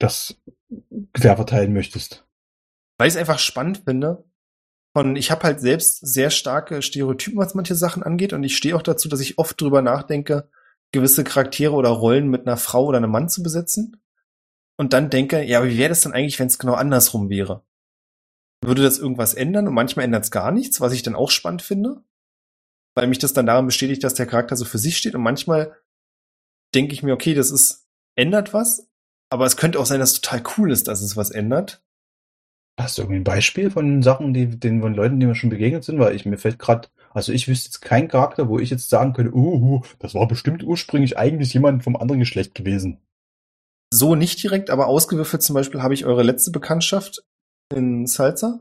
das 0.00 0.40
quer 1.14 1.36
verteilen 1.36 1.72
möchtest. 1.72 2.26
Weil 2.98 3.08
ich 3.08 3.14
es 3.14 3.20
einfach 3.20 3.38
spannend 3.38 3.78
finde. 3.84 4.24
Und 4.96 5.16
ich 5.16 5.30
habe 5.30 5.42
halt 5.42 5.60
selbst 5.60 5.98
sehr 6.06 6.30
starke 6.30 6.80
Stereotypen, 6.80 7.38
was 7.38 7.54
manche 7.54 7.74
Sachen 7.74 8.02
angeht. 8.02 8.32
Und 8.32 8.42
ich 8.44 8.56
stehe 8.56 8.74
auch 8.74 8.80
dazu, 8.80 9.10
dass 9.10 9.20
ich 9.20 9.36
oft 9.36 9.60
drüber 9.60 9.82
nachdenke, 9.82 10.48
gewisse 10.90 11.22
Charaktere 11.22 11.74
oder 11.74 11.90
Rollen 11.90 12.28
mit 12.28 12.46
einer 12.46 12.56
Frau 12.56 12.86
oder 12.86 12.96
einem 12.96 13.10
Mann 13.10 13.28
zu 13.28 13.42
besetzen. 13.42 14.00
Und 14.78 14.94
dann 14.94 15.10
denke, 15.10 15.42
ja, 15.42 15.62
wie 15.64 15.76
wäre 15.76 15.90
das 15.90 16.00
dann 16.00 16.14
eigentlich, 16.14 16.38
wenn 16.38 16.46
es 16.46 16.58
genau 16.58 16.72
andersrum 16.72 17.28
wäre? 17.28 17.62
Würde 18.64 18.82
das 18.82 18.98
irgendwas 18.98 19.34
ändern? 19.34 19.68
Und 19.68 19.74
manchmal 19.74 20.06
ändert 20.06 20.24
es 20.24 20.30
gar 20.30 20.50
nichts, 20.50 20.80
was 20.80 20.94
ich 20.94 21.02
dann 21.02 21.14
auch 21.14 21.30
spannend 21.30 21.60
finde. 21.60 22.02
Weil 22.94 23.06
mich 23.06 23.18
das 23.18 23.34
dann 23.34 23.44
daran 23.44 23.66
bestätigt, 23.66 24.02
dass 24.02 24.14
der 24.14 24.26
Charakter 24.26 24.56
so 24.56 24.64
für 24.64 24.78
sich 24.78 24.96
steht. 24.96 25.14
Und 25.14 25.22
manchmal 25.22 25.76
denke 26.74 26.94
ich 26.94 27.02
mir, 27.02 27.12
okay, 27.12 27.34
das 27.34 27.50
ist, 27.50 27.86
ändert 28.14 28.54
was. 28.54 28.88
Aber 29.28 29.44
es 29.44 29.58
könnte 29.58 29.78
auch 29.78 29.84
sein, 29.84 30.00
dass 30.00 30.12
es 30.12 30.20
total 30.22 30.42
cool 30.56 30.72
ist, 30.72 30.88
dass 30.88 31.02
es 31.02 31.18
was 31.18 31.30
ändert. 31.30 31.82
Hast 32.78 32.98
du 32.98 33.02
irgendwie 33.02 33.20
ein 33.20 33.24
Beispiel 33.24 33.70
von 33.70 34.02
Sachen, 34.02 34.34
die 34.34 34.46
den 34.58 34.82
von 34.82 34.94
Leuten, 34.94 35.18
die 35.18 35.26
mir 35.26 35.34
schon 35.34 35.50
begegnet 35.50 35.84
sind? 35.84 35.98
Weil 35.98 36.14
ich 36.14 36.26
mir 36.26 36.36
fällt 36.36 36.58
gerade, 36.58 36.88
also 37.10 37.32
ich 37.32 37.48
wüsste 37.48 37.68
jetzt 37.68 37.80
keinen 37.80 38.08
Charakter, 38.08 38.48
wo 38.48 38.58
ich 38.58 38.68
jetzt 38.70 38.90
sagen 38.90 39.14
könnte, 39.14 39.34
uh, 39.34 39.82
das 39.98 40.14
war 40.14 40.28
bestimmt 40.28 40.62
ursprünglich 40.62 41.18
eigentlich 41.18 41.54
jemand 41.54 41.84
vom 41.84 41.96
anderen 41.96 42.20
Geschlecht 42.20 42.54
gewesen. 42.54 43.00
so 43.92 44.14
nicht 44.14 44.42
direkt, 44.42 44.70
aber 44.70 44.88
ausgewürfelt 44.88 45.42
zum 45.42 45.54
Beispiel 45.54 45.82
habe 45.82 45.94
ich 45.94 46.04
eure 46.04 46.22
letzte 46.22 46.50
Bekanntschaft 46.50 47.22
in 47.74 48.06
Salza. 48.06 48.60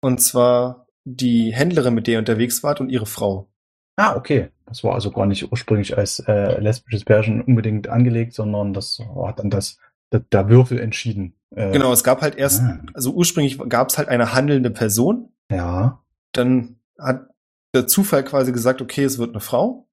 Und 0.00 0.20
zwar 0.20 0.86
die 1.04 1.52
Händlerin, 1.52 1.94
mit 1.94 2.06
der 2.06 2.14
ihr 2.14 2.18
unterwegs 2.20 2.62
wart 2.62 2.80
und 2.80 2.90
ihre 2.90 3.06
Frau. 3.06 3.48
Ah, 3.96 4.14
okay. 4.16 4.50
Das 4.66 4.84
war 4.84 4.94
also 4.94 5.10
gar 5.10 5.26
nicht 5.26 5.50
ursprünglich 5.50 5.96
als 5.96 6.20
äh, 6.20 6.60
lesbisches 6.60 7.04
Pärchen 7.04 7.40
unbedingt 7.42 7.88
angelegt, 7.88 8.34
sondern 8.34 8.74
das 8.74 9.00
hat 9.24 9.38
dann 9.40 9.50
das, 9.50 9.78
der, 10.12 10.20
der 10.20 10.48
Würfel 10.48 10.78
entschieden. 10.78 11.34
Äh, 11.54 11.72
Genau, 11.72 11.92
es 11.92 12.04
gab 12.04 12.20
halt 12.22 12.36
erst, 12.36 12.62
Ah. 12.62 12.80
also 12.94 13.12
ursprünglich 13.12 13.58
gab 13.68 13.88
es 13.90 13.98
halt 13.98 14.08
eine 14.08 14.32
handelnde 14.34 14.70
Person. 14.70 15.32
Ja. 15.50 16.02
Dann 16.32 16.76
hat 16.98 17.28
der 17.74 17.86
Zufall 17.86 18.24
quasi 18.24 18.52
gesagt, 18.52 18.80
okay, 18.82 19.04
es 19.04 19.18
wird 19.18 19.30
eine 19.30 19.40
Frau. 19.40 19.88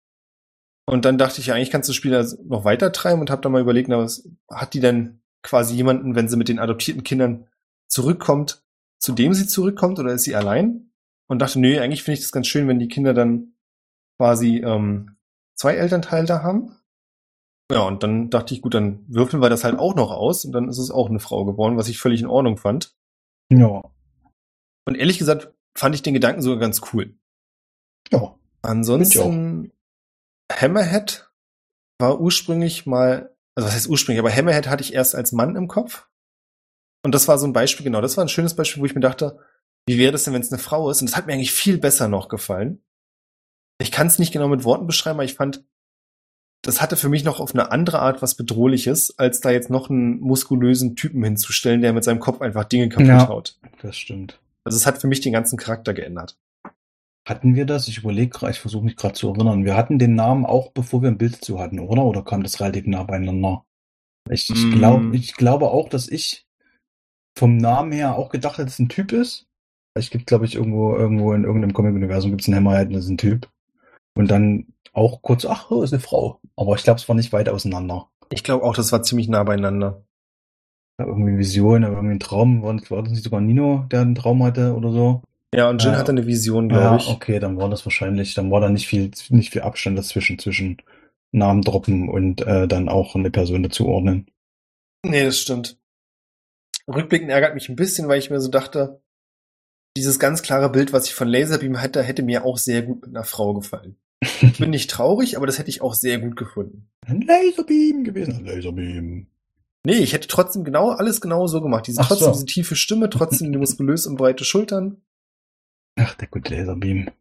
Und 0.87 1.05
dann 1.05 1.17
dachte 1.17 1.41
ich, 1.41 1.47
ja, 1.47 1.55
eigentlich 1.55 1.71
kannst 1.71 1.89
du 1.89 1.91
das 1.91 1.97
Spiel 1.97 2.13
also 2.15 2.37
noch 2.45 2.63
weiter 2.63 2.91
treiben 2.91 3.19
und 3.19 3.29
habe 3.31 3.41
dann 3.41 3.51
mal 3.51 3.61
überlegt, 3.61 3.89
na, 3.89 3.97
was 3.97 4.29
hat 4.49 4.73
die 4.73 4.79
denn 4.79 5.21
quasi 5.43 5.75
jemanden, 5.75 6.15
wenn 6.15 6.27
sie 6.27 6.37
mit 6.37 6.47
den 6.47 6.59
adoptierten 6.59 7.03
Kindern 7.03 7.47
zurückkommt, 7.87 8.63
zu 8.99 9.13
dem 9.13 9.33
sie 9.33 9.47
zurückkommt 9.47 9.99
oder 9.99 10.13
ist 10.13 10.23
sie 10.23 10.35
allein? 10.35 10.91
Und 11.27 11.39
dachte, 11.39 11.59
nö, 11.59 11.79
eigentlich 11.79 12.03
finde 12.03 12.15
ich 12.19 12.21
das 12.25 12.31
ganz 12.31 12.47
schön, 12.47 12.67
wenn 12.67 12.77
die 12.79 12.87
Kinder 12.87 13.13
dann 13.15 13.53
quasi 14.19 14.57
ähm, 14.57 15.17
zwei 15.55 15.75
Elternteile 15.75 16.27
da 16.27 16.43
haben. 16.43 16.75
Ja, 17.71 17.81
und 17.81 18.03
dann 18.03 18.29
dachte 18.29 18.53
ich, 18.53 18.61
gut, 18.61 18.73
dann 18.73 19.03
würfeln 19.07 19.41
wir 19.41 19.49
das 19.49 19.63
halt 19.63 19.79
auch 19.79 19.95
noch 19.95 20.11
aus 20.11 20.45
und 20.45 20.51
dann 20.51 20.69
ist 20.69 20.77
es 20.77 20.91
auch 20.91 21.09
eine 21.09 21.19
Frau 21.19 21.45
geworden, 21.45 21.77
was 21.77 21.87
ich 21.87 21.97
völlig 21.97 22.21
in 22.21 22.27
Ordnung 22.27 22.57
fand. 22.57 22.95
Ja. 23.49 23.81
Und 24.85 24.95
ehrlich 24.95 25.17
gesagt 25.17 25.51
fand 25.75 25.95
ich 25.95 26.03
den 26.03 26.13
Gedanken 26.13 26.41
sogar 26.41 26.59
ganz 26.59 26.81
cool. 26.93 27.17
Ja. 28.11 28.35
Ansonsten, 28.61 29.71
Hammerhead 30.51 31.31
war 31.99 32.19
ursprünglich 32.19 32.85
mal, 32.85 33.35
also 33.55 33.67
was 33.67 33.75
heißt 33.75 33.89
ursprünglich, 33.89 34.19
aber 34.19 34.35
Hammerhead 34.35 34.67
hatte 34.67 34.83
ich 34.83 34.93
erst 34.93 35.15
als 35.15 35.31
Mann 35.31 35.55
im 35.55 35.67
Kopf. 35.67 36.07
Und 37.03 37.13
das 37.13 37.27
war 37.27 37.37
so 37.37 37.47
ein 37.47 37.53
Beispiel, 37.53 37.83
genau, 37.83 38.01
das 38.01 38.17
war 38.17 38.25
ein 38.25 38.29
schönes 38.29 38.55
Beispiel, 38.55 38.81
wo 38.81 38.85
ich 38.85 38.95
mir 38.95 39.01
dachte, 39.01 39.39
wie 39.87 39.97
wäre 39.97 40.11
das 40.11 40.23
denn, 40.23 40.33
wenn 40.33 40.41
es 40.41 40.51
eine 40.51 40.61
Frau 40.61 40.89
ist? 40.89 41.01
Und 41.01 41.09
das 41.09 41.17
hat 41.17 41.27
mir 41.27 41.33
eigentlich 41.33 41.51
viel 41.51 41.77
besser 41.77 42.07
noch 42.07 42.27
gefallen. 42.27 42.83
Ich 43.79 43.91
kann 43.91 44.07
es 44.07 44.19
nicht 44.19 44.31
genau 44.31 44.47
mit 44.47 44.63
Worten 44.63 44.87
beschreiben, 44.87 45.17
aber 45.17 45.25
ich 45.25 45.35
fand, 45.35 45.63
das 46.65 46.81
hatte 46.81 46.97
für 46.97 47.09
mich 47.09 47.23
noch 47.23 47.39
auf 47.39 47.53
eine 47.53 47.71
andere 47.71 47.99
Art 47.99 48.21
was 48.21 48.35
Bedrohliches, 48.35 49.17
als 49.19 49.39
da 49.39 49.51
jetzt 49.51 49.69
noch 49.69 49.89
einen 49.89 50.19
muskulösen 50.19 50.95
Typen 50.95 51.23
hinzustellen, 51.23 51.81
der 51.81 51.93
mit 51.93 52.03
seinem 52.03 52.19
Kopf 52.19 52.41
einfach 52.41 52.63
Dinge 52.65 52.89
kaputt 52.89 53.07
Ja. 53.07 53.27
haut. 53.27 53.57
Das 53.81 53.97
stimmt. 53.97 54.39
Also 54.63 54.75
es 54.77 54.85
hat 54.85 54.99
für 54.99 55.07
mich 55.07 55.21
den 55.21 55.33
ganzen 55.33 55.57
Charakter 55.57 55.93
geändert. 55.93 56.37
Hatten 57.27 57.55
wir 57.55 57.65
das? 57.65 57.87
Ich 57.87 57.97
überlege 57.99 58.29
gerade, 58.29 58.51
ich 58.51 58.59
versuche 58.59 58.85
mich 58.85 58.95
gerade 58.95 59.13
zu 59.15 59.29
erinnern. 59.29 59.65
Wir 59.65 59.75
hatten 59.75 59.97
den 59.99 60.15
Namen 60.15 60.45
auch, 60.45 60.71
bevor 60.71 61.01
wir 61.01 61.09
ein 61.09 61.17
Bild 61.17 61.35
dazu 61.35 61.59
hatten, 61.59 61.79
oder? 61.79 62.03
Oder 62.03 62.23
kam 62.23 62.43
das 62.43 62.59
relativ 62.59 62.85
nah 62.87 63.03
beieinander? 63.03 63.63
Ich, 64.29 64.49
ich, 64.49 64.65
Mm. 64.67 64.71
glaub, 64.71 65.13
ich 65.13 65.33
glaube 65.35 65.69
auch, 65.69 65.89
dass 65.89 66.07
ich 66.07 66.45
vom 67.37 67.57
Namen 67.57 67.91
her 67.91 68.15
auch 68.15 68.29
gedacht 68.29 68.53
hätte, 68.57 68.65
dass 68.65 68.73
es 68.75 68.79
ein 68.79 68.89
Typ 68.89 69.11
ist. 69.11 69.45
Es 69.95 70.09
gibt, 70.09 70.27
glaube 70.27 70.45
ich, 70.45 70.55
irgendwo, 70.55 70.95
irgendwo 70.95 71.33
in 71.33 71.43
irgendeinem 71.43 71.73
Comic-Universum 71.73 72.31
gibt 72.31 72.41
es 72.41 72.47
einen 72.47 72.57
Hammerhead, 72.57 72.93
das 72.93 73.05
ist 73.05 73.09
ein 73.11 73.17
Typ. 73.17 73.49
Und 74.17 74.29
dann 74.29 74.67
auch 74.95 75.21
kurz, 75.21 75.45
ach, 75.45 75.69
oh, 75.71 75.83
ist 75.83 75.93
eine 75.93 76.01
Frau. 76.01 76.39
Aber 76.55 76.75
ich 76.75 76.83
glaube, 76.83 76.99
es 76.99 77.07
war 77.07 77.15
nicht 77.15 77.33
weit 77.33 77.49
auseinander. 77.49 78.09
Ich 78.31 78.43
glaube 78.43 78.63
auch, 78.63 78.75
das 78.75 78.91
war 78.91 79.03
ziemlich 79.03 79.27
nah 79.27 79.43
beieinander. 79.43 80.05
Ja, 80.99 81.05
irgendwie 81.05 81.37
Vision, 81.37 81.83
aber 81.83 81.95
irgendwie 81.97 82.15
ein 82.15 82.19
Traum. 82.19 82.63
War, 82.63 82.75
war 82.89 83.03
das 83.03 83.11
nicht 83.11 83.23
sogar 83.23 83.41
Nino, 83.41 83.85
der 83.91 84.01
einen 84.01 84.15
Traum 84.15 84.43
hatte 84.43 84.73
oder 84.75 84.91
so? 84.91 85.21
Ja, 85.53 85.69
und 85.69 85.81
Jin 85.83 85.93
Ja. 85.93 85.99
hatte 85.99 86.11
eine 86.11 86.25
Vision, 86.25 86.69
glaube 86.69 86.81
Ja, 86.83 86.95
ich. 86.95 87.07
okay, 87.09 87.39
dann 87.39 87.57
war 87.57 87.69
das 87.69 87.85
wahrscheinlich, 87.85 88.33
dann 88.33 88.51
war 88.51 88.61
da 88.61 88.69
nicht 88.69 88.87
viel, 88.87 89.11
nicht 89.29 89.51
viel 89.51 89.61
Abstand 89.61 89.97
dazwischen, 89.97 90.39
zwischen 90.39 90.81
Namen 91.31 91.61
droppen 91.61 92.09
und 92.09 92.41
äh, 92.41 92.67
dann 92.67 92.89
auch 92.89 93.15
eine 93.15 93.29
Person 93.31 93.63
dazu 93.63 93.87
ordnen. 93.87 94.27
Nee, 95.05 95.23
das 95.25 95.37
stimmt. 95.39 95.77
Rückblickend 96.87 97.29
ärgert 97.29 97.55
mich 97.55 97.69
ein 97.69 97.75
bisschen, 97.75 98.07
weil 98.07 98.19
ich 98.19 98.29
mir 98.29 98.39
so 98.39 98.49
dachte, 98.49 99.01
dieses 99.97 100.19
ganz 100.19 100.41
klare 100.41 100.69
Bild, 100.69 100.93
was 100.93 101.07
ich 101.07 101.13
von 101.13 101.27
Laserbeam 101.27 101.81
hatte, 101.81 102.03
hätte 102.03 102.23
mir 102.23 102.45
auch 102.45 102.57
sehr 102.57 102.81
gut 102.81 103.01
mit 103.01 103.15
einer 103.15 103.23
Frau 103.23 103.53
gefallen. 103.53 103.97
Ich 104.21 104.57
bin 104.57 104.71
nicht 104.71 104.89
traurig, 104.89 105.37
aber 105.37 105.45
das 105.45 105.59
hätte 105.59 105.69
ich 105.69 105.81
auch 105.81 105.93
sehr 105.93 106.19
gut 106.19 106.35
gefunden. 106.35 106.89
Ein 107.05 107.21
Laserbeam 107.21 108.03
gewesen, 108.03 108.37
ein 108.37 108.45
Laserbeam. 108.45 109.27
Nee, 109.85 109.97
ich 109.97 110.13
hätte 110.13 110.27
trotzdem 110.27 110.63
genau 110.63 110.89
alles 110.89 111.21
genau 111.21 111.45
so 111.45 111.61
gemacht. 111.61 111.85
Diese, 111.87 112.01
Ach 112.01 112.07
trotzdem 112.07 112.27
so. 112.27 112.33
diese 112.33 112.45
tiefe 112.45 112.75
Stimme, 112.75 113.09
trotzdem 113.09 113.51
die 113.51 113.59
muskulös 113.59 114.07
und 114.07 114.15
breite 114.15 114.43
Schultern. 114.43 115.01
Ach, 115.95 116.15
der 116.15 116.27
gute 116.27 116.55
Laserbeam. 116.55 117.11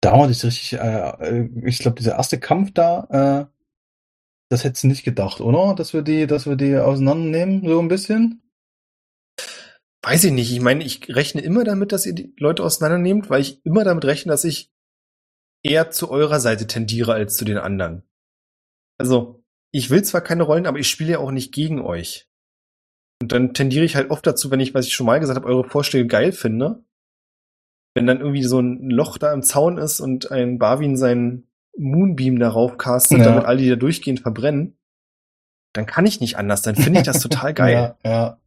Da 0.00 0.18
war 0.18 0.26
das 0.26 0.44
richtig, 0.44 0.72
äh, 0.72 1.10
äh, 1.20 1.48
ich 1.64 1.78
glaube, 1.78 1.98
dieser 1.98 2.16
erste 2.16 2.40
Kampf 2.40 2.72
da, 2.72 3.48
äh, 3.48 3.60
das 4.50 4.64
hättest 4.64 4.82
du 4.82 4.88
nicht 4.88 5.04
gedacht, 5.04 5.40
oder? 5.40 5.74
Dass 5.74 5.92
wir 5.92 6.02
die, 6.02 6.26
dass 6.26 6.46
wir 6.46 6.56
die 6.56 6.76
auseinandernehmen, 6.76 7.68
so 7.68 7.78
ein 7.78 7.88
bisschen? 7.88 8.42
Weiß 10.02 10.24
ich 10.24 10.32
nicht. 10.32 10.50
Ich 10.50 10.60
meine, 10.60 10.82
ich 10.82 11.14
rechne 11.14 11.42
immer 11.42 11.62
damit, 11.62 11.92
dass 11.92 12.06
ihr 12.06 12.14
die 12.14 12.34
Leute 12.38 12.64
auseinandernehmt, 12.64 13.30
weil 13.30 13.42
ich 13.42 13.64
immer 13.64 13.84
damit 13.84 14.04
rechne, 14.06 14.32
dass 14.32 14.44
ich 14.44 14.72
eher 15.62 15.90
zu 15.90 16.10
eurer 16.10 16.40
Seite 16.40 16.66
tendiere 16.66 17.12
als 17.12 17.36
zu 17.36 17.44
den 17.44 17.58
anderen. 17.58 18.02
Also, 18.98 19.42
ich 19.72 19.90
will 19.90 20.02
zwar 20.02 20.20
keine 20.20 20.42
Rollen, 20.42 20.66
aber 20.66 20.78
ich 20.78 20.88
spiele 20.88 21.12
ja 21.12 21.18
auch 21.18 21.30
nicht 21.30 21.52
gegen 21.52 21.80
euch. 21.80 22.28
Und 23.22 23.32
dann 23.32 23.54
tendiere 23.54 23.84
ich 23.84 23.96
halt 23.96 24.10
oft 24.10 24.26
dazu, 24.26 24.50
wenn 24.50 24.60
ich, 24.60 24.74
was 24.74 24.86
ich 24.86 24.94
schon 24.94 25.06
mal 25.06 25.20
gesagt 25.20 25.36
habe, 25.36 25.46
eure 25.48 25.68
Vorschläge 25.68 26.06
geil 26.06 26.32
finde. 26.32 26.84
Wenn 27.94 28.06
dann 28.06 28.20
irgendwie 28.20 28.42
so 28.44 28.60
ein 28.60 28.88
Loch 28.88 29.18
da 29.18 29.32
im 29.32 29.42
Zaun 29.42 29.76
ist 29.78 30.00
und 30.00 30.30
ein 30.30 30.58
Barwin 30.58 30.96
seinen 30.96 31.46
Moonbeam 31.76 32.38
darauf 32.38 32.78
castet, 32.78 33.18
Ja. 33.18 33.24
damit 33.24 33.44
alle 33.44 33.58
die 33.62 33.68
da 33.68 33.76
durchgehend 33.76 34.20
verbrennen, 34.20 34.78
dann 35.74 35.86
kann 35.86 36.06
ich 36.06 36.20
nicht 36.20 36.36
anders. 36.36 36.62
Dann 36.62 36.76
finde 36.76 37.00
ich 37.00 37.06
das 37.06 37.20
total 37.20 37.52
geil. 37.54 37.96
Ja, 38.04 38.10
ja. 38.10 38.40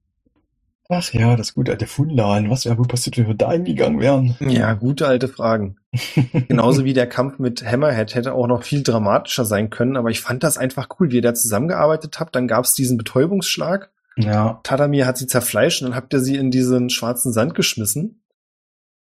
Ach 0.95 1.13
ja, 1.13 1.35
das 1.35 1.53
gute 1.53 1.71
alte 1.71 1.87
Funlan. 1.87 2.49
Was 2.49 2.65
wäre 2.65 2.77
wohl 2.77 2.87
passiert, 2.87 3.17
wenn 3.17 3.27
wir 3.27 3.33
da 3.35 3.51
hingegangen 3.51 3.99
wären? 3.99 4.35
Ja, 4.39 4.73
gute 4.73 5.07
alte 5.07 5.27
Fragen. 5.27 5.77
Genauso 6.47 6.85
wie 6.85 6.93
der 6.93 7.07
Kampf 7.07 7.39
mit 7.39 7.63
Hammerhead 7.65 8.15
hätte 8.15 8.33
auch 8.33 8.47
noch 8.47 8.63
viel 8.63 8.83
dramatischer 8.83 9.45
sein 9.45 9.69
können, 9.69 9.97
aber 9.97 10.09
ich 10.09 10.21
fand 10.21 10.43
das 10.43 10.57
einfach 10.57 10.87
cool, 10.99 11.11
wie 11.11 11.17
ihr 11.17 11.21
da 11.21 11.33
zusammengearbeitet 11.33 12.19
habt. 12.19 12.35
Dann 12.35 12.47
gab's 12.47 12.73
diesen 12.75 12.97
Betäubungsschlag. 12.97 13.91
Ja, 14.17 14.59
Tadamir 14.63 15.07
hat 15.07 15.17
sie 15.17 15.27
zerfleischt 15.27 15.81
und 15.81 15.89
dann 15.89 15.95
habt 15.95 16.13
ihr 16.13 16.19
sie 16.19 16.35
in 16.35 16.51
diesen 16.51 16.89
schwarzen 16.89 17.33
Sand 17.33 17.55
geschmissen. 17.55 18.23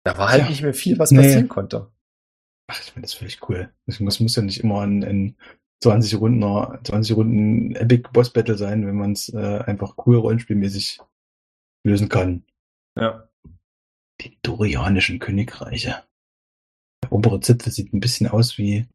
Da 0.05 0.17
war 0.17 0.29
halt 0.29 0.43
Ja. 0.43 0.49
nicht 0.49 0.61
mehr 0.61 0.73
viel, 0.73 0.99
was 0.99 1.11
Nee. 1.11 1.21
passieren 1.21 1.49
konnte. 1.49 1.87
Ach, 2.67 2.79
ich 2.79 2.91
finde 2.91 3.01
das 3.07 3.13
völlig 3.13 3.39
cool. 3.49 3.69
Das 3.85 3.97
das 3.99 4.19
muss 4.21 4.35
ja 4.35 4.41
nicht 4.43 4.63
immer 4.63 4.83
in, 4.83 5.01
in 5.01 5.35
20 5.81 6.17
Runden, 6.19 6.41
20 6.85 7.15
Runden 7.17 7.75
Epic 7.75 8.09
Boss 8.13 8.29
Battle 8.31 8.57
sein, 8.57 8.85
wenn 8.87 8.95
man 8.95 9.11
es 9.11 9.27
äh, 9.33 9.59
einfach 9.65 9.95
cool 10.05 10.15
rollenspielmäßig 10.17 10.99
lösen 11.83 12.09
kann. 12.09 12.45
Ja. 12.97 13.29
Die 14.21 14.37
Dorianischen 14.41 15.19
Königreiche. 15.19 16.03
Der 17.03 17.11
obere 17.11 17.39
Zipfel 17.39 17.71
sieht 17.71 17.93
ein 17.93 17.99
bisschen 17.99 18.27
aus 18.27 18.57
wie, 18.57 18.87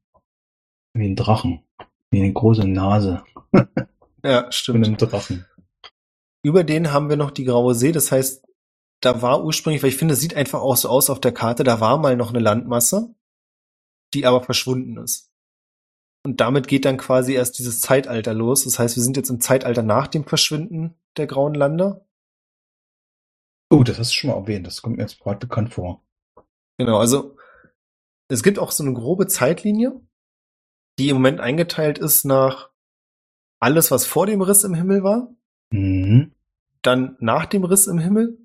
wie 0.95 1.09
ein 1.09 1.16
Drachen. 1.16 1.62
Wie 2.11 2.22
eine 2.22 2.32
große 2.32 2.66
Nase 2.66 3.22
Ja, 4.24 4.51
stimmt. 4.51 4.86
einem 4.86 4.97
Drachen. 4.97 5.47
Über 6.43 6.64
den 6.64 6.93
haben 6.93 7.09
wir 7.09 7.16
noch 7.16 7.30
die 7.30 7.45
Graue 7.45 7.74
See. 7.74 7.93
Das 7.93 8.11
heißt, 8.11 8.45
da 9.01 9.22
war 9.22 9.45
ursprünglich, 9.45 9.82
weil 9.82 9.91
ich 9.91 9.97
finde, 9.97 10.14
es 10.14 10.20
sieht 10.20 10.34
einfach 10.34 10.61
auch 10.61 10.76
so 10.76 10.89
aus 10.89 11.11
auf 11.11 11.20
der 11.20 11.32
Karte, 11.32 11.64
da 11.64 11.80
war 11.80 11.99
mal 11.99 12.16
noch 12.16 12.30
eine 12.30 12.41
Landmasse, 12.41 13.14
die 14.14 14.26
aber 14.26 14.43
verschwunden 14.43 14.97
ist. 14.97 15.30
Und 16.24 16.41
damit 16.41 16.66
geht 16.66 16.84
dann 16.84 16.97
quasi 16.97 17.34
erst 17.34 17.59
dieses 17.59 17.80
Zeitalter 17.80 18.34
los. 18.34 18.64
Das 18.64 18.78
heißt, 18.78 18.97
wir 18.97 19.03
sind 19.03 19.16
jetzt 19.16 19.30
im 19.30 19.41
Zeitalter 19.41 19.82
nach 19.82 20.09
dem 20.09 20.24
Verschwinden 20.24 20.95
der 21.16 21.26
Grauen 21.26 21.55
Lande. 21.55 22.05
Oh, 23.71 23.83
das 23.83 23.99
hast 23.99 24.12
du 24.12 24.16
schon 24.16 24.31
mal 24.31 24.37
erwähnt. 24.37 24.66
Das 24.66 24.83
kommt 24.83 24.97
mir 24.97 25.03
jetzt 25.03 25.21
gerade 25.21 25.39
bekannt 25.39 25.75
vor. 25.75 26.03
Genau, 26.79 26.99
also 26.99 27.37
es 28.29 28.43
gibt 28.43 28.59
auch 28.59 28.71
so 28.71 28.83
eine 28.85 28.95
grobe 28.95 29.27
Zeitlinie, 29.27 30.01
die 30.99 31.09
im 31.11 31.16
Moment 31.16 31.41
eingeteilt 31.41 31.99
ist 31.99 32.25
nach 32.25 32.71
alles, 33.61 33.91
was 33.91 34.07
vor 34.07 34.27
dem 34.27 34.41
Riss 34.43 34.64
im 34.64 34.75
Himmel 34.75 35.03
war, 35.03 35.35
Mhm. 35.73 36.33
dann 36.83 37.16
nach 37.21 37.47
dem 37.47 37.64
Riss 37.64 37.87
im 37.89 37.99
Himmel 37.99 38.39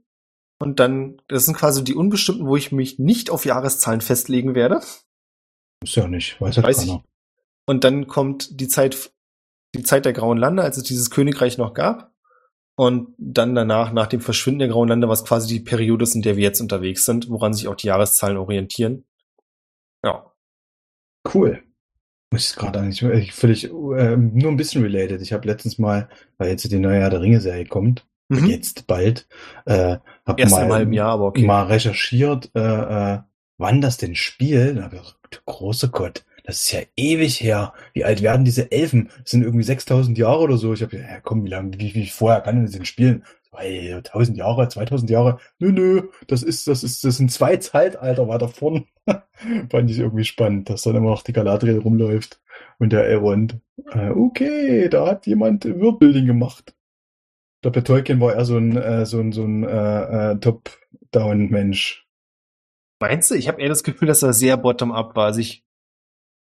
und 0.59 0.79
dann, 0.79 1.21
das 1.27 1.45
sind 1.45 1.55
quasi 1.55 1.83
die 1.83 1.95
Unbestimmten, 1.95 2.47
wo 2.47 2.55
ich 2.57 2.71
mich 2.71 2.99
nicht 2.99 3.29
auf 3.29 3.45
Jahreszahlen 3.45 4.01
festlegen 4.01 4.55
werde. 4.55 4.81
Ist 5.83 5.95
ja 5.95 6.07
nicht. 6.07 6.39
Weiß 6.41 6.57
halt 6.57 6.67
Weiß 6.67 6.79
keiner. 6.79 7.03
Und 7.65 7.83
dann 7.83 8.07
kommt 8.07 8.59
die 8.59 8.67
Zeit, 8.67 9.13
die 9.75 9.83
Zeit 9.83 10.05
der 10.05 10.13
Grauen 10.13 10.37
Lande, 10.37 10.63
als 10.63 10.77
es 10.77 10.83
dieses 10.83 11.09
Königreich 11.11 11.57
noch 11.57 11.73
gab. 11.73 12.12
Und 12.75 13.13
dann 13.17 13.53
danach, 13.53 13.93
nach 13.93 14.07
dem 14.07 14.19
Verschwinden 14.19 14.59
der 14.59 14.67
Grauen 14.69 14.89
Lande, 14.89 15.07
was 15.07 15.25
quasi 15.25 15.47
die 15.47 15.59
Periode 15.59 16.03
ist, 16.03 16.15
in 16.15 16.23
der 16.23 16.37
wir 16.37 16.43
jetzt 16.43 16.59
unterwegs 16.61 17.05
sind, 17.05 17.29
woran 17.29 17.53
sich 17.53 17.67
auch 17.67 17.75
die 17.75 17.87
Jahreszahlen 17.87 18.37
orientieren. 18.37 19.05
Ja. 20.03 20.31
Cool. 21.33 21.63
Muss 22.31 22.49
ich 22.49 22.55
gerade 22.55 22.79
eigentlich 22.79 23.03
äh, 23.03 23.31
völlig 23.31 23.65
äh, 23.65 24.17
nur 24.17 24.51
ein 24.51 24.57
bisschen 24.57 24.81
related. 24.81 25.21
Ich 25.21 25.33
habe 25.33 25.47
letztens 25.47 25.77
mal, 25.77 26.09
weil 26.37 26.49
jetzt 26.49 26.69
die 26.69 26.79
neue 26.79 26.99
Herr 26.99 27.11
der 27.11 27.21
Ringe 27.21 27.41
Serie 27.41 27.65
kommt, 27.65 28.07
Mhm. 28.29 28.45
jetzt 28.47 28.87
bald, 28.87 29.27
äh, 29.65 29.97
hab 30.25 30.39
Erst 30.39 30.51
mal 30.51 30.65
im 30.65 30.73
halben 30.73 30.93
Jahr, 30.93 31.11
aber 31.11 31.25
okay. 31.25 31.45
mal 31.45 31.65
recherchiert, 31.65 32.51
äh, 32.55 32.59
äh, 33.15 33.19
wann 33.57 33.81
das 33.81 33.97
denn 33.97 34.15
spielt. 34.15 34.77
Da 34.77 34.83
hab 34.83 34.93
ich 34.93 34.99
gedacht, 34.99 35.43
große 35.45 35.89
Gott, 35.89 36.25
das 36.43 36.63
ist 36.63 36.71
ja 36.73 36.81
ewig 36.97 37.41
her. 37.41 37.73
Wie 37.93 38.03
alt 38.03 38.21
werden 38.21 38.45
diese 38.45 38.71
Elfen? 38.71 39.09
Das 39.21 39.31
sind 39.31 39.43
irgendwie 39.43 39.63
6000 39.63 40.17
Jahre 40.17 40.39
oder 40.39 40.57
so. 40.57 40.73
Ich 40.73 40.81
habe 40.81 40.97
ja 40.97 41.21
komm, 41.21 41.45
wie 41.45 41.49
lange, 41.49 41.79
wie, 41.79 41.95
wie 41.95 42.07
vorher 42.07 42.41
kann 42.41 42.55
denn 42.55 42.65
das 42.65 42.73
denn 42.73 42.85
spielen? 42.85 43.23
So, 43.49 43.57
Ey, 43.57 43.93
1000 43.93 44.37
Jahre, 44.37 44.67
2000 44.67 45.09
Jahre. 45.09 45.39
Nö, 45.59 45.71
nö, 45.71 46.09
das 46.27 46.43
ist, 46.43 46.67
das 46.67 46.83
ist, 46.83 47.03
das 47.03 47.17
sind 47.17 47.31
zwei 47.31 47.57
Zeitalter 47.57 48.27
weiter 48.27 48.49
vorn. 48.49 48.85
Fand 49.69 49.89
ich 49.89 49.99
irgendwie 49.99 50.25
spannend, 50.25 50.69
dass 50.69 50.83
dann 50.83 50.95
immer 50.95 51.11
noch 51.11 51.23
die 51.23 51.33
Galadriel 51.33 51.79
rumläuft 51.79 52.41
und 52.79 52.91
der 52.91 53.07
Elrond. 53.07 53.59
Äh, 53.91 54.09
okay, 54.09 54.89
da 54.89 55.07
hat 55.07 55.27
jemand 55.27 55.65
Worldbuilding 55.65 56.25
gemacht. 56.25 56.75
Glaube, 57.61 57.75
der 57.75 57.83
Tolkien 57.85 58.19
war 58.19 58.33
eher 58.33 58.43
so 58.43 58.57
ein, 58.57 58.75
äh, 58.75 59.05
so 59.05 59.19
ein, 59.21 59.31
so 59.31 59.45
ein 59.45 59.63
äh, 59.63 60.31
äh, 60.31 60.39
Top-Down-Mensch. 60.39 62.05
Meinst 62.99 63.31
du? 63.31 63.35
Ich 63.35 63.47
habe 63.47 63.61
eher 63.61 63.69
das 63.69 63.83
Gefühl, 63.83 64.07
dass 64.07 64.23
er 64.23 64.33
sehr 64.33 64.57
bottom-up 64.57 65.15
war. 65.15 65.27
Also 65.27 65.39
ich, 65.39 65.63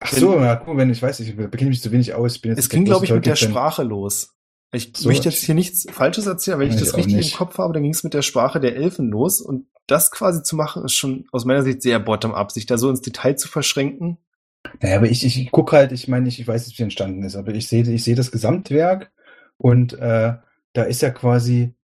Ach 0.04 0.12
so, 0.12 0.36
ja, 0.39 0.56
guck 0.56 0.68
mal, 0.68 0.78
wenn 0.78 0.89
ich 0.89 1.02
weiß, 1.02 1.20
ich 1.20 1.36
bekenne 1.36 1.70
mich 1.70 1.82
zu 1.82 1.91
wenig 1.91 2.14
aus. 2.14 2.36
Ich 2.36 2.41
bin 2.41 2.52
jetzt 2.52 2.60
es 2.60 2.70
ging, 2.70 2.86
glaube 2.86 3.06
ich, 3.06 3.12
mit 3.12 3.26
der. 3.26 3.36
Sprache 3.36 3.84
los. 3.84 4.34
Ich 4.74 4.93
So, 4.95 5.10
möchte 5.10 5.30
jetzt 5.30 5.43
hier 5.43 5.54
nichts 5.54 5.86
Falsches 5.91 6.26
erzählen, 6.26 6.56
aber 6.56 6.64
wenn 6.64 6.74
ich 6.74 6.80
das 6.80 6.95
richtig 6.95 7.16
nicht. 7.16 7.32
im 7.34 7.38
Kopf 7.38 7.58
habe, 7.58 7.74
dann 7.74 7.84
ging 7.84 7.91
es 7.91 8.04
mit 8.04 8.14
der 8.14 8.22
Sprache 8.22 8.60
der 8.60 8.76
Elfen 8.76 9.10
los. 9.10 9.41
Und 9.41 9.68
das 9.86 10.10
quasi 10.10 10.41
zu 10.43 10.56
machen, 10.56 10.86
ist 10.86 10.95
schon 10.95 11.26
aus 11.32 11.45
meiner 11.45 11.64
Sicht 11.64 11.82
sehr 11.82 11.99
bottom-up, 11.99 12.52
sich 12.52 12.66
da 12.66 12.78
so 12.78 12.89
ins 12.89 13.02
Detail 13.02 13.36
zu 13.36 13.47
verschränken. 13.47 14.18
Naja, 14.80 14.97
aber 14.97 15.08
ich, 15.08 15.26
ich, 15.26 15.52
gucke 15.52 15.76
halt, 15.76 15.91
ich 15.91 16.08
meine, 16.08 16.28
ich, 16.28 16.39
ich 16.39 16.47
weiß 16.47 16.68
nicht, 16.68 16.80
wie 16.80 16.84
entstanden 16.84 17.24
ist, 17.24 17.36
aber 17.36 17.54
ich 17.54 17.68
sehe 17.68 17.84
ich 17.84 18.04
sehe 18.04 18.16
das 18.16 18.32
Gesamtwerk 18.32 19.12
und 19.58 19.93
äh, 19.93 20.34
da 20.74 20.84
ist 20.84 21.02
ja 21.02 21.10
quasi 21.10 21.76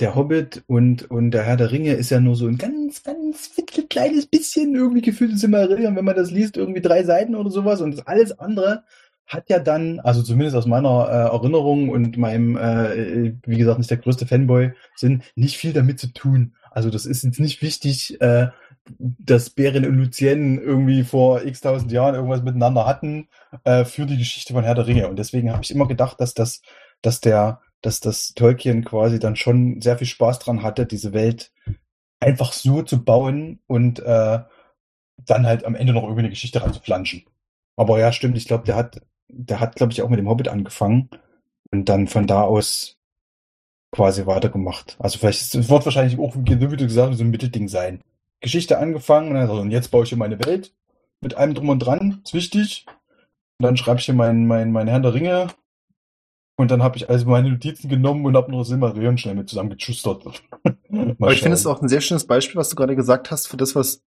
der 0.00 0.14
Hobbit 0.14 0.62
und, 0.66 1.10
und 1.10 1.32
der 1.32 1.42
Herr 1.42 1.56
der 1.56 1.72
Ringe 1.72 1.94
ist 1.94 2.10
ja 2.10 2.20
nur 2.20 2.36
so 2.36 2.46
ein 2.46 2.58
ganz, 2.58 3.02
ganz 3.02 3.50
kleines 3.90 4.26
bisschen 4.26 4.74
irgendwie 4.74 5.02
gefühlt 5.02 5.32
in 5.32 5.38
Silmarillion, 5.38 5.96
wenn 5.96 6.04
man 6.04 6.16
das 6.16 6.30
liest, 6.30 6.56
irgendwie 6.56 6.80
drei 6.80 7.02
Seiten 7.02 7.34
oder 7.34 7.50
sowas 7.50 7.80
und 7.80 7.92
das 7.92 8.06
alles 8.06 8.38
andere 8.38 8.84
hat 9.28 9.50
ja 9.50 9.58
dann, 9.58 10.00
also 10.00 10.22
zumindest 10.22 10.56
aus 10.56 10.66
meiner 10.66 11.06
äh, 11.08 11.34
Erinnerung 11.36 11.90
und 11.90 12.16
meinem, 12.16 12.56
äh, 12.56 13.34
wie 13.44 13.58
gesagt, 13.58 13.78
nicht 13.78 13.90
der 13.90 13.98
größte 13.98 14.26
Fanboy, 14.26 14.72
sind 14.96 15.22
nicht 15.36 15.58
viel 15.58 15.74
damit 15.74 16.00
zu 16.00 16.12
tun. 16.12 16.54
Also 16.70 16.88
das 16.88 17.04
ist 17.04 17.24
jetzt 17.24 17.38
nicht 17.38 17.60
wichtig, 17.60 18.20
äh, 18.22 18.48
dass 18.98 19.50
Beren 19.50 19.84
und 19.84 19.96
Lucien 19.96 20.58
irgendwie 20.58 21.04
vor 21.04 21.44
x 21.44 21.60
tausend 21.60 21.92
Jahren 21.92 22.14
irgendwas 22.14 22.42
miteinander 22.42 22.86
hatten 22.86 23.28
äh, 23.64 23.84
für 23.84 24.06
die 24.06 24.16
Geschichte 24.16 24.54
von 24.54 24.64
Herr 24.64 24.74
der 24.74 24.86
Ringe. 24.86 25.08
Und 25.08 25.18
deswegen 25.18 25.52
habe 25.52 25.62
ich 25.62 25.70
immer 25.70 25.86
gedacht, 25.86 26.18
dass 26.20 26.32
das, 26.32 26.62
dass 27.02 27.20
der, 27.20 27.60
dass 27.82 28.00
das 28.00 28.34
Tolkien 28.34 28.84
quasi 28.84 29.18
dann 29.18 29.36
schon 29.36 29.80
sehr 29.80 29.98
viel 29.98 30.06
Spaß 30.06 30.38
dran 30.40 30.62
hatte, 30.62 30.86
diese 30.86 31.12
Welt 31.12 31.52
einfach 32.20 32.52
so 32.52 32.82
zu 32.82 33.04
bauen 33.04 33.60
und 33.66 34.00
äh, 34.00 34.40
dann 35.24 35.46
halt 35.46 35.64
am 35.64 35.74
Ende 35.74 35.92
noch 35.92 36.02
irgendwie 36.02 36.20
eine 36.20 36.30
Geschichte 36.30 36.62
reinzuflanschen. 36.62 37.24
Aber 37.76 37.98
ja, 38.00 38.12
stimmt, 38.12 38.36
ich 38.36 38.46
glaube, 38.46 38.64
der 38.64 38.76
hat, 38.76 39.00
der 39.28 39.60
hat, 39.60 39.76
glaube 39.76 39.92
ich, 39.92 40.02
auch 40.02 40.08
mit 40.08 40.18
dem 40.18 40.28
Hobbit 40.28 40.48
angefangen 40.48 41.10
und 41.70 41.88
dann 41.88 42.08
von 42.08 42.26
da 42.26 42.42
aus 42.42 42.96
quasi 43.92 44.26
weitergemacht. 44.26 44.96
Also 44.98 45.18
vielleicht 45.18 45.40
ist, 45.40 45.54
es 45.54 45.68
wird 45.68 45.84
wahrscheinlich 45.84 46.18
auch, 46.18 46.34
wie 46.36 46.56
du 46.56 46.68
gesagt 46.68 47.10
hast, 47.10 47.18
so 47.18 47.24
ein 47.24 47.30
Mittelding 47.30 47.68
sein. 47.68 48.00
Geschichte 48.40 48.78
angefangen 48.78 49.30
und, 49.30 49.34
dann, 49.34 49.50
und 49.50 49.70
jetzt 49.70 49.90
baue 49.90 50.04
ich 50.04 50.10
hier 50.10 50.18
meine 50.18 50.44
Welt 50.44 50.72
mit 51.20 51.34
allem 51.34 51.54
drum 51.54 51.68
und 51.68 51.80
dran, 51.80 52.20
ist 52.24 52.34
wichtig. 52.34 52.86
Und 53.58 53.64
dann 53.64 53.76
schreibe 53.76 53.98
ich 53.98 54.06
hier 54.06 54.14
mein, 54.14 54.46
mein, 54.46 54.70
mein 54.70 54.88
Herrn 54.88 55.02
der 55.02 55.14
Ringe 55.14 55.48
und 56.58 56.72
dann 56.72 56.82
habe 56.82 56.96
ich 56.96 57.08
also 57.08 57.24
meine 57.26 57.50
Notizen 57.50 57.88
genommen 57.88 58.26
und 58.26 58.36
habe 58.36 58.50
noch 58.50 58.64
Silmarillion 58.64 59.16
schnell 59.16 59.36
mit 59.36 59.48
zusammengeschustert. 59.48 60.24
Aber 60.90 61.32
ich 61.32 61.40
finde 61.40 61.54
es 61.54 61.66
auch 61.66 61.80
ein 61.80 61.88
sehr 61.88 62.00
schönes 62.00 62.26
Beispiel, 62.26 62.56
was 62.56 62.68
du 62.68 62.74
gerade 62.74 62.96
gesagt 62.96 63.30
hast, 63.30 63.46
für 63.46 63.56
das, 63.56 63.76
was 63.76 64.02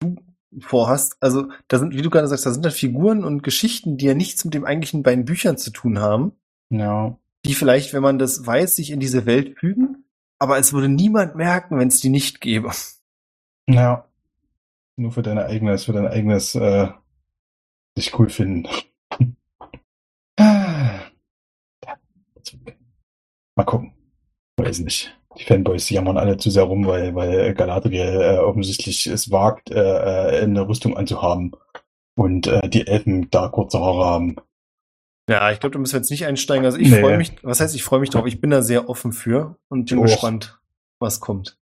du 0.00 0.16
vorhast. 0.58 1.18
Also, 1.20 1.48
da 1.68 1.78
sind, 1.78 1.94
wie 1.94 2.00
du 2.00 2.08
gerade 2.08 2.28
sagst, 2.28 2.46
da 2.46 2.50
sind 2.50 2.64
da 2.64 2.70
Figuren 2.70 3.24
und 3.24 3.42
Geschichten, 3.42 3.98
die 3.98 4.06
ja 4.06 4.14
nichts 4.14 4.42
mit 4.42 4.54
den 4.54 4.64
eigentlichen 4.64 5.02
beiden 5.02 5.26
Büchern 5.26 5.58
zu 5.58 5.70
tun 5.70 5.98
haben. 5.98 6.32
Ja. 6.70 7.18
Die 7.44 7.54
vielleicht, 7.54 7.92
wenn 7.92 8.02
man 8.02 8.18
das 8.18 8.46
weiß, 8.46 8.74
sich 8.74 8.90
in 8.90 8.98
diese 8.98 9.26
Welt 9.26 9.58
fügen, 9.58 10.04
aber 10.38 10.58
es 10.58 10.72
würde 10.72 10.88
niemand 10.88 11.36
merken, 11.36 11.78
wenn 11.78 11.88
es 11.88 12.00
die 12.00 12.08
nicht 12.08 12.40
gäbe. 12.40 12.70
Ja. 13.68 14.06
Nur 14.96 15.12
für 15.12 15.22
deine 15.22 15.44
eigenes, 15.44 15.84
für 15.84 15.92
dein 15.92 16.06
eigenes, 16.06 16.54
äh, 16.54 16.88
dich 17.98 18.18
cool 18.18 18.30
finden. 18.30 18.66
Mal 23.56 23.64
gucken. 23.64 23.92
Weiß 24.56 24.80
nicht. 24.80 25.16
Die 25.38 25.44
Fanboys 25.44 25.88
jammern 25.88 26.18
alle 26.18 26.36
zu 26.36 26.50
sehr 26.50 26.64
rum, 26.64 26.86
weil, 26.86 27.14
weil 27.14 27.54
Galadriel 27.54 28.20
äh, 28.20 28.38
offensichtlich 28.38 29.06
es 29.06 29.30
wagt, 29.30 29.70
äh, 29.70 29.80
äh, 29.80 30.42
eine 30.42 30.68
Rüstung 30.68 30.96
anzuhaben. 30.96 31.52
Und 32.14 32.46
äh, 32.46 32.68
die 32.68 32.86
Elfen 32.86 33.30
da 33.30 33.48
kurze 33.48 33.80
Haare 33.80 34.04
haben. 34.04 34.36
Ja, 35.28 35.50
ich 35.50 35.60
glaube, 35.60 35.72
da 35.72 35.78
müssen 35.78 35.94
wir 35.94 36.00
jetzt 36.00 36.10
nicht 36.10 36.26
einsteigen. 36.26 36.66
Also 36.66 36.78
ich 36.78 36.90
nee. 36.90 37.00
freue 37.00 37.16
mich, 37.16 37.32
was 37.42 37.60
heißt, 37.60 37.74
ich 37.74 37.82
freue 37.82 38.00
mich 38.00 38.10
drauf. 38.10 38.26
Ich 38.26 38.40
bin 38.40 38.50
da 38.50 38.60
sehr 38.60 38.90
offen 38.90 39.12
für 39.12 39.56
und 39.68 39.88
bin 39.88 39.98
Och. 39.98 40.02
gespannt, 40.02 40.60
was 40.98 41.20
kommt. 41.20 41.58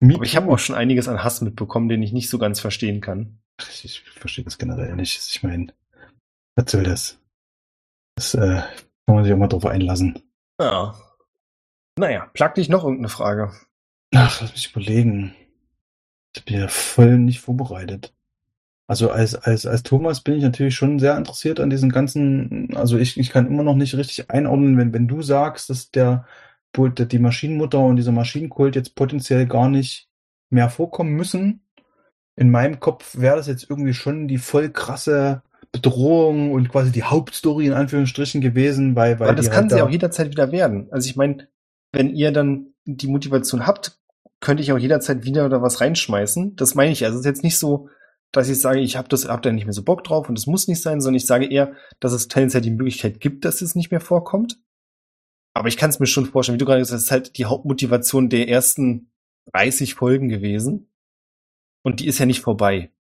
Aber 0.00 0.22
ich 0.22 0.36
habe 0.36 0.50
auch 0.50 0.58
schon 0.58 0.76
einiges 0.76 1.08
an 1.08 1.24
Hass 1.24 1.40
mitbekommen, 1.40 1.88
den 1.88 2.02
ich 2.02 2.12
nicht 2.12 2.30
so 2.30 2.38
ganz 2.38 2.60
verstehen 2.60 3.00
kann. 3.00 3.40
Ich, 3.60 3.84
ich 3.84 4.00
verstehe 4.00 4.44
das 4.44 4.56
generell 4.56 4.94
nicht. 4.94 5.20
Ich 5.28 5.42
meine, 5.42 5.74
was 6.54 6.70
soll 6.70 6.84
das? 6.84 7.18
Das 8.14 8.34
äh, 8.34 8.62
kann 9.08 9.14
man 9.14 9.24
sich 9.24 9.32
auch 9.32 9.38
mal 9.38 9.46
drauf 9.46 9.64
einlassen. 9.64 10.18
Ja. 10.60 10.94
Naja, 11.96 12.28
plag 12.34 12.54
dich 12.56 12.68
noch 12.68 12.84
irgendeine 12.84 13.08
Frage. 13.08 13.54
Ach, 14.14 14.42
lass 14.42 14.52
mich 14.52 14.70
überlegen. 14.70 15.34
Ich 16.36 16.44
bin 16.44 16.60
ja 16.60 16.68
voll 16.68 17.16
nicht 17.16 17.40
vorbereitet. 17.40 18.12
Also 18.86 19.10
als, 19.10 19.34
als, 19.34 19.64
als 19.64 19.82
Thomas 19.82 20.20
bin 20.20 20.34
ich 20.34 20.42
natürlich 20.42 20.74
schon 20.74 20.98
sehr 20.98 21.16
interessiert 21.16 21.58
an 21.58 21.70
diesen 21.70 21.88
ganzen, 21.88 22.76
also 22.76 22.98
ich, 22.98 23.18
ich 23.18 23.30
kann 23.30 23.46
immer 23.46 23.62
noch 23.62 23.76
nicht 23.76 23.96
richtig 23.96 24.30
einordnen, 24.30 24.76
wenn, 24.76 24.92
wenn 24.92 25.08
du 25.08 25.22
sagst, 25.22 25.70
dass 25.70 25.90
der, 25.90 26.26
die 26.76 27.18
Maschinenmutter 27.18 27.78
und 27.78 27.96
dieser 27.96 28.12
Maschinenkult 28.12 28.76
jetzt 28.76 28.94
potenziell 28.94 29.46
gar 29.46 29.70
nicht 29.70 30.10
mehr 30.50 30.68
vorkommen 30.68 31.14
müssen. 31.14 31.62
In 32.36 32.50
meinem 32.50 32.78
Kopf 32.78 33.16
wäre 33.16 33.36
das 33.36 33.46
jetzt 33.46 33.70
irgendwie 33.70 33.94
schon 33.94 34.28
die 34.28 34.36
voll 34.36 34.68
krasse 34.68 35.42
Bedrohung 35.72 36.52
und 36.52 36.70
quasi 36.70 36.92
die 36.92 37.02
Hauptstory 37.02 37.66
in 37.66 37.72
Anführungsstrichen 37.72 38.40
gewesen, 38.40 38.96
weil, 38.96 39.20
weil. 39.20 39.28
Aber 39.28 39.36
das 39.36 39.50
kann 39.50 39.64
halt 39.64 39.72
sie 39.72 39.82
auch 39.82 39.90
jederzeit 39.90 40.30
wieder 40.30 40.50
werden. 40.50 40.88
Also 40.90 41.08
ich 41.08 41.16
meine, 41.16 41.48
wenn 41.92 42.14
ihr 42.14 42.32
dann 42.32 42.74
die 42.84 43.06
Motivation 43.06 43.66
habt, 43.66 43.98
könnte 44.40 44.62
ich 44.62 44.72
auch 44.72 44.78
jederzeit 44.78 45.24
wieder 45.24 45.44
oder 45.46 45.62
was 45.62 45.80
reinschmeißen. 45.80 46.56
Das 46.56 46.74
meine 46.74 46.92
ich. 46.92 47.04
Also 47.04 47.16
es 47.16 47.20
ist 47.20 47.26
jetzt 47.26 47.42
nicht 47.42 47.58
so, 47.58 47.88
dass 48.32 48.48
ich 48.48 48.60
sage, 48.60 48.80
ich 48.80 48.96
habe 48.96 49.08
das, 49.08 49.28
hab 49.28 49.42
da 49.42 49.52
nicht 49.52 49.64
mehr 49.64 49.72
so 49.72 49.82
Bock 49.82 50.04
drauf 50.04 50.28
und 50.28 50.38
es 50.38 50.46
muss 50.46 50.68
nicht 50.68 50.82
sein, 50.82 51.00
sondern 51.00 51.16
ich 51.16 51.26
sage 51.26 51.46
eher, 51.46 51.72
dass 52.00 52.12
es 52.12 52.28
tendenziell 52.28 52.62
die 52.62 52.70
Möglichkeit 52.70 53.20
gibt, 53.20 53.44
dass 53.44 53.62
es 53.62 53.74
nicht 53.74 53.90
mehr 53.90 54.00
vorkommt. 54.00 54.58
Aber 55.54 55.68
ich 55.68 55.76
kann 55.76 55.90
es 55.90 55.98
mir 55.98 56.06
schon 56.06 56.26
vorstellen, 56.26 56.54
wie 56.54 56.58
du 56.58 56.66
gerade 56.66 56.80
gesagt 56.80 56.94
hast, 56.94 57.02
das 57.02 57.04
ist 57.06 57.10
halt 57.10 57.38
die 57.38 57.46
Hauptmotivation 57.46 58.28
der 58.28 58.48
ersten 58.48 59.10
30 59.52 59.94
Folgen 59.94 60.28
gewesen. 60.28 60.90
Und 61.82 62.00
die 62.00 62.06
ist 62.06 62.18
ja 62.18 62.26
nicht 62.26 62.42
vorbei. 62.42 62.92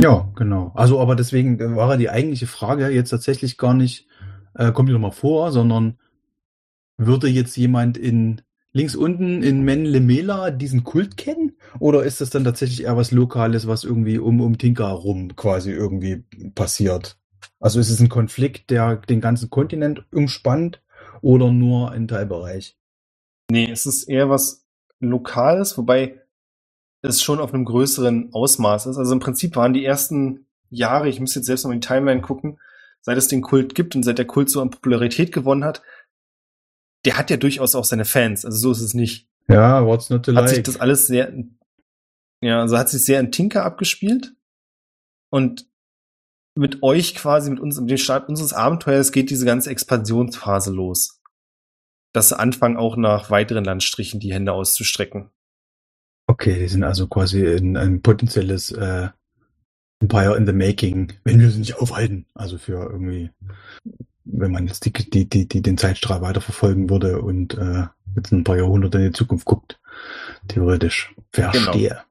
Ja, 0.00 0.30
genau. 0.36 0.72
Also, 0.74 1.00
aber 1.00 1.16
deswegen 1.16 1.76
war 1.76 1.90
ja 1.90 1.96
die 1.96 2.10
eigentliche 2.10 2.46
Frage 2.46 2.88
jetzt 2.88 3.10
tatsächlich 3.10 3.58
gar 3.58 3.74
nicht, 3.74 4.06
äh, 4.54 4.70
kommt 4.72 4.88
die 4.88 4.92
nochmal 4.92 5.12
vor, 5.12 5.50
sondern 5.50 5.98
würde 6.96 7.28
jetzt 7.28 7.56
jemand 7.56 7.96
in 7.96 8.42
links 8.72 8.94
unten 8.94 9.42
in 9.42 9.62
Menlemela 9.62 10.50
diesen 10.50 10.84
Kult 10.84 11.16
kennen? 11.16 11.56
Oder 11.80 12.04
ist 12.04 12.20
das 12.20 12.30
dann 12.30 12.44
tatsächlich 12.44 12.84
eher 12.84 12.96
was 12.96 13.10
Lokales, 13.10 13.66
was 13.66 13.84
irgendwie 13.84 14.18
um, 14.18 14.40
um 14.40 14.58
Tinka 14.58 14.90
rum 14.90 15.34
quasi 15.36 15.72
irgendwie 15.72 16.24
passiert? 16.54 17.18
Also 17.60 17.80
ist 17.80 17.90
es 17.90 18.00
ein 18.00 18.08
Konflikt, 18.08 18.70
der 18.70 18.96
den 18.96 19.20
ganzen 19.20 19.50
Kontinent 19.50 20.04
umspannt 20.12 20.82
oder 21.22 21.50
nur 21.50 21.90
ein 21.90 22.06
Teilbereich? 22.06 22.76
Nee, 23.50 23.70
es 23.70 23.86
ist 23.86 24.04
eher 24.04 24.30
was 24.30 24.64
Lokales, 25.00 25.76
wobei 25.78 26.20
es 27.02 27.22
schon 27.22 27.40
auf 27.40 27.54
einem 27.54 27.64
größeren 27.64 28.32
Ausmaß 28.32 28.86
ist. 28.86 28.96
Also 28.96 29.12
im 29.12 29.20
Prinzip 29.20 29.56
waren 29.56 29.72
die 29.72 29.84
ersten 29.84 30.46
Jahre, 30.70 31.08
ich 31.08 31.20
muss 31.20 31.34
jetzt 31.34 31.46
selbst 31.46 31.64
noch 31.64 31.72
in 31.72 31.80
die 31.80 31.86
Timeline 31.86 32.20
gucken, 32.20 32.58
seit 33.00 33.16
es 33.16 33.28
den 33.28 33.42
Kult 33.42 33.74
gibt 33.74 33.94
und 33.96 34.02
seit 34.02 34.18
der 34.18 34.26
Kult 34.26 34.50
so 34.50 34.60
an 34.60 34.70
Popularität 34.70 35.32
gewonnen 35.32 35.64
hat, 35.64 35.82
der 37.04 37.16
hat 37.16 37.30
ja 37.30 37.36
durchaus 37.36 37.74
auch 37.74 37.84
seine 37.84 38.04
Fans, 38.04 38.44
also 38.44 38.58
so 38.58 38.72
ist 38.72 38.82
es 38.82 38.94
nicht. 38.94 39.28
Ja, 39.48 39.86
what's 39.86 40.10
not 40.10 40.24
to 40.24 40.32
hat 40.32 40.44
like? 40.44 40.48
sich 40.56 40.62
das 40.62 40.80
alles 40.80 41.06
sehr, 41.06 41.32
ja, 42.40 42.60
also 42.60 42.76
hat 42.76 42.90
sich 42.90 43.04
sehr 43.04 43.20
in 43.20 43.32
Tinker 43.32 43.64
abgespielt 43.64 44.34
und 45.30 45.66
mit 46.54 46.82
euch 46.82 47.14
quasi, 47.14 47.50
mit 47.50 47.60
uns, 47.60 47.80
mit 47.80 47.88
dem 47.88 47.98
Start 47.98 48.28
unseres 48.28 48.52
Abenteuers 48.52 49.12
geht 49.12 49.30
diese 49.30 49.46
ganze 49.46 49.70
Expansionsphase 49.70 50.72
los. 50.72 51.22
Dass 52.12 52.30
sie 52.30 52.38
anfangen, 52.38 52.76
auch 52.76 52.96
nach 52.96 53.30
weiteren 53.30 53.64
Landstrichen 53.64 54.18
die 54.18 54.32
Hände 54.32 54.52
auszustrecken. 54.52 55.30
Okay, 56.28 56.58
die 56.58 56.68
sind 56.68 56.84
also 56.84 57.08
quasi 57.08 57.44
in 57.44 57.76
ein 57.76 58.02
potenzielles 58.02 58.70
äh, 58.70 59.08
Empire 60.00 60.36
in 60.36 60.46
the 60.46 60.52
Making, 60.52 61.14
wenn 61.24 61.40
wir 61.40 61.50
sie 61.50 61.58
nicht 61.58 61.78
aufhalten. 61.78 62.26
Also 62.34 62.58
für 62.58 62.88
irgendwie 62.90 63.30
wenn 64.30 64.52
man 64.52 64.66
jetzt 64.66 64.84
die, 64.84 64.92
die, 64.92 65.28
die, 65.28 65.48
die 65.48 65.62
den 65.62 65.78
Zeitstrahl 65.78 66.20
weiterverfolgen 66.20 66.90
würde 66.90 67.20
und 67.20 67.54
äh, 67.54 67.86
jetzt 68.14 68.32
ein 68.32 68.44
paar 68.44 68.56
Jahrhunderte 68.56 68.98
in 68.98 69.04
die 69.04 69.12
Zukunft 69.12 69.44
guckt, 69.44 69.80
theoretisch. 70.48 71.14
Verstehe. 71.32 71.88
Genau. 71.88 72.02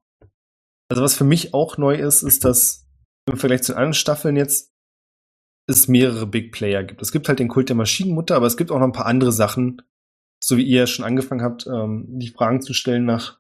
Also 0.90 1.04
was 1.04 1.16
für 1.16 1.24
mich 1.24 1.54
auch 1.54 1.78
neu 1.78 1.96
ist, 1.96 2.24
ist, 2.24 2.46
dass 2.46 2.88
im 3.30 3.38
Vergleich 3.38 3.64
zu 3.64 3.76
anderen 3.76 3.94
Staffeln 3.94 4.36
jetzt 4.36 4.72
es 5.68 5.88
mehrere 5.88 6.26
Big 6.26 6.54
Player 6.54 6.84
gibt. 6.84 7.02
Es 7.02 7.12
gibt 7.12 7.28
halt 7.28 7.40
den 7.40 7.50
Kult 7.50 7.70
der 7.70 7.76
Maschinenmutter, 7.76 8.36
aber 8.36 8.48
es 8.48 8.56
gibt 8.56 8.72
auch 8.72 8.80
noch 8.80 8.86
ein 8.86 8.94
paar 8.94 9.06
andere 9.06 9.34
Sachen, 9.34 9.82
so 10.42 10.56
wie 10.56 10.64
ihr 10.64 10.88
schon 10.88 11.04
angefangen 11.04 11.42
habt, 11.42 11.68
ähm, 11.68 12.06
die 12.08 12.30
Fragen 12.30 12.62
zu 12.62 12.74
stellen 12.74 13.06
nach 13.06 13.40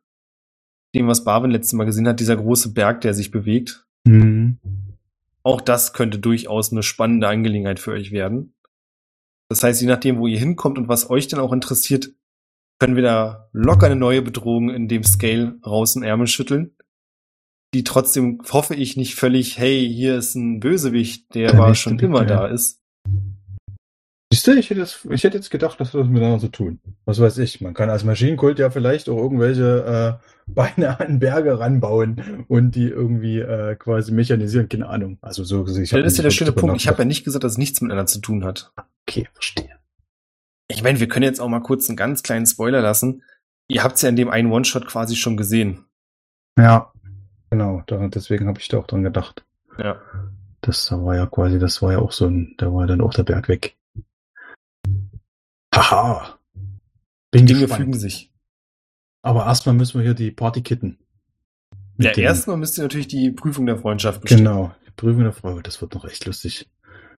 dem, 0.95 1.07
was 1.07 1.23
Barwin 1.23 1.51
letztes 1.51 1.73
Mal 1.73 1.85
gesehen 1.85 2.07
hat, 2.07 2.19
dieser 2.19 2.37
große 2.37 2.73
Berg, 2.73 3.01
der 3.01 3.13
sich 3.13 3.31
bewegt. 3.31 3.85
Mhm. 4.05 4.57
Auch 5.43 5.61
das 5.61 5.93
könnte 5.93 6.19
durchaus 6.19 6.71
eine 6.71 6.83
spannende 6.83 7.27
Angelegenheit 7.27 7.79
für 7.79 7.91
euch 7.91 8.11
werden. 8.11 8.53
Das 9.49 9.63
heißt, 9.63 9.81
je 9.81 9.87
nachdem, 9.87 10.17
wo 10.17 10.27
ihr 10.27 10.39
hinkommt 10.39 10.77
und 10.77 10.87
was 10.87 11.09
euch 11.09 11.27
dann 11.27 11.39
auch 11.39 11.53
interessiert, 11.53 12.11
können 12.79 12.95
wir 12.95 13.03
da 13.03 13.49
locker 13.53 13.87
eine 13.87 13.95
neue 13.95 14.21
Bedrohung 14.21 14.69
in 14.69 14.87
dem 14.87 15.03
Scale 15.03 15.57
raus 15.65 15.95
in 15.95 16.03
Ärmel 16.03 16.27
schütteln. 16.27 16.75
Die 17.73 17.83
trotzdem, 17.83 18.39
hoffe 18.49 18.75
ich, 18.75 18.97
nicht 18.97 19.15
völlig, 19.15 19.57
hey, 19.57 19.87
hier 19.87 20.17
ist 20.17 20.35
ein 20.35 20.59
Bösewicht, 20.59 21.33
der, 21.33 21.51
der 21.51 21.59
war 21.59 21.75
schon 21.75 21.99
immer 21.99 22.25
da 22.25 22.47
ist. 22.47 22.81
Siehst 24.31 24.45
du, 24.45 24.51
ich 24.51 24.69
hätte, 24.69 24.81
jetzt, 24.81 25.05
ich 25.09 25.23
hätte 25.23 25.37
jetzt 25.37 25.49
gedacht, 25.49 25.79
dass 25.79 25.93
wir 25.93 26.01
das 26.01 26.09
miteinander 26.09 26.39
so 26.39 26.49
tun. 26.49 26.79
Was 27.05 27.21
weiß 27.21 27.37
ich, 27.37 27.61
man 27.61 27.73
kann 27.73 27.89
als 27.89 28.03
Maschinenkult 28.03 28.59
ja 28.59 28.69
vielleicht 28.69 29.07
auch 29.07 29.17
irgendwelche 29.17 30.19
äh, 30.21 30.27
Beine 30.47 30.99
an 30.99 31.19
Berge 31.19 31.59
ranbauen 31.59 32.45
und 32.47 32.71
die 32.75 32.87
irgendwie 32.87 33.39
äh, 33.39 33.75
quasi 33.75 34.11
mechanisieren, 34.11 34.67
keine 34.67 34.89
Ahnung. 34.89 35.17
Also 35.21 35.43
so 35.45 35.65
ich 35.65 35.89
Das 35.89 36.05
ist 36.05 36.17
ja 36.17 36.23
der 36.23 36.31
schöne 36.31 36.51
Punkt. 36.51 36.75
Ich 36.77 36.87
habe 36.87 36.99
ja 36.99 37.05
nicht 37.05 37.23
gesagt, 37.23 37.43
dass 37.43 37.53
es 37.53 37.57
nichts 37.57 37.79
miteinander 37.81 38.05
zu 38.05 38.19
tun 38.19 38.43
hat. 38.43 38.73
Okay, 39.07 39.27
verstehe. 39.33 39.69
Ich 40.67 40.83
meine, 40.83 40.99
wir 40.99 41.07
können 41.07 41.23
jetzt 41.23 41.39
auch 41.39 41.47
mal 41.47 41.61
kurz 41.61 41.87
einen 41.87 41.95
ganz 41.95 42.21
kleinen 42.23 42.45
Spoiler 42.45 42.81
lassen. 42.81 43.23
Ihr 43.69 43.83
habt 43.83 43.95
es 43.95 44.01
ja 44.01 44.09
in 44.09 44.17
dem 44.17 44.29
einen 44.29 44.51
One-Shot 44.51 44.87
quasi 44.87 45.15
schon 45.15 45.37
gesehen. 45.37 45.85
Ja, 46.57 46.91
genau. 47.49 47.83
Deswegen 47.87 48.47
habe 48.47 48.59
ich 48.59 48.67
da 48.67 48.77
auch 48.77 48.87
dran 48.87 49.03
gedacht. 49.03 49.45
Ja. 49.77 50.01
Das 50.61 50.91
war 50.91 51.15
ja 51.15 51.25
quasi, 51.25 51.59
das 51.59 51.81
war 51.81 51.93
ja 51.93 51.99
auch 51.99 52.11
so 52.11 52.27
ein, 52.27 52.55
da 52.57 52.73
war 52.73 52.87
dann 52.87 53.01
auch 53.01 53.13
der 53.13 53.23
Berg 53.23 53.47
weg. 53.47 53.77
Haha. 55.77 56.39
Bin 57.31 57.45
Dinge 57.45 57.61
gespannt. 57.61 57.81
fügen 57.81 57.93
sich. 57.93 58.31
Aber 59.21 59.45
erstmal 59.45 59.75
müssen 59.75 59.99
wir 59.99 60.03
hier 60.03 60.13
die 60.13 60.31
Party 60.31 60.61
kitten. 60.61 60.97
Ja, 61.97 62.11
erstmal 62.11 62.57
müsst 62.57 62.77
ihr 62.77 62.83
natürlich 62.83 63.07
die 63.07 63.31
Prüfung 63.31 63.65
der 63.65 63.77
Freundschaft 63.77 64.21
bestehen. 64.21 64.39
Genau, 64.39 64.71
die 64.85 64.91
Prüfung 64.91 65.23
der 65.23 65.33
Freundschaft, 65.33 65.67
das 65.67 65.81
wird 65.81 65.93
noch 65.95 66.05
echt 66.05 66.25
lustig. 66.25 66.69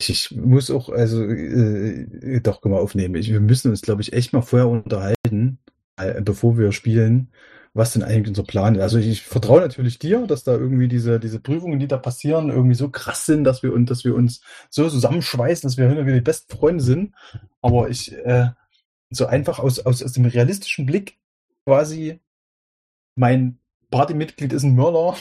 Ich, 0.00 0.10
ich 0.10 0.36
muss 0.36 0.70
auch, 0.70 0.88
also, 0.88 1.24
äh, 1.24 2.40
doch, 2.40 2.60
können 2.60 2.74
wir 2.74 2.80
aufnehmen. 2.80 3.16
Ich, 3.16 3.30
wir 3.30 3.40
müssen 3.40 3.70
uns, 3.70 3.82
glaube 3.82 4.02
ich, 4.02 4.12
echt 4.12 4.32
mal 4.32 4.42
vorher 4.42 4.68
unterhalten, 4.68 5.58
äh, 5.96 6.22
bevor 6.22 6.56
wir 6.56 6.70
spielen, 6.70 7.32
was 7.74 7.92
denn 7.92 8.04
eigentlich 8.04 8.28
unser 8.28 8.44
Plan 8.44 8.76
ist. 8.76 8.82
Also 8.82 8.98
ich, 8.98 9.08
ich 9.08 9.22
vertraue 9.22 9.60
natürlich 9.60 9.98
dir, 9.98 10.26
dass 10.26 10.44
da 10.44 10.52
irgendwie 10.52 10.88
diese, 10.88 11.18
diese 11.18 11.40
Prüfungen, 11.40 11.80
die 11.80 11.88
da 11.88 11.96
passieren, 11.96 12.50
irgendwie 12.50 12.76
so 12.76 12.88
krass 12.88 13.26
sind, 13.26 13.44
dass 13.44 13.62
wir, 13.62 13.72
und, 13.72 13.90
dass 13.90 14.04
wir 14.04 14.14
uns 14.14 14.40
so 14.70 14.88
zusammenschweißen, 14.88 15.68
dass 15.68 15.76
wir 15.76 15.88
irgendwie 15.88 16.14
die 16.14 16.20
besten 16.20 16.56
Freunde 16.56 16.82
sind. 16.82 17.14
Aber 17.60 17.88
ich, 17.88 18.12
äh, 18.12 18.50
so 19.10 19.26
einfach 19.26 19.58
aus, 19.58 19.80
aus, 19.80 20.02
aus 20.02 20.12
dem 20.12 20.26
realistischen 20.26 20.86
Blick 20.86 21.18
quasi 21.64 22.20
mein 23.14 23.58
Partymitglied 23.90 24.52
ist 24.52 24.62
ein 24.62 24.74
Mörder. 24.74 25.16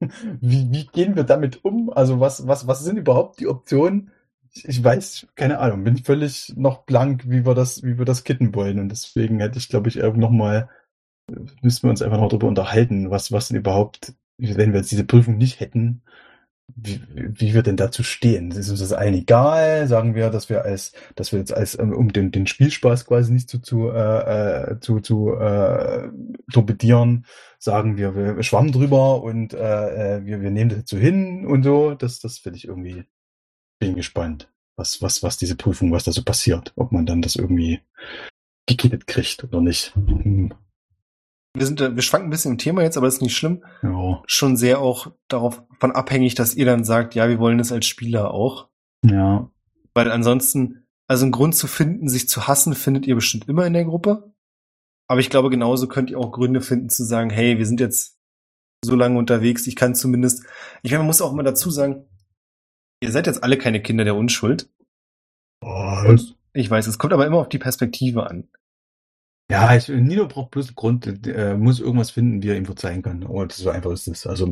Wie, 0.40 0.68
wie 0.72 0.86
gehen 0.86 1.14
wir 1.14 1.22
damit 1.22 1.64
um? 1.64 1.90
Also 1.90 2.18
was, 2.18 2.48
was, 2.48 2.66
was 2.66 2.82
sind 2.82 2.96
überhaupt 2.96 3.38
die 3.38 3.46
Optionen? 3.46 4.10
Ich, 4.52 4.68
ich 4.68 4.82
weiß, 4.82 5.28
keine 5.36 5.60
Ahnung, 5.60 5.84
bin 5.84 5.96
völlig 5.98 6.52
noch 6.56 6.84
blank, 6.84 7.30
wie 7.30 7.46
wir 7.46 7.54
das, 7.54 7.84
wie 7.84 7.98
wir 7.98 8.04
das 8.04 8.24
kitten 8.24 8.52
wollen. 8.52 8.80
Und 8.80 8.88
deswegen 8.88 9.38
hätte 9.38 9.58
ich, 9.58 9.68
glaube 9.68 9.88
ich, 9.88 9.96
noch 9.96 10.30
mal, 10.30 10.68
müssen 11.62 11.84
wir 11.84 11.90
uns 11.90 12.02
einfach 12.02 12.18
noch 12.18 12.30
darüber 12.30 12.48
unterhalten, 12.48 13.10
was, 13.10 13.30
was 13.30 13.48
denn 13.48 13.58
überhaupt, 13.58 14.14
wenn 14.38 14.72
wir 14.72 14.80
jetzt 14.80 14.90
diese 14.90 15.04
Prüfung 15.04 15.36
nicht 15.36 15.60
hätten, 15.60 16.02
wie, 16.76 17.00
wie 17.14 17.54
wir 17.54 17.62
denn 17.62 17.76
dazu 17.76 18.02
stehen. 18.02 18.50
Ist 18.50 18.70
uns 18.70 18.80
das 18.80 18.92
allen 18.92 19.14
egal? 19.14 19.86
Sagen 19.88 20.14
wir, 20.14 20.30
dass 20.30 20.48
wir 20.48 20.64
als, 20.64 20.92
dass 21.14 21.32
wir 21.32 21.38
jetzt 21.38 21.52
als, 21.52 21.78
ähm, 21.78 21.92
um 21.92 22.12
den, 22.12 22.30
den 22.30 22.46
Spielspaß 22.46 23.06
quasi 23.06 23.32
nicht 23.32 23.48
zu, 23.48 23.60
zu, 23.60 23.90
äh, 23.90 24.72
äh, 24.72 24.80
zu, 24.80 25.00
zu 25.00 25.34
äh, 25.34 26.08
torpedieren, 26.52 27.26
sagen 27.58 27.96
wir, 27.96 28.14
wir 28.14 28.42
schwammen 28.42 28.72
drüber 28.72 29.22
und 29.22 29.54
äh, 29.54 30.18
äh, 30.18 30.24
wir, 30.24 30.40
wir 30.40 30.50
nehmen 30.50 30.70
das 30.70 30.80
jetzt 30.80 30.90
so 30.90 30.96
hin 30.96 31.46
und 31.46 31.62
so. 31.62 31.94
Das, 31.94 32.20
das 32.20 32.38
finde 32.38 32.58
ich 32.58 32.66
irgendwie, 32.66 33.04
bin 33.78 33.94
gespannt, 33.94 34.52
was, 34.76 35.02
was, 35.02 35.22
was 35.22 35.36
diese 35.36 35.56
Prüfung, 35.56 35.92
was 35.92 36.04
da 36.04 36.12
so 36.12 36.22
passiert. 36.22 36.72
Ob 36.76 36.92
man 36.92 37.06
dann 37.06 37.22
das 37.22 37.36
irgendwie 37.36 37.80
gekittet 38.66 39.06
kriegt 39.06 39.44
oder 39.44 39.60
nicht. 39.60 39.94
Hm 39.94 40.52
wir 41.54 41.66
sind, 41.66 41.80
wir 41.80 42.02
schwanken 42.02 42.28
ein 42.28 42.30
bisschen 42.30 42.52
im 42.52 42.58
Thema 42.58 42.82
jetzt, 42.82 42.96
aber 42.96 43.06
das 43.06 43.16
ist 43.16 43.22
nicht 43.22 43.36
schlimm. 43.36 43.62
Ja. 43.82 44.22
Schon 44.26 44.56
sehr 44.56 44.80
auch 44.80 45.12
darauf 45.28 45.62
von 45.78 45.92
abhängig, 45.92 46.34
dass 46.34 46.54
ihr 46.54 46.64
dann 46.64 46.84
sagt, 46.84 47.14
ja, 47.14 47.28
wir 47.28 47.38
wollen 47.38 47.58
das 47.58 47.72
als 47.72 47.86
Spieler 47.86 48.32
auch. 48.32 48.68
Ja. 49.04 49.50
Weil 49.94 50.10
ansonsten, 50.10 50.86
also 51.08 51.24
einen 51.24 51.32
Grund 51.32 51.54
zu 51.54 51.66
finden, 51.66 52.08
sich 52.08 52.28
zu 52.28 52.46
hassen, 52.46 52.74
findet 52.74 53.06
ihr 53.06 53.14
bestimmt 53.14 53.48
immer 53.48 53.66
in 53.66 53.74
der 53.74 53.84
Gruppe. 53.84 54.32
Aber 55.08 55.20
ich 55.20 55.28
glaube, 55.28 55.50
genauso 55.50 55.88
könnt 55.88 56.10
ihr 56.10 56.18
auch 56.18 56.32
Gründe 56.32 56.62
finden 56.62 56.88
zu 56.88 57.04
sagen, 57.04 57.28
hey, 57.28 57.58
wir 57.58 57.66
sind 57.66 57.80
jetzt 57.80 58.18
so 58.84 58.96
lange 58.96 59.18
unterwegs, 59.18 59.66
ich 59.66 59.76
kann 59.76 59.94
zumindest, 59.94 60.44
ich 60.82 60.90
meine, 60.90 61.00
man 61.00 61.08
muss 61.08 61.20
auch 61.20 61.32
immer 61.32 61.42
dazu 61.42 61.70
sagen, 61.70 62.06
ihr 63.00 63.12
seid 63.12 63.26
jetzt 63.26 63.42
alle 63.42 63.58
keine 63.58 63.82
Kinder 63.82 64.04
der 64.04 64.16
Unschuld. 64.16 64.70
Oh, 65.62 66.16
ich 66.54 66.70
weiß, 66.70 66.86
es 66.86 66.98
kommt 66.98 67.12
aber 67.12 67.26
immer 67.26 67.38
auf 67.38 67.48
die 67.48 67.58
Perspektive 67.58 68.28
an. 68.28 68.48
Ja, 69.52 69.76
ich, 69.76 69.86
Nino 69.88 70.26
braucht 70.26 70.52
bloß 70.52 70.68
einen 70.68 70.76
Grund, 70.76 71.26
äh, 71.26 71.58
muss 71.58 71.78
irgendwas 71.78 72.10
finden, 72.10 72.42
wie 72.42 72.48
er 72.48 72.56
ihm 72.56 72.64
verzeihen 72.64 73.02
kann. 73.02 73.22
Und 73.22 73.52
so 73.52 73.68
einfach 73.68 73.90
ist 73.90 74.08
es. 74.08 74.26
Also, 74.26 74.50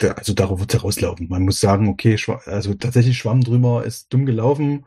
also 0.00 0.32
darauf 0.32 0.58
wird 0.58 0.72
es 0.72 0.80
herauslaufen. 0.80 1.28
Man 1.28 1.42
muss 1.42 1.60
sagen, 1.60 1.86
okay, 1.88 2.16
also 2.46 2.72
tatsächlich 2.72 3.18
Schwamm 3.18 3.42
drüber 3.42 3.84
ist 3.84 4.10
dumm 4.10 4.24
gelaufen. 4.24 4.86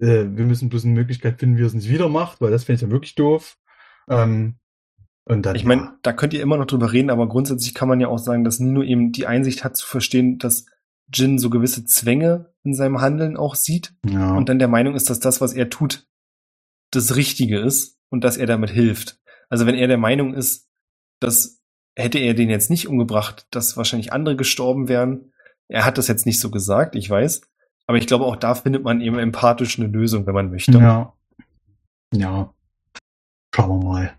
Äh, 0.00 0.26
wir 0.28 0.44
müssen 0.44 0.68
bloß 0.68 0.84
eine 0.84 0.92
Möglichkeit 0.92 1.40
finden, 1.40 1.56
wie 1.56 1.62
er 1.62 1.68
es 1.68 1.72
nicht 1.72 1.88
wieder 1.88 2.10
macht, 2.10 2.42
weil 2.42 2.50
das 2.50 2.64
finde 2.64 2.76
ich 2.76 2.82
ja 2.82 2.90
wirklich 2.90 3.14
doof. 3.14 3.56
Ähm, 4.10 4.56
und 5.24 5.46
dann, 5.46 5.56
ich 5.56 5.64
meine, 5.64 5.80
ja. 5.80 5.98
da 6.02 6.12
könnt 6.12 6.34
ihr 6.34 6.42
immer 6.42 6.58
noch 6.58 6.66
drüber 6.66 6.92
reden, 6.92 7.08
aber 7.08 7.26
grundsätzlich 7.26 7.72
kann 7.72 7.88
man 7.88 8.00
ja 8.00 8.08
auch 8.08 8.18
sagen, 8.18 8.44
dass 8.44 8.60
Nino 8.60 8.82
eben 8.82 9.12
die 9.12 9.26
Einsicht 9.26 9.64
hat 9.64 9.78
zu 9.78 9.86
verstehen, 9.86 10.36
dass 10.36 10.66
Jin 11.10 11.38
so 11.38 11.48
gewisse 11.48 11.86
Zwänge 11.86 12.52
in 12.64 12.74
seinem 12.74 13.00
Handeln 13.00 13.38
auch 13.38 13.54
sieht 13.54 13.94
ja. 14.06 14.34
und 14.34 14.50
dann 14.50 14.58
der 14.58 14.68
Meinung 14.68 14.94
ist, 14.94 15.08
dass 15.08 15.20
das, 15.20 15.40
was 15.40 15.54
er 15.54 15.70
tut, 15.70 16.06
das 16.90 17.16
Richtige 17.16 17.60
ist 17.60 17.93
und 18.14 18.24
dass 18.24 18.38
er 18.38 18.46
damit 18.46 18.70
hilft. 18.70 19.18
Also 19.50 19.66
wenn 19.66 19.74
er 19.74 19.88
der 19.88 19.98
Meinung 19.98 20.32
ist, 20.32 20.68
dass 21.20 21.60
hätte 21.96 22.18
er 22.18 22.34
den 22.34 22.50
jetzt 22.50 22.70
nicht 22.70 22.88
umgebracht, 22.88 23.46
dass 23.50 23.76
wahrscheinlich 23.76 24.12
andere 24.12 24.36
gestorben 24.36 24.88
wären. 24.88 25.32
Er 25.68 25.84
hat 25.84 25.98
das 25.98 26.08
jetzt 26.08 26.26
nicht 26.26 26.40
so 26.40 26.50
gesagt, 26.50 26.96
ich 26.96 27.08
weiß. 27.08 27.42
Aber 27.86 27.98
ich 27.98 28.06
glaube, 28.06 28.24
auch 28.24 28.36
da 28.36 28.54
findet 28.54 28.82
man 28.82 29.00
eben 29.00 29.18
empathisch 29.18 29.78
eine 29.78 29.88
Lösung, 29.88 30.26
wenn 30.26 30.34
man 30.34 30.50
möchte. 30.50 30.78
Ja. 30.78 31.12
Ja. 32.12 32.52
Schauen 33.54 33.82
wir 33.82 33.88
mal. 33.88 34.14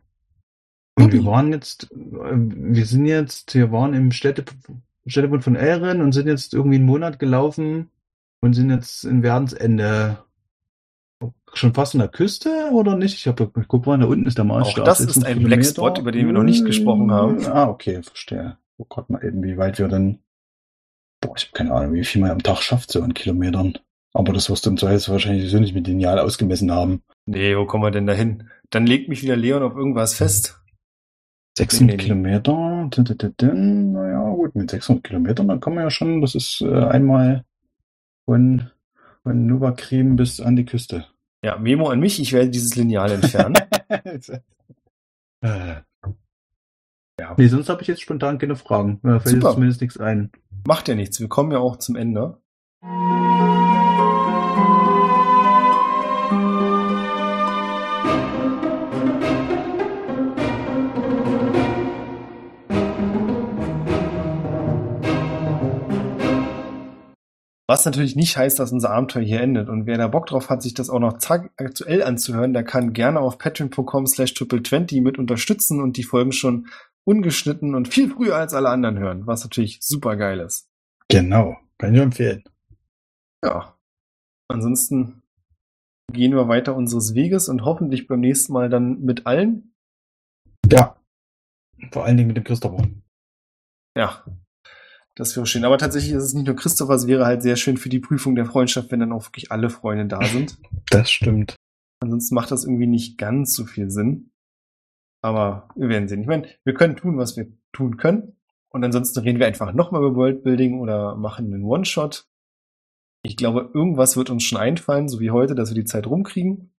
Und 0.97 1.11
wir 1.11 1.25
waren 1.25 1.51
jetzt, 1.51 1.89
wir 1.91 2.85
sind 2.85 3.05
jetzt, 3.05 3.53
wir 3.53 3.71
waren 3.71 3.93
im 3.93 4.11
Städte, 4.11 4.45
Städtebund 5.05 5.43
von 5.43 5.55
Elren 5.55 6.01
und 6.01 6.13
sind 6.13 6.27
jetzt 6.27 6.53
irgendwie 6.53 6.77
einen 6.77 6.85
Monat 6.85 7.19
gelaufen 7.19 7.89
und 8.39 8.53
sind 8.53 8.69
jetzt 8.69 9.03
in 9.03 9.23
Werdensende 9.23 10.19
schon 11.53 11.73
fast 11.73 11.95
an 11.95 11.99
der 11.99 12.09
Küste 12.09 12.69
oder 12.71 12.95
nicht? 12.95 13.15
Ich 13.15 13.27
habe 13.27 13.49
guck 13.67 13.85
mal, 13.85 13.97
da 13.97 14.05
unten 14.05 14.25
ist 14.25 14.37
der 14.37 14.45
Maßstab. 14.45 14.81
Auch 14.81 14.85
das 14.85 14.99
ist 14.99 15.23
ein 15.25 15.43
Black 15.43 15.65
Spot, 15.65 15.93
über 15.97 16.11
den 16.11 16.27
wir 16.27 16.33
noch 16.33 16.43
nicht 16.43 16.65
gesprochen 16.65 17.11
haben. 17.11 17.45
Ah, 17.47 17.67
okay, 17.67 18.03
verstehe. 18.03 18.57
Oh 18.77 18.85
Gott, 18.87 19.09
mal 19.09 19.23
eben, 19.23 19.41
wie 19.43 19.57
weit 19.57 19.79
wir 19.79 19.87
denn. 19.87 20.19
Boah, 21.21 21.33
ich 21.37 21.45
habe 21.45 21.53
keine 21.53 21.73
Ahnung, 21.73 21.93
wie 21.93 22.03
viel 22.03 22.21
man 22.21 22.31
am 22.31 22.43
Tag 22.43 22.61
schafft, 22.61 22.91
so 22.91 23.01
an 23.01 23.13
Kilometern. 23.13 23.77
Aber 24.13 24.31
das 24.31 24.49
wirst 24.49 24.65
du 24.65 24.69
im 24.69 24.77
Zweifel 24.77 25.11
wahrscheinlich 25.11 25.49
so 25.49 25.59
nicht 25.59 25.75
mit 25.75 25.87
Lineal 25.87 26.19
ausgemessen 26.19 26.71
haben. 26.71 27.01
Nee, 27.25 27.57
wo 27.57 27.65
kommen 27.65 27.83
wir 27.83 27.91
denn 27.91 28.07
da 28.07 28.13
hin? 28.13 28.49
Dann 28.69 28.85
legt 28.85 29.09
mich 29.09 29.23
wieder 29.23 29.35
Leon 29.35 29.63
auf 29.63 29.75
irgendwas 29.75 30.13
fest. 30.13 30.61
600 31.57 31.87
nee, 31.87 31.97
nee, 31.97 32.03
Kilometer. 32.03 32.89
Naja, 33.41 34.29
gut, 34.31 34.55
mit 34.55 34.71
600 34.71 35.03
Kilometern, 35.03 35.47
dann 35.47 35.59
kommen 35.59 35.77
wir 35.77 35.83
ja 35.83 35.89
schon, 35.89 36.21
das 36.21 36.35
ist 36.35 36.61
äh, 36.61 36.83
einmal 36.83 37.45
von, 38.25 38.71
von 39.25 39.47
Nova 39.47 39.71
Creme 39.71 40.15
bis 40.15 40.39
an 40.39 40.55
die 40.55 40.65
Küste. 40.65 41.07
Ja, 41.43 41.57
Memo 41.57 41.89
an 41.89 41.99
mich, 41.99 42.19
ich 42.21 42.31
werde 42.31 42.49
dieses 42.49 42.75
Lineal 42.75 43.11
entfernen. 43.11 43.55
äh. 45.41 45.75
Ja. 47.19 47.33
Nee, 47.37 47.47
sonst 47.47 47.69
habe 47.69 47.81
ich 47.81 47.87
jetzt 47.87 48.01
spontan 48.01 48.37
keine 48.37 48.55
Fragen. 48.55 48.99
Da 49.01 49.19
fällt 49.19 49.41
Super. 49.41 49.53
zumindest 49.53 49.81
nichts 49.81 49.97
ein. 49.97 50.31
Macht 50.67 50.87
ja 50.87 50.95
nichts, 50.95 51.19
wir 51.19 51.27
kommen 51.27 51.51
ja 51.51 51.57
auch 51.57 51.77
zum 51.77 51.95
Ende. 51.95 52.37
Was 67.67 67.83
natürlich 67.83 68.15
nicht 68.15 68.37
heißt, 68.37 68.59
dass 68.59 68.71
unser 68.71 68.91
Abenteuer 68.91 69.23
hier 69.23 69.41
endet. 69.41 69.69
Und 69.69 69.87
wer 69.87 69.97
da 69.97 70.07
Bock 70.07 70.27
drauf 70.27 70.49
hat, 70.49 70.61
sich 70.61 70.75
das 70.75 70.89
auch 70.89 70.99
noch 70.99 71.17
aktuell 71.57 72.03
anzuhören, 72.03 72.53
der 72.53 72.63
kann 72.63 72.93
gerne 72.93 73.19
auf 73.19 73.39
patreon.com 73.39 74.05
slash 74.05 74.33
triple20 74.33 75.01
mit 75.01 75.17
unterstützen 75.17 75.81
und 75.81 75.97
die 75.97 76.03
Folgen 76.03 76.31
schon 76.31 76.67
ungeschnitten 77.05 77.73
und 77.73 77.87
viel 77.87 78.09
früher 78.11 78.35
als 78.35 78.53
alle 78.53 78.69
anderen 78.69 78.99
hören, 78.99 79.25
was 79.25 79.43
natürlich 79.43 79.79
super 79.81 80.15
geil 80.15 80.39
ist. 80.39 80.69
Genau, 81.09 81.57
kann 81.77 81.95
ich 81.95 82.01
empfehlen. 82.01 82.43
Ja. 83.43 83.75
Ansonsten 84.47 85.23
gehen 86.11 86.33
wir 86.33 86.47
weiter 86.47 86.75
unseres 86.75 87.15
Weges 87.15 87.49
und 87.49 87.63
hoffentlich 87.63 88.07
beim 88.07 88.19
nächsten 88.19 88.53
Mal 88.53 88.69
dann 88.69 89.01
mit 89.01 89.25
allen. 89.25 89.73
Ja. 90.71 90.99
Vor 91.91 92.05
allen 92.05 92.17
Dingen 92.17 92.27
mit 92.27 92.37
dem 92.37 92.43
Christopher. 92.43 92.87
Ja, 93.97 94.23
das 95.15 95.35
wäre 95.35 95.45
schön. 95.45 95.63
Aber 95.63 95.77
tatsächlich 95.77 96.13
ist 96.13 96.23
es 96.23 96.33
nicht 96.33 96.45
nur 96.45 96.55
Christopher, 96.55 96.93
es 96.93 97.07
wäre 97.07 97.25
halt 97.25 97.41
sehr 97.41 97.55
schön 97.55 97.77
für 97.77 97.89
die 97.89 97.99
Prüfung 97.99 98.35
der 98.35 98.45
Freundschaft, 98.45 98.91
wenn 98.91 98.99
dann 98.99 99.13
auch 99.13 99.25
wirklich 99.25 99.51
alle 99.51 99.69
Freunde 99.69 100.05
da 100.05 100.23
sind. 100.23 100.57
Das 100.91 101.09
stimmt. 101.09 101.55
Ansonsten 101.99 102.35
macht 102.35 102.51
das 102.51 102.63
irgendwie 102.63 102.87
nicht 102.87 103.17
ganz 103.17 103.55
so 103.55 103.65
viel 103.65 103.89
Sinn. 103.89 104.31
Aber 105.21 105.67
wir 105.75 105.89
werden 105.89 106.07
sehen. 106.07 106.21
Ich 106.21 106.27
meine, 106.27 106.47
wir 106.63 106.75
können 106.75 106.95
tun, 106.95 107.17
was 107.17 107.35
wir 107.35 107.47
tun 107.73 107.97
können. 107.97 108.37
Und 108.69 108.83
ansonsten 108.83 109.19
reden 109.19 109.39
wir 109.39 109.47
einfach 109.47 109.73
nochmal 109.73 110.01
über 110.01 110.15
Worldbuilding 110.15 110.79
oder 110.79 111.15
machen 111.15 111.51
einen 111.51 111.63
One-Shot. 111.63 112.27
Ich 113.23 113.35
glaube, 113.35 113.71
irgendwas 113.73 114.15
wird 114.15 114.29
uns 114.29 114.43
schon 114.43 114.59
einfallen, 114.59 115.09
so 115.09 115.19
wie 115.19 115.31
heute, 115.31 115.55
dass 115.55 115.69
wir 115.69 115.75
die 115.75 115.85
Zeit 115.85 116.05
rumkriegen. 116.05 116.71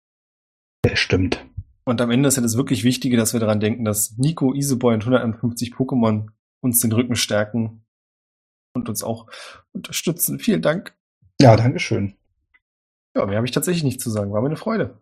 Das 0.82 0.98
stimmt. 0.98 1.44
Und 1.84 2.00
am 2.00 2.10
Ende 2.10 2.28
ist 2.28 2.36
ja 2.36 2.42
das 2.42 2.56
wirklich 2.56 2.84
Wichtige, 2.84 3.16
dass 3.16 3.32
wir 3.32 3.40
daran 3.40 3.60
denken, 3.60 3.84
dass 3.84 4.16
Nico, 4.16 4.54
Iseboy 4.54 4.94
und 4.94 5.02
151 5.02 5.72
Pokémon 5.72 6.28
uns 6.60 6.80
den 6.80 6.92
Rücken 6.92 7.16
stärken 7.16 7.85
und 8.76 8.88
uns 8.88 9.02
auch 9.02 9.26
unterstützen. 9.72 10.38
Vielen 10.38 10.62
Dank. 10.62 10.94
Ja, 11.40 11.56
Dankeschön. 11.56 12.14
Ja, 13.14 13.26
mehr 13.26 13.36
habe 13.36 13.46
ich 13.46 13.52
tatsächlich 13.52 13.84
nicht 13.84 14.00
zu 14.00 14.10
sagen. 14.10 14.32
War 14.32 14.40
mir 14.40 14.48
eine 14.48 14.56
Freude. 14.56 14.98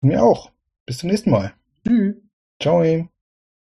Mir 0.00 0.22
auch. 0.22 0.50
Bis 0.86 0.98
zum 0.98 1.10
nächsten 1.10 1.30
Mal. 1.30 1.54
Tschüss. 1.86 2.16
Ciao. 2.60 3.08